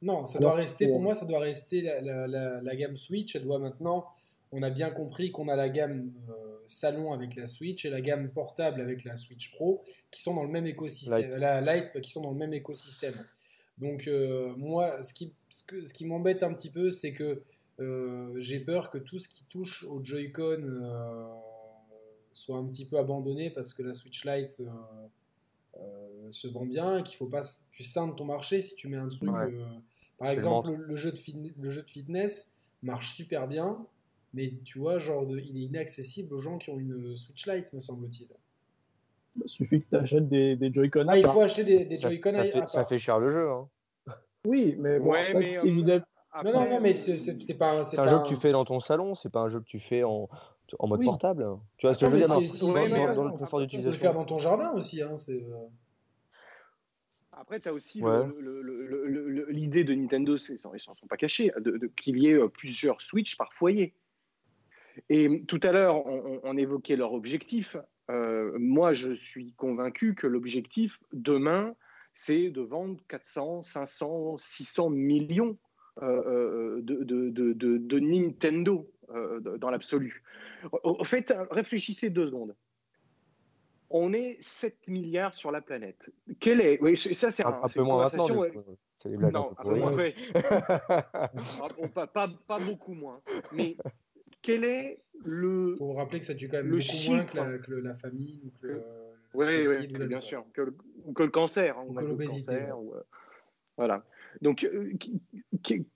[0.00, 2.96] Non, ça Alors, doit rester, pour moi, ça doit rester la, la- la- la gamme
[2.96, 3.34] Switch.
[3.34, 4.04] Elle doit maintenant,
[4.52, 6.32] on a bien compris qu'on a la gamme euh,
[6.66, 10.44] salon avec la Switch et la gamme portable avec la Switch Pro qui sont dans
[10.44, 11.30] le même écosystème.
[11.36, 13.14] La Lite qui sont dans le même écosystème.
[13.78, 17.24] Donc, euh, moi, ce qui, ce que- ce qui m'embête un petit peu, c'est que
[17.24, 17.44] euh,
[17.78, 21.26] j'ai peur que tout ce qui touche au Joy-Con euh,
[22.32, 24.68] soit un petit peu abandonné parce que la Switch Lite euh,
[25.78, 27.42] euh, se vend bien et qu'il faut pas
[27.72, 29.52] tu scindes ton marché si tu mets un truc Ouais.
[29.52, 29.64] euh,
[30.18, 32.52] par exemple le, le jeu de fit- le jeu de fitness
[32.82, 33.84] marche super bien
[34.34, 37.72] mais tu vois genre de- il est inaccessible aux gens qui ont une Switch Lite
[37.72, 38.28] me semble-t-il
[39.44, 41.06] Il suffit que tu achètes des, des Joy-Con.
[41.08, 43.30] ah il faut acheter des, des Ça, Joy-Con ça à- fait, ça fait cher le
[43.30, 43.50] jeu.
[43.50, 43.68] hein.
[44.46, 46.04] Oui, mais bon, Ouais, après, mais, si euh, vous êtes
[46.42, 49.14] non non non mais c'est pas C'est un jeu que tu fais dans ton salon,
[49.14, 50.28] c'est pas un jeu que tu fais en,
[50.78, 51.04] en mode Oui.
[51.06, 51.46] portable.
[51.76, 53.14] Tu vois ce que je veux mais dire dans, c'est- si- dans- si- dans- mais-
[53.14, 54.14] dans le confort tu peux le faire d'utilisation.
[54.14, 55.66] dans ton jardin aussi hein, euh,
[57.32, 58.26] Après, tu as aussi Ouais.
[59.48, 63.02] l'idée de Nintendo, ils s'en sont pas cachés, de, de- qu'il y ait euh, plusieurs
[63.02, 63.92] Switch par foyer.
[65.10, 67.76] Et tout à l'heure, on, évoquait leur objectif.
[68.10, 71.74] Euh, moi, je suis convaincu que l'objectif demain,
[72.14, 75.56] c'est de vendre 400, 500, 600 millions
[76.00, 80.22] de, de- de- de- de Nintendo euh, dans l'absolu.
[80.82, 82.54] En fait, réfléchissez deux secondes.
[83.90, 86.10] On est 7 milliards sur la planète.
[86.40, 88.28] Quel est oui, ça c'est Un, un- peu moins maintenant.
[88.36, 88.52] ouais.
[89.04, 90.14] un Non, peu un peu moins, ouais.
[90.34, 93.20] Ah, pas, pas, pas beaucoup moins.
[93.52, 93.76] Mais
[94.42, 95.76] quel est le.
[95.76, 97.32] faut vous rappeler que ça tue quand même Le beaucoup moins chiffre.
[97.32, 98.80] que la, que le- la famille ou que le, le
[99.34, 100.44] Oui, bien sûr.
[100.54, 100.76] Que le,
[101.14, 101.78] que le cancer.
[101.78, 103.02] hein, Ou on que l'obésité, ou, euh,
[103.76, 104.04] voilà.
[104.40, 104.92] Donc, euh,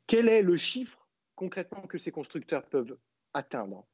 [0.06, 2.96] quel est le chiffre concrètement que ces constructeurs peuvent
[3.34, 3.86] atteindre?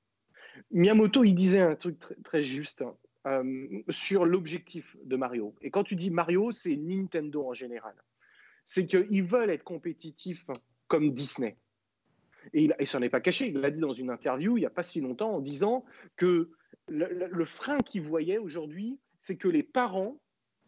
[0.70, 2.96] Miyamoto, il disait un truc très, juste hein,
[3.26, 5.54] euh, sur l'objectif de Mario.
[5.62, 7.94] Et quand tu dis Mario, c'est Nintendo en général.
[8.64, 10.46] C'est qu'ils veulent être compétitifs
[10.88, 11.58] comme Disney.
[12.52, 13.48] Et il ne s'en est pas caché.
[13.48, 15.84] Il l'a dit dans une interview il n'y a pas si longtemps en disant
[16.16, 16.50] que
[16.88, 20.20] le frein qu'il voyait aujourd'hui, c'est que les parents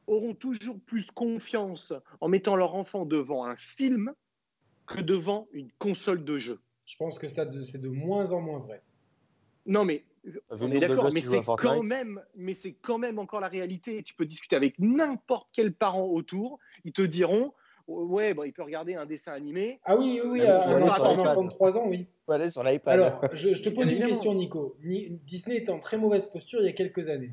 [0.06, 4.12] auront toujours plus confiance en mettant leur enfant devant un film
[4.86, 6.60] que devant une console de jeu.
[6.86, 8.82] je pense que ça c'est de moins en moins vrai
[9.66, 10.04] Non, mais
[10.50, 14.02] on est d'accord, mais c'est quand même, mais c'est quand même encore la réalité.
[14.02, 17.52] Tu peux discuter avec n'importe quel parent autour, ils te diront,
[17.86, 19.80] ouais, bon, il peut regarder un dessin animé.
[19.84, 22.06] ah oui oui, oui Mais un, sur un les- enfant, un de 3 ans oui
[22.50, 22.94] sur l'iPad.
[23.00, 24.76] Alors, je, je te pose une question, Nico.
[24.82, 27.32] Ni- Disney était en très mauvaise posture il y a quelques années.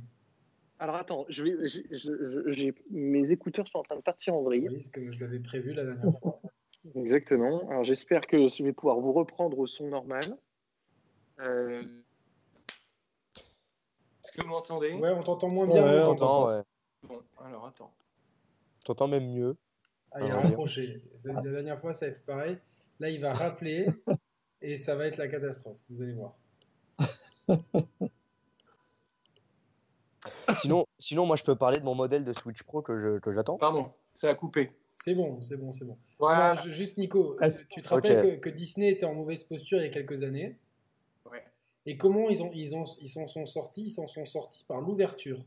[0.80, 4.68] Alors attends, je vais, je- je- mes écouteurs sont en train de partir en vrille.
[4.70, 6.42] Oui, comme je l'avais prévu la dernière fois.
[6.96, 7.70] Exactement.
[7.70, 10.24] Alors j'espère que je vais pouvoir vous reprendre au son normal.
[11.40, 11.82] Euh,
[14.24, 14.94] Est-ce que vous m'entendez?
[14.94, 16.48] Ouais, on t'entend moins bien, Ouais, on t'entend.
[16.50, 16.62] Ouais.
[17.04, 17.94] Bon, alors attends.
[18.86, 19.56] T'entends même mieux.
[20.12, 21.02] Ah, il a Ah, raccroché.
[21.26, 22.58] La dernière fois, ça a fait pareil.
[23.00, 23.88] Là, il va rappeler
[24.62, 25.78] et ça va être la catastrophe.
[25.90, 26.36] Vous allez voir.
[30.62, 33.32] Sinon, sinon, moi, je peux parler de mon modèle de Switch Pro que je- que
[33.32, 33.58] j'attends.
[33.58, 34.72] Pardon, ça a coupé.
[34.92, 35.98] C'est bon, c'est bon, c'est bon.
[36.20, 36.56] Voilà.
[36.68, 39.88] Juste Nico, Est-ce- tu te rappelles que, que Disney était en mauvaise posture il y
[39.88, 40.58] a quelques années?
[41.32, 41.44] Ouais.
[41.86, 43.84] Et comment ils ont, ils ont, ils s'en sont sortis?
[43.86, 45.44] Ils s'en sont sortis par l'ouverture,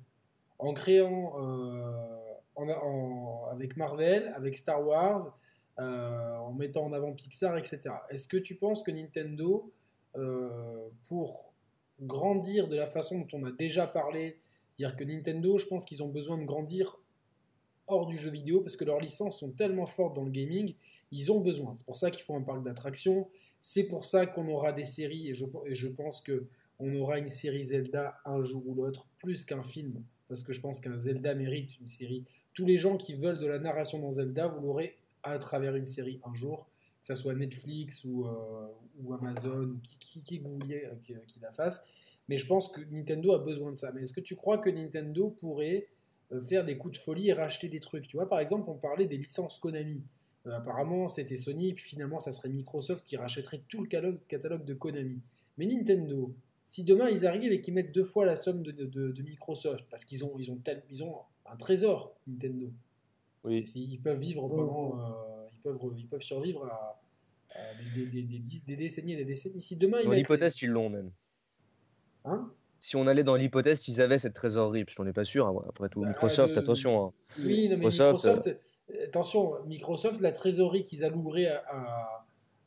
[0.58, 2.18] en créant, euh,
[2.56, 5.36] en, en- avec Marvel, avec Star Wars,
[5.78, 7.80] euh, en mettant en avant Pixar, etc.
[8.10, 9.70] Est-ce que tu penses que Nintendo,
[10.16, 11.52] euh, pour
[12.00, 14.38] grandir de la façon dont on a déjà parlé,
[14.78, 16.98] dire que Nintendo, je pense qu'ils ont besoin de grandir
[17.86, 20.74] hors du jeu vidéo parce que leurs licences sont tellement fortes dans le gaming,
[21.12, 21.74] ils ont besoin.
[21.74, 23.28] C'est pour ça qu'il faut un parc d'attractions.
[23.60, 26.46] C'est pour ça qu'on aura des séries et je, pense que
[26.78, 30.60] on aura une série Zelda un jour ou l'autre plus qu'un film parce que je
[30.60, 32.24] pense qu'un Zelda mérite une série.
[32.52, 35.86] Tous les gens qui veulent de la narration dans Zelda, vous l'aurez à travers une
[35.86, 36.68] série un jour,
[37.00, 38.66] que ce soit Netflix ou, euh,
[38.98, 41.86] ou Amazon, qui, qui, vous vouliez euh, qui, qui la fasse.
[42.28, 43.92] Mais je pense que Nintendo a besoin de ça.
[43.92, 45.86] Mais est-ce que tu crois que Nintendo pourrait
[46.32, 48.08] euh, faire des coups de folie et racheter des trucs?
[48.08, 50.02] Tu vois, par exemple, on parlait des licences Konami.
[50.46, 54.64] Euh, apparemment, c'était Sony, puis finalement, ça serait Microsoft qui rachèterait tout le catalogue, catalogue
[54.64, 55.20] de Konami.
[55.58, 56.34] Mais Nintendo,
[56.64, 59.22] si demain ils arrivent et qu'ils mettent deux fois la somme de, de- de- de
[59.22, 61.16] Microsoft, parce qu'ils ont, ils ont, tel- ils ont
[61.46, 62.70] un trésor, Nintendo.
[63.44, 63.54] Oui.
[63.64, 64.98] C'est- c'est- ils peuvent vivre pendant.
[65.00, 67.00] euh, ils, peuvent, ils peuvent survivre à,
[67.54, 67.58] à
[67.94, 69.60] des, des- des- des- des décennies et des décennies.
[69.60, 71.10] Si demain ils Dans mettent- l'hypothèse qu'ils l'ont même.
[72.26, 72.50] Hein
[72.80, 75.64] Si on allait dans l'hypothèse qu'ils avaient cette trésorerie, parce qu'on n'est pas sûr, hein,
[75.68, 77.06] après tout, Bah, Microsoft, de- attention.
[77.06, 77.12] hein.
[77.38, 78.48] Oui, non, mais Microsoft, Microsoft,
[78.90, 81.64] euh, attention, Microsoft, la trésorerie qu'ils alloueraient à,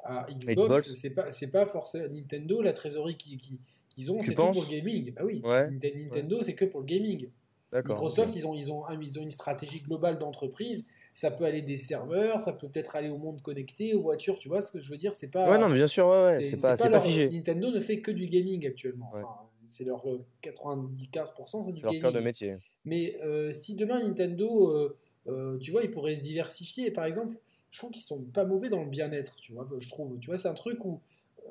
[0.04, 4.36] à, à Xbox, c'est pas, c'est pas forcément Nintendo, la trésorerie qu'ils ont, Tu c'est
[4.36, 5.14] tout penses pour le gaming.
[5.14, 7.30] Bah oui, Ouais, Nintendo, c'est que pour le gaming.
[7.72, 7.96] D'accord.
[7.98, 10.86] Microsoft, ils, ont, ils, ont, ils ont une stratégie globale d'entreprise.
[11.14, 14.48] Ça peut aller des serveurs, ça peut peut-être aller au monde connecté, aux voitures, tu
[14.48, 15.52] vois ce que je veux dire C'est pas.
[15.52, 17.30] Ouais, non, mais bien sûr, ouais, ouais, c'est pas, c'est pas leur- figé.
[17.30, 19.12] Nintendo ne fait que du gaming actuellement.
[19.14, 19.22] Ouais.
[19.24, 19.36] Enfin,
[19.70, 22.58] c'est leur euh, 95%, c'est du C'est leur cœur de métier.
[22.86, 24.98] Mais euh, si demain Nintendo, euh,
[25.28, 26.92] euh, tu vois, ils pourraient se diversifier.
[26.92, 27.38] Par exemple,
[27.72, 29.68] je trouve qu'ils sont pas mauvais dans le bien-être, tu vois.
[29.78, 31.02] Je trouve, tu vois, c'est un truc où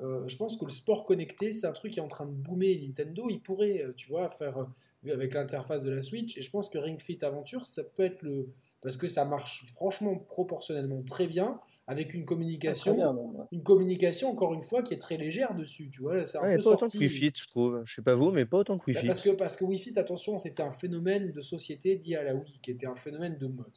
[0.01, 2.31] euh, je pense que le sport connecté, c'est un truc qui est en train de
[2.31, 2.77] boomer.
[2.81, 6.37] Nintendo, ils pourraient, euh, tu vois, faire euh, avec l'interface de la Switch.
[6.37, 8.49] Et je pense que Ring Fit Adventure, ça peut être le
[8.81, 11.59] parce que ça marche franchement proportionnellement très bien
[11.91, 13.45] avec une Très communication, bien, même, ouais.
[13.51, 15.89] une communication encore une fois qui est très légère dessus.
[15.91, 17.81] Tu vois, c'est un Ouais, peu pas autant que Fit, je trouve.
[17.85, 19.07] Je sais pas vous, mais pas autant que Wii Bah, Fit.
[19.07, 22.35] Parce que, parce que Wii Fit, attention, c'était un phénomène de société lié à la
[22.35, 23.73] Wii, qui était un phénomène de mode.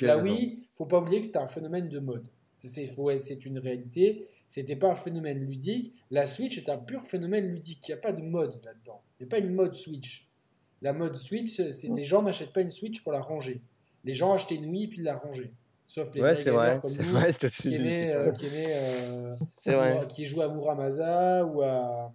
[0.00, 0.18] La.
[0.18, 2.28] Wii, faut pas oublier que c'était un phénomène de mode.
[2.56, 4.26] C'est- C'est faut- ouais, c'est une réalité.
[4.48, 5.94] C'était pas un phénomène ludique.
[6.10, 7.86] La Switch est un pur phénomène ludique.
[7.88, 9.02] Il n'y a pas de mode là-dedans.
[9.18, 10.26] Il n'y a pas une mode Switch.
[10.82, 13.60] La mode Switch, c'est les gens n'achètent pas une Switch pour la ranger.
[14.04, 15.52] Les gens achetaient une Wii puis la rangeaient.
[15.90, 16.78] Sauf les Ouais, c'est vrai.
[16.80, 19.34] comme C'est nous, vrai ce que tu qui euh,
[19.72, 20.06] euh, vrai.
[20.08, 22.14] qui jouent à Muramasa ou à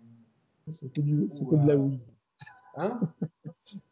[0.72, 2.00] C'est que, du- c'est Ou, que de la Wii.
[2.78, 3.02] hein?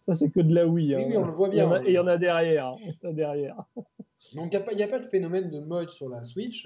[0.06, 0.96] Ça, c'est que de la Wii.
[0.96, 1.08] Oui, hein.
[1.10, 1.84] oui, on le voit bien.
[1.84, 2.68] Et il y en a derrière.
[2.68, 2.76] hein.
[2.80, 3.66] Il y en a derrière.
[4.36, 6.66] Donc il n'y a, pas- a de phénomène de mode sur la Switch.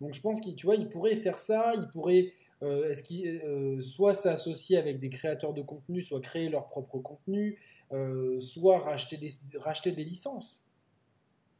[0.00, 2.32] Donc je pense qu'il tu vois, il pourrait faire ça, il pourrait
[2.64, 6.98] euh, est-ce qu'il euh, soit s'associer avec des créateurs de contenu, soit créer leur propre
[6.98, 7.60] contenu,
[7.92, 9.28] euh, soit racheter des,
[9.60, 10.65] racheter des licences.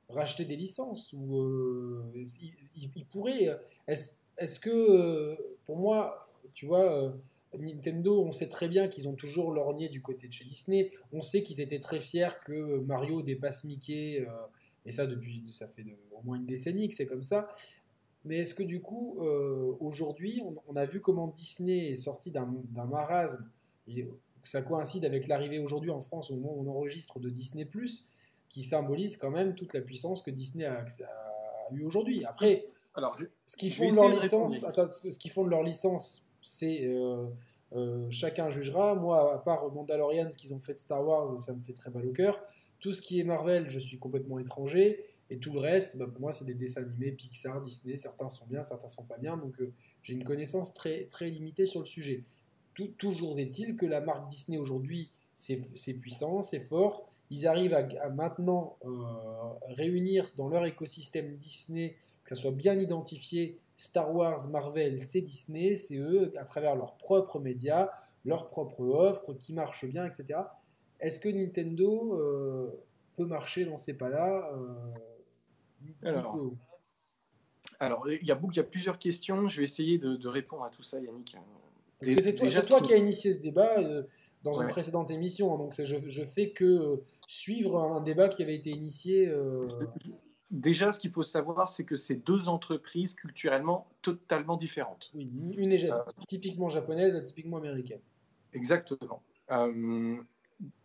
[0.08, 3.56] Racheter des licences ou euh, il, il- il pourrait euh,
[3.88, 7.12] est-ce que euh, pour moi, tu vois
[7.58, 10.92] Nintendo, on sait très bien qu'ils ont toujours lorgné du côté de chez Disney.
[11.12, 14.26] On sait qu'ils étaient très fiers que Mario dépasse Mickey
[14.84, 17.48] et ça, depuis, ça fait au moins une décennie que c'est comme ça.
[18.24, 19.18] Mais est-ce que du coup,
[19.80, 23.48] aujourd'hui, on, a vu comment Disney est sorti d'un marasme,
[23.88, 24.06] et
[24.42, 27.64] ça coïncide avec l'arrivée aujourd'hui en France, au moment où on enregistre de Disney,
[28.48, 32.24] qui symbolise quand même toute la puissance que Disney a, a eu aujourd'hui.
[32.24, 33.90] Après, Alors, je- ce qu'ils font
[35.30, 37.26] font de leur licence, c'est euh,
[37.74, 38.94] euh, chacun jugera.
[38.94, 41.90] Moi, à part Mandalorian, ce qu'ils ont fait de Star Wars, ça me fait très
[41.90, 42.40] mal au cœur.
[42.80, 45.04] Tout ce qui est Marvel, je suis complètement étranger.
[45.28, 47.98] Et tout le reste, bah, pour moi, c'est des dessins animés Pixar, Disney.
[47.98, 49.36] Certains sont bien, certains sont pas bien.
[49.36, 52.22] Donc, euh, j'ai une connaissance très, très limitée sur le sujet.
[52.74, 57.08] Tout- toujours est-il que la marque Disney aujourd'hui, c'est puissant, c'est fort.
[57.30, 58.88] Ils arrivent à, à maintenant euh,
[59.68, 65.74] réunir dans leur écosystème Disney, que ça soit bien identifié, Star Wars, Marvel, c'est Disney,
[65.74, 67.90] c'est eux, à travers leurs propres médias,
[68.24, 70.40] leurs propres offres, qui marchent bien, etc.
[71.00, 72.82] Est-ce que Nintendo euh,
[73.16, 74.50] peut marcher dans ces pas-là
[76.04, 76.50] euh,
[77.78, 79.48] Alors, il y, a il y a plusieurs questions.
[79.48, 81.36] Je vais essayer de, de répondre à tout ça, Yannick.
[82.00, 84.04] Parce que c'est toi, qui as initié ce débat euh,
[84.42, 88.54] dans une précédente émission, hein, donc je, je fais que suivre un débat qui avait
[88.54, 89.28] été initié.
[89.28, 89.68] euh,
[90.50, 95.10] Déjà, ce qu'il faut savoir, c'est que c'est deux entreprises culturellement totalement différentes.
[95.14, 96.02] oui, une est Euh.
[96.28, 98.00] typiquement japonaise, typiquement américaine.
[98.52, 99.22] Exactement.
[99.50, 100.16] Euh,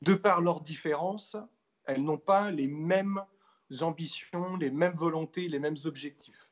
[0.02, 1.38] de par leurs différences,
[1.86, 3.22] elles n'ont pas les mêmes
[3.82, 6.52] ambitions, les mêmes volontés, les mêmes objectifs.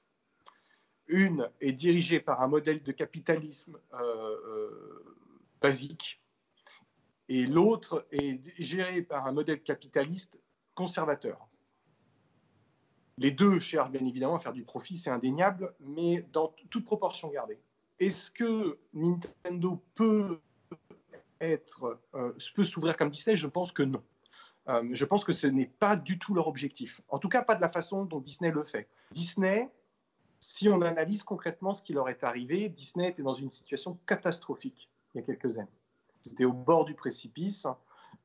[1.08, 3.80] Une est dirigée par un modèle de capitalisme
[5.60, 6.22] basique
[7.30, 10.38] et l'autre est gérée par un modèle capitaliste
[10.74, 11.48] conservateur.
[13.18, 17.30] Les deux cherchent bien évidemment à faire du profit, c'est indéniable, mais dans toute proportion
[17.30, 17.60] gardée.
[18.00, 20.40] Est-ce que Nintendo peut
[21.40, 23.36] être, euh, peut s'ouvrir comme Disney?
[23.36, 24.02] Je pense que non.
[24.70, 27.02] Euh, je pense que ce n'est pas du tout leur objectif.
[27.10, 28.88] En tout cas, pas de la façon dont Disney le fait.
[29.12, 29.70] Disney,
[30.40, 34.90] si on analyse concrètement ce qui leur est arrivé, Disney était dans une situation catastrophique
[35.14, 35.79] il y a quelques années.
[36.22, 37.68] C'était au bord du précipice.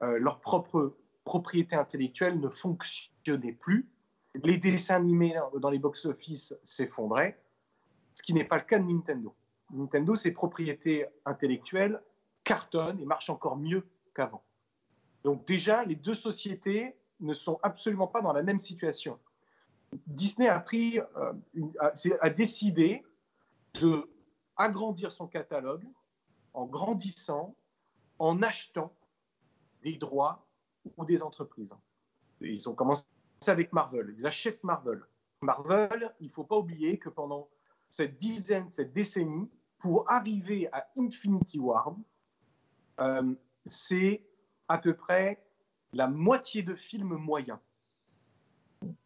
[0.03, 3.89] Euh, leur propre propriété intellectuelle ne fonctionnait plus.
[4.35, 7.41] Les dessins animés dans les box-office s'effondraient,
[8.15, 9.35] ce qui n'est pas le cas de Nintendo.
[9.73, 12.03] Nintendo, ses propriétés intellectuelles
[12.45, 14.45] cartonne et marche encore mieux qu'avant.
[15.25, 19.19] Donc déjà, les deux sociétés ne sont absolument pas dans la même situation.
[20.07, 21.33] Disney a, pris, euh,
[22.21, 23.03] a, décidé
[23.81, 24.11] de
[24.57, 25.87] agrandir son catalogue
[26.53, 27.55] en grandissant,
[28.19, 28.95] en achetant
[29.83, 30.47] des droits
[30.97, 31.75] ou des entreprises.
[32.41, 33.07] Ils ont commencé
[33.47, 34.15] avec Marvel.
[34.17, 35.03] Ils achètent Marvel.
[35.41, 37.49] Marvel, il ne faut pas oublier que pendant
[37.91, 41.95] cette dizaine, cette décennie, pour arriver à Infinity War,
[43.01, 43.35] euh,
[43.67, 44.25] c'est
[44.69, 45.45] à peu près
[45.93, 47.59] la moitié de films moyens.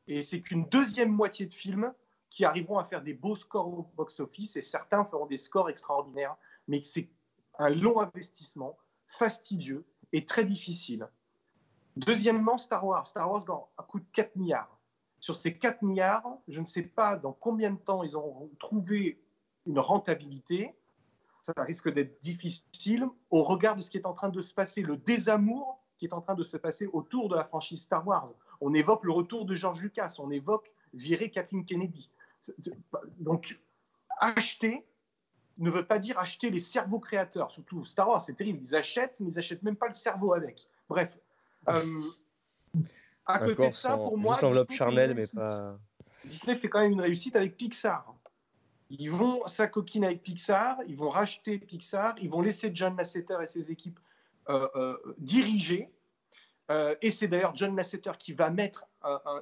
[0.06, 1.92] Et c'est qu'une deuxième moitié de films
[2.30, 6.36] qui arriveront à faire des beaux scores au box-office, et certains feront des scores extraordinaires,
[6.66, 7.10] mais c'est
[7.58, 8.78] un long investissement,
[9.08, 11.08] fastidieux et très difficile.
[11.96, 13.08] Deuxièmement, Star Wars.
[13.08, 13.44] Star Wars
[13.88, 14.78] coûte 4 milliards.
[15.18, 19.20] Sur ces 4 milliards, je ne sais pas dans combien de temps ils auront trouvé
[19.66, 20.76] une rentabilité.
[21.42, 24.82] Ça risque d'être difficile au regard de ce qui est en train de se passer,
[24.82, 28.32] le désamour qui est en train de se passer autour de la franchise Star Wars.
[28.60, 32.10] On évoque le retour de George Lucas, on évoque virer Kathleen Kennedy.
[33.18, 33.60] Donc,
[34.20, 34.86] acheter
[35.58, 37.50] ne veut pas dire acheter les cerveaux créateurs.
[37.50, 38.60] Surtout Star Wars, c'est terrible.
[38.62, 40.68] Ils achètent, mais ils n'achètent même pas le cerveau avec.
[40.88, 41.18] Bref.
[41.68, 41.82] Euh,
[43.26, 44.38] à côté de ça, pour moi.
[44.40, 45.78] L'enveloppe charnelle, mais pas.
[46.24, 48.14] Disney fait quand même une réussite avec Pixar.
[48.90, 53.46] Ils vont s'acoquiner avec Pixar, ils vont racheter Pixar, ils vont laisser John Lasseter et
[53.46, 54.00] ses équipes
[54.48, 55.90] euh, euh, diriger.
[57.02, 58.86] et c'est d'ailleurs John Lasseter qui va mettre,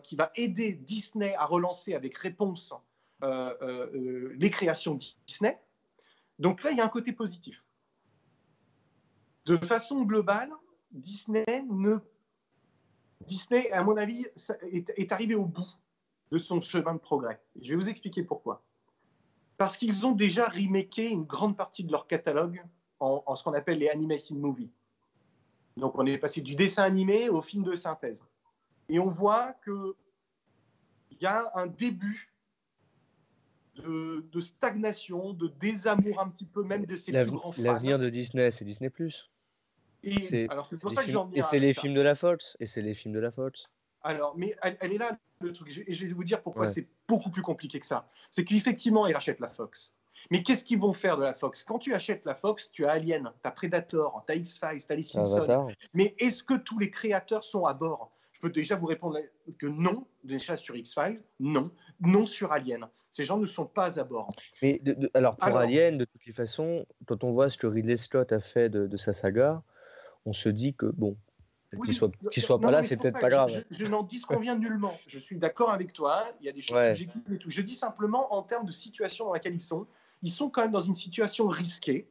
[0.03, 2.75] qui va aider Disney à relancer avec réponse
[3.23, 5.61] les créations Disney.
[6.39, 7.65] Donc là, il y a un côté positif.
[9.47, 10.51] De façon globale,
[10.91, 11.99] Disney, ne...
[13.25, 14.27] Disney à mon avis,
[14.71, 15.69] est, arrivé au bout
[16.31, 17.41] de son chemin de progrès.
[17.61, 18.63] Je vais vous expliquer pourquoi.
[19.57, 22.63] Parce qu'ils ont déjà remaké une grande partie de leur catalogue
[23.01, 24.71] en, ce qu'on appelle les animated movies.
[25.77, 28.27] Donc on est passé du dessin animé au film de synthèse.
[28.89, 29.95] Et on voit qu'il
[31.21, 32.36] y a un début
[33.77, 37.63] de, stagnation, de désamour un petit peu même de ses plus grands fans.
[37.63, 38.91] L'avenir de Disney, c'est Disney+.
[40.05, 42.57] Et alors c'est pour ça que j'en Et c'est les films de la Fox.
[42.61, 43.69] Et c'est les films de la Fox.
[44.03, 45.83] Alors, mais elle, est là le truc.
[45.87, 48.09] Et je vais vous dire pourquoi c'est beaucoup plus compliqué que ça.
[48.31, 49.93] C'est qu'effectivement, ils rachètent la Fox.
[50.31, 51.65] Mais qu'est-ce qu'ils vont faire de la Fox?
[51.65, 54.93] Quand tu achètes la Fox, tu as Alien, tu as Predator, tu as X-Files, tu
[54.93, 55.69] as les Simpsons.
[55.95, 58.13] Mais est-ce que tous les créateurs sont à bord?
[58.33, 59.19] Je peux déjà vous répondre
[59.59, 62.87] que non, déjà sur X-Files, non, non sur Alien.
[63.17, 64.31] Ces gens ne sont pas à bord.
[64.61, 64.79] Mais
[65.15, 68.41] alors pour Alien, de toutes les façons, quand on voit ce que Ridley Scott a
[68.41, 69.63] fait de, sa saga,
[70.27, 71.17] on se dit que bon,
[71.83, 73.65] qu'il soit, soit pas là, c'est peut-être pas grave.
[73.71, 74.95] Je, je n'en disconviens nullement.
[75.07, 76.29] Je suis d'accord avec toi.
[76.41, 77.49] Il y a des choses subjectives et tout.
[77.49, 79.87] Je dis simplement en termes de situation dans laquelle ils sont,
[80.21, 82.07] ils sont quand même dans une situation risquée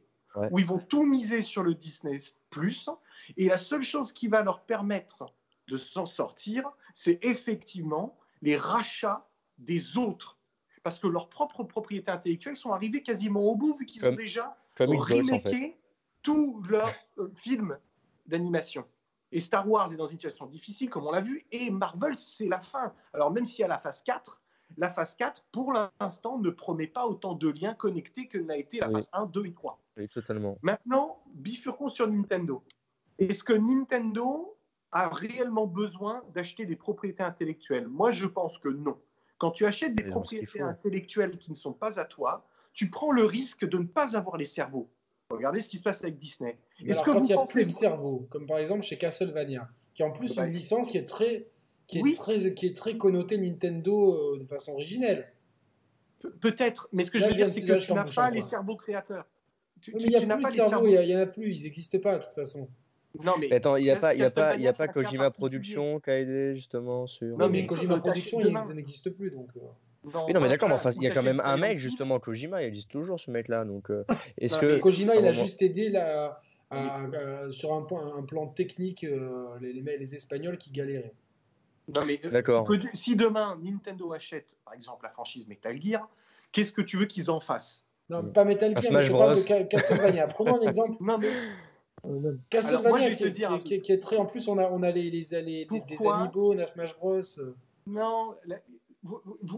[0.50, 2.16] où ils vont tout miser sur le Disney
[2.50, 2.90] Plus.
[3.36, 5.32] Et la seule chose qui va leur permettre
[5.68, 9.28] de s'en sortir, c'est effectivement les rachats
[9.58, 10.35] des autres
[10.86, 14.56] parce que leurs propres propriétés intellectuelles sont arrivées quasiment au bout, vu qu'ils ont déjà
[14.78, 15.76] remaké
[16.22, 17.76] tous leurs euh, films
[18.24, 18.84] d'animation.
[19.32, 22.46] Et Star Wars est dans une situation difficile, comme on l'a vu, et Marvel, c'est
[22.46, 22.92] la fin.
[23.12, 24.40] Alors même s'il y a la phase 4,
[24.76, 28.78] la phase 4, pour l'instant, ne promet pas autant de liens connectés que n'a été
[28.78, 29.82] la phase 1, 2 et 3.
[29.96, 30.56] Oui, totalement.
[30.62, 32.62] Maintenant, bifurquons sur Nintendo.
[33.18, 34.56] Est-ce que Nintendo
[34.92, 37.88] a réellement besoin d'acheter des propriétés intellectuelles?
[37.88, 38.96] Moi, je pense que non.
[39.38, 43.24] Quand tu achètes des propriétés intellectuelles qui ne sont pas à toi, tu prends le
[43.24, 44.88] risque de ne pas avoir les cerveaux.
[45.30, 46.58] Regardez ce qui se passe avec Disney.
[46.84, 50.02] Est-ce que quand il y a plus de cerveau, comme par exemple chez Castlevania, qui
[50.02, 51.48] est en plus une licence qui est très,
[51.86, 55.32] qui est très, qui est très connotée Nintendo euh, de façon originelle.
[56.40, 59.26] Peut-être, mais ce que je veux dire, c'est que tu n'as pas les cerveaux créateurs.
[59.86, 62.24] il n'y a plus de cerveau, il n'y en a plus, ils n'existent pas de
[62.24, 62.68] toute façon.
[63.24, 66.00] Non, mais, attends, il n'y a, pas, y a pas, y a pas Kojima Productions
[66.00, 67.36] qui a aidé justement sur.
[67.36, 69.48] Non, mais Kojima Productions, il n'existe plus donc.
[69.56, 69.60] Euh.
[70.14, 72.66] Non, non, mais d'accord, mais il y a quand même un mec justement, Kojima, il
[72.66, 73.64] existe toujours ce mec-là.
[73.64, 74.04] Donc, euh,
[74.38, 76.40] est-ce que Kojima, il a juste aidé là,
[77.50, 77.86] sur un,
[78.16, 81.14] un, plan technique euh, les, les, les, Espagnols qui galéraient.
[81.94, 82.68] Non, mais d'accord.
[82.94, 86.08] Si demain Nintendo achète, par exemple, la franchise Metal Gear,
[86.52, 87.84] qu'est-ce que tu veux qu'ils en fassent?
[88.08, 90.26] Non, pas Metal Gear, mais je parle de Castlevania.
[90.28, 90.96] Prenons un exemple.
[91.00, 91.30] non, mais
[92.50, 94.16] Castlevania qui, qui, qui, est très.
[94.16, 97.20] En plus, on a, on a les, les, les, les amiibo, on a Smash Bros.
[97.86, 98.36] Non,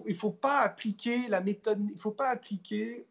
[0.06, 1.82] il faut pas appliquer la méthode.
[1.82, 3.06] Il faut pas appliquer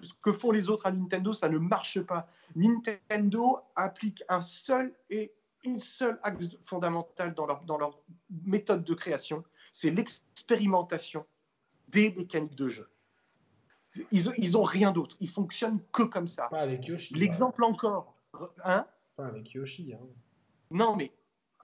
[0.00, 1.32] ce que font les autres à Nintendo.
[1.32, 2.28] Ça ne marche pas.
[2.54, 5.32] Nintendo applique un seul et
[5.64, 8.00] une seule axe fondamental dans leur, dans leur
[8.44, 11.24] méthode de création, c'est l'expérimentation
[11.88, 12.88] des mécaniques de jeu.
[14.10, 15.16] Ils, ils ont rien d'autre.
[15.20, 16.48] Ils fonctionnent que comme ça.
[16.50, 17.14] Pas avec Yoshi.
[17.14, 18.14] L'exemple encore.
[18.64, 19.92] Hein Pas avec Yoshi.
[19.94, 19.98] Hein.
[20.70, 21.10] Non, mais.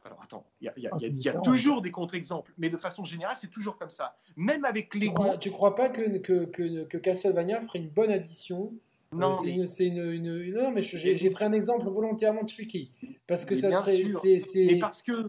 [0.04, 1.28] Alors attends, il y a, il y a- Ah, il y a- c'est il y
[1.28, 1.42] a différent.
[1.42, 4.16] toujours des contre-exemples, mais de façon générale, c'est toujours comme ça.
[4.36, 5.12] Même avec Tu Lego.
[5.14, 8.72] crois, tu crois pas que, que, que, que Castlevania ferait une bonne addition?
[9.12, 11.86] Non, Euh, c'est mais- une, c'est une, une- une- non, mais j'ai pris un exemple
[11.88, 12.92] volontairement tricky
[13.26, 14.04] parce que Mais ça serait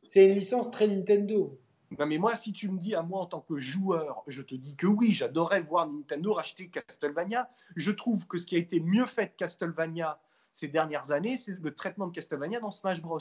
[0.03, 1.57] c'est une licence très Nintendo.
[1.97, 4.53] Non, mais moi, si tu me dis à moi en tant que joueur, je te
[4.53, 7.49] dis que oui, j'adorerais voir Nintendo racheter Castlevania.
[7.75, 10.19] Je trouve que ce qui a été mieux fait de Castlevania
[10.51, 13.19] ces dernières années, c'est le traitement de Castlevania dans Smash Bros.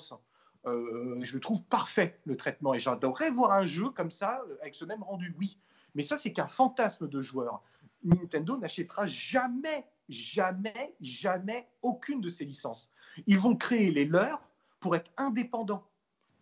[0.67, 2.75] Euh, je le trouve parfait, le traitement.
[2.75, 5.59] Et j'adorerais voir un jeu comme ça, euh, avec ce même rendu, oui.
[5.95, 7.63] Mais ça, c'est qu'un fantasme de joueur.
[8.05, 12.91] Nintendo n'achètera jamais, jamais, jamais aucune de ces licences.
[13.27, 14.43] Ils vont créer les leurs
[14.81, 15.87] pour être indépendants,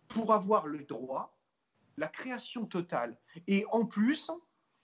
[0.07, 1.36] pour avoir le droit
[1.97, 3.17] la création totale.
[3.47, 4.31] Et en plus,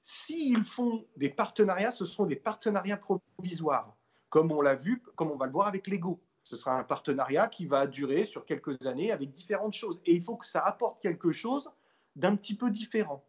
[0.01, 2.99] s'ils font des partenariats, ce seront des partenariats
[3.37, 3.95] provisoires,
[4.29, 6.21] comme on l'a vu, comme on va le voir avec Lego.
[6.43, 10.01] Ce sera un partenariat qui va durer sur quelques années avec différentes choses.
[10.05, 11.71] Et il faut que ça apporte quelque chose
[12.15, 13.23] d'un petit peu différent.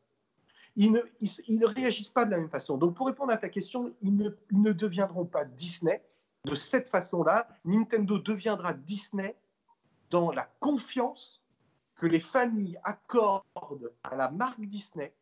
[0.76, 2.76] Ils ne, ils, ne réagissent pas de la même façon.
[2.76, 6.04] Donc, pour répondre à ta question, ils ne, ils ne deviendront pas Disney
[6.44, 7.46] de cette façon-là.
[7.64, 9.36] Nintendo deviendra Disney
[10.10, 11.43] dans la confiance
[11.96, 15.12] que les familles accordent à la marque Disney.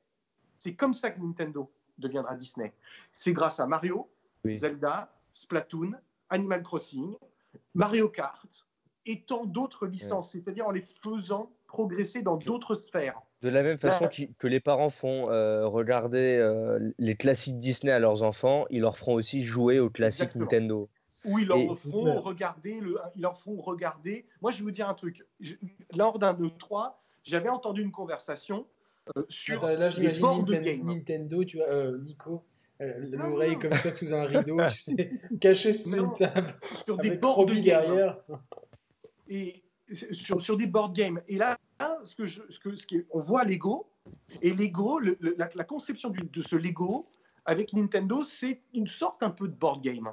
[0.59, 2.73] C'est comme ça que Nintendo deviendra Disney.
[3.13, 4.09] C'est grâce à Mario,
[4.45, 4.55] Oui.
[4.55, 5.93] Zelda, Splatoon,
[6.31, 7.15] Animal Crossing,
[7.75, 8.67] Mario Kart
[9.07, 13.21] et tant d'autres licences, c'est-à-dire en les faisant progresser dans d'autres sphères.
[13.41, 17.99] De la même façon que les parents font euh, regarder euh, les classiques Disney à
[17.99, 20.45] leurs enfants, ils leur feront aussi jouer aux classiques Exactement.
[20.45, 20.91] Nintendo.
[21.25, 24.27] Où ils leur Et- feront regarder, le, ils leur feront regarder.
[24.41, 25.25] Moi, je vais vous dire un truc.
[25.41, 25.55] Je-
[25.95, 28.67] lors d'un de trois, j'avais entendu une conversation
[29.17, 30.85] euh, sur Attends, là, les board Ninten- games.
[30.87, 32.43] Nintendo, tu vois, euh, Nico,
[32.81, 36.97] euh, l'oreille comme ça sous un rideau, tu sais, caché sous Non, une table, sur
[36.97, 37.63] des games.
[37.63, 38.19] derrière.
[39.29, 39.63] et
[40.13, 41.21] sur, sur des board games.
[41.29, 41.57] Et là,
[42.05, 43.87] ce que je, ce que, ce qui- on voit Lego,
[44.41, 47.05] et Lego, le- le- la, la conception du- de ce Lego
[47.45, 50.13] avec Nintendo, c'est une sorte un peu de board game.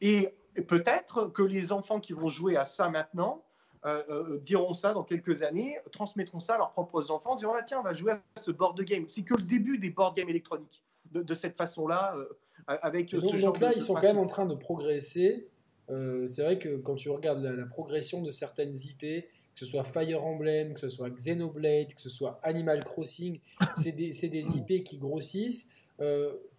[0.00, 0.34] Et
[0.68, 3.42] peut-être que les enfants qui vont jouer à ça maintenant
[3.84, 7.52] euh, euh, diront ça dans quelques années, transmettront ça à leurs propres enfants, en disant
[7.54, 9.04] ah, tiens, on va jouer à ce board game.
[9.08, 10.82] C'est que le début des board games électroniques,
[11.12, 12.24] de, de cette façon-là, euh,
[12.66, 15.48] avec ce genre donc là, de- ils sont quand même en train de progresser.
[15.88, 19.84] C'est vrai que quand tu regardes la, la progression de certaines IP, que ce soit
[19.84, 23.38] Fire Emblem, que ce soit Xenoblade, que ce soit Animal Crossing,
[23.76, 25.68] c'est des, c'est des IP qui grossissent.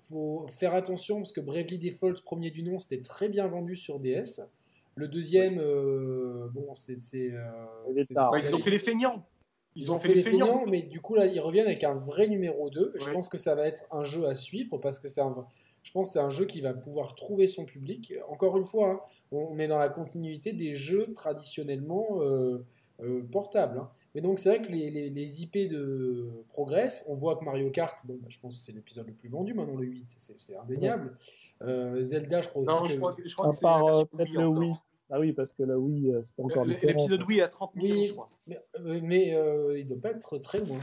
[0.09, 3.99] Faut faire attention parce que Bravely Default, premier du nom, c'était très bien vendu sur
[3.99, 4.41] DS.
[4.95, 6.97] Le deuxième, euh, bon, c'est.
[7.31, 7.65] euh,
[8.45, 9.25] ils ont fait les feignants.
[9.75, 12.69] ils ont fait les feignants, mais du coup, là, ils reviennent avec un vrai numéro
[12.69, 12.93] 2.
[12.95, 15.45] Je pense que ça va être un jeu à suivre parce que c'est un.
[15.83, 18.13] Je pense que c'est un jeu qui va pouvoir trouver son public.
[18.29, 18.99] Encore une fois, hein,
[19.31, 22.65] on est dans la continuité des jeux traditionnellement euh,
[23.01, 23.79] euh, portables.
[23.79, 23.89] hein.
[24.15, 27.05] Mais donc, c'est vrai que les, les- les IP de progressent.
[27.09, 29.53] On voit que Mario Kart, bon, bah, je pense que c'est l'épisode le plus vendu
[29.53, 31.17] maintenant, le 8, c'est c'est indéniable.
[31.61, 32.87] Euh, Zelda, je crois aussi Non, que.
[32.89, 34.47] je crois, que- je crois À que c'est part euh, peut-être le.
[34.47, 34.73] Wii.
[35.11, 36.65] Ah oui, parce que la Wii, euh, c'était encore.
[36.65, 38.05] L'épisode Wii à 30 millions, Oui.
[38.05, 38.29] je crois.
[38.47, 38.59] Mais,
[39.01, 40.77] mais, euh, il ne doit pas être très loin.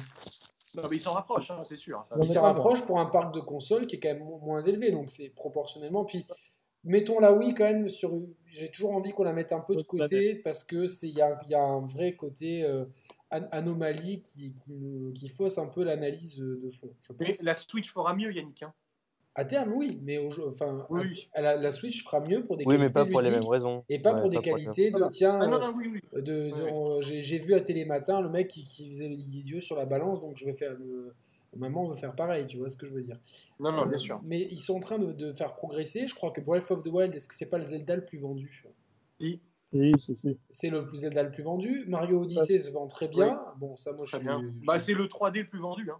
[0.74, 2.04] Non, mais ils s'en rapprochent, hein, c'est sûr.
[2.08, 2.14] ça.
[2.16, 4.24] Non, Il mais se pas rapproche pour un parc de consoles qui est quand même
[4.24, 6.04] mo- moins élevé, donc c'est proportionnellement.
[6.04, 6.24] Puis
[6.84, 8.12] mettons la Wii quand même sur.
[8.46, 11.20] J'ai toujours envie qu'on la mette un peu de côté parce que c'est il y
[11.22, 12.84] a, il y a un vrai côté euh,
[13.32, 16.90] an- anomalie qui, qui, nous- qui fausse un peu l'analyse de fond.
[17.02, 18.62] Je Mais la Switch fera mieux, Yannick.
[18.62, 18.72] hein.
[19.34, 21.28] À terme, oui, mais au jeu- enfin, Oui.
[21.32, 23.42] à- la, la Switch fera mieux pour des Oui, qualités mais pas pour les ludiques
[23.44, 23.82] mêmes raisons.
[23.88, 25.38] et pas Ouais, pour des pas pour les qualités de tiens.
[25.40, 26.22] Ah non, non, oui, oui.
[26.22, 26.70] de, Ouais.
[26.70, 30.20] on- j'ai j'ai vu à Télématin le mec qui, qui faisait l'idiot sur la balance,
[30.20, 30.72] donc je vais faire.
[30.74, 31.14] le-
[31.54, 33.18] Maman veut faire pareil, tu vois ce que je veux dire.
[33.60, 34.20] Non, non, bien Euh, sûr.
[34.24, 36.06] Mais ils sont en train de, de faire progresser.
[36.06, 38.16] Je crois que Breath of the Wild, est-ce que c'est pas le Zelda le plus
[38.18, 38.64] vendu?
[39.20, 39.38] Si,
[39.72, 40.38] Oui, c'est si.
[40.50, 41.84] C'est le plus Zelda le plus vendu.
[41.88, 43.40] Mario Odyssey se vend très bien.
[43.58, 44.26] Bon, ça, moi, je très suis.
[44.26, 44.42] bien.
[44.42, 45.90] je- Bah, c'est le 3D le plus vendu.
[45.90, 45.98] Hein.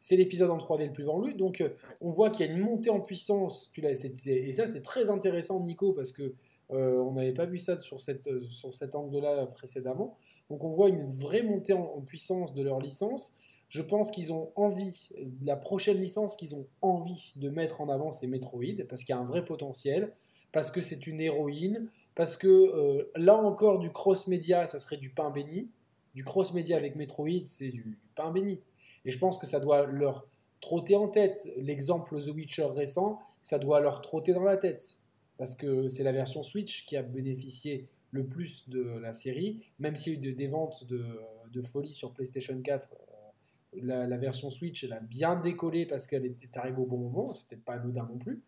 [0.00, 1.34] c'est l'épisode en 3D le plus vendu.
[1.34, 3.68] Donc, euh, on voit qu'il y a une montée en puissance.
[3.72, 6.34] Tu l'as, c'est- c'est- et ça, c'est très intéressant, Nico, parce que
[6.70, 10.16] euh, on n'avait pas vu ça sur, cette, euh, sur cet angle-là précédemment.
[10.50, 13.36] Donc, on voit une vraie montée en, en puissance de leur licence.
[13.70, 15.08] Je pense qu'ils ont envie,
[15.42, 19.18] la prochaine licence qu'ils ont envie de mettre en avant, c'est Metroid, parce qu'il y
[19.18, 20.12] a un vrai potentiel,
[20.52, 25.08] parce que c'est une héroïne, parce que euh, là encore, du cross-média, ça serait du
[25.10, 25.70] pain béni.
[26.14, 28.60] Du cross-média avec Metroid, c'est du, du pain béni.
[29.04, 30.26] Et je pense que ça doit leur
[30.60, 31.48] trotter en tête.
[31.56, 34.98] L'exemple The Witcher récent, ça doit leur trotter dans la tête.
[35.36, 39.94] Parce que c'est la version Switch qui a bénéficié le plus de la série, même
[39.94, 41.04] s'il y a eu de- des ventes de,
[41.52, 42.88] de folie sur PlayStation 4.
[42.92, 46.96] euh, La, la version Switch, elle a bien décollé parce qu'elle était arrivée au bon
[46.98, 48.42] moment, c'est peut-être pas anodin non plus.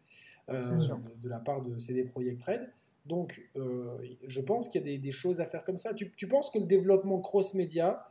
[0.48, 2.68] euh, de, de la part de CD Projekt Red.
[3.10, 5.92] Donc, euh, je pense qu'il y a des, des choses à faire comme ça.
[5.94, 8.06] Tu, tu penses que le développement cross-média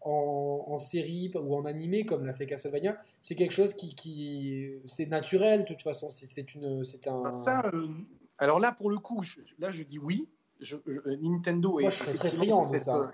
[0.00, 4.70] en, en série ou en animé, comme l'a fait Castlevania, c'est quelque chose qui, qui
[4.84, 6.08] c'est naturel de toute façon.
[6.10, 7.32] C'est une, c'est un.
[7.32, 7.88] Ça, euh,
[8.38, 10.28] alors là, pour le coup, je- là, je dis oui.
[10.60, 13.12] Je- je- Nintendo Moi, est je très friand de cette, ça.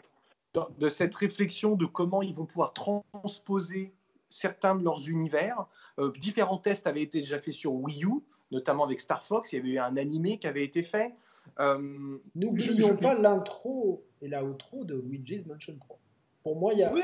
[0.57, 3.93] euh, de cette réflexion de comment ils vont pouvoir transposer
[4.29, 5.67] certains de leurs univers.
[5.99, 8.11] Euh, différents tests avaient été déjà faits sur Wii U,
[8.53, 9.53] notamment avec Star Fox.
[9.53, 11.13] Il y avait eu un animé qui avait été fait.
[11.59, 15.99] Euh, N'oublions je- pas l'intro et la outro de Luigi's Mansion 3.
[16.43, 16.93] Pour moi, il y a.
[16.93, 17.03] Oui.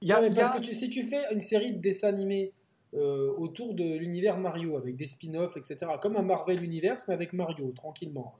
[0.00, 2.52] Y a, Non, parce que tu, si tu fais une série de dessins animés
[2.94, 7.32] euh, autour de l'univers Mario, avec des spin-offs, etc., comme un Marvel Universe, mais avec
[7.32, 8.34] Mario, tranquillement,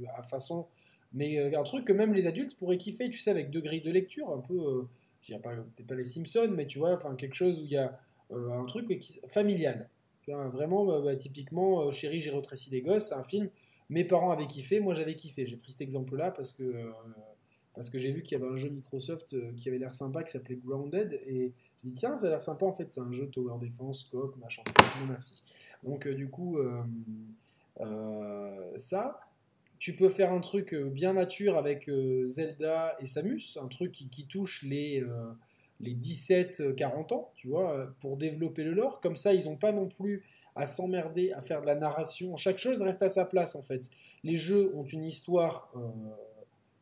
[0.00, 0.66] euh, à façon.
[1.12, 3.90] Mais un truc que même les adultes pourraient kiffer, tu sais, avec deux grilles de
[3.90, 4.86] lecture, un peu.
[5.20, 7.70] je dirais pas, peut-être pas les Simpsons, mais tu vois, enfin quelque chose où il
[7.72, 7.98] y a
[8.32, 9.88] un truc qui- familial.
[10.28, 13.48] Vraiment, bah, bah, typiquement, euh, Chérie, j'ai rétréci des gosses, c'est un film.
[13.88, 15.44] Mes parents avaient kiffé, moi j'avais kiffé.
[15.44, 16.92] J'ai pris cet exemple-là parce que euh,
[17.74, 20.22] parce que j'ai vu qu'il y avait un jeu Microsoft euh, qui avait l'air sympa
[20.22, 21.52] qui s'appelait Grounded et
[21.82, 24.36] je dis tiens ça a l'air sympa en fait c'est un jeu Tower Defense coop
[24.36, 24.62] machin
[25.08, 25.42] merci
[25.82, 26.58] donc du coup
[28.76, 29.20] ça
[29.78, 31.90] tu peux faire un truc bien mature avec
[32.24, 35.02] Zelda et Samus un truc qui, touche les
[35.82, 39.00] les 17-40 ans tu vois euh, pour développer le lore.
[39.00, 42.36] Comme ça ils n'ont pas non plus à s'emmerder à faire de la narration.
[42.36, 43.90] Chaque chose reste à sa place en fait.
[44.24, 45.80] Les jeux ont une histoire euh,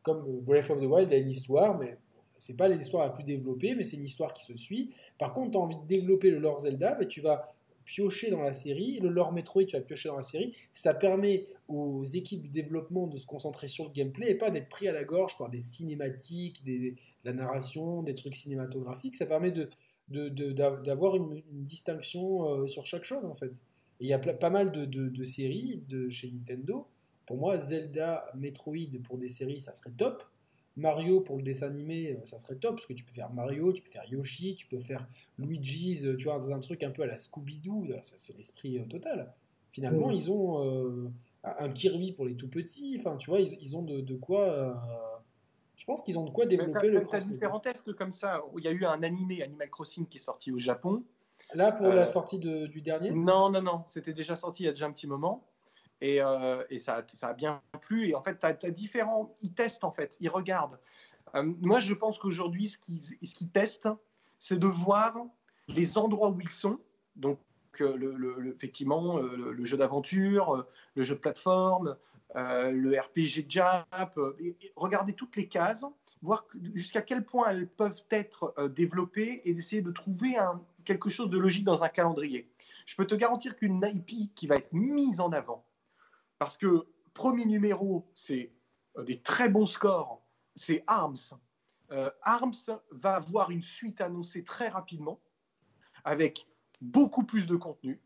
[0.03, 1.97] comme Breath of the Wild a une histoire, mais
[2.35, 4.91] c'est pas l'histoire la plus développée, mais c'est une histoire qui se suit.
[5.17, 7.53] Par contre, tu as envie de développer le lore Zelda, mais tu vas
[7.91, 10.55] piocher dans la série, le lore Metroid, tu vas piocher dans la série.
[10.71, 14.69] Ça permet aux équipes du développement de se concentrer sur le gameplay et pas d'être
[14.69, 16.95] pris à la gorge par des cinématiques, des, de
[17.25, 19.15] la narration, des trucs cinématographiques.
[19.15, 19.53] Ça permet
[20.07, 23.61] d'avoir une, distinction euh, sur chaque chose, en fait.
[23.99, 26.87] Il y a pas mal de séries de chez Nintendo.
[27.25, 30.23] Pour moi, Zelda, Metroid pour des séries, ça serait top.
[30.77, 33.73] Mario pour le dessin animé, euh, ça serait top parce que tu peux faire Mario,
[33.73, 36.91] tu peux faire Yoshi, tu peux faire Luigi's, euh, tu vois, dans un truc un
[36.91, 39.33] peu à la Scooby-Doo, ça, c'est l'esprit euh, total.
[39.71, 41.09] Finalement, ils ont euh,
[41.43, 44.43] un Kirby pour les tout petits, enfin, tu vois, ils, ils ont de, de quoi.
[44.49, 44.73] euh,
[45.77, 48.41] je pense qu'ils ont de quoi Mais développer t'as- le cross différents tests comme ça.
[48.57, 51.03] Il y a eu un animé Animal Crossing qui est sorti au Japon.
[51.55, 54.65] Là, pour Euh, la sortie de- du dernier, Non, non, non, c'était déjà sorti il
[54.67, 55.43] y a déjà un petit moment.
[56.01, 58.09] Et, euh, ça, a- bien plu.
[58.09, 59.35] Et en fait, tu as, différents.
[59.41, 60.17] Ils testent, en fait.
[60.19, 60.79] Ils regardent.
[61.35, 63.89] Euh, moi, je pense qu'aujourd'hui, ce qu'ils qu'ils testent,
[64.39, 65.17] c'est de voir
[65.67, 66.79] les endroits où ils sont.
[67.15, 67.39] Donc,
[67.79, 70.65] euh, effectivement, le, jeu d'aventure,
[70.95, 71.95] le jeu de plateforme,
[72.35, 74.19] le RPG Jap.
[74.39, 75.85] et- et regarder toutes les cases,
[76.21, 80.35] voir jusqu'à quel point elles peuvent être développées et d'essayer de trouver
[80.83, 82.49] quelque chose de logique dans un calendrier.
[82.85, 85.63] Je peux te garantir qu'une IP qui va être mise en avant,
[86.41, 88.51] parce que premier numéro, c'est
[88.97, 91.37] euh, des très bons scores, c'est Arms.
[91.91, 92.55] Euh, Arms
[92.89, 95.19] va avoir une suite annoncée très rapidement,
[96.03, 96.47] avec
[96.81, 98.01] beaucoup plus de contenu,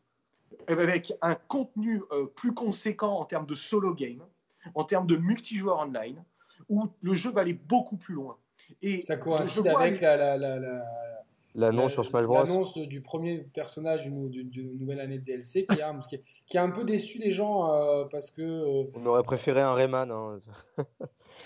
[0.68, 4.26] avec un contenu euh, plus conséquent en termes de solo game,
[4.74, 6.22] en termes de multijoueur online,
[6.68, 8.38] où le jeu va aller beaucoup plus loin.
[8.82, 11.25] Et ça coïncide avec la, la, la, la-
[11.58, 12.44] L'annonce la- sur Smash Bros.
[12.44, 16.22] L'annonce du premier personnage d'une d'une- d'une nouvelle année de DLC qui, est Arms, qui,
[16.46, 18.42] qui a un peu déçu les gens euh, parce que.
[18.42, 20.12] euh, On aurait préféré un Rayman.
[20.12, 20.40] hein.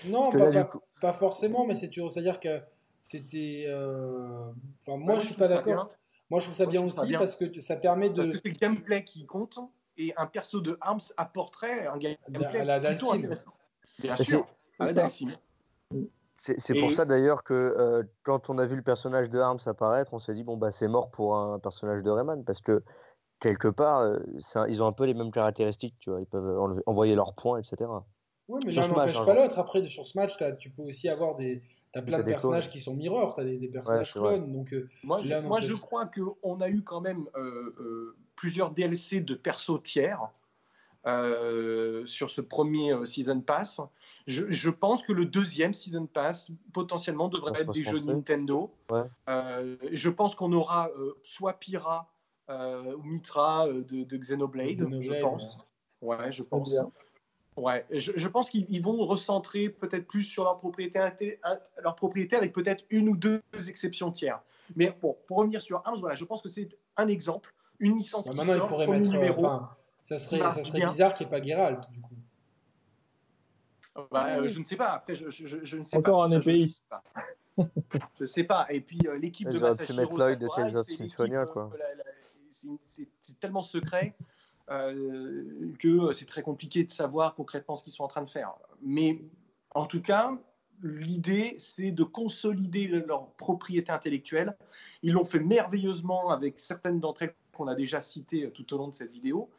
[0.08, 1.76] non, pas, là, du pas- coup- pas forcément, mais.
[1.76, 2.60] C'est-à-dire que
[3.00, 3.66] c'était.
[3.68, 4.50] euh,
[4.88, 5.90] Enfin, moi, Ouais, je suis pas d'accord.
[6.32, 7.20] Moi, je trouve ça Moi, bien ça aussi bien.
[7.20, 8.34] parce que ça permet Parce de.
[8.34, 9.60] que c'est le gameplay qui compte,
[9.98, 13.54] et un perso de Arms apporterait un gameplay à la plutôt intéressant.
[14.02, 14.48] Bien sûr,
[14.80, 15.10] la
[16.42, 20.14] c'est pour ça d'ailleurs que euh, quand on a vu le personnage de Arms apparaître,
[20.14, 22.82] on s'est dit bon bah c'est mort pour un personnage de Rayman parce que
[23.40, 24.20] quelque part euh,
[24.56, 27.34] un- ils ont un peu les mêmes caractéristiques, tu vois, ils peuvent enlever- envoyer leurs
[27.36, 27.90] points, etc.
[28.48, 29.60] Oui, mais l'un n'empêche hein, pas l'autre.
[29.60, 31.62] Après, sur Smash, t'as- tu peux aussi avoir des.
[31.94, 32.72] T'as plein de des personnages clones.
[32.74, 34.52] qui sont mirrors, t'as des, des personnages clones.
[34.52, 38.72] Donc, euh, Moi, je, moi, je crois qu'on a eu quand même euh, euh, plusieurs
[38.72, 40.22] DLC de persos tiers
[41.10, 43.82] euh, sur ce premier euh, Season Pass.
[44.28, 48.00] Je, je pense que le deuxième Season Pass, potentiellement, devrait être des jeux.
[48.00, 48.72] Nintendo.
[48.90, 49.04] Ouais.
[49.28, 52.12] Euh, je pense qu'on aura euh, soit Pyra
[52.50, 55.58] euh, ou Mitra euh, de, de Xenoblade, je pense.
[56.02, 56.70] Ouais, je pense.
[56.72, 56.92] bien.
[57.58, 61.40] Ouais, je, je pense qu'ils ils vont recentrer peut-être plus sur leur propriété,
[61.84, 64.40] leur propriété avec peut-être une ou deux exceptions tiers.
[64.76, 68.28] Mais bon, pour revenir sur Arms, voilà, je pense que c'est un exemple, une licence
[68.28, 69.12] bah, qui maintenant, ils sort, pourraient premier mettre.
[69.14, 69.46] numéro.
[69.46, 69.70] Enfin,
[70.02, 70.90] ça serait, marche ça serait bien.
[70.90, 72.16] bizarre qu'il n'y ait pas Geralt, du coup.
[74.12, 74.92] Bah, euh, je ne sais pas.
[74.92, 76.36] Après, je, je- je- je ne sais Encore pas.
[76.36, 76.94] un épéiste.
[78.18, 78.66] Je ne sais pas.
[78.70, 81.42] Et puis euh, l'équipe de Masashiro mettre Lloyd de Sakurai, Tales of c'est l'équipe, Symphonia,
[81.58, 81.68] euh,
[82.86, 84.16] c'est- tellement secret.
[84.70, 88.54] euh, que c'est très compliqué de savoir concrètement ce qu'ils sont en train de faire.
[88.82, 89.20] Mais
[89.76, 90.32] en tout cas,
[90.84, 94.56] l'idée, c'est de consolider leur propriété intellectuelle.
[95.02, 98.88] Ils l'ont fait merveilleusement avec certaines d'entre elles qu'on a déjà citées tout au long
[98.88, 99.50] de cette vidéo.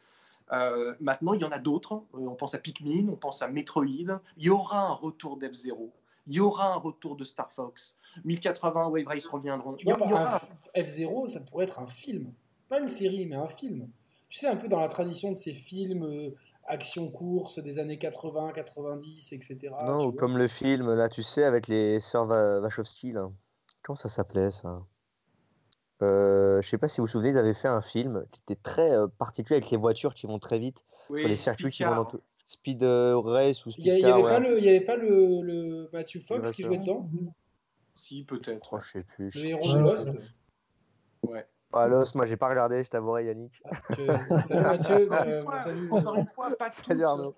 [0.51, 1.93] Euh, maintenant, il y en a d'autres.
[2.13, 3.85] Euh, on pense à Pikmin, on pense à Metroid.
[3.85, 5.89] Il y aura un retour d'F0.
[6.27, 7.97] Il y aura un retour de Star Fox.
[8.25, 9.73] 1080 Wave Race reviendront.
[9.75, 10.39] Tu vois,
[10.75, 12.33] F0, ça pourrait être un film.
[12.69, 13.89] Pas une série, mais un film.
[14.29, 16.31] Tu sais, un peu dans la tradition de ces films euh,
[16.67, 19.69] action-course des années 80, 90, etc.
[19.85, 23.29] Non, comme le film, là, tu sais, avec les sœurs Wachowski, là.
[23.83, 24.83] Comment ça s'appelait, ça?
[26.01, 28.59] Euh, je sais pas si vous vous souvenez, ils avaient fait un film qui était
[28.61, 31.95] très euh, particulier avec les voitures qui vont très vite sur les circuits qui vont
[31.95, 32.21] dans tout.
[32.47, 36.19] Speed euh, Race ou Speed Il n'y avait, pas le, avait pas le, le Matthew
[36.19, 37.09] Fox qui jouait dedans?
[37.95, 38.73] Si, peut-être.
[38.73, 39.33] Oh, je sais plus.
[39.35, 40.17] Le héros de Lost?
[41.23, 41.45] Ouais.
[41.73, 43.61] Ah, Lost, moi j'ai pas regardé, je t'avouerai Yannick.
[43.65, 45.11] Ah, salut Mathieu.
[45.11, 45.43] Euh,
[45.91, 47.37] encore, une fois, pas toutes,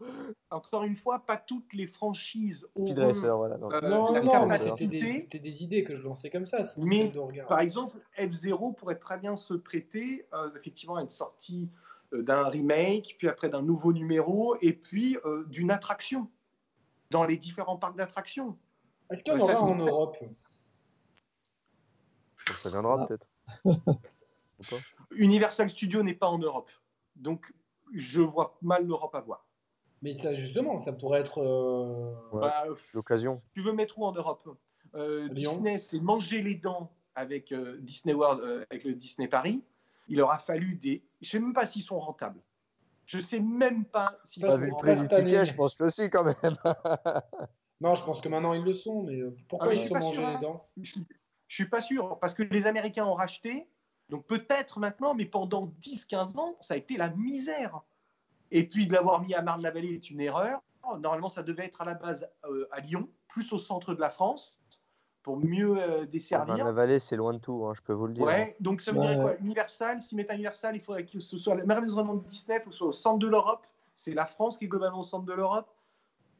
[0.49, 2.85] encore une fois, pas toutes les franchises ont
[3.37, 3.71] voilà, non.
[3.71, 6.59] Euh, non, non, c'était des, des, idées que je lançais comme ça.
[6.77, 7.11] mais
[7.47, 11.69] par exemple, F0 pourrait très bien se prêter euh, effectivement à une sortie
[12.11, 16.29] d'un remake, puis après d'un nouveau numéro, et puis d'une attraction
[17.09, 18.57] dans les différents parcs d'attractions.
[19.11, 20.17] Est-ce qu'il y en aura en Europe?
[22.61, 23.27] Ça viendra peut-être.
[25.11, 26.71] Universal Studios n'est pas en Europe.
[27.15, 27.53] Donc,
[27.93, 29.45] je vois mal l'Europe avoir.
[30.01, 33.41] Mais ça, justement, ça pourrait être euh, bah, l'occasion.
[33.53, 34.57] Tu veux mettre où en Europe?
[34.95, 39.63] Euh, Disney s'est mangé les dents avec euh, Disney World, avec le Disney Paris.
[40.09, 41.03] Il leur a fallu des.
[41.21, 42.41] Je ne sais même pas s'ils sont rentables.
[43.05, 46.57] Je ne sais même pas s'ils sont du ticket, je pense que aussi quand même.
[47.81, 50.21] non, je pense que maintenant ils le sont, mais pourquoi ah, ils se sont mangés
[50.21, 50.39] les hein.
[50.41, 50.67] dents?
[50.77, 51.05] Je ne
[51.47, 53.67] suis pas sûr, parce que les Américains ont racheté,
[54.13, 57.81] donc peut-être maintenant, mais pendant 10-15 ans, ça a été la misère.
[58.51, 60.61] Et puis de l'avoir mis à Marne-la-Vallée est une erreur.
[60.99, 64.11] Normalement, ça devait être à la base euh, à Lyon, plus au centre de la
[64.11, 64.61] France,
[65.23, 66.57] pour mieux euh, desservir.
[66.57, 68.23] Marne-la-Vallée, c'est loin de tout, hein, je peux vous le dire.
[68.23, 69.35] Ouais, donc ça veut dire quoi?
[69.39, 72.75] Universal, si met Universal, il faudrait que ce soit merveilleusement de Disney, il faut que
[72.75, 73.65] ce soit au centre de l'Europe.
[73.95, 75.72] C'est la France qui est globalement au centre de l'Europe.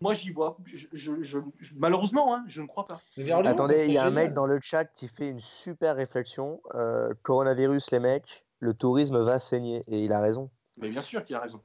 [0.03, 0.57] Moi, j'y vois.
[0.91, 1.39] Je,
[1.77, 2.99] malheureusement, hein, je ne crois pas.
[3.45, 6.61] Attendez, il y a un mec dans le chat qui fait une super réflexion.
[6.75, 9.81] Euh, coronavirus, les mecs, le tourisme va saigner.
[9.87, 10.49] Et il a raison.
[10.77, 11.61] Mais bien sûr qu'il a raison.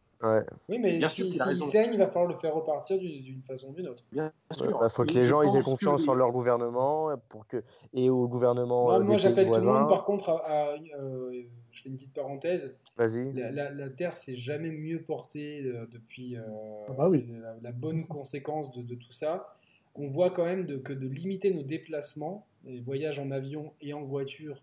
[0.69, 3.89] Oui, mais s'il si, saigne, il va falloir le faire repartir d'une façon ou d'une
[3.89, 4.05] autre.
[4.11, 4.67] Bien sûr.
[4.67, 7.63] Il bah, faut que les gens aient confiance en leur gouvernement pour que...
[7.95, 8.93] et au gouvernement.
[8.93, 12.75] Euh, moi, j'appelle tout le monde, par contre, à, euh, je fais une petite parenthèse.
[12.97, 13.33] Vas-y.
[13.33, 16.37] La, la, Terre s'est jamais mieux portée euh, depuis.
[16.37, 17.29] Ah bah oui.
[17.63, 19.55] la, bonne conséquence de, de, tout ça.
[19.95, 23.95] On voit quand même de, que de limiter nos déplacements, les voyages en avion et
[23.95, 24.63] en voiture,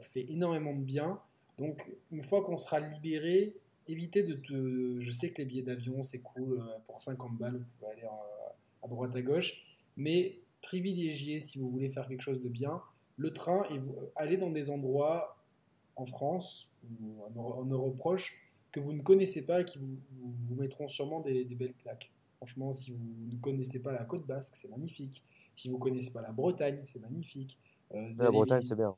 [0.00, 1.18] fait énormément de bien.
[1.58, 3.54] Donc, une fois qu'on sera libéré,
[3.88, 5.00] évitez de te.
[5.00, 8.04] Je sais que les billets d'avion, c'est cool, euh, pour 50 balles, vous pouvez aller
[8.04, 9.64] euh, à droite à gauche,
[9.96, 12.80] mais privilégiez, si vous voulez faire quelque chose de bien,
[13.16, 15.36] le train et vous, allez dans des endroits
[15.96, 18.36] en France ou en Europe proche
[18.72, 19.96] que vous ne connaissez pas et qui vous,
[20.48, 22.10] vous, mettront sûrement des, belles claques.
[22.38, 22.98] Franchement, si vous
[23.30, 25.22] ne connaissez pas la côte basque, c'est magnifique.
[25.54, 27.56] Si vous ne connaissez pas la Bretagne, c'est magnifique.
[27.94, 28.96] Euh, la Bretagne, c'est bien.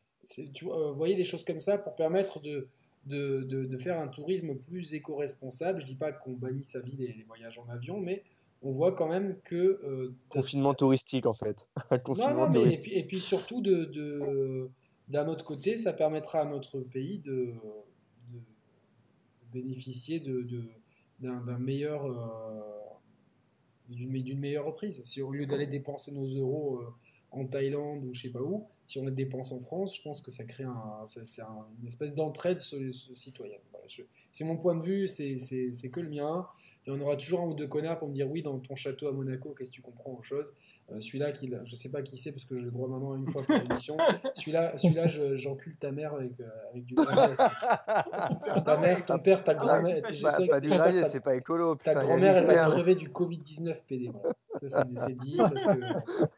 [0.55, 2.69] Tu voyez des choses comme ça pour permettre de,
[3.07, 5.81] de, de, faire un tourisme plus éco-responsable.
[5.81, 8.25] Je dis pas qu'on bannit sa vie des, voyages en avion, mais
[8.63, 9.81] on voit quand même que...
[9.85, 11.69] Euh, Confinement touristique en fait.
[12.05, 14.69] Confinement et, puis, et, puis, surtout, de,
[15.09, 17.55] d'un autre côté, ça permettra à notre pays de,
[19.53, 20.47] bénéficier de,
[21.21, 22.07] d'un, meilleur...
[22.07, 22.77] Euh,
[23.89, 25.01] d'une, meilleure reprise.
[25.05, 26.93] Si au lieu d'aller dépenser nos euros euh,
[27.31, 30.21] en Thaïlande ou je sais pas où, si on les dépense en France, je pense
[30.21, 31.05] que ça crée un,
[31.81, 33.61] une espèce d'entraide citoyenne.
[34.31, 36.47] c'est mon point de vue, c'est que le mien.
[36.87, 38.77] Il y en aura toujours un ou deux connards pour me dire oui, dans ton
[38.77, 40.55] château à Monaco, qu'est-ce que tu comprends aux choses
[40.93, 43.17] euh, Celui-là, je ne sais pas qui c'est parce que j'ai le droit maintenant à
[43.17, 43.97] une fois par émission.
[44.35, 47.35] celui-là, celui-là j'encule ta mère avec, euh, avec du gravier.
[48.65, 50.01] ta mère, ton père, ta grand-mère.
[50.23, 51.75] Bah, pas du gravier, c'est pas écolo.
[51.75, 54.11] Ta grand-mère, elle va crever du Covid-19 PD.
[54.55, 55.81] Ça, c'est dit parce que.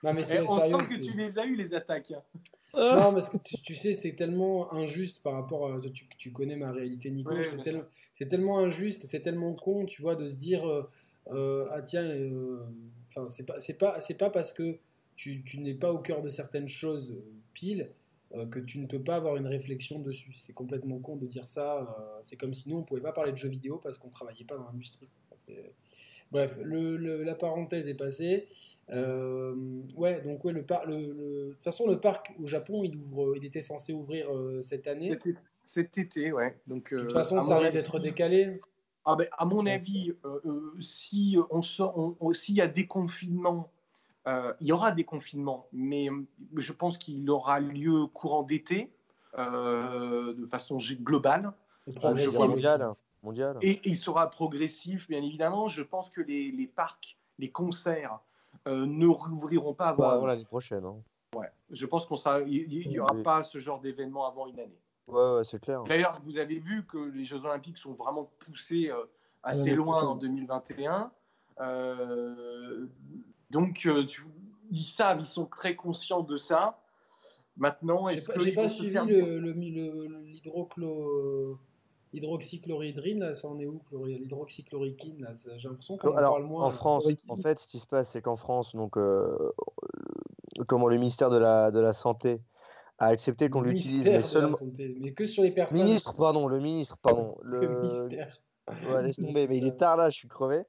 [0.02, 2.12] Non, mais c'est On sent que tu les as eu, les attaques.
[2.74, 5.80] Non, parce que tu, sais, c'est tellement injuste par rapport à.
[5.92, 7.34] Tu, tu connais ma réalité, Nico.
[7.42, 7.84] c'est tellement
[8.58, 10.82] injuste, c'est tellement con, tu vois, de se dire euh,
[11.30, 12.64] euh, ah tiens, euh,
[13.08, 14.78] enfin c'est pas c'est pas c'est pas parce que
[15.16, 17.20] tu, n'es pas au cœur de certaines choses
[17.52, 17.90] pile
[18.50, 20.32] que tu ne peux pas avoir une réflexion dessus.
[20.36, 22.18] C'est complètement con de dire ça.
[22.22, 24.56] c'est comme si nous on pouvait pas parler de jeux vidéo parce qu'on travaillait pas
[24.56, 25.08] dans l'industrie.
[26.30, 28.46] Bref, la parenthèse est passée.
[28.90, 33.92] ouais, donc ouais, de toute façon, le parc au Japon, il, ouvre, il était censé
[33.92, 34.28] ouvrir
[34.60, 35.18] cette année.
[35.68, 36.58] Cet été, ouais.
[36.66, 38.58] Donc, De toute euh, façon, ça risque d'être décalé.
[39.04, 43.70] Ah ben, à mon avis, euh, euh, si on sort, s'il y a des confinements,
[44.26, 46.08] euh, il y aura des confinements, mais
[46.56, 48.90] je pense qu'il aura lieu courant d'été,
[49.36, 51.52] euh, de façon globale,
[51.86, 52.94] je vois mondial.
[53.22, 53.58] mondial.
[53.60, 55.68] et, et il sera progressif, bien évidemment.
[55.68, 58.20] Je pense que les, les parcs, les concerts
[58.66, 60.24] euh, ne rouvriront pas avant.
[60.26, 60.84] L'année prochaine.
[60.84, 60.96] hein.
[61.34, 61.50] Ouais.
[61.70, 63.22] Je pense qu'on sera, il n'y aura Oui.
[63.22, 64.80] pas ce genre d'événement avant une année.
[65.08, 65.82] Ouais, ouais, c'est clair.
[65.84, 69.04] D'ailleurs, vous avez vu que les Jeux Olympiques sont vraiment poussés euh,
[69.42, 71.10] assez loin en 2021.
[71.60, 72.86] Euh,
[73.50, 74.24] donc, euh, tu-
[74.70, 76.78] ils savent, ils sont très conscients de ça.
[77.56, 81.56] Maintenant, est-ce que j'ai pas suivi servir le, le, le- l'hydroclo-
[82.12, 86.66] l'hydroxychlorohydrine, là, ça en est où L'hydroxychloroquine, là, j'ai l'impression qu'on en parle moins.
[86.66, 86.70] en.
[86.70, 89.36] France, en fait, ce qui se passe, c'est qu'en France, donc, euh,
[90.66, 92.40] comment le ministère de la, de la Santé
[92.98, 94.56] a accepté qu'on l'utilise, mais seulement.
[94.56, 95.82] santé, mais que sur les personnes.
[95.82, 97.36] Ministre, pardon, le ministre, pardon.
[97.42, 97.68] Le Le...
[97.76, 98.40] ministère.
[98.90, 100.64] Ouais, laisse tomber, mais il est tard là, je suis crevé.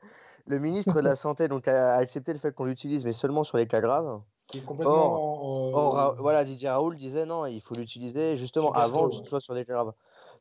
[0.46, 3.58] Le ministre de la Santé donc, a accepté le fait qu'on l'utilise, mais seulement sur
[3.58, 4.22] les cas graves.
[4.38, 4.94] Ce qui est complètement.
[5.14, 8.82] Or- en- en- Or, Ra- voilà, Didier Raoul disait non, il faut l'utiliser justement Super
[8.82, 9.28] avant tôt, que ce ouais.
[9.28, 9.94] soit sur des cas graves.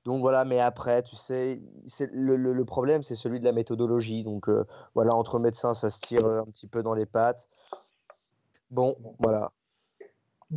[0.04, 1.60] Donc voilà, mais après, tu sais,
[2.12, 4.22] le, le- le problème, c'est celui de la méthodologie.
[4.24, 7.48] Donc euh, voilà, entre médecins, ça se tire euh, un petit peu dans les pattes.
[8.70, 9.14] Bon, Bon.
[9.18, 9.50] voilà.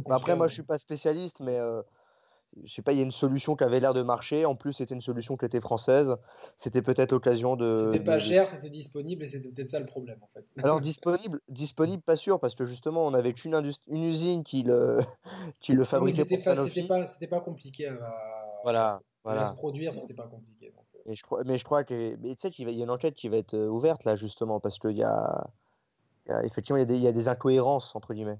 [0.10, 1.82] Après, moi, je suis pas spécialiste, mais euh,
[2.64, 4.45] je sais pas, il y a une solution qui avait l'air de marcher.
[4.45, 6.16] En plus, c'était une solution qui était française.
[6.58, 7.74] C'était peut-être l'occasion de.
[7.74, 10.45] C'était pas de- cher, c'était disponible et c'était peut-être ça le problème en fait.
[10.64, 14.64] Alors disponible, disponible, pas sûr, parce que justement, on n'avait qu'une indust- une usine qui
[14.64, 15.00] le,
[15.61, 16.74] qui le fabriquait pour Sanofi.
[16.74, 18.18] c'était pas, c'était pas compliqué à,
[18.64, 20.72] Voilà, à se produire, c'était pas compliqué.
[20.76, 21.11] donc, euh.
[21.11, 23.28] Et je crois, mais je crois que, tu sais qu'il y a une enquête qui
[23.30, 25.48] va être euh, ouverte là justement parce qu'il y a,
[26.28, 28.40] il y a- effectivement il y a des, il y a des incohérences entre guillemets.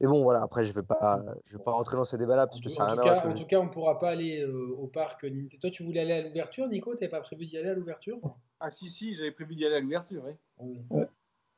[0.00, 2.46] Mais bon voilà, après je vais pas, je vais pas rentrer dans ces débats-là En
[2.46, 3.68] parce tout, que ça en n'a tout rien à cas, voir en tout cas, on
[3.68, 5.56] pourra pas aller euh, au parc Nintendo.
[5.60, 6.94] Toi, tu voulais aller à l'ouverture, Nico?
[6.94, 8.18] T'avais pas prévu d'y aller à l'ouverture?
[8.60, 10.22] Ah si, si, j'avais prévu d'y aller à l'ouverture.
[10.60, 10.78] Oui.
[10.90, 11.02] Oui.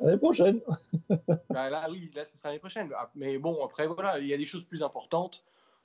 [0.00, 0.60] L'année prochaine.
[1.48, 2.90] Bah, là, oui, là, ce sera l'année prochaine.
[2.96, 5.42] Ah, Mais bon, après, voilà, il y a des choses plus importantes.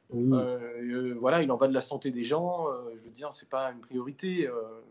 [0.09, 0.29] Oui.
[0.33, 2.67] Euh, euh, voilà, il en va de la santé des gens.
[2.69, 4.47] euh, je veux dire, c'est pas une priorité.
[4.47, 4.81] euh.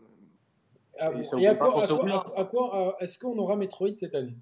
[0.99, 4.15] Ah, Et ça et à quoi, à quoi- à- euh, est-ce qu'on aura Metroid cette
[4.15, 4.35] année?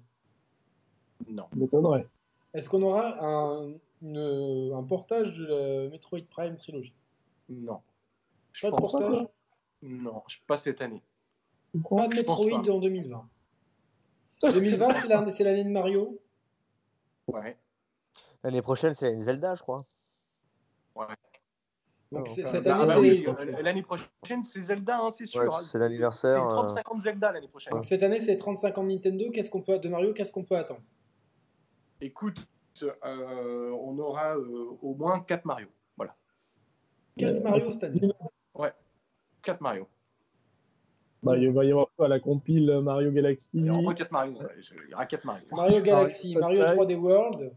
[1.28, 1.44] Non.
[1.54, 2.06] m'étonnerait.
[2.54, 3.72] Est-ce qu'on aura un,
[4.02, 6.94] une- un portage de la Metroid Prime Trilogy?
[7.48, 7.80] Non.
[8.52, 9.18] Je Pas de pense portage?
[9.22, 9.30] pas.
[9.82, 11.02] Non, je- pas cette année.
[11.88, 12.70] Pas de Metroid pas.
[12.72, 13.28] en 2020.
[14.42, 16.18] 2020, c'est la- c'est l'année de Mario?
[17.28, 17.56] Ouais.
[18.42, 19.84] L'année prochaine c'est Zelda je crois.
[22.12, 25.42] Donc c'est- enfin, cette année, bah oui, euh, l'année prochaine, c'est Zelda, hein, c'est sûr.
[25.42, 25.60] Ouais, hein.
[25.62, 26.48] c'est l'anniversaire, C'est euh.
[26.48, 27.72] 35 ans de Zelda l'année prochaine.
[27.72, 29.30] donc cette année, c'est 35 ans de Nintendo.
[29.30, 30.80] Qu'est-ce qu'on peut de Mario Qu'est-ce qu'on peut attendre?
[32.00, 32.36] Écoute,
[32.82, 35.68] euh, on aura euh, au moins 4 Mario.
[35.96, 36.14] Voilà.
[37.18, 38.00] 4 Euh, Mario cette année.
[39.42, 39.88] 4 Mario.
[41.22, 43.48] Bah, il va y avoir quoi La compile Mario Galaxy?
[43.54, 44.32] Il y aura 4 Mario.
[44.38, 44.46] ouais,
[44.86, 45.46] Il y aura 4 Mario.
[45.50, 46.76] Mario Galaxy, Mario Mario Sunshine.
[46.84, 47.52] 3D World,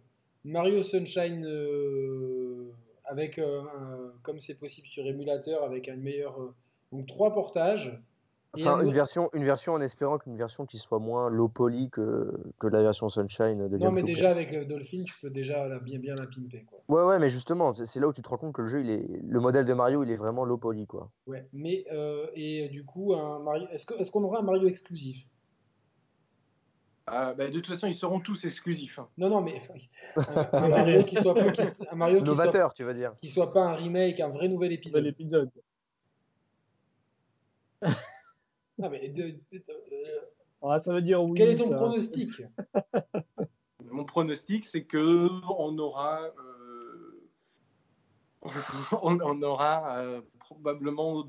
[0.45, 2.71] Mario Sunshine euh,
[3.05, 6.53] avec euh, un- comme c'est possible sur émulateur avec un meilleur euh,
[6.91, 7.97] donc trois portages.
[8.55, 11.89] Enfin un une version, une version en espérant qu'une version qui soit moins low poly
[11.89, 15.67] que, que la version Sunshine de Non mais déjà avec euh, Dolphin, tu peux déjà
[15.67, 16.79] la- bien bien la pimper quoi.
[16.87, 18.89] Ouais ouais mais justement c'est là où tu te rends compte que le jeu il
[18.91, 21.09] est, le modèle de Mario il est vraiment low poly quoi.
[21.25, 24.67] Ouais, mais euh, et du coup un Mario est-ce que est-ce qu'on aura un Mario
[24.67, 25.25] exclusif?
[27.09, 28.97] Euh, bah, de toute façon, ils seront tous exclusifs.
[28.99, 29.09] hein.
[29.17, 29.61] Non non mais
[30.15, 33.13] un, un Mario qui soit pas qui un Mario qui soit, Novateur tu vas dire.
[33.17, 35.51] qui soit pas un remake, un vrai nouvel Nouvel épisode.
[38.77, 38.83] épisode.
[38.83, 40.21] Non mais de- de- euh,
[40.61, 41.33] Ah, ça veut dire oui.
[41.37, 41.75] quel est ton ça.
[41.75, 42.29] pronostic?
[43.91, 47.29] Mon pronostic, c'est que on aura, euh,
[49.03, 51.25] on, on aura euh, probablement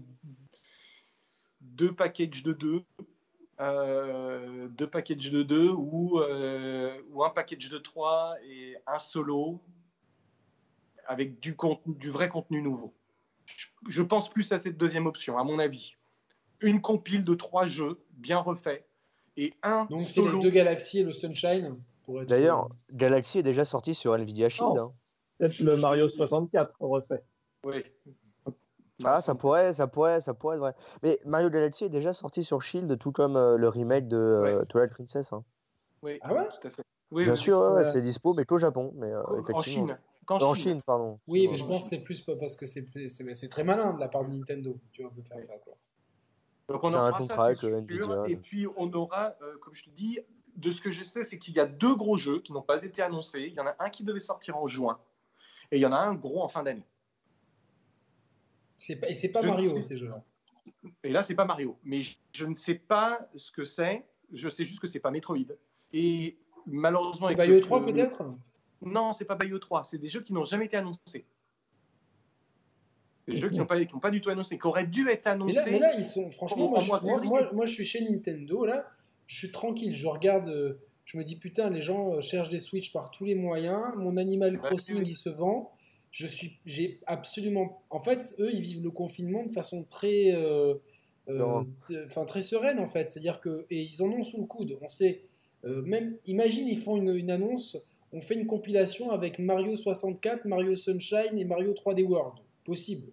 [1.61, 2.83] deux packages de deux,
[3.61, 9.61] euh, deux packages de deux ou, euh, ou un package de trois et un solo
[11.07, 12.95] avec du, contenu, du vrai contenu nouveau.
[13.45, 15.97] Je, je pense plus à cette deuxième option, à mon avis.
[16.61, 18.85] Une compile de trois jeux bien refaits
[19.37, 20.39] et un Donc c'est solo.
[20.39, 21.77] les deux Galaxies et le Sunshine.
[22.05, 24.73] pour être- D'ailleurs Galaxy est déjà sorti sur Nvidia Shield.
[24.77, 24.79] Oh.
[24.79, 24.93] hein.
[25.39, 27.23] Peut-être le Mario 64 refait.
[27.65, 27.83] Oui.
[29.05, 30.75] Ah, ça pourrait, ça pourrait, ça pourrait être vrai.
[31.03, 34.59] Mais Mario Galaxy est déjà sorti sur Shield, tout comme euh, le remake de euh,
[34.61, 34.67] Ouais.
[34.67, 35.33] Twilight Princess.
[35.33, 35.43] hein.
[36.03, 36.83] Oui, Ah ouais tout à fait.
[37.11, 37.39] Oui, Bien oui.
[37.39, 38.93] sûr, ouais, c'est dispo, mais qu'au Japon.
[38.97, 39.61] Mais euh, En.
[39.63, 39.99] Chine.
[40.29, 40.55] En Chine.
[40.55, 41.19] Chine, pardon.
[41.27, 44.01] Oui, mais je pense que c'est plus parce que c'est c'est c'est très malin de
[44.01, 45.75] la part de Nintendo, tu vois, de faire ça quoi.
[46.69, 48.27] Donc on un aura contrat ça, avec, c'est euh, sûr.
[48.27, 50.19] Et puis on aura, euh, comme je te dis,
[50.57, 52.83] de ce que je sais, c'est qu'il y a deux gros jeux qui n'ont pas
[52.85, 53.43] été annoncés.
[53.49, 54.99] Il y en a un qui devait sortir en juin
[55.71, 56.87] et il y en a un gros en fin d'année.
[58.79, 60.23] C'est pas, et c'est pas Je Mario, sais- ces jeux-là.
[61.03, 61.79] Et là, c'est pas Mario.
[61.85, 64.05] Mais je, je ne sais pas ce que c'est.
[64.33, 65.37] Je sais juste que c'est pas Metroid.
[65.93, 67.29] Et malheureusement.
[67.29, 68.23] C'est Bayo le- 3 le- peut-être?
[68.83, 69.85] Non, c'est pas Bayo 3.
[69.85, 71.27] C'est des jeux qui n'ont jamais été annoncés.
[73.27, 75.55] Des jeux qui n'ont pas, du tout annoncé, qui auraient dû être mais annoncés.
[75.55, 76.31] là, mais là, ils sont.
[76.31, 77.29] Franchement, en- moi, je, mois moi, février.
[77.29, 78.87] moi- moi, je suis chez Nintendo, là.
[79.27, 79.95] Je suis tranquille.
[79.95, 80.49] Je regarde.
[80.49, 80.75] euh,
[81.07, 83.81] Je me dis, putain, les gens euh, cherchent des Switch par tous les moyens.
[83.97, 85.05] Mon Animal Crossing, oui.
[85.09, 85.71] il se vend.
[86.11, 86.59] Je suis.
[86.67, 87.83] J'ai absolument.
[87.91, 90.33] En fait, eux, ils vivent le confinement de façon très.
[90.35, 90.75] euh,
[91.29, 93.11] euh, de- très sereine, en fait.
[93.11, 93.65] C'est-à-dire que.
[93.71, 94.77] Et ils en ont sous le coude.
[94.83, 95.23] On sait.
[95.65, 96.17] euh, même.
[96.27, 97.79] Imagine, ils font une, une annonce.
[98.13, 102.39] On fait une compilation avec Mario 64, Mario Sunshine et Mario 3D World.
[102.65, 103.09] Possible.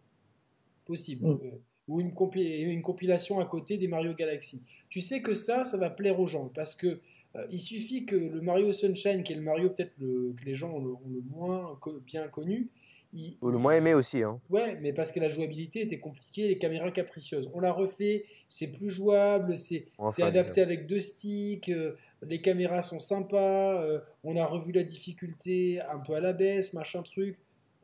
[0.86, 1.28] Possible.
[1.28, 1.40] Mm.
[1.44, 1.50] Euh,
[1.88, 4.62] ou une, compil- une compilation à côté des Mario Galaxy.
[4.90, 7.00] Tu sais que ça, ça va plaire aux gens parce que
[7.36, 10.56] euh, il suffit que le Mario Sunshine, qui est le Mario peut-être le- que les
[10.56, 12.70] gens ont le, ont le moins co- bien connu,
[13.14, 14.22] il- Ou le moins aimé aussi.
[14.22, 14.40] Hein.
[14.50, 17.50] Ouais, mais parce que la jouabilité était compliquée, les caméras capricieuses.
[17.54, 22.82] On l'a refait, c'est plus jouable, c'est Enfin, adapté avec deux sticks, euh, les caméras
[22.82, 27.38] sont sympas, euh, on a revu la difficulté un peu à la baisse, machin truc.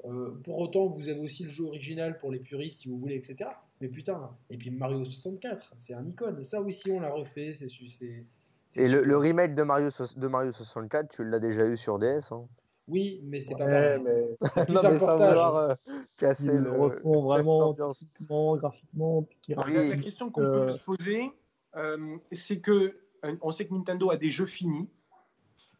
[0.06, 3.16] Euh, pour autant, vous avez aussi le jeu original pour les puristes si vous voulez,
[3.16, 3.50] etc.
[3.82, 6.43] Mais putain, et puis Mario 64, c'est un icône.
[6.43, 8.26] Ça aussi, on l'a refait, c'est c'est.
[8.67, 12.32] c'est Et le, remake de Mario, de Mario 64, tu l'as déjà eu sur DS.
[12.32, 12.48] Hein?
[12.88, 15.40] Oui, mais c'est pas mais C'est plus Non, un mais portage.
[15.40, 15.74] euh,
[16.19, 17.74] casser ils le, le refont vraiment
[18.56, 19.90] graphiquement, puis qui Oui.
[19.90, 21.32] La, question qu'on euh, peut se poser,
[21.76, 24.90] euh, c'est que euh, on sait que Nintendo a des jeux finis.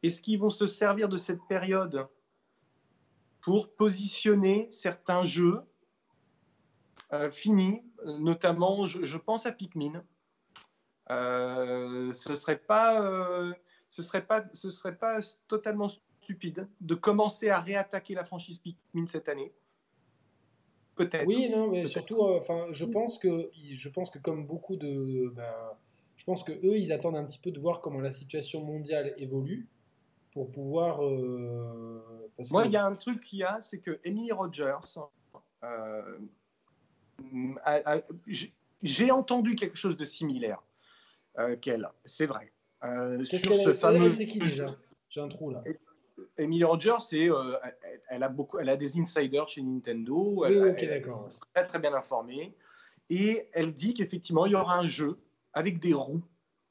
[0.04, 2.08] Est-ce qu'ils vont se servir de cette période
[3.48, 5.62] pour positionner certains jeux
[7.14, 10.04] euh, finis, notamment, je, je pense à Pikmin.
[11.10, 13.54] Euh, ce serait pas, euh,
[13.90, 19.08] ce serait pas, ce serait pas totalement stupide de commencer à réattaquer la franchise Pikmin
[19.08, 19.54] cette année.
[20.98, 21.26] Peut-être.
[21.26, 25.80] Oui, non, mais surtout, enfin, je pense que, je pense que comme beaucoup de, bah,
[26.18, 29.14] je pense que eux, ils attendent un petit peu de voir comment la situation mondiale
[29.16, 29.70] évolue
[30.38, 31.04] pour pouvoir.
[31.04, 34.32] euh, parce Moi, que- il y a un truc qu'il y a, c'est que Emily
[34.32, 34.78] Rogers,
[35.64, 36.20] euh,
[38.28, 40.62] j'ai- entendu quelque chose de similaire
[41.40, 42.54] euh, qu'elle, c'est vrai.
[42.82, 44.14] Qu'est-ce qu'elle ce fameux.
[44.14, 44.76] c'est qui déjà?
[45.10, 45.64] J'ai un trou là.
[46.38, 50.44] Emily Rogers, c'est, elle, elle a beaucoup, elle a des insiders chez Nintendo.
[50.46, 51.28] Oui, elle, ok, elle est d'accord.
[51.56, 52.56] très très bien informée,
[53.10, 55.18] et elle dit qu'effectivement, il y aura un jeu
[55.54, 56.22] avec des roues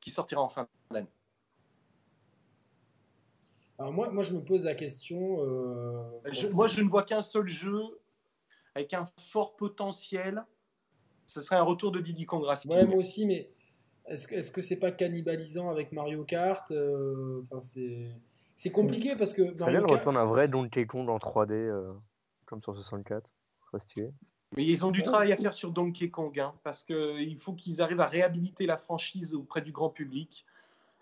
[0.00, 1.08] qui sortira en fin d'année.
[3.78, 5.42] Alors moi, moi, je me pose la question.
[5.42, 7.80] euh, Je- moi, que- je ne vois qu'un seul jeu
[8.74, 10.44] avec un fort potentiel.
[11.26, 12.72] Ce serait un retour de Diddy Kong Racing.
[12.72, 13.50] Ouais, moi aussi, mais
[14.06, 18.10] est-ce que est-ce que c'est pas cannibalisant avec Mario Kart Euh, Enfin, c'est
[18.54, 19.98] c'est compliqué parce que Ça vient Mario de Kart.
[20.00, 21.92] retourner un vrai Donkey Kong en 3D, euh,
[22.46, 23.30] comme sur 64.
[23.68, 24.10] Très stylé.
[24.56, 27.82] Mais ils ont du travail à faire sur Donkey Kong, hein, parce qu'il faut qu'ils
[27.82, 30.46] arrivent à réhabiliter la franchise auprès du grand public.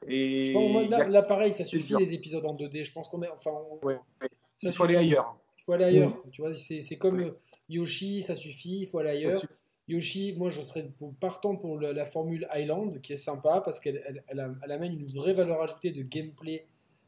[0.09, 2.85] Et Je pense, moi, là, là, pareil, ça suffit les épisodes en 2D.
[2.85, 3.29] Je pense qu'on est.
[3.31, 4.29] Enfin, on- Ouais, ouais.
[4.59, 5.37] ça il faut aller ailleurs.
[5.59, 6.23] Il faut aller ailleurs.
[6.31, 7.35] Tu vois, c'est c'est comme
[7.69, 9.43] Yoshi, ça suffit, il faut aller ailleurs.
[9.89, 14.03] Yoshi, moi je serais partant pour la, la formule Island, qui est sympa parce qu'elle
[14.07, 16.67] elle, elle a- elle amène une vraie valeur ajoutée de gameplay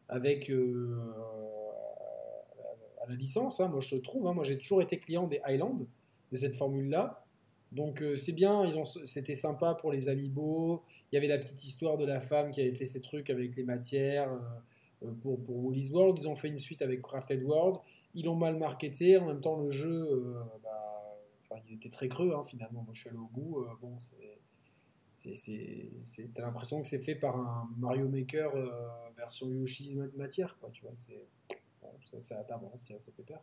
[0.09, 1.13] avec euh,
[3.03, 3.61] à la licence.
[3.61, 3.69] hein.
[3.69, 4.33] moi je trouve, hein.
[4.35, 5.87] moi j'ai toujours été client des Island,
[6.33, 7.25] de cette formule-là.
[7.73, 10.83] Donc euh, c'est bien, ils ont, c'était sympa pour les amiibo.
[11.13, 13.55] Il y avait la petite histoire de la femme qui avait fait ses trucs avec
[13.57, 16.19] les matières euh, euh, pour, pour World.
[16.19, 17.81] Ils ont fait une suite avec Crafted World.
[18.15, 19.17] Ils l'ont mal marketé.
[19.19, 22.83] En même temps, le jeu, euh, bah, il était très creux hein, finalement.
[22.83, 23.65] Moi, je suis allé au bout.
[23.81, 23.97] Bon,
[25.13, 25.95] c'est,
[26.35, 28.53] t'as l'impression que c'est fait par un Mario Maker
[29.17, 30.71] version Yoshi's matière, quoi.
[30.73, 31.27] Tu vois, c'est,
[31.81, 33.41] bon, ça, ça t'avance, c'est pépère.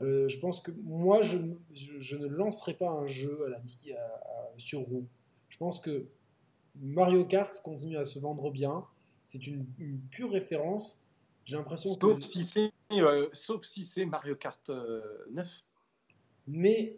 [0.00, 1.38] Je pense que moi, je,
[1.72, 5.06] je, ne lancerai pas un jeu à la, à- sur roue.
[5.48, 6.06] Je pense que
[6.80, 8.84] Mario Kart continue à se vendre bien.
[9.24, 11.04] C'est une, une pure référence.
[11.44, 12.00] J'ai l'impression que.
[12.00, 15.00] Sauf si c'est euh, sauf si c'est Mario Kart euh,
[15.32, 15.48] 9.
[16.48, 16.96] Mais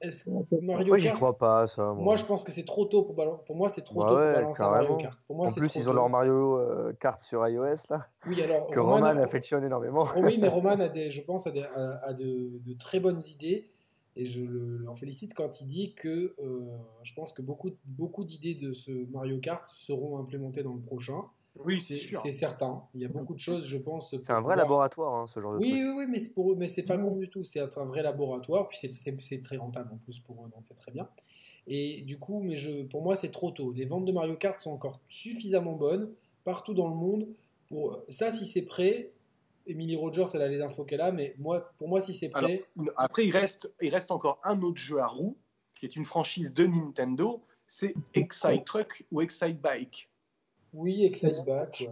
[0.00, 1.16] est-ce que Mario Moi, j'y Kart.
[1.16, 1.82] crois pas, ça.
[1.94, 3.42] Moi, Moi, je pense que c'est trop tôt pour balancer.
[3.46, 4.96] Pour moi, c'est trop Bah tôt ouais, pour balancer Mario.
[4.98, 5.18] Kart.
[5.26, 8.40] Pour moi, en plus, trop ils ont leur Mario euh, Kart sur iOS, là, Oui,
[8.42, 10.06] alors que Roman, Roman affectionne énormément.
[10.14, 13.00] Oh oui, mais Roman a des, je pense, a, des- a- a de, de très
[13.00, 13.70] bonnes idées.
[14.16, 16.60] Et je le- l'en félicite quand il dit que euh,
[17.02, 21.22] je pense que beaucoup, beaucoup d'idées de ce Mario Kart seront implémentées dans le prochain.
[21.64, 22.20] Oui, C'est c'est sûr.
[22.20, 22.82] c'est certain.
[22.94, 24.14] Il y a beaucoup de choses, je pense.
[24.22, 25.80] C'est un vrai laboratoire, hein, ce genre de Oui, truc.
[25.82, 27.44] oui, oui, mais c'est pour eux, mais c'est pas con du tout.
[27.44, 30.64] C'est un vrai laboratoire, puis c'est- c'est c'est très rentable en plus pour eux, donc
[30.64, 31.08] c'est très bien.
[31.66, 33.72] Et du coup, mais je, pour moi, c'est trop tôt.
[33.72, 36.10] Les ventes de Mario Kart sont encore suffisamment bonnes
[36.44, 37.26] partout dans le monde
[37.68, 38.30] pour ça.
[38.30, 39.12] Si c'est prêt,
[39.66, 42.50] Emily Rogers, elle a les infos qu'elle a, mais moi, pour moi, si c'est Alors,
[42.50, 42.64] prêt,
[42.96, 45.36] après, il reste, il reste encore un autre jeu à roue,
[45.74, 50.08] qui est une franchise de Nintendo, c'est Excite Truck ou Excite Bike.
[50.72, 51.66] oui, Excite ouais.
[51.72, 51.86] Je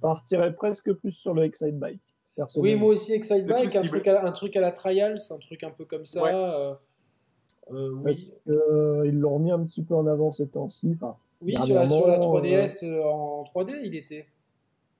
[0.00, 2.14] partirais presque plus sur le Excite Bike.
[2.56, 5.62] Oui, moi aussi, Excite Bike, un truc, à, un truc à la Trials, un truc
[5.62, 6.22] un peu comme ça.
[6.22, 6.32] Ouais.
[6.32, 6.74] euh,
[7.72, 10.92] euh, oui, Parce qu'ils l'ont remis un petit peu en avant ces temps-ci.
[10.96, 14.26] Enfin, oui sur, la, sur la dernièrement, 3DS euh, en 3D, il était.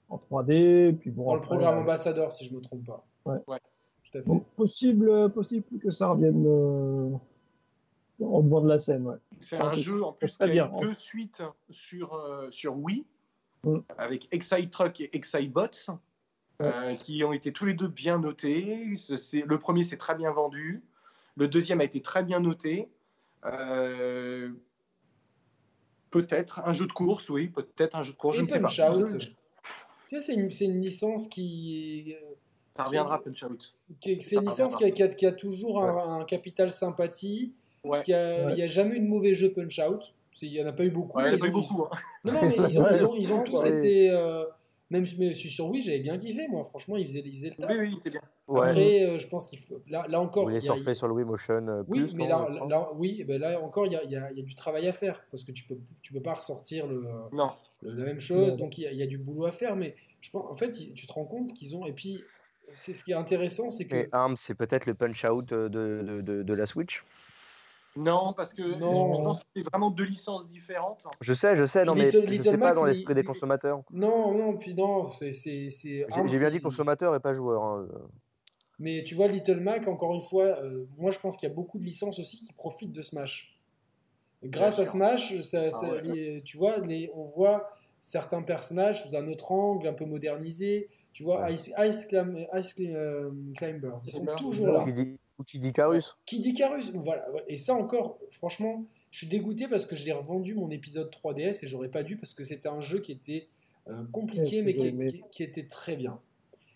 [0.09, 1.27] En 3D, puis bon.
[1.27, 3.05] Dans le programme euh, ambassadeur, si je me trompe pas.
[3.25, 3.39] Ouais.
[3.47, 3.59] Ouais.
[4.05, 4.29] Tout à fait.
[4.29, 7.11] donc, possible, possible que ça revienne euh,
[8.25, 9.07] en devant de la scène.
[9.07, 9.17] Ouais.
[9.41, 10.73] C'est un jeu en plus qui a hein.
[10.81, 13.05] deux suites sur, euh, sur Wii,
[13.65, 13.79] Mm.
[13.99, 15.69] avec Excite Truck et Excite Bots,
[16.63, 18.95] euh, qui ont été tous les deux bien notés.
[18.95, 20.83] Le premier s'est très bien vendu,
[21.37, 22.89] le deuxième a été très bien noté.
[23.45, 24.51] Euh,
[26.11, 28.69] Peut-être un jeu de course, oui, peut-être un jeu de course, je ne sais pas.
[28.69, 29.35] Out.
[30.21, 32.15] C'est une, licence qui.
[32.15, 32.35] euh,
[32.77, 33.77] Ça reviendra, Punch Out.
[34.03, 37.53] C'est une licence qui a, qui a- qui a toujours un, un capital sympathie.
[37.85, 38.03] Ouais.
[38.03, 38.55] qui a- Il Ouais.
[38.57, 40.15] n'y a jamais eu de mauvais jeu Punch Out.
[40.43, 41.19] Il n'y en a pas eu beaucoup.
[41.19, 41.83] Ouais, il y en a pas eu beaucoup.
[41.85, 41.91] hein.
[42.25, 42.91] Non, non, mais ils ont, Ouais.
[42.95, 43.77] ils ont, ils ont tous Ouais.
[43.79, 44.11] été.
[44.11, 44.45] euh,
[44.91, 46.63] même mais je suis sur Wii, j'avais bien kiffé, moi.
[46.65, 47.71] Franchement, ils faisaient, ils faisaient le taf.
[47.71, 48.21] Oui, oui, il était bien.
[48.49, 48.69] Ouais.
[48.69, 49.81] Après, euh, je pense qu'il faut.
[49.89, 50.51] Là, là encore.
[50.51, 52.47] Il a- surfer sur le Wii Motion euh, Oui, plus mais là,
[52.97, 55.53] oui, ben là encore, il y a, y y du travail à faire parce que
[55.53, 57.03] tu peux, tu peux pas ressortir le,
[57.33, 57.51] Non.
[57.85, 58.57] La même chose.
[58.57, 60.57] Donc il y, a, il y a du boulot à faire, mais je pense, en
[60.57, 61.87] fait, tu te rends compte qu'ils ont.
[61.87, 62.23] Et puis,
[62.73, 65.69] c'est ce qui est intéressant, c'est que Et Arms, c'est peut-être le punch out euh,
[65.69, 67.05] de, de, de, de la Switch?
[67.97, 68.93] Non, parce que Non.
[69.17, 71.07] je pense que c'est vraiment deux licences différentes.
[71.21, 73.23] Je sais, je sais, non, mais Little- je Little sais Mac, pas dans l'esprit des
[73.23, 73.83] consommateurs.
[73.93, 77.63] non, non, puis non, c'est, J'ai bien dit consommateur et pas joueur.
[77.63, 77.87] hein.
[78.81, 81.55] Mais tu vois, Little Mac, encore une fois, euh, moi je pense qu'il y a
[81.55, 83.57] beaucoup de licences aussi qui profitent de Smash.
[84.43, 84.87] Grâce à.
[84.87, 86.03] Smash, ça- Ah ça- ouais.
[86.03, 87.71] les- tu vois, les, on voit
[88.05, 90.89] certains personnages sous un autre angle, un peu modernisé.
[91.15, 91.55] Tu vois, Ouais.
[91.55, 94.85] Ice, Ice, Clim- Ice Clim- euh, Climbers, ils sont Climbers, toujours là.
[94.85, 97.27] Qui dit, ou qui dit Carus Qui dit Carus Voilà.
[97.49, 101.67] Et ça encore, franchement, je suis dégoûté parce que j'ai revendu mon épisode 3DS et
[101.67, 103.47] j'aurais pas dû parce que c'était un jeu qui était
[103.89, 105.07] euh, compliqué mais qui, aimé.
[105.13, 106.19] qui- qui était très bien.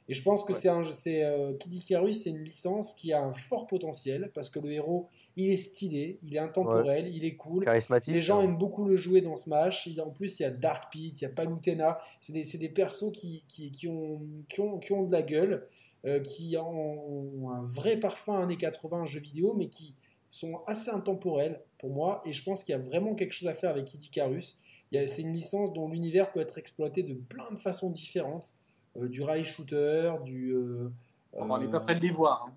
[0.09, 0.59] Et je pense que Ouais.
[0.59, 4.49] c'est un, c'est euh, Kid Icarus, c'est une licence qui a un fort potentiel parce
[4.51, 5.09] que le héros,
[5.41, 7.65] il est stylé, il est intemporel, il est cool.
[7.65, 8.13] Charismatique.
[8.13, 8.45] Les gens hein.
[8.45, 9.87] aiment beaucoup le jouer dans Smash.
[9.87, 11.99] Il- En plus, il y a Dark Pit, il y a Palutena.
[12.21, 15.23] C'est des, c'est des persos qui, qui, qui ont, qui, ont, qui ont de la
[15.23, 15.67] gueule,
[16.05, 19.95] euh, qui ont, un vrai parfum années 80 jeux vidéo, mais qui
[20.29, 22.21] sont assez intemporels pour moi.
[22.27, 24.59] Et je pense qu'il y a vraiment quelque chose à faire avec Kid Icarus.
[24.91, 27.91] Il y a- C'est une licence dont l'univers peut être exploité de plein de façons
[27.91, 28.55] différentes.
[28.97, 30.53] Euh, du rail shooter, du.
[30.57, 30.89] euh,
[31.33, 32.47] On n'est euh, pas près de les voir.
[32.49, 32.53] hein.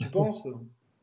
[0.00, 0.48] Tu penses?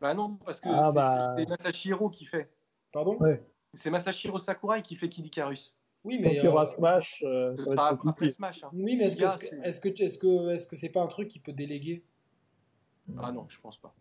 [0.02, 1.46] Bah non, parce que Ah c'est bah.
[1.50, 2.50] Masashiro qui fait.
[2.92, 3.44] Pardon Ouais.
[3.74, 5.76] C'est Masashiro Sakurai qui fait Kid Icarus.
[6.06, 6.36] Oui, mais.
[6.38, 8.32] il y aura euh, Smash, euh, Ce ça sera après compliqué.
[8.32, 8.64] Smash.
[8.64, 8.70] hein.
[8.74, 11.02] Oui, mais est-ce que est-ce c'est- que est-ce que est-ce que est-ce que c'est pas
[11.02, 12.04] un truc qu'il peut déléguer?
[13.22, 13.94] Ah non, je pense pas.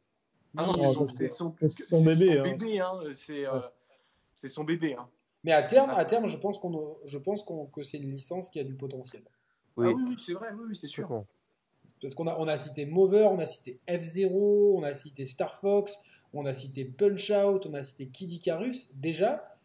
[0.57, 0.73] Ah non, Non,
[1.07, 2.43] c'est son, c'est son, bébé, hein.
[2.43, 2.93] bébé, hein.
[3.13, 3.61] C'est euh,
[4.35, 4.95] son bébé.
[4.95, 5.09] Hein.
[5.45, 8.49] Mais à terme, à terme, je pense qu'on, je pense qu'on, que c'est une licence
[8.51, 9.23] qui a du potentiel.
[9.77, 9.87] Oui.
[9.91, 11.07] Ah oui, oui, c'est vrai, oui, oui, c'est sûr.
[11.09, 11.27] Bon.
[12.01, 15.57] Parce qu'on a, on a cité Mover, on a cité F-Zero, on a cité Star
[15.57, 15.99] Fox,
[16.33, 18.95] on a cité Punch Out, on a cité Kid Icarus.
[18.97, 19.57] Déjà,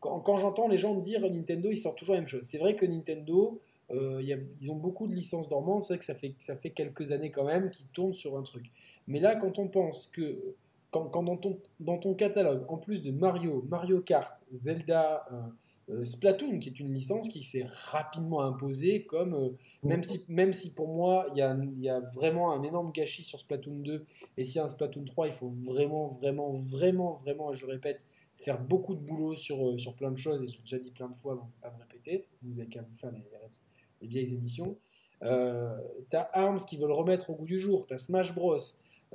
[0.00, 2.42] quand, j'entends les gens me dire Nintendo, ils sortent toujours la même chose.
[2.42, 3.60] C'est vrai que Nintendo,
[3.92, 4.20] euh,
[4.60, 5.84] ils ont beaucoup de licences dormantes.
[5.84, 8.42] C'est vrai que ça fait, ça fait quelques années quand même qu'ils tournent sur un
[8.42, 8.64] truc.
[9.06, 10.54] Mais là, quand on pense que
[10.90, 15.40] quand, quand dans, ton, dans ton catalogue, en plus de Mario, Mario Kart, Zelda, euh,
[16.02, 19.50] Splatoon, qui est une licence qui s'est rapidement imposée comme euh,
[19.82, 23.24] même si, même si pour moi, il y, a, y a vraiment un énorme gâchis
[23.24, 24.04] sur Splatoon 2,
[24.36, 27.72] et s'il y a un Splatoon 3, il faut vraiment, vraiment, vraiment, vraiment, je le
[27.72, 28.06] répète,
[28.36, 31.08] faire beaucoup de boulot sur, euh, sur plein de choses, et j'ai déjà dit plein
[31.08, 33.18] de fois, donc je ne vais pas me répéter, vous avez qu'à vous faire les,
[33.18, 33.26] les-
[34.02, 34.76] les vieilles émissions.
[35.22, 35.76] Euh,
[36.10, 38.56] tu as ARMS qui veut le remettre au goût du jour, tu as Smash Bros,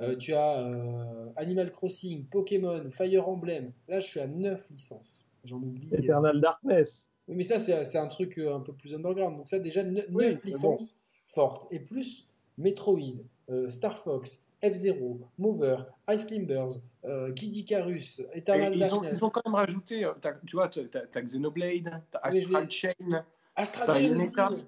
[0.00, 5.27] euh, tu as euh, Animal Crossing, Pokémon, Fire Emblem, là je suis à 9 licences,
[5.44, 5.88] j'en oublie.
[5.92, 7.10] euh, Eternal Darkness.
[7.28, 9.36] oui, mais ça, c'est c'est un truc euh, un peu plus underground.
[9.38, 11.66] Donc, ça, déjà, 9 Oui, mais licences fortes.
[11.70, 12.26] Et plus
[12.56, 15.76] Metroid, euh, Star Fox, F-Zero, Mover,
[16.10, 16.66] Ice Climbers,
[17.04, 20.56] euh, Kid Icarus, Et Eternal ils, ont, Darkness, ils ont quand même rajouté, t'as- tu
[20.56, 22.70] vois, t'as t'as Xenoblade, t'as Oui, je Astral.
[22.70, 24.62] Chain, Astral Chain aussi.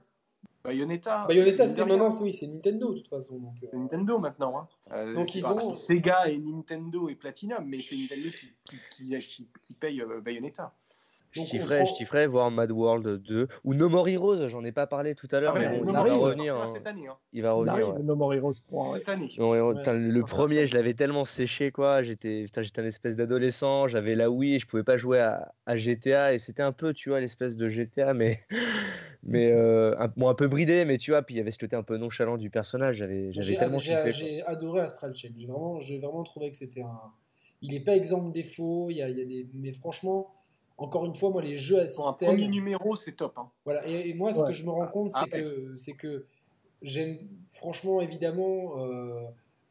[0.65, 1.25] Bayonetta.
[1.27, 1.65] Bayonetta.
[1.65, 3.39] Mine c'est maintenant, oui, c'est Nintendo, de toute façon.
[3.39, 4.59] Donc, euh, C'est Nintendo maintenant.
[4.59, 4.69] Hein.
[4.93, 8.77] Euh, Donc, ils pas- ont- Sega et Nintendo et Platinum, mais c'est Nintendo qui, qui,
[8.91, 10.73] qui- qui- qui paye euh, Bayonetta.
[11.33, 14.73] Je Donc, je rend- kifferais voir Mad World 2 ou No More Heroes, j'en ai
[14.73, 16.53] pas parlé tout à l'heure, Ah, mais mais bon, No il va revenir.
[16.55, 16.67] sortira hein.
[16.67, 17.07] cette année.
[17.07, 17.17] hein.
[17.33, 17.89] Il va Il revenir.
[17.95, 18.03] ouais.
[18.03, 18.91] No More Heroes 3.
[18.91, 18.99] ouais.
[18.99, 19.31] Cette année.
[19.39, 19.75] Non, et on- Ouais.
[19.77, 22.03] putain, le premier, je l'avais tellement séché, quoi.
[22.03, 26.35] J'étais, un espèce d'adolescent, j'avais la Wii et je pouvais pas jouer à, à GTA.
[26.35, 28.41] Et c'était un peu, tu vois, l'espèce de GTA, mais,
[29.23, 31.59] mais euh, un, bon, un peu bridé, mais tu vois, puis il y avait ce
[31.59, 32.97] côté un peu nonchalant du personnage.
[32.97, 34.11] J'avais, tellement j'ai- kiffé.
[34.11, 35.29] j'ai adoré Astral Chain.
[35.37, 36.99] J'ai vraiment, j'ai vraiment trouvé que c'était un.
[37.63, 38.89] Il n'est pas exempt de défauts.
[38.91, 39.47] Il y a, il y a des...
[39.55, 40.35] Mais franchement,
[40.81, 42.29] encore une fois, moi, les jeux à Pour un système.
[42.29, 43.35] premier numéro, c'est top.
[43.39, 43.51] hein.
[43.65, 43.87] Voilà.
[43.87, 44.49] Et, et moi, ce Ouais.
[44.49, 46.27] que je me rends compte, c'est Ah, que, c'est que
[46.83, 47.19] j'aime,
[47.49, 49.25] franchement, évidemment, euh,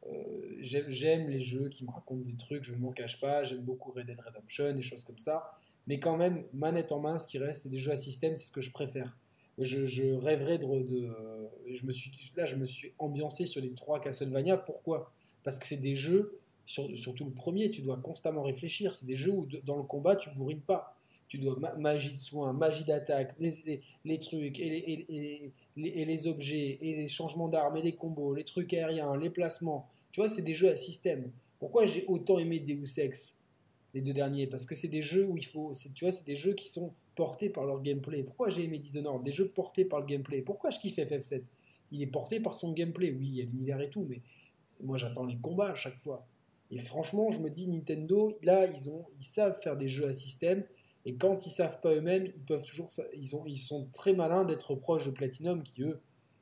[0.06, 2.64] euh, j'aime, les jeux qui me racontent des trucs.
[2.64, 3.42] Je ne m'en cache pas.
[3.42, 5.52] J'aime beaucoup Red Dead Redemption, des choses comme ça.
[5.86, 8.46] Mais quand même, manette en main, ce qui reste, c'est des jeux à système, c'est
[8.46, 9.16] ce que je préfère.
[9.58, 11.10] Je, je rêverais de, de-
[11.72, 14.56] je me suis, là, je me suis ambiancé sur les trois Castlevania.
[14.56, 15.12] Pourquoi?
[15.42, 18.94] Parce que c'est des jeux, sur- surtout le premier, tu dois constamment réfléchir.
[18.94, 20.96] C'est des jeux où de- dans le combat, tu bourrines pas.
[21.30, 24.78] Tu dois ma- magie de soin, magie d'attaque, les, les- les trucs et les,
[25.08, 29.16] et, les- et les objets et les changements d'armes et les combos, les trucs aériens,
[29.16, 29.88] les placements.
[30.12, 31.30] Tu vois, c'est des jeux à système.
[31.60, 33.38] Pourquoi j'ai autant aimé Deus Ex
[33.94, 34.46] les deux derniers?
[34.48, 36.92] Parce que c'est des jeux où il faut, tu vois, c'est des jeux qui sont
[37.16, 38.22] portés par leur gameplay.
[38.24, 39.24] Pourquoi j'ai aimé Dishonored?
[39.24, 40.42] Des jeux portés par le gameplay.
[40.42, 41.44] Pourquoi je kiffe FF7
[41.92, 43.12] Il est porté par son gameplay.
[43.12, 44.20] Oui, il y a l'univers et tout, mais
[44.82, 46.26] moi j'attends les combats à chaque fois.
[46.70, 50.12] Et franchement, je me dis Nintendo, là, ils ont, ils savent faire des jeux à
[50.12, 50.64] système.
[51.06, 54.44] Et quand ils savent pas eux-mêmes, ils peuvent toujours, ils ont, ils sont très malins
[54.44, 56.00] d'être proches de Platinum, qui eux,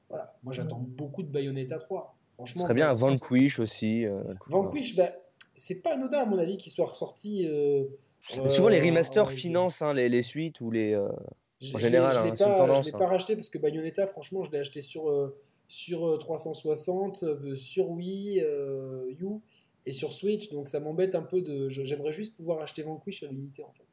[0.08, 0.34] voilà.
[0.42, 2.16] Moi, j'attends beaucoup de Bayonetta 3.
[2.30, 4.04] Ce Franchement, serait bien un Vanquish aussi.
[4.06, 5.12] euh, Vanquish, bah,
[5.54, 7.46] c'est pas anodin à mon avis qu'il soit ressorti.
[7.46, 7.84] euh,
[8.20, 10.94] Souvent, les euh, remasters en- financent hein, les, les suites ou les.
[10.94, 11.08] euh,
[11.60, 12.98] Je- En général, l'ai- je hein, l'ai pas, je hein.
[12.98, 15.36] pas racheté parce que Bayonetta, franchement, je l'ai acheté sur, euh,
[15.68, 19.26] sur euh, 360, euh, sur Wii euh, U
[19.86, 20.50] et sur Switch.
[20.50, 21.68] Donc ça m'embête un peu de.
[21.68, 23.84] je- J'aimerais juste pouvoir acheter Vanquish à l'unité en fait.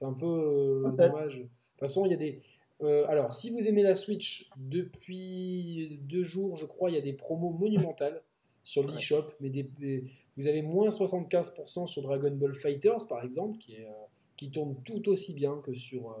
[0.00, 1.36] C'est un peu euh, dommage.
[1.36, 2.40] De toute façon, il y a des.
[2.82, 7.02] euh, alors, si vous aimez la Switch, depuis deux jours, je crois, il y a
[7.02, 8.22] des promos monumentales
[8.64, 10.04] sur l'eShop, mais des, des-
[10.36, 13.90] vous avez moins 75% sur Dragon Ball Fighters, par exemple, qui, est, euh,
[14.36, 16.14] qui tourne tout aussi bien que sur euh,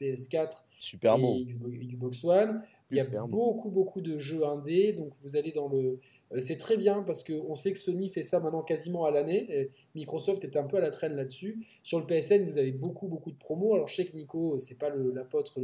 [0.00, 1.34] PS4 super et beau.
[1.44, 2.62] Xbox, One.
[2.90, 3.26] Il y a beau.
[3.28, 5.98] beaucoup, beaucoup de jeux indés, donc vous allez dans le...
[6.32, 9.46] euh, C'est très bien parce qu'on sait que Sony fait ça maintenant quasiment à l'année.
[9.50, 11.66] et Microsoft est un peu à la traîne là-dessus.
[11.82, 13.74] Sur le PSN, vous avez beaucoup, beaucoup de promos.
[13.74, 15.60] Alors je sais que Nico, c'est pas l'apôtre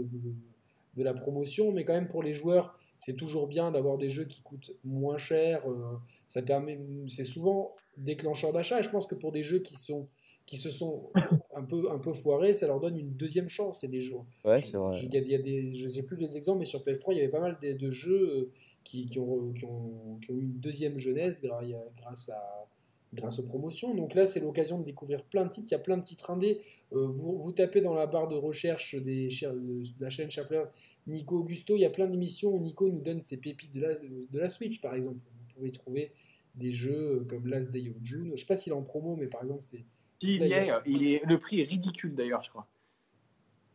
[0.97, 4.25] de la promotion, mais quand même pour les joueurs, c'est toujours bien d'avoir des jeux
[4.25, 5.69] qui coûtent moins cher.
[5.69, 5.97] euh,
[6.29, 6.79] ça permet,
[7.09, 8.81] c'est souvent déclencheur d'achat.
[8.81, 10.09] Et je pense que pour des jeux qui sont
[10.47, 11.11] qui se sont
[11.57, 13.81] un peu un peu foirés, ça leur donne une deuxième chance.
[13.81, 14.15] C'est des jeux.
[14.45, 14.97] Ouais, c'est vrai.
[15.03, 17.13] Il y a, il y a des, je sais plus les exemples, mais sur PS3,
[17.13, 18.51] il y avait pas mal de, de jeux euh,
[18.87, 22.67] qui, qui ont, qui, ont, qui ont eu une deuxième jeunesse grâce, à,
[23.13, 23.95] grâce aux promotions.
[23.95, 25.67] Donc là, c'est l'occasion de découvrir plein de titres.
[25.71, 26.61] Il y a plein de titres indés.
[26.93, 30.69] Euh, vous, vous tapez dans la barre de recherche des, de la chaîne Chaplers
[31.09, 31.75] Nico Augusto.
[31.75, 34.49] Il y a plein d'émissions où Nico nous donne ses pépites de la, de la
[34.49, 35.19] Switch, par exemple.
[35.19, 36.13] Vous pouvez trouver
[36.55, 38.31] des jeux comme Last Day of June.
[38.37, 39.85] Je sais pas s'il est en promo, mais par exemple, c'est
[40.23, 42.67] Il, Là, y il y est, il est, le prix est ridicule d'ailleurs, je crois.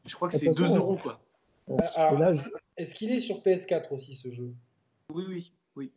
[0.05, 1.19] Je crois que c'est toute 2 façon, euros, quoi.
[1.95, 4.51] Alors- je- Est-ce qu'il est sur PS4 aussi, ce jeu?
[5.13, 5.91] Oui, oui, oui.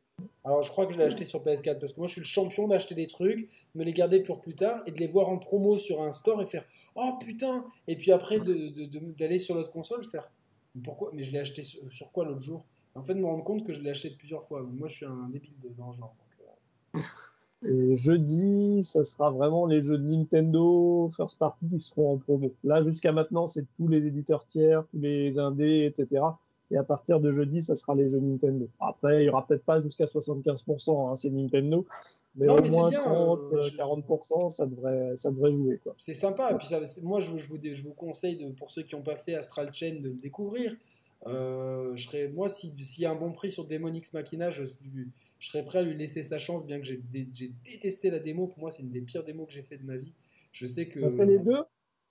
[0.45, 2.27] Alors, je crois que je l'ai acheté sur PS4 parce que moi, je suis le
[2.27, 5.39] champion d'acheter des trucs, me les garder pour plus tard et de les voir en
[5.39, 6.65] promo sur un store et faire
[6.97, 10.31] Oh putain Et puis après, d'aller de, sur l'autre console, faire
[10.83, 11.11] Pourquoi?
[11.13, 12.65] Mais je l'ai acheté sur, sur quoi l'autre jour?
[12.95, 14.63] En fait, de me rendre compte que je l'ai acheté plusieurs fois.
[14.63, 16.15] Moi, je suis un débile de, dans le genre.
[16.19, 16.49] donc,
[16.97, 17.01] euh,
[17.67, 22.53] Et jeudi, ça sera vraiment les jeux de Nintendo First Party qui seront en promo.
[22.63, 26.23] Là, jusqu'à maintenant, c'est tous les éditeurs tiers, tous les indés, etc.
[26.75, 28.69] Et à partir de jeudi, ça sera les jeux Nintendo.
[28.81, 31.87] Après, il y aura peut-être pas jusqu'à 75%, hein, c'est Nintendo.
[32.35, 35.53] Mais Non, au mais moins bien, 30, euh, euh, je- 40%, ça devrait, ça devrait
[35.53, 35.81] jouer.
[35.99, 36.51] C'est sympa.
[36.51, 39.03] Et puis ça, moi, je, je vous, je vous conseille, de, pour ceux qui n'ont
[39.03, 40.75] pas fait Astral Chain, de le découvrir.
[41.29, 44.51] Euh, je serais, moi, si- s'il y a un bon prix sur Demon X Machina,
[44.51, 48.11] je, je serais prêt à lui laisser sa chance, bien que j'ai dé- j'ai détesté
[48.11, 48.49] la démo.
[48.49, 50.13] Pour moi, c'est une des pires démos que j'ai fait de ma vie.
[50.51, 50.99] Je sais que.
[50.99, 51.63] On a fait les deux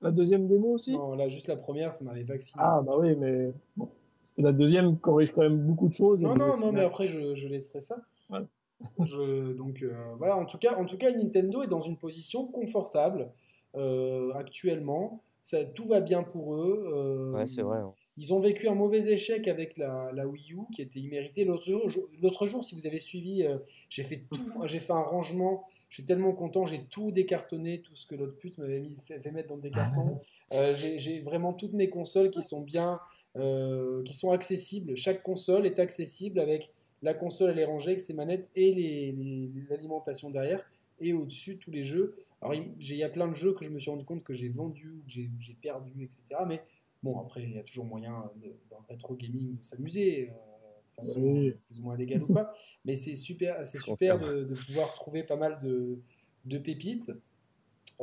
[0.02, 0.94] La deuxième démo aussi?
[0.94, 2.64] Non, là, juste la première, ça m'avait vacciné.
[2.66, 3.90] Ah, bah oui, mais bon.
[4.38, 6.22] La deuxième corrige quand même beaucoup de choses.
[6.24, 7.98] non, non, non, mais après, je, je laisserai ça.
[8.30, 8.48] Voilà.
[9.04, 12.46] Je- donc euh, voilà, en tout, cas, en tout cas, Nintendo est dans une position
[12.48, 13.30] confortable
[13.76, 15.22] euh, actuellement.
[15.44, 16.84] Ça, tout va bien pour eux.
[16.94, 17.78] euh, Ouais, c'est vrai.
[17.80, 17.94] hein.
[18.18, 21.46] Ils ont vécu un mauvais échec avec la, la Wii U qui était immérité.
[21.46, 23.58] L'autre jour, je- l'autre jour, si vous avez suivi, euh,
[23.90, 25.64] j'ai fait tout, j'ai fait un rangement.
[25.90, 29.20] Je suis tellement content, j'ai tout décartonné, tout ce que l'autre pute m'avait mis, fait,
[29.20, 30.20] fait mettre dans des cartons.
[30.54, 33.00] Euh, j'ai j'ai vraiment toutes mes consoles qui sont bien,
[33.38, 34.96] euh, qui sont accessibles.
[34.96, 36.72] Chaque console est accessible avec
[37.02, 40.64] la console, elle est rangée avec ses manettes et les- les- l'alimentation derrière.
[41.02, 42.16] et au-dessus tous les jeux.
[42.42, 44.32] Alors il il y a plein de jeux que je me suis rendu compte que
[44.32, 46.22] j'ai vendus ou que j'ai perdu, etc.
[46.48, 46.62] Mais
[47.02, 50.32] bon, après, il y a toujours moyen de, dans le rétro gaming de s'amuser, euh,
[50.32, 51.54] de façon Oui.
[51.68, 52.54] plus ou moins légale ou pas.
[52.86, 55.98] Mais c'est super, c'est super de, de pouvoir trouver pas mal de,
[56.46, 57.12] de pépites.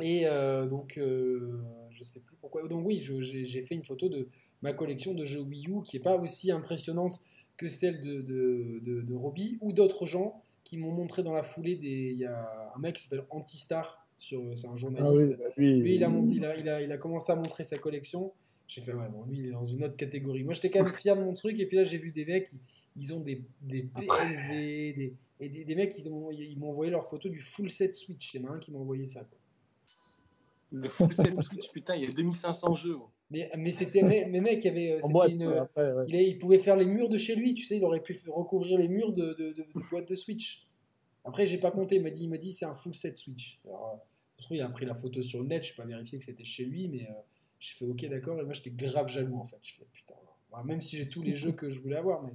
[0.01, 1.59] Et euh, donc, euh,
[1.91, 2.67] je sais plus pourquoi.
[2.67, 4.27] Donc oui, j'ai fait une photo de
[4.61, 7.21] ma collection de jeux Wii U qui est pas aussi impressionnante
[7.57, 11.43] que celle de, de, de, de Robbie ou d'autres gens qui m'ont montré dans la
[11.43, 12.11] foulée des.
[12.13, 15.25] Il y a un mec qui s'appelle Antistar, sur- c'est un Ah journaliste.
[15.29, 17.63] oui, bah, lui, Lui, il a, il, a, il, a, il a commencé à montrer
[17.63, 18.31] sa collection.
[18.67, 20.43] J'ai fait, ouais, bon, lui, il est dans une autre catégorie.
[20.43, 21.59] Moi, j'étais quand même fier de mon truc.
[21.59, 22.59] Et puis là, j'ai vu des mecs, ils,
[23.03, 24.49] ils ont des, des PLV,
[24.95, 27.95] des, et des, des mecs, ils m'ont ils m'ont envoyé leur photo du full set
[27.95, 28.33] Switch.
[28.35, 29.21] Il y en a un qui m'a envoyé ça.
[29.21, 29.37] quoi.
[30.71, 32.97] Le full set Switch, putain, il y a 2500 jeux.
[33.31, 36.05] Mais, mais c'était, mais, mec, il y avait, euh, en c'était boîte, une, après, ouais.
[36.09, 37.53] il, pouvait faire les murs de chez lui.
[37.53, 40.67] Tu sais, il aurait pu recouvrir les murs de, de, de, de boîtes de Switch.
[41.23, 41.95] Après, j'ai pas compté.
[41.95, 43.61] Il m'a dit, il m'a dit, c'est un full set Switch.
[43.65, 45.63] Alors, euh, trouve, il a pris la photo sur le net.
[45.63, 47.13] Je pas vérifié que c'était chez lui, mais euh,
[47.59, 48.37] j'ai fait OK, d'accord.
[48.41, 49.59] Et moi, j'étais grave jaloux en fait.
[49.61, 50.15] Je fais putain.
[50.65, 52.33] Même si j'ai tous les jeux que je voulais avoir, mais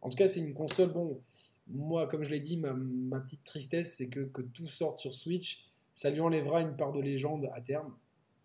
[0.00, 0.92] en tout cas, c'est une console.
[0.94, 1.20] Bon,
[1.66, 5.14] moi, comme je l'ai dit, ma, ma petite tristesse, c'est que, que tout sorte sur
[5.14, 5.66] Switch.
[5.92, 7.94] Ça lui enlèvera une part de légende à terme,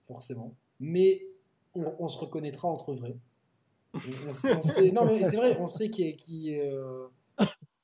[0.02, 0.58] forcément.
[0.82, 1.24] Mais
[1.76, 3.16] on, on se reconnaîtra entre vrais.
[3.96, 6.16] On- on sait- on sait- non, mais c'est vrai, on sait qui.
[6.16, 7.06] Qui, euh,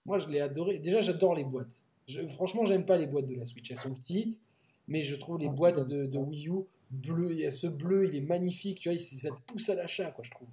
[0.05, 0.79] Moi, je l'ai adoré.
[0.79, 1.83] Déjà, j'adore les boîtes.
[2.07, 3.69] Je- franchement, j'aime pas les boîtes de la Switch.
[3.69, 4.41] Elles sont petites,
[4.87, 6.53] mais je trouve les Ah, boîtes de, de Wii U
[6.89, 7.27] bleu.
[7.31, 8.79] Il y a ce bleu, il est magnifique.
[8.79, 10.47] Tu vois, il- ça te pousse à l'achat, quoi, je trouve.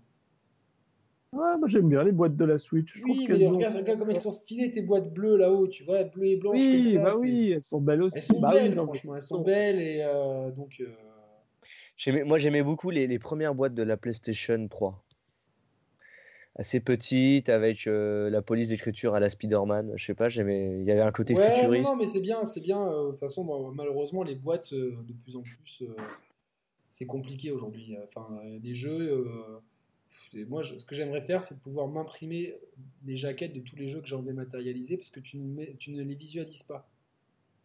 [1.32, 2.92] Ouais, moi j'aime bien les boîtes de la Switch.
[2.96, 6.04] Je Oui, mais ont- regarde, comme elles sont stylées, tes boîtes bleues là-haut, tu vois,
[6.04, 7.02] bleu et blanche comme Oui, ça.
[7.02, 8.16] bah oui, elles sont belles aussi.
[8.18, 10.76] Elles sont Bah oui, belles, non, franchement, elles sont belles et euh, donc.
[10.80, 10.86] euh,
[12.26, 15.02] Moi, j'aimais beaucoup les, les premières boîtes de la PlayStation 3.
[16.58, 19.92] Assez petites, avec euh, la police d'écriture à la Spider-Man.
[19.96, 20.78] Je sais pas, j'aimais.
[20.80, 21.90] Il y avait un côté Ouais, futuriste.
[21.90, 22.80] non, mais c'est bien, c'est bien.
[22.86, 25.94] euh, De toute façon, bon, malheureusement, les boîtes, euh, de plus en plus, euh,
[26.88, 27.96] c'est compliqué aujourd'hui.
[28.06, 28.28] Enfin,
[28.60, 29.00] des jeux.
[29.12, 32.54] euh, moi, je- ce que j'aimerais faire, c'est de pouvoir m'imprimer
[33.06, 35.76] les jaquettes de tous les jeux que j'ai en dématérialisé, parce que tu ne, mets-
[35.78, 36.88] tu ne les visualises pas.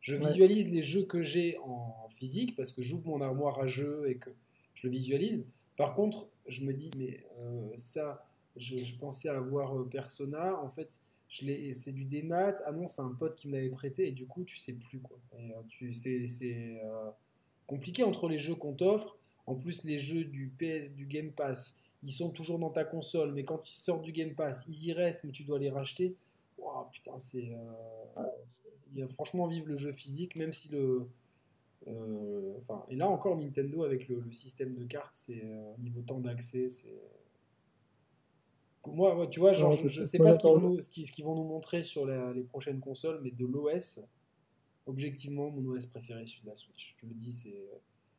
[0.01, 0.25] Je Ouais.
[0.25, 4.15] visualise les jeux que j'ai en physique, parce que j'ouvre mon armoire à jeux et
[4.17, 4.29] que
[4.75, 5.45] je le visualise.
[5.77, 8.25] Par contre, je me dis, mais euh, ça,
[8.57, 12.55] je, je pensais avoir euh, Persona, en fait, je l'ai- c'est du démat.
[12.65, 14.99] Ah non, c'est un pote qui me l'avait prêté, et du coup, tu sais plus
[14.99, 15.17] quoi.
[15.39, 17.09] Et, euh, tu, c'est c'est, euh,
[17.67, 19.17] compliqué entre les jeux qu'on t'offre.
[19.47, 23.33] En plus, les jeux du PS, du Game Pass, ils sont toujours dans ta console,
[23.33, 26.15] mais quand ils sortent du Game Pass, ils y restent, mais tu dois les racheter.
[26.61, 27.51] Ouah, putain, c'est.
[27.53, 28.23] euh,
[28.93, 31.07] il y a franchement vivre le jeu physique, même si le.
[31.87, 36.01] euh, Enfin, et là encore, Nintendo avec le, le système de cartes, c'est euh, niveau
[36.01, 37.01] temps d'accès, c'est.
[38.85, 40.89] Moi, tu vois, genre, Ouais, je, je je sais pas, ce qu'ils vont, nous- ce
[40.89, 43.99] qu'ils- ce qu'ils vont nous montrer sur la- les prochaines consoles, mais de l'OS,
[44.87, 46.95] objectivement, mon OS préféré, celui de la Switch.
[46.99, 47.63] Je le dis, c'est.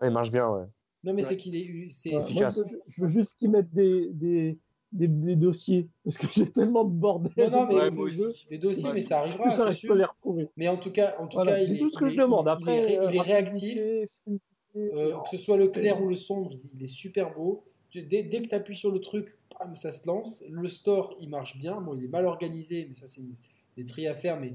[0.03, 0.67] Il marche bien, ouais.
[1.05, 1.29] Non, mais Ouais.
[1.29, 1.89] c'est qu'il est.
[1.91, 2.61] C'est Ouais, moi, efficace.
[2.65, 4.57] je, je veux juste qu'ils mettent des, des,
[4.93, 7.33] des, des dossiers, parce que j'ai tellement de bordel.
[7.37, 8.47] Non, non, mais Ouais, moi aussi.
[8.51, 9.95] les dossiers, Ouais, mais ça arrivera, à sûr.
[9.95, 10.49] les retrouver.
[10.57, 12.11] Mais en tout cas, en tout Voilà, cas, il c'est est, tout ce que il
[12.12, 12.47] je demande.
[12.47, 13.75] il- il Après, est ré- euh, il est réactif.
[13.75, 14.07] fluidité,
[14.75, 17.65] Euh, que ce soit le clair ou le sombre, il est super beau.
[17.95, 20.43] Dès, dès que tu appuies sur le truc, bam, ça se lance.
[20.51, 21.79] Le store, il marche bien.
[21.81, 23.21] Bon, il est mal organisé, mais ça, c'est
[23.77, 24.55] des tri à faire, mais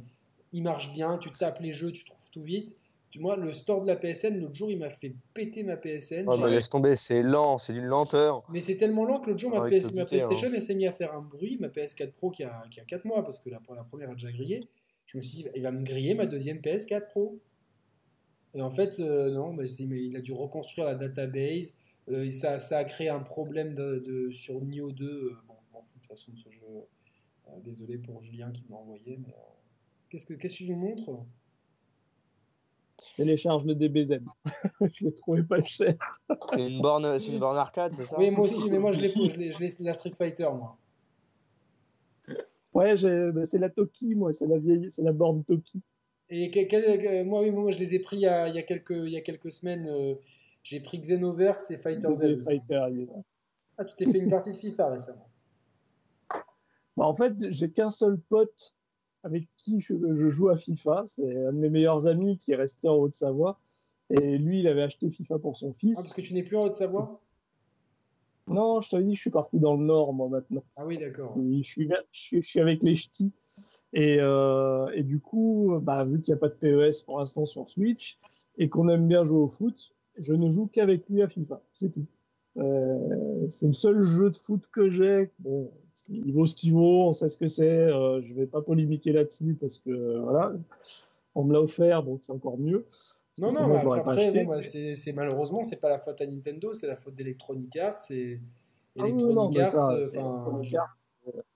[0.54, 1.20] il marche bien.
[1.20, 2.76] Tu tapes les jeux, tu trouves tout vite.
[3.16, 6.26] Moi, le store de la PSN, l'autre jour, il m'a fait péter ma PSN.
[6.26, 8.44] Bah, laisse tomber, c'est lent, c'est d'une lenteur.
[8.50, 10.06] mais c'est tellement lent que l'autre jour, ma, PS ma buter, hein.
[10.06, 11.58] PlayStation, elle s'est mise à faire un bruit.
[11.60, 14.14] Ma PS4 Pro qui a, qui a 4 mois, parce que la, la première a
[14.14, 14.68] déjà grillé.
[15.06, 17.40] Je me suis dit, il va me griller ma deuxième PS4 Pro.
[18.54, 21.74] Et en fait, euh, non, mais il a dû reconstruire la database.
[22.10, 25.06] Euh, et ça, ça a créé un problème de, de- sur Nioh 2.
[25.06, 26.62] euh, bon, je m'en fous de toute façon de ce jeu.
[27.64, 29.18] Désolé pour Julien qui me l'a envoyé.
[29.26, 29.34] mais,
[30.10, 31.10] Qu'est-ce que qu'est-ce que tu nous montres?
[33.16, 34.20] Télécharge le DBZ.
[34.94, 35.96] je l'ai trouvé pas cher.
[36.50, 39.00] C'est une borne, c'est une borne arcade, c'est ça Oui, moi aussi, mais moi je
[39.00, 40.78] l'ai je l'ai- je l'ai la Street Fighter, moi.
[42.74, 45.82] Ouais, j'ai- bah, c'est la Toki, moi, c'est la vieille, c'est la borne Toki.
[46.30, 48.64] Et quel- moi, oui, moi, je les ai pris il y a, il y a
[48.64, 49.88] quelques, il y a quelques semaines.
[49.88, 50.16] euh,
[50.64, 52.44] j'ai pris Xenoverse et Fighter Z.
[52.44, 52.86] Fighter.
[53.78, 55.30] Ah, tu t'es fait une partie de FIFA récemment.
[56.98, 58.76] Bah, en fait, j'ai qu'un seul pote
[59.28, 61.04] avec qui je, je joue à FIFA.
[61.08, 63.60] C'est un de mes meilleurs amis qui est resté en Haute-Savoie.
[64.10, 65.96] Et lui, il avait acheté FIFA pour son Ah, fils.
[65.96, 67.22] parce que tu n'es plus en Haute-Savoie?
[68.48, 70.64] Non, je t'avais dit, je suis parti dans le Nord, moi, maintenant.
[70.78, 71.36] Ah oui, d'accord.
[71.38, 73.32] Je suis, je suis, je suis avec les ch'tis.
[73.94, 77.46] Et, euh, et du coup, bah, vu qu'il n'y a pas de PES pour l'instant
[77.46, 78.18] sur Switch
[78.58, 81.62] et qu'on aime bien jouer au foot, je ne joue qu'avec lui à FIFA.
[81.74, 82.06] C'est tout.
[82.58, 85.30] Euh, c'est le seul jeu de foot que j'ai.
[85.40, 85.70] Bon,
[86.10, 87.68] il vaut ce qu'il vaut, on sait ce que c'est.
[87.68, 90.54] euh, je vais pas polémiquer là-dessus parce que euh, voilà.
[91.36, 92.86] On me l'a offert, donc c'est encore mieux.
[93.38, 96.26] Non, non, l'aurais après, acheté, bon, bah, mais- c'est malheureusement, c'est pas la faute à
[96.26, 98.00] Nintendo, c'est la faute d'Electronic Arts.
[98.10, 98.40] Et
[98.98, 100.04] Ah Electronic Arts, euh,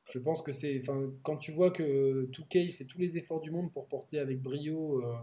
[0.05, 0.83] je, pense que c'est.
[1.23, 5.01] Quand tu vois que 2K fait tous les efforts du monde pour porter avec brio
[5.01, 5.15] euh,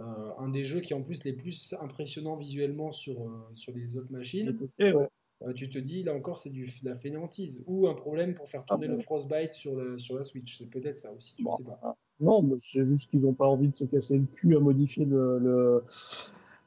[0.00, 0.02] euh,
[0.38, 3.96] un des jeux qui est en plus les plus impressionnants visuellement sur, euh, sur les
[3.96, 5.08] autres machines, Et ouais.
[5.42, 7.62] Euh, tu te dis, là encore, c'est du- de la fainéantise.
[7.66, 10.58] Ou un problème pour faire tourner Ah bon le Frostbite sur, le, sur la Switch.
[10.58, 11.96] C'est peut-être ça aussi, je Bon, sais pas.
[12.20, 15.04] Non, mais c'est juste qu'ils n'ont pas envie de se casser le cul à modifier
[15.04, 15.84] le, le,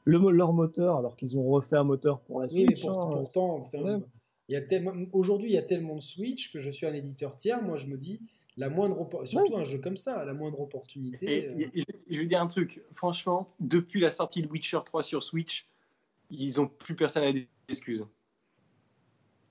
[0.04, 2.86] le mo- leur moteur, alors qu'ils ont refait un moteur pour la Oui, mais Switch.
[2.86, 3.10] pour- hein.
[3.18, 3.98] pourtant, putain, Ouais.
[4.48, 6.92] il y a tellement, aujourd'hui, il y a tellement de Switch que je suis un
[6.94, 7.62] éditeur tiers.
[7.62, 8.20] Moi, je me dis,
[8.58, 11.26] la moindre, surtout un jeu comme ça, la moindre opportunité.
[11.26, 14.80] Et, euh, et- je- je vais dire un truc, franchement, depuis la sortie de Witcher
[14.84, 15.66] 3 sur Switch,
[16.30, 17.32] ils ont plus personne à
[17.68, 18.04] d'excuses.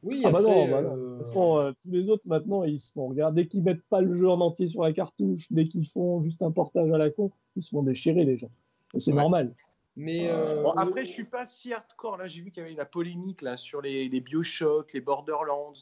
[0.07, 0.93] Oui, Ah bah après, non, bah non.
[0.93, 3.43] euh, De toute façon, euh, tous les autres maintenant, ils se font regarder.
[3.43, 6.41] Dès qu'ils mettent pas le jeu en entier sur la cartouche, dès qu'ils font juste
[6.41, 8.51] un portage à la con, ils se font déchirer les gens.
[8.97, 9.17] C'est Ouais.
[9.17, 9.53] normal.
[9.97, 12.17] mais euh, Bon, après, je suis pas si hardcore.
[12.17, 15.73] Là, j'ai vu qu'il y avait la polémique là, sur les, les Bioshock, les Borderlands,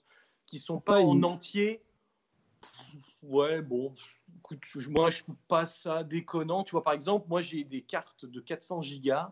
[0.47, 1.81] qui sont pas Ouais, en il- entier.
[3.21, 3.93] Ouais, bon,
[4.39, 6.63] écoute, je- moi, je trouve pas ça déconnant.
[6.63, 9.31] Tu vois, par exemple, moi, j'ai des cartes de 400 gigas.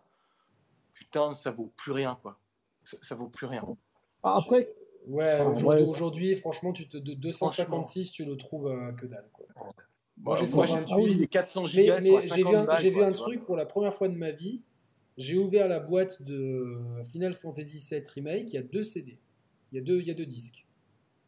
[0.93, 2.37] Putain, ça vaut plus rien, quoi.
[2.83, 3.63] Ça, ça vaut plus rien.
[4.23, 4.73] Ah, Après,
[5.07, 5.49] ouais, Ah,
[5.81, 9.29] aujourd'hui, franchement, tu te, de 256, tu le trouves à que dalle.
[9.33, 9.45] Quoi.
[10.17, 10.79] Moi, j'ai moi, 128.
[10.79, 13.45] j'ai trouvé des 400 Mais, gigas mais j'ai 50 vu un, balles, vu un truc
[13.45, 14.61] pour la première fois de ma vie.
[15.17, 16.77] J'ai ouvert la boîte de
[17.11, 18.49] Final Fantasy VII Remake.
[18.49, 19.17] Il y a deux CD.
[19.71, 20.65] Il y a deux, il y a deux disques.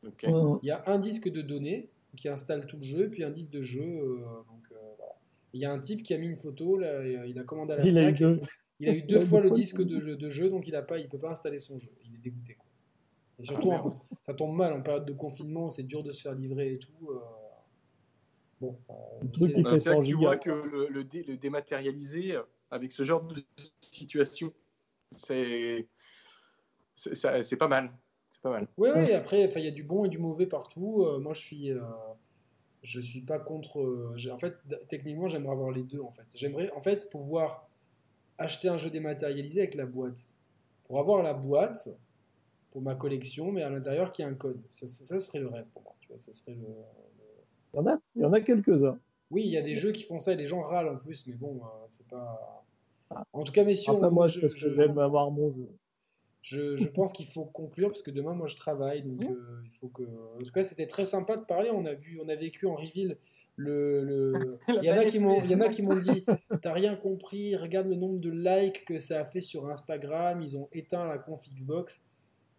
[0.05, 3.31] Euh, Il y a un disque de données qui installe tout le jeu, puis un
[3.31, 3.81] disque de jeu.
[3.83, 5.13] euh, donc, euh, voilà.
[5.53, 7.43] Il y a un type qui a mis une photo, là, et, euh, il a
[7.43, 8.39] commandé à la il a eu.
[8.79, 10.97] Il a eu deux fois le disque de jeu, de jeu, donc il a pas,
[10.99, 11.89] il peut pas installer son jeu.
[12.05, 12.55] Il est dégoûté.
[12.55, 12.64] Quoi.
[13.39, 16.21] Et surtout, Ah, en- ça tombe mal en période de confinement, c'est dur de se
[16.21, 17.09] faire livrer et tout.
[17.11, 17.19] euh,
[18.61, 20.87] Bon, euh, Le truc c'est- qui fait c'est là 100 que tu vois que le,
[20.87, 23.35] le dé- le dématérialisé, euh, avec ce genre de
[23.81, 24.53] situation,
[25.17, 25.87] c'est
[27.59, 27.91] pas mal.
[28.31, 28.67] C'est pas mal.
[28.77, 31.03] Oui, oui, après, il y a du bon et du mauvais partout.
[31.03, 31.81] Euh, moi, je suis, euh,
[32.81, 33.81] je suis pas contre.
[33.81, 34.55] euh, en fait,
[34.87, 35.99] techniquement, j'aimerais avoir les deux.
[35.99, 37.67] En fait, j'aimerais, en fait, pouvoir
[38.37, 40.33] acheter un jeu dématérialisé avec la boîte.
[40.85, 41.89] Pour avoir la boîte
[42.75, 44.59] pour ma collection, mais à l'intérieur qui a un code.
[44.69, 45.95] Ça, ça, ça serait le rêve pour moi.
[46.01, 46.57] Tu vois, ça serait le.
[46.67, 46.73] le-
[47.73, 48.99] Il y en a, il y en a quelques-uns.
[49.31, 51.25] Oui, il y a des jeux qui font ça et des gens râlent en plus,
[51.25, 52.65] mais bon, euh, c'est pas.
[53.31, 55.51] En tout cas, messieurs, Après, on- moi, je- c'est parce que je- j'aime avoir mon
[55.51, 55.69] jeu.
[56.41, 59.03] Je, je pense qu'il faut conclure parce que demain, moi, je travaille.
[59.03, 59.31] Donc, Mmh.
[59.33, 60.03] euh, il faut que.
[60.03, 61.69] En tout cas, c'était très sympa de parler.
[61.71, 63.15] On a vu, on a vécu en reveal
[63.55, 64.03] le.
[64.03, 64.59] le...
[64.83, 66.25] Il y en a qui m'ont, il y en a qui m'ont dit,
[66.61, 67.55] t'as rien compris.
[67.55, 70.41] Regarde le nombre de likes que ça a fait sur Instagram.
[70.41, 72.03] Ils ont éteint la conf Xbox.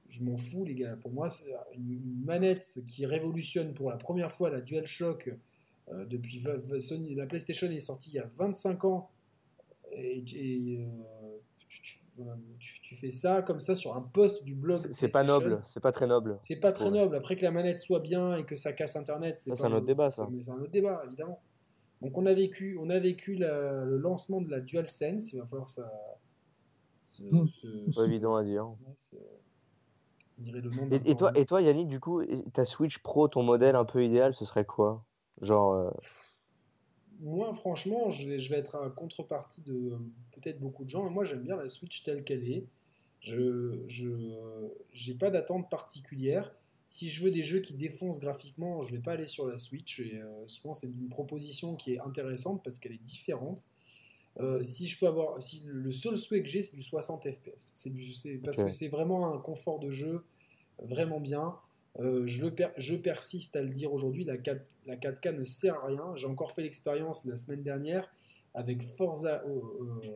[0.08, 0.96] Je m'en fous, les gars.
[0.96, 5.34] Pour moi, c'est une manette qui révolutionne pour la première fois la DualShock
[5.92, 6.42] euh, depuis
[6.78, 7.14] Sony.
[7.14, 9.10] La PlayStation est sortie il y a 25 ans.
[9.92, 11.36] Et, et, euh,
[11.68, 11.98] tu, tu-
[12.58, 14.76] tu- tu fais ça comme ça sur un post du blog.
[14.76, 16.38] C'est c'est pas noble, c'est pas très noble.
[16.40, 17.16] C'est pas très noble.
[17.16, 19.86] Après que la manette soit bien et que ça casse Internet, c'est c'est un autre
[19.86, 20.28] débat, c'est- ça.
[20.30, 21.40] mais C'est un autre débat, évidemment.
[22.02, 25.32] Donc on a vécu, on a vécu la- le lancement de la DualSense.
[25.32, 25.90] Il va falloir ça.
[27.04, 27.22] se-
[27.94, 28.66] Pas évident à dire.
[28.66, 28.94] Ouais,
[30.38, 31.36] le nom Et, et toi, porno.
[31.36, 34.64] et toi, Yannick, du coup, ta Switch Pro, ton modèle un peu idéal, ce serait
[34.64, 35.04] quoi?
[35.40, 35.90] Genre, euh,
[37.20, 39.98] Moi, franchement, je vais, je vais être à contrepartie de euh,
[40.32, 41.08] peut-être beaucoup de gens.
[41.08, 42.66] Moi, j'aime bien la Switch telle qu'elle est.
[43.20, 44.10] Je je
[44.92, 46.54] j'ai pas d'attente particulière.
[46.88, 50.00] Si je veux des jeux qui défoncent graphiquement, je vais pas aller sur la Switch.
[50.00, 53.68] Et euh, souvent, c'est une proposition qui est intéressante parce qu'elle est différente.
[54.38, 57.72] Euh, si je peux avoir, si le seul souhait que j'ai, c'est du 60 FPS.
[57.74, 60.24] C'est du, c'est parce que c'est vraiment un confort de jeu
[60.78, 61.56] vraiment bien.
[62.00, 65.44] Euh, je, le per- je persiste à le dire aujourd'hui, la, 4, la 4K ne
[65.44, 66.14] sert à rien.
[66.16, 68.10] J'ai encore fait l'expérience la semaine dernière
[68.52, 69.60] avec Forza euh,
[70.04, 70.10] euh,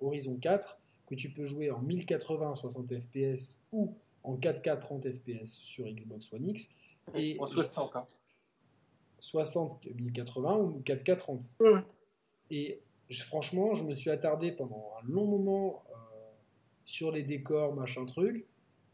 [0.00, 5.52] Horizon 4, que tu peux jouer en 1080 60 FPS ou en 4K 30 FPS
[5.52, 6.68] sur Xbox One X.
[7.14, 7.94] Et En 60.
[7.94, 8.06] hein.
[9.20, 11.44] 60 1080 ou 4K 30.
[11.60, 11.80] Ouais, ouais.
[12.50, 12.80] Et
[13.18, 15.94] franchement, je me suis attardé pendant un long moment euh,
[16.84, 18.46] sur les décors, machin truc.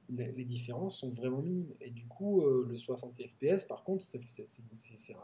[0.08, 1.74] Les, différences sont vraiment minimes.
[1.80, 5.16] Et du coup, euh, le 60 FPS, par contre, c'est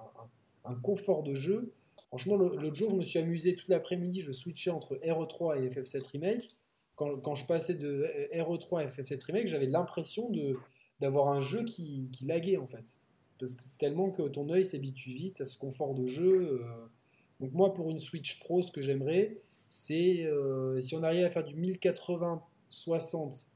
[0.64, 1.72] un, confort de jeu.
[2.08, 4.20] Franchement, l'autre jour, je me suis amusé toute l'après-midi.
[4.20, 6.48] Je switchais entre RE3 et FF7 Remake.
[6.96, 10.30] Quand, je passais de RE3 à FF7 Remake, j'avais l'impression
[11.00, 13.00] d'avoir un jeu qui, qui laguait, en fait.
[13.38, 16.60] Parce que tellement que ton œil s'habitue vite à ce confort de jeu.
[16.60, 16.86] euh,
[17.42, 21.30] donc moi, pour une Switch Pro, ce que j'aimerais, c'est euh, si on arrive à
[21.30, 23.48] faire du 1080-60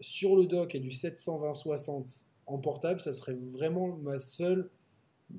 [0.00, 4.70] sur le dock et du 720-60 en portable, ça serait vraiment ma seule,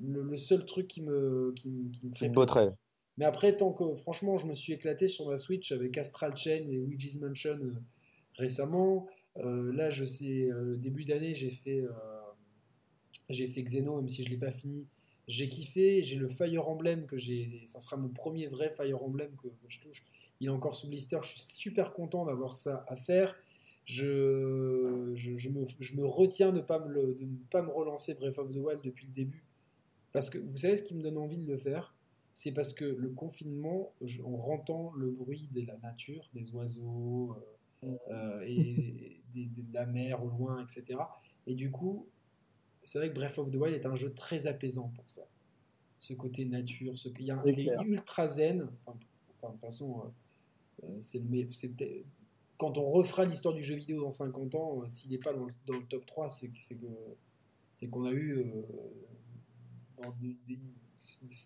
[0.00, 2.72] le, le seul truc qui me, qui, qui me ferait botterait.
[3.18, 6.68] Mais après, tant que franchement, je me suis éclaté sur ma Switch avec Astral Chain
[6.70, 7.74] et Luigi's Mansion euh,
[8.36, 9.08] récemment.
[9.38, 11.82] Euh, là, je sais, début d'année, j'ai fait,
[13.28, 14.86] j'ai fait Xeno, même si je l'ai pas fini.
[15.30, 16.02] J'ai kiffé.
[16.02, 17.62] J'ai le Fire Emblem que j'ai.
[17.66, 20.04] Ça sera mon premier vrai Fire Emblem que, que je touche.
[20.40, 21.18] Il est encore sous blister.
[21.22, 23.36] Je suis super content d'avoir ça à faire.
[23.84, 28.14] Je, je, je me, je me retiens de, pas me de ne pas me relancer
[28.14, 29.44] Breath of the Wild depuis le début.
[30.12, 31.94] Parce que vous savez ce qui me donne envie de le faire?
[32.32, 33.92] C'est parce que le confinement,
[34.24, 37.36] on entend le bruit de la nature, des oiseaux
[37.84, 40.98] euh, euh, et de la mer au loin, etc.
[41.46, 42.06] Et du coup,
[42.82, 45.22] c'est vrai que Breath of the Wild est un jeu très apaisant pour ça.
[45.98, 48.62] Ce côté nature, ce, il, y a un- il est ultra zen.
[48.86, 48.98] Enfin,
[49.42, 50.02] enfin, de toute façon,
[50.82, 51.24] euh, euh, c'est le
[52.56, 55.44] quand on refera l'histoire du jeu vidéo dans 50 ans, euh, s'il n'est pas dans
[55.46, 58.62] le, dans le top 3, c'est que- qu'on a eu euh,
[60.02, 60.58] dans des- des-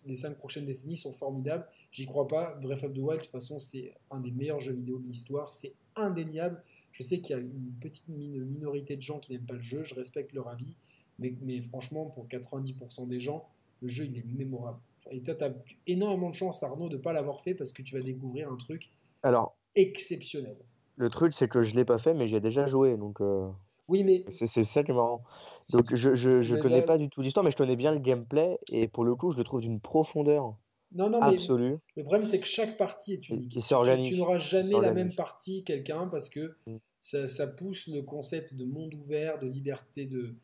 [0.07, 1.65] les 5 prochaines décennies sont formidables.
[1.91, 2.55] J'y crois pas.
[2.55, 5.53] Breath of the Wild, de toute façon, c'est un des meilleurs jeux vidéo de l'histoire.
[5.53, 6.61] C'est indéniable.
[6.91, 9.61] Je sais qu'il y a une petite min- minorité de gens qui n'aiment pas le
[9.61, 9.83] jeu.
[9.83, 10.75] Je respecte leur avis.
[11.19, 13.47] Mais, mais franchement, pour 90% des gens,
[13.81, 14.79] le jeu, il est mémorable.
[15.11, 15.53] Et toi, tu as
[15.87, 18.55] énormément de chance, Arnaud, de ne pas l'avoir fait parce que tu vas découvrir un
[18.57, 18.89] truc
[19.23, 20.57] Alors, exceptionnel.
[20.97, 22.97] le truc, c'est que je l'ai pas fait, mais j'ai déjà joué.
[22.97, 23.47] Donc, euh,
[23.87, 25.23] Oui, mais c'est ça qui est marrant.
[25.71, 27.91] Donc, je, je, je Mais connais là- pas du tout l'histoire, mais je connais bien
[27.91, 28.57] le gameplay.
[28.71, 30.55] Et pour le coup, je le trouve d'une profondeur
[30.93, 31.77] non, non, mais absolue.
[31.97, 33.57] le problème, c'est que chaque partie est unique.
[33.57, 34.07] Et Tu- organique.
[34.11, 36.77] Tu, n'auras jamais la même partie quelqu'un parce que Mm.
[37.01, 40.35] ça, ça pousse le concept de monde ouvert, de liberté, de.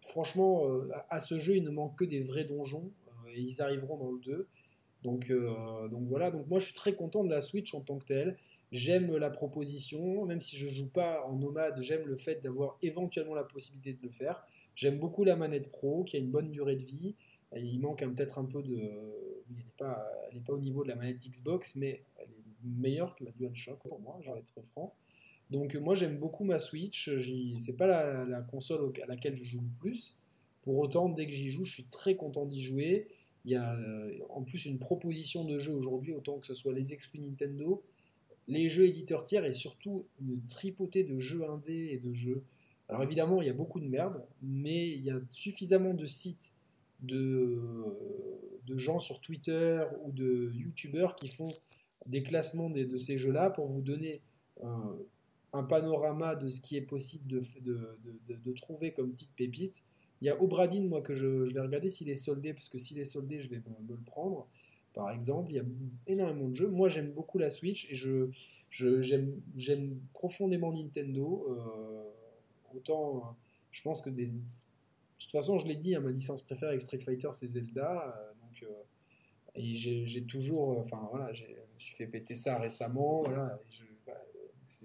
[0.00, 3.62] Franchement, euh, à, ce jeu, il ne manque que des vrais donjons euh, et ils
[3.62, 4.46] arriveront dans le 2.
[5.02, 7.98] Donc, euh, donc voilà, donc moi je suis très content de la Switch en tant
[7.98, 8.38] que telle.
[8.72, 13.34] J'aime la proposition, même si je joue pas en nomade, j'aime le fait d'avoir éventuellement
[13.34, 14.44] la possibilité de le faire.
[14.74, 17.14] J'aime beaucoup la manette Pro qui a une bonne durée de vie.
[17.56, 18.76] Il manque un- peut-être un peu de.
[19.48, 19.56] Elle
[20.34, 23.78] n'est pas au niveau de la manette Xbox, mais elle est meilleure que la DualShock
[23.86, 24.94] pour moi, je vais être franc.
[25.50, 27.10] Donc euh, moi j'aime beaucoup ma Switch,
[27.58, 30.16] c'est pas la, console à laquelle je joue le plus.
[30.62, 33.06] Pour autant, dès que j'y joue, je suis très content d'y jouer.
[33.44, 36.72] Il y a euh, en plus une proposition de jeux aujourd'hui, autant que ce soit
[36.72, 37.82] les exclus Nintendo,
[38.48, 42.42] les jeux éditeurs tiers et surtout une tripotée de jeux indés et de jeux.
[42.88, 46.52] Alors évidemment, il y a beaucoup de merde, mais il y a suffisamment de sites
[47.00, 47.60] de,
[48.66, 51.52] de gens sur Twitter ou de YouTubeurs qui font
[52.06, 54.20] des classements des- de ces jeux-là pour vous donner
[54.62, 54.66] euh,
[55.54, 59.82] un panorama de ce qui est possible de, de, de- de- trouver comme petite pépite.
[60.20, 62.78] Il y a Obradine, moi, que je, je vais regarder s'il est soldé, parce que
[62.78, 64.46] s'il est soldé, je vais me, le prendre.
[64.94, 65.64] Par exemple, il y a
[66.06, 66.68] énormément de jeux.
[66.68, 68.28] Moi, j'aime beaucoup la Switch et je,
[68.70, 69.40] je- j'aime,
[70.12, 71.46] profondément Nintendo.
[71.50, 72.10] Euh,
[72.76, 73.20] autant, euh,
[73.72, 74.32] je pense que des, de
[75.18, 78.14] toute façon, je l'ai dit, hein, ma licence préférée avec Street Fighter, c'est Zelda.
[78.16, 78.68] euh, donc,
[79.56, 83.22] et j'ai, toujours, enfin voilà, je me suis fait péter ça récemment.
[83.22, 83.58] Voilà,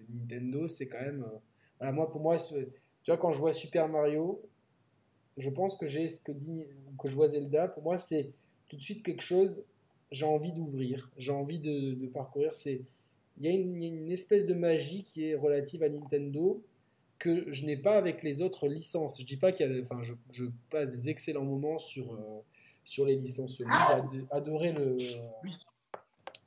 [0.10, 1.24] Nintendo, c'est quand même.
[1.24, 1.38] euh,
[1.80, 2.56] voilà, moi, pour moi, tu
[3.08, 4.42] vois, quand je vois Super Mario,
[5.38, 6.64] je pense que j'ai ce que dit,
[7.02, 7.68] que je vois Zelda.
[7.70, 8.32] Pour moi, c'est
[8.68, 9.64] tout de suite quelque chose.
[10.12, 12.54] J'ai envie d'ouvrir, j'ai envie de, de parcourir.
[12.56, 12.82] C'est,
[13.38, 15.90] il y, a une, il y a une espèce de magie qui est relative à
[15.90, 16.62] Nintendo
[17.20, 19.20] que je n'ai pas avec les autres licences.
[19.20, 22.18] Je dis pas qu'il y a, enfin, je, je passe des excellents moments sur euh,
[22.84, 23.58] sur les licences.
[23.58, 24.98] J'ai ad- adoré le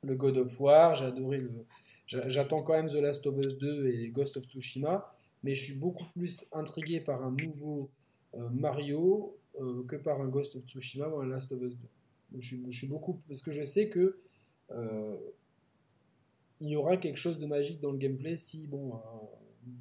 [0.03, 1.49] le God of War, j'ai adoré le.
[2.07, 5.63] J'a- J'attends quand même The Last of Us 2 et Ghost of Tsushima, mais je
[5.63, 7.89] suis beaucoup plus intrigué par un nouveau
[8.35, 12.39] euh, Mario euh, que par un Ghost of Tsushima ou un Last of Us 2.
[12.39, 14.17] Je suis, beaucoup parce que je sais que
[14.71, 15.15] euh,
[16.61, 18.97] il y aura quelque chose de magique dans le gameplay si bon euh,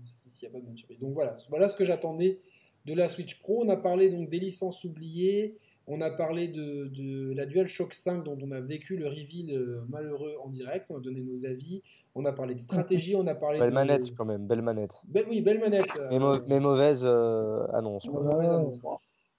[0.05, 0.99] si- s'il n'y a pas de bonne surprise.
[1.01, 2.41] Donc voilà, voilà ce que j'attendais
[2.85, 3.65] de la Switch Pro.
[3.65, 5.57] On a parlé donc des licences oubliées.
[5.89, 9.85] On a parlé de, de la DualShock 5 dont on a vécu le reveal euh,
[9.89, 10.87] malheureux en direct.
[10.91, 11.83] On a donné nos avis.
[12.15, 13.17] On a parlé de stratégie.
[13.17, 15.01] On a parlé Belle de manette, quand même, belle manette.
[15.09, 15.87] Belle- oui, belle manette.
[16.11, 18.07] Mais, euh, mau- mais mauvaise euh, annonce.
[18.07, 18.51] mauvaise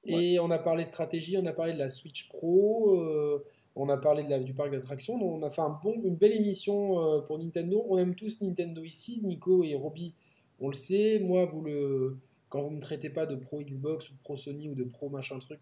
[0.05, 0.11] Ouais.
[0.33, 3.41] Et on a parlé stratégie, on a parlé de la Switch Pro, euh,
[3.77, 5.17] on a parlé de la- du parc d'attractions.
[5.17, 7.85] Donc on a fait un bon, une belle émission euh, pour Nintendo.
[7.87, 10.13] On aime tous Nintendo ici, Nico et Roby,
[10.59, 11.19] on le sait.
[11.19, 12.17] Moi, vous le,
[12.49, 15.07] quand vous me traitez pas de pro Xbox ou de pro Sony ou de pro
[15.07, 15.61] machin truc,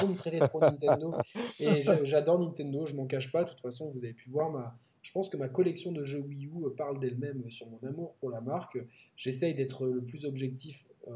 [0.00, 1.14] vous me traitez Nintendo.
[1.60, 3.44] Et j'a- j'adore Nintendo, je m'en cache pas.
[3.44, 4.76] De toute façon, vous avez pu voir ma.
[5.02, 8.14] Je pense que ma collection de jeux Wii U euh, parle d'elle-même sur mon amour
[8.20, 8.78] pour la marque.
[9.16, 11.12] J'essaye d'être le plus objectif euh,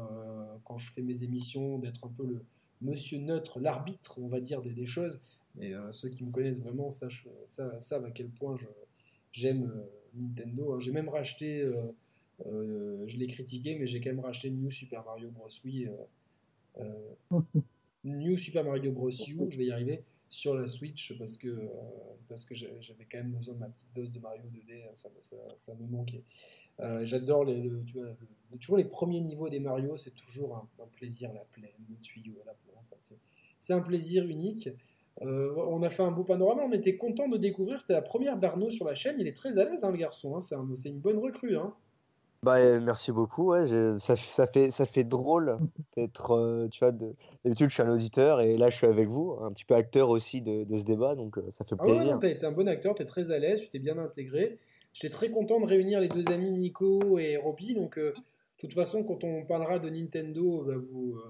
[0.65, 2.43] quand je fais mes émissions, d'être un peu le
[2.81, 5.21] monsieur neutre, l'arbitre, on va dire, des, des choses.
[5.61, 8.57] Euh, ceux qui me connaissent vraiment sachent, savent à quel point
[9.31, 10.73] j'aime euh, Nintendo.
[10.73, 10.79] hein.
[10.79, 11.81] J'ai même racheté, euh,
[12.45, 15.47] euh, je l'ai critiqué, mais j'ai quand même racheté New Super Mario Bros.
[15.63, 15.89] Wii.
[18.03, 19.09] New Super Mario Bros.
[19.09, 20.03] U, je vais y arriver.
[20.29, 21.67] sur la Switch parce que, euh,
[22.27, 25.37] parce que j'avais quand même besoin de ma petite dose de Mario 2D, ça, ça,
[25.55, 26.21] ça me manquait.
[26.81, 28.07] Euh, J'adore les, le, tu vois,
[28.51, 31.95] le- toujours les premiers niveaux des Mario, c'est toujours un, un plaisir, la plaine, le
[32.01, 32.83] tuyau, la plante.
[32.91, 33.15] Enfin,
[33.59, 34.67] c'est- un plaisir unique.
[35.21, 37.79] Euh, on a fait un beau panorama, on était content de découvrir.
[37.79, 39.15] C'était la première d'Arnaud sur la chaîne.
[39.19, 40.35] Il est très à l'aise, hein, le garçon.
[40.35, 40.41] hein.
[40.41, 41.55] C'est un- c'est une bonne recrue.
[41.55, 41.73] Hein.
[42.43, 43.51] Bah, merci beaucoup.
[43.51, 43.65] Ouais,
[43.99, 45.57] ça, ça fait, ça fait drôle
[45.95, 49.37] d'être, euh, tu vois, d'habitude je suis un auditeur et là je suis avec vous,
[49.41, 51.93] un petit peu acteur aussi de, de ce débat, donc euh, ça fait Ah ouais,
[51.93, 52.13] plaisir.
[52.13, 54.59] non, t'as été un bon acteur, t'es très à l'aise, tu t'es bien intégré.
[54.93, 57.73] J'étais très content de réunir les deux amis Nico et Roby.
[57.75, 58.21] Donc, euh, de
[58.59, 61.21] toute façon, quand on parlera de Nintendo, bah, vous, euh,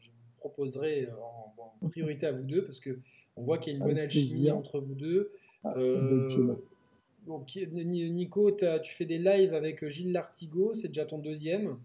[0.00, 2.98] je vous proposerai en, en priorité à vous deux parce que
[3.36, 5.32] on voit qu'il y a une bonne alchimie entre vous deux.
[7.28, 11.78] Euh, Ni- Nico, t'as- tu fais des lives avec Gilles Lartigot, c'est déjà ton deuxième.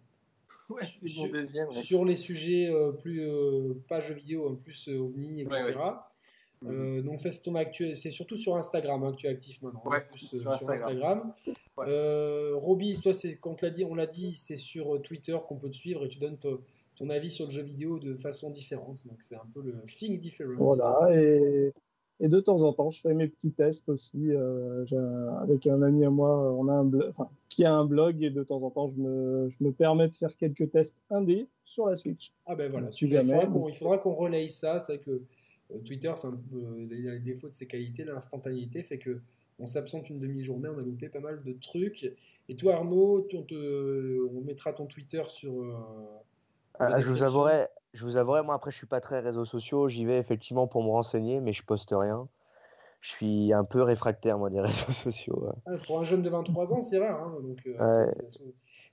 [0.70, 1.68] Ouais, c'est Sur- mon deuxième.
[1.70, 1.82] ouais.
[1.82, 5.62] Sur les sujets euh, plus, euh, pas jeux vidéo, hein, plus euh, ovni, etc.
[5.62, 5.92] Ouais, ouais.
[6.66, 9.62] Euh, donc ça c'est ton actu- c'est surtout sur Instagram hein, que tu es actif
[9.62, 11.34] maintenant, hein, Ouais, plus, euh, sur sur Instagram.
[11.34, 11.34] Instagram.
[11.78, 11.86] Ouais.
[11.90, 15.38] Euh, Roby, toi c'est quand on l'a dit, on l'a dit, c'est sur euh, Twitter
[15.46, 16.62] qu'on peut te suivre et tu donnes ton,
[16.96, 19.06] ton avis sur le jeu vidéo de façon différente.
[19.06, 20.56] Donc c'est un peu le think difference.
[20.78, 21.74] Voilà, et,
[22.24, 24.32] et de temps en temps, je fais mes petits tests aussi.
[24.32, 24.86] euh,
[25.42, 28.30] avec un ami à moi, on a un blog, enfin, qui a un blog, et
[28.32, 31.88] de temps en temps, je me, je me permets de faire quelques tests indés sur
[31.88, 32.32] la Switch.
[32.48, 33.22] Ah ben voilà, Si super.
[33.22, 34.80] il, faudra jamais, qu'on, il faudra qu'on relaye ça.
[34.80, 37.56] C'est vrai que euh, Twitter, c'est un peu, euh, il y a les défauts de
[37.56, 39.20] ses qualités, l'instantanéité fait que
[39.60, 42.12] on s'absente une demi-journée, on a loupé pas mal de trucs.
[42.50, 45.62] Et toi Arnaud, on, te- on mettra ton Twitter sur.
[45.62, 45.74] euh,
[46.80, 49.88] La je vous avouerai, je vous avouerai, moi après je suis pas très réseaux sociaux,
[49.88, 52.28] j'y vais effectivement pour me renseigner, mais je poste rien.
[53.00, 55.44] Je suis un peu réfractaire moi des réseaux sociaux.
[55.46, 55.52] ouais.
[55.66, 57.22] Ah, pour un jeune de 23 ans, c'est rare.
[57.22, 58.12] hein, donc, euh, Ouais.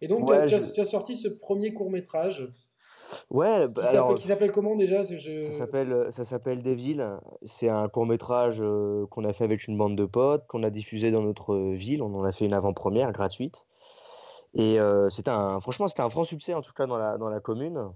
[0.02, 2.52] Et donc, Ouais, tu, as, je- tu as sorti ce premier court métrage
[3.30, 5.02] Ouais, qui bah, qui s'appelle comment déjà?
[5.02, 7.04] Je- ça s'appelle ça s'appelle Devil.
[7.42, 11.10] C'est un court-métrage euh, qu'on a fait avec une bande de potes, qu'on a diffusé
[11.10, 12.02] dans notre ville.
[12.02, 13.66] On en a fait une avant-première gratuite.
[14.54, 17.28] Et euh, c'était un, franchement, c'était un franc succès en tout cas dans la, dans
[17.28, 17.90] la commune.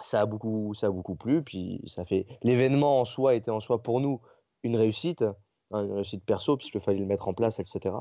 [0.00, 1.42] Ça a beaucoup, ça a beaucoup plu.
[1.42, 4.20] Puis ça fait l'événement en soi était en soi pour nous
[4.62, 5.22] une réussite,
[5.70, 7.94] hein, une réussite perso puisqu'il fallait le mettre en place, etc.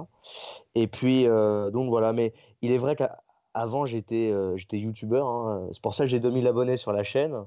[0.75, 2.11] Et puis euh, donc voilà.
[2.13, 5.27] Mais il est vrai qu'avant j'étais, euh, j'étais youtubeur.
[5.27, 5.69] hein.
[5.73, 7.45] C'est pour ça que j'ai 2000 abonnés sur la chaîne.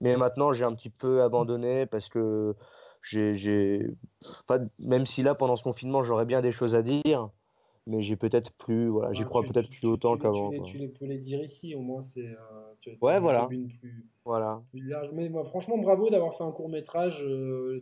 [0.00, 2.54] Mais maintenant j'ai un petit peu abandonné parce que
[3.02, 3.90] j'ai,
[4.48, 7.30] enfin, même si là pendant ce confinement j'aurais bien des choses à dire
[7.90, 10.50] mais j'ai peut-être plus, voilà, j'y crois tu- peut-être tu- plus tu- autant tu qu'avant.
[10.62, 12.24] Tu, les- tu peux les dire ici, au moins c'est.
[12.24, 12.34] euh,
[12.78, 13.40] tu tu Ouais, une voilà.
[13.40, 14.62] tribune plus- Voilà.
[14.70, 15.10] plus large.
[15.12, 17.18] Mais moi, franchement, bravo d'avoir fait un court métrage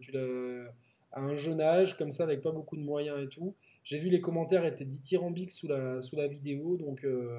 [0.00, 0.72] tu l'as-
[1.12, 3.54] à un jeune âge, comme ça, avec pas beaucoup de moyens et tout.
[3.84, 7.38] J'ai vu les commentaires étaient dithyrambiques sous la, sous la vidéo, donc euh,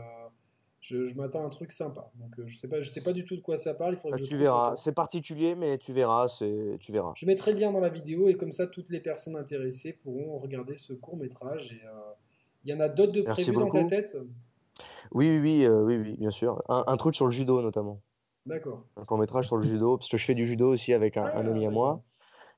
[0.81, 2.09] je, je m'attends à un truc sympa.
[2.15, 3.93] Donc euh, je sais pas, je sais pas du tout de quoi ça parle.
[3.93, 7.11] Il Ah, que je tu verras, c'est particulier, mais tu verras, c'est, tu verras.
[7.15, 10.39] Je mettrai le lien dans la vidéo et comme ça, toutes les personnes intéressées pourront
[10.39, 11.73] regarder ce court métrage.
[11.73, 11.89] Et euh,
[12.64, 14.18] il y en a d'autres de prévus dans ta tête?
[15.12, 16.62] Oui, oui, oui, euh, oui, oui, bien sûr.
[16.70, 18.02] Un, un truc sur le judo notamment.
[18.46, 18.86] D'accord.
[18.98, 21.26] Un court métrage sur le judo, parce que je fais du judo aussi avec un,
[21.26, 22.02] un Ah, ami à moi.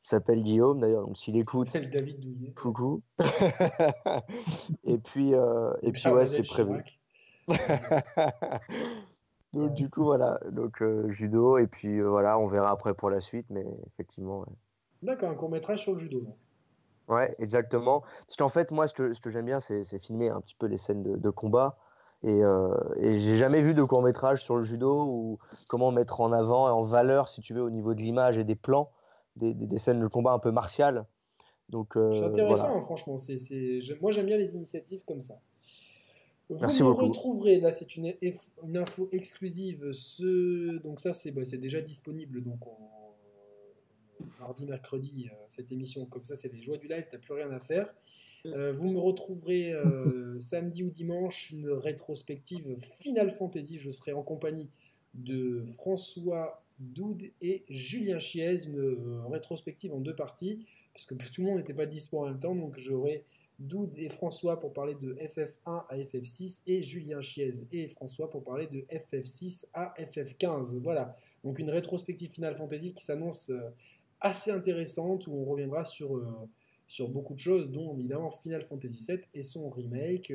[0.03, 2.53] Il s'appelle Guillaume d'ailleurs, donc s'il écoute, C'est David Douillet.
[2.55, 3.01] coucou.
[4.83, 6.83] et puis, euh, et puis ouais, c'est prévu.
[9.53, 13.19] Donc du coup voilà, donc euh, judo et puis voilà, on verra après pour la
[13.19, 14.39] suite, mais effectivement.
[14.39, 14.45] ouais.
[15.03, 16.21] D'accord, un court métrage sur le judo.
[16.21, 16.37] donc.
[17.07, 18.01] Ouais, exactement.
[18.27, 20.67] Parce qu'en fait, moi, ce que, ce que j'aime bien, c'est filmer un petit peu
[20.67, 21.77] les scènes de, de combat.
[22.23, 26.21] Et, euh, et j'ai jamais vu de court métrage sur le judo ou comment mettre
[26.21, 28.91] en avant et en valeur, si tu veux, au niveau de l'image et des plans,
[29.37, 31.05] des, des- des scènes de combat un peu martiales.
[31.69, 32.77] Donc, euh, C'est intéressant, voilà.
[32.77, 33.15] hein, franchement.
[34.01, 35.39] Moi, j'aime bien les initiatives comme ça.
[36.49, 37.05] Vous Merci me beaucoup.
[37.07, 38.13] retrouverez, là, c'est une,
[38.75, 39.91] info exclusive.
[39.93, 40.77] Ce...
[40.79, 42.43] Donc, ça, c'est, bah, c'est déjà disponible.
[42.43, 43.00] Donc, on-
[44.39, 46.05] mardi, mercredi, euh, cette émission.
[46.05, 47.93] Comme ça, c'est les joies du live, t'as plus rien à faire.
[48.45, 53.77] Euh, vous me retrouverez euh, samedi ou dimanche, une rétrospective Final Fantasy.
[53.77, 54.69] Je serai en compagnie
[55.13, 61.47] de François Doud et Julien Chiez, une rétrospective en deux parties, parce que tout le
[61.47, 63.25] monde n'était pas dispo en même temps, donc j'aurai
[63.59, 68.43] Doud et François pour parler de FF1 à FF6 et Julien Chiez et François pour
[68.43, 70.79] parler de FF6 à FF15.
[70.81, 73.51] Voilà, donc une rétrospective Final Fantasy qui s'annonce
[74.21, 76.25] assez intéressante où on reviendra sur, euh,
[76.87, 80.31] sur beaucoup de choses, dont évidemment Final Fantasy VII et son remake,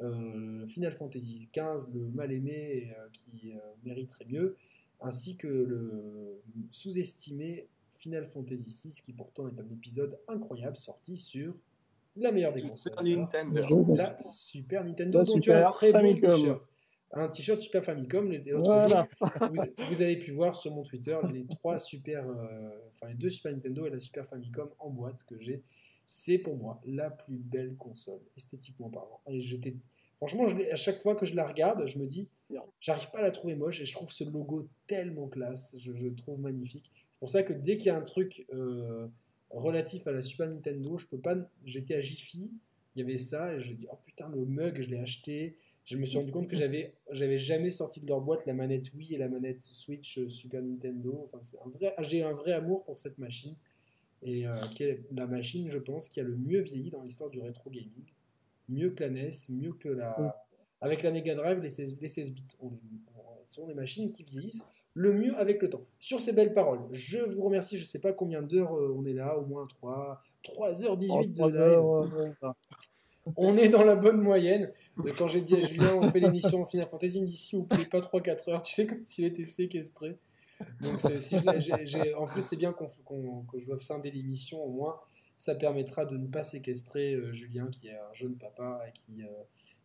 [0.00, 4.56] euh, Final Fantasy XV, le mal aimé euh, qui euh, mériterait mieux,
[5.00, 11.54] ainsi que le sous-estimé Final Fantasy VI qui pourtant est un épisode incroyable sorti sur
[12.16, 12.92] la meilleure des consoles.
[12.94, 13.94] Super Nintendo.
[13.94, 16.34] La Super Nintendo, La dont tu as un très beau Famicom.
[16.36, 16.70] t-shirt.
[17.12, 18.30] Un t-shirt Super Famicom.
[18.46, 19.08] L'autre Voilà.
[19.20, 23.14] jour, vous, vous avez pu voir sur mon Twitter les trois Super, euh, enfin les
[23.16, 25.62] deux Super Nintendo et la Super Famicom en boîte que j'ai.
[26.04, 29.20] C'est pour moi la plus belle console, esthétiquement parlant.
[29.28, 29.74] Et j'étais,
[30.16, 32.28] franchement, je l'ai- à chaque fois que je la regarde, je me dis,
[32.80, 35.76] j'arrive pas à la trouver moche et je trouve ce logo tellement classe.
[35.78, 36.90] Je, je le trouve magnifique.
[37.10, 39.06] C'est pour ça que dès qu'il y a un truc euh,
[39.50, 41.36] relatif à la Super Nintendo, je peux pas.
[41.64, 42.50] J'étais à Jiffy,
[42.96, 45.58] il y avait ça et je dis, oh putain, le mug, je l'ai acheté.
[45.88, 48.92] Je me suis rendu compte que j'avais, j'avais jamais sorti de leur boîte la manette
[48.94, 51.18] Wii et la manette Switch euh, Super Nintendo.
[51.24, 53.54] Enfin, c'est un vrai, j'ai un vrai amour pour cette machine
[54.22, 57.30] et euh, qui est la machine, je pense, qui a le mieux vieilli dans l'histoire
[57.30, 58.04] du rétro gaming.
[58.68, 60.14] Mieux que la NES, mieux que la.
[60.80, 62.76] Avec la Mega Drive, les 16, les 16 bits on les-
[63.16, 65.82] on- sont des machines qui vieillissent le mieux avec le temps.
[65.98, 67.78] Sur ces belles paroles, je vous remercie.
[67.78, 71.26] Je sais pas combien d'heures euh, on est là, au moins 3, 3h18 En de
[71.50, 71.56] live.
[71.60, 71.84] heures,
[72.40, 72.56] voilà.
[73.36, 74.72] On est dans la bonne moyenne.
[75.04, 77.56] Euh, Quand j'ai dit à Julien, on fait l'émission Final Fantasy, il me dit si
[77.56, 80.16] vous plaît pas 3-4 heures, tu sais, comme s'il était séquestré.
[80.80, 84.70] Donc, si je en plus, c'est bien qu'on, qu'on- que je doive scinder l'émission, au
[84.70, 84.98] moins,
[85.36, 89.22] ça permettra de ne pas séquestrer euh, Julien, qui est un jeune papa et qui,
[89.22, 89.26] euh,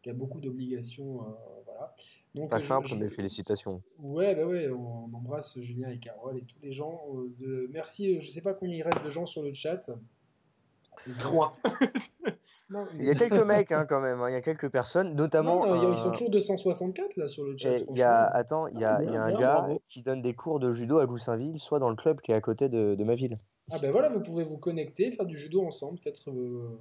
[0.02, 1.22] qui a beaucoup d'obligations.
[1.22, 1.26] euh,
[1.66, 1.94] voilà.
[2.34, 3.84] Donc, Pas je- simple, je- mais félicitations.
[4.00, 7.02] Ouais, bah ouais, on, on embrasse Julien et Carole et tous les gens.
[7.16, 7.70] euh, de...
[7.72, 9.92] Merci, je sais pas combien il reste de gens sur le chat.
[10.98, 11.56] C'est Trois.
[12.70, 15.14] Non, Il y a quelques mecs hein, quand même, hein, il y a quelques personnes,
[15.16, 15.66] notamment.
[15.66, 17.78] Non, non, un- ils sont toujours 264 là sur le chat.
[17.90, 19.60] Il y a, attends, il y a, Ah, il y a bien, un bien, gars
[19.62, 19.82] bravo.
[19.90, 22.42] qui donne des cours de judo à Goussainville, soit dans le club qui est à
[22.42, 23.38] côté de, de ma ville.
[23.72, 26.78] Ah ben voilà, vous pouvez vous connecter, faire du judo ensemble, peut-être euh,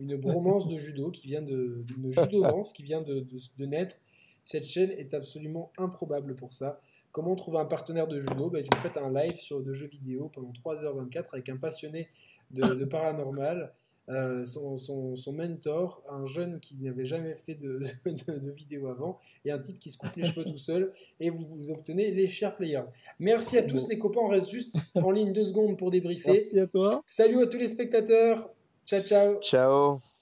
[0.00, 3.96] une bromance de judo qui vient de une judovance qui vient de, de- de naître.
[4.44, 6.80] Cette chaîne est absolument improbable pour ça.
[7.12, 8.50] Comment trouver un partenaire de judo?
[8.50, 12.08] Ben, Vous faites un live sur de jeux vidéo pendant 3h24 avec un passionné
[12.50, 13.72] de, de paranormal,
[14.08, 18.88] euh, son, son- son mentor, un jeune qui n'avait jamais fait de, de, de vidéo
[18.88, 22.10] avant, et un type qui se coupe les cheveux tout seul, et vous, vous obtenez
[22.10, 22.82] les chers players.
[23.18, 26.32] Merci à tous les copains, on reste juste en ligne deux secondes pour débriefer.
[26.32, 26.90] Merci à toi.
[27.06, 28.50] Salut à tous les spectateurs.
[28.86, 29.40] Ciao, ciao.
[29.40, 30.13] Ciao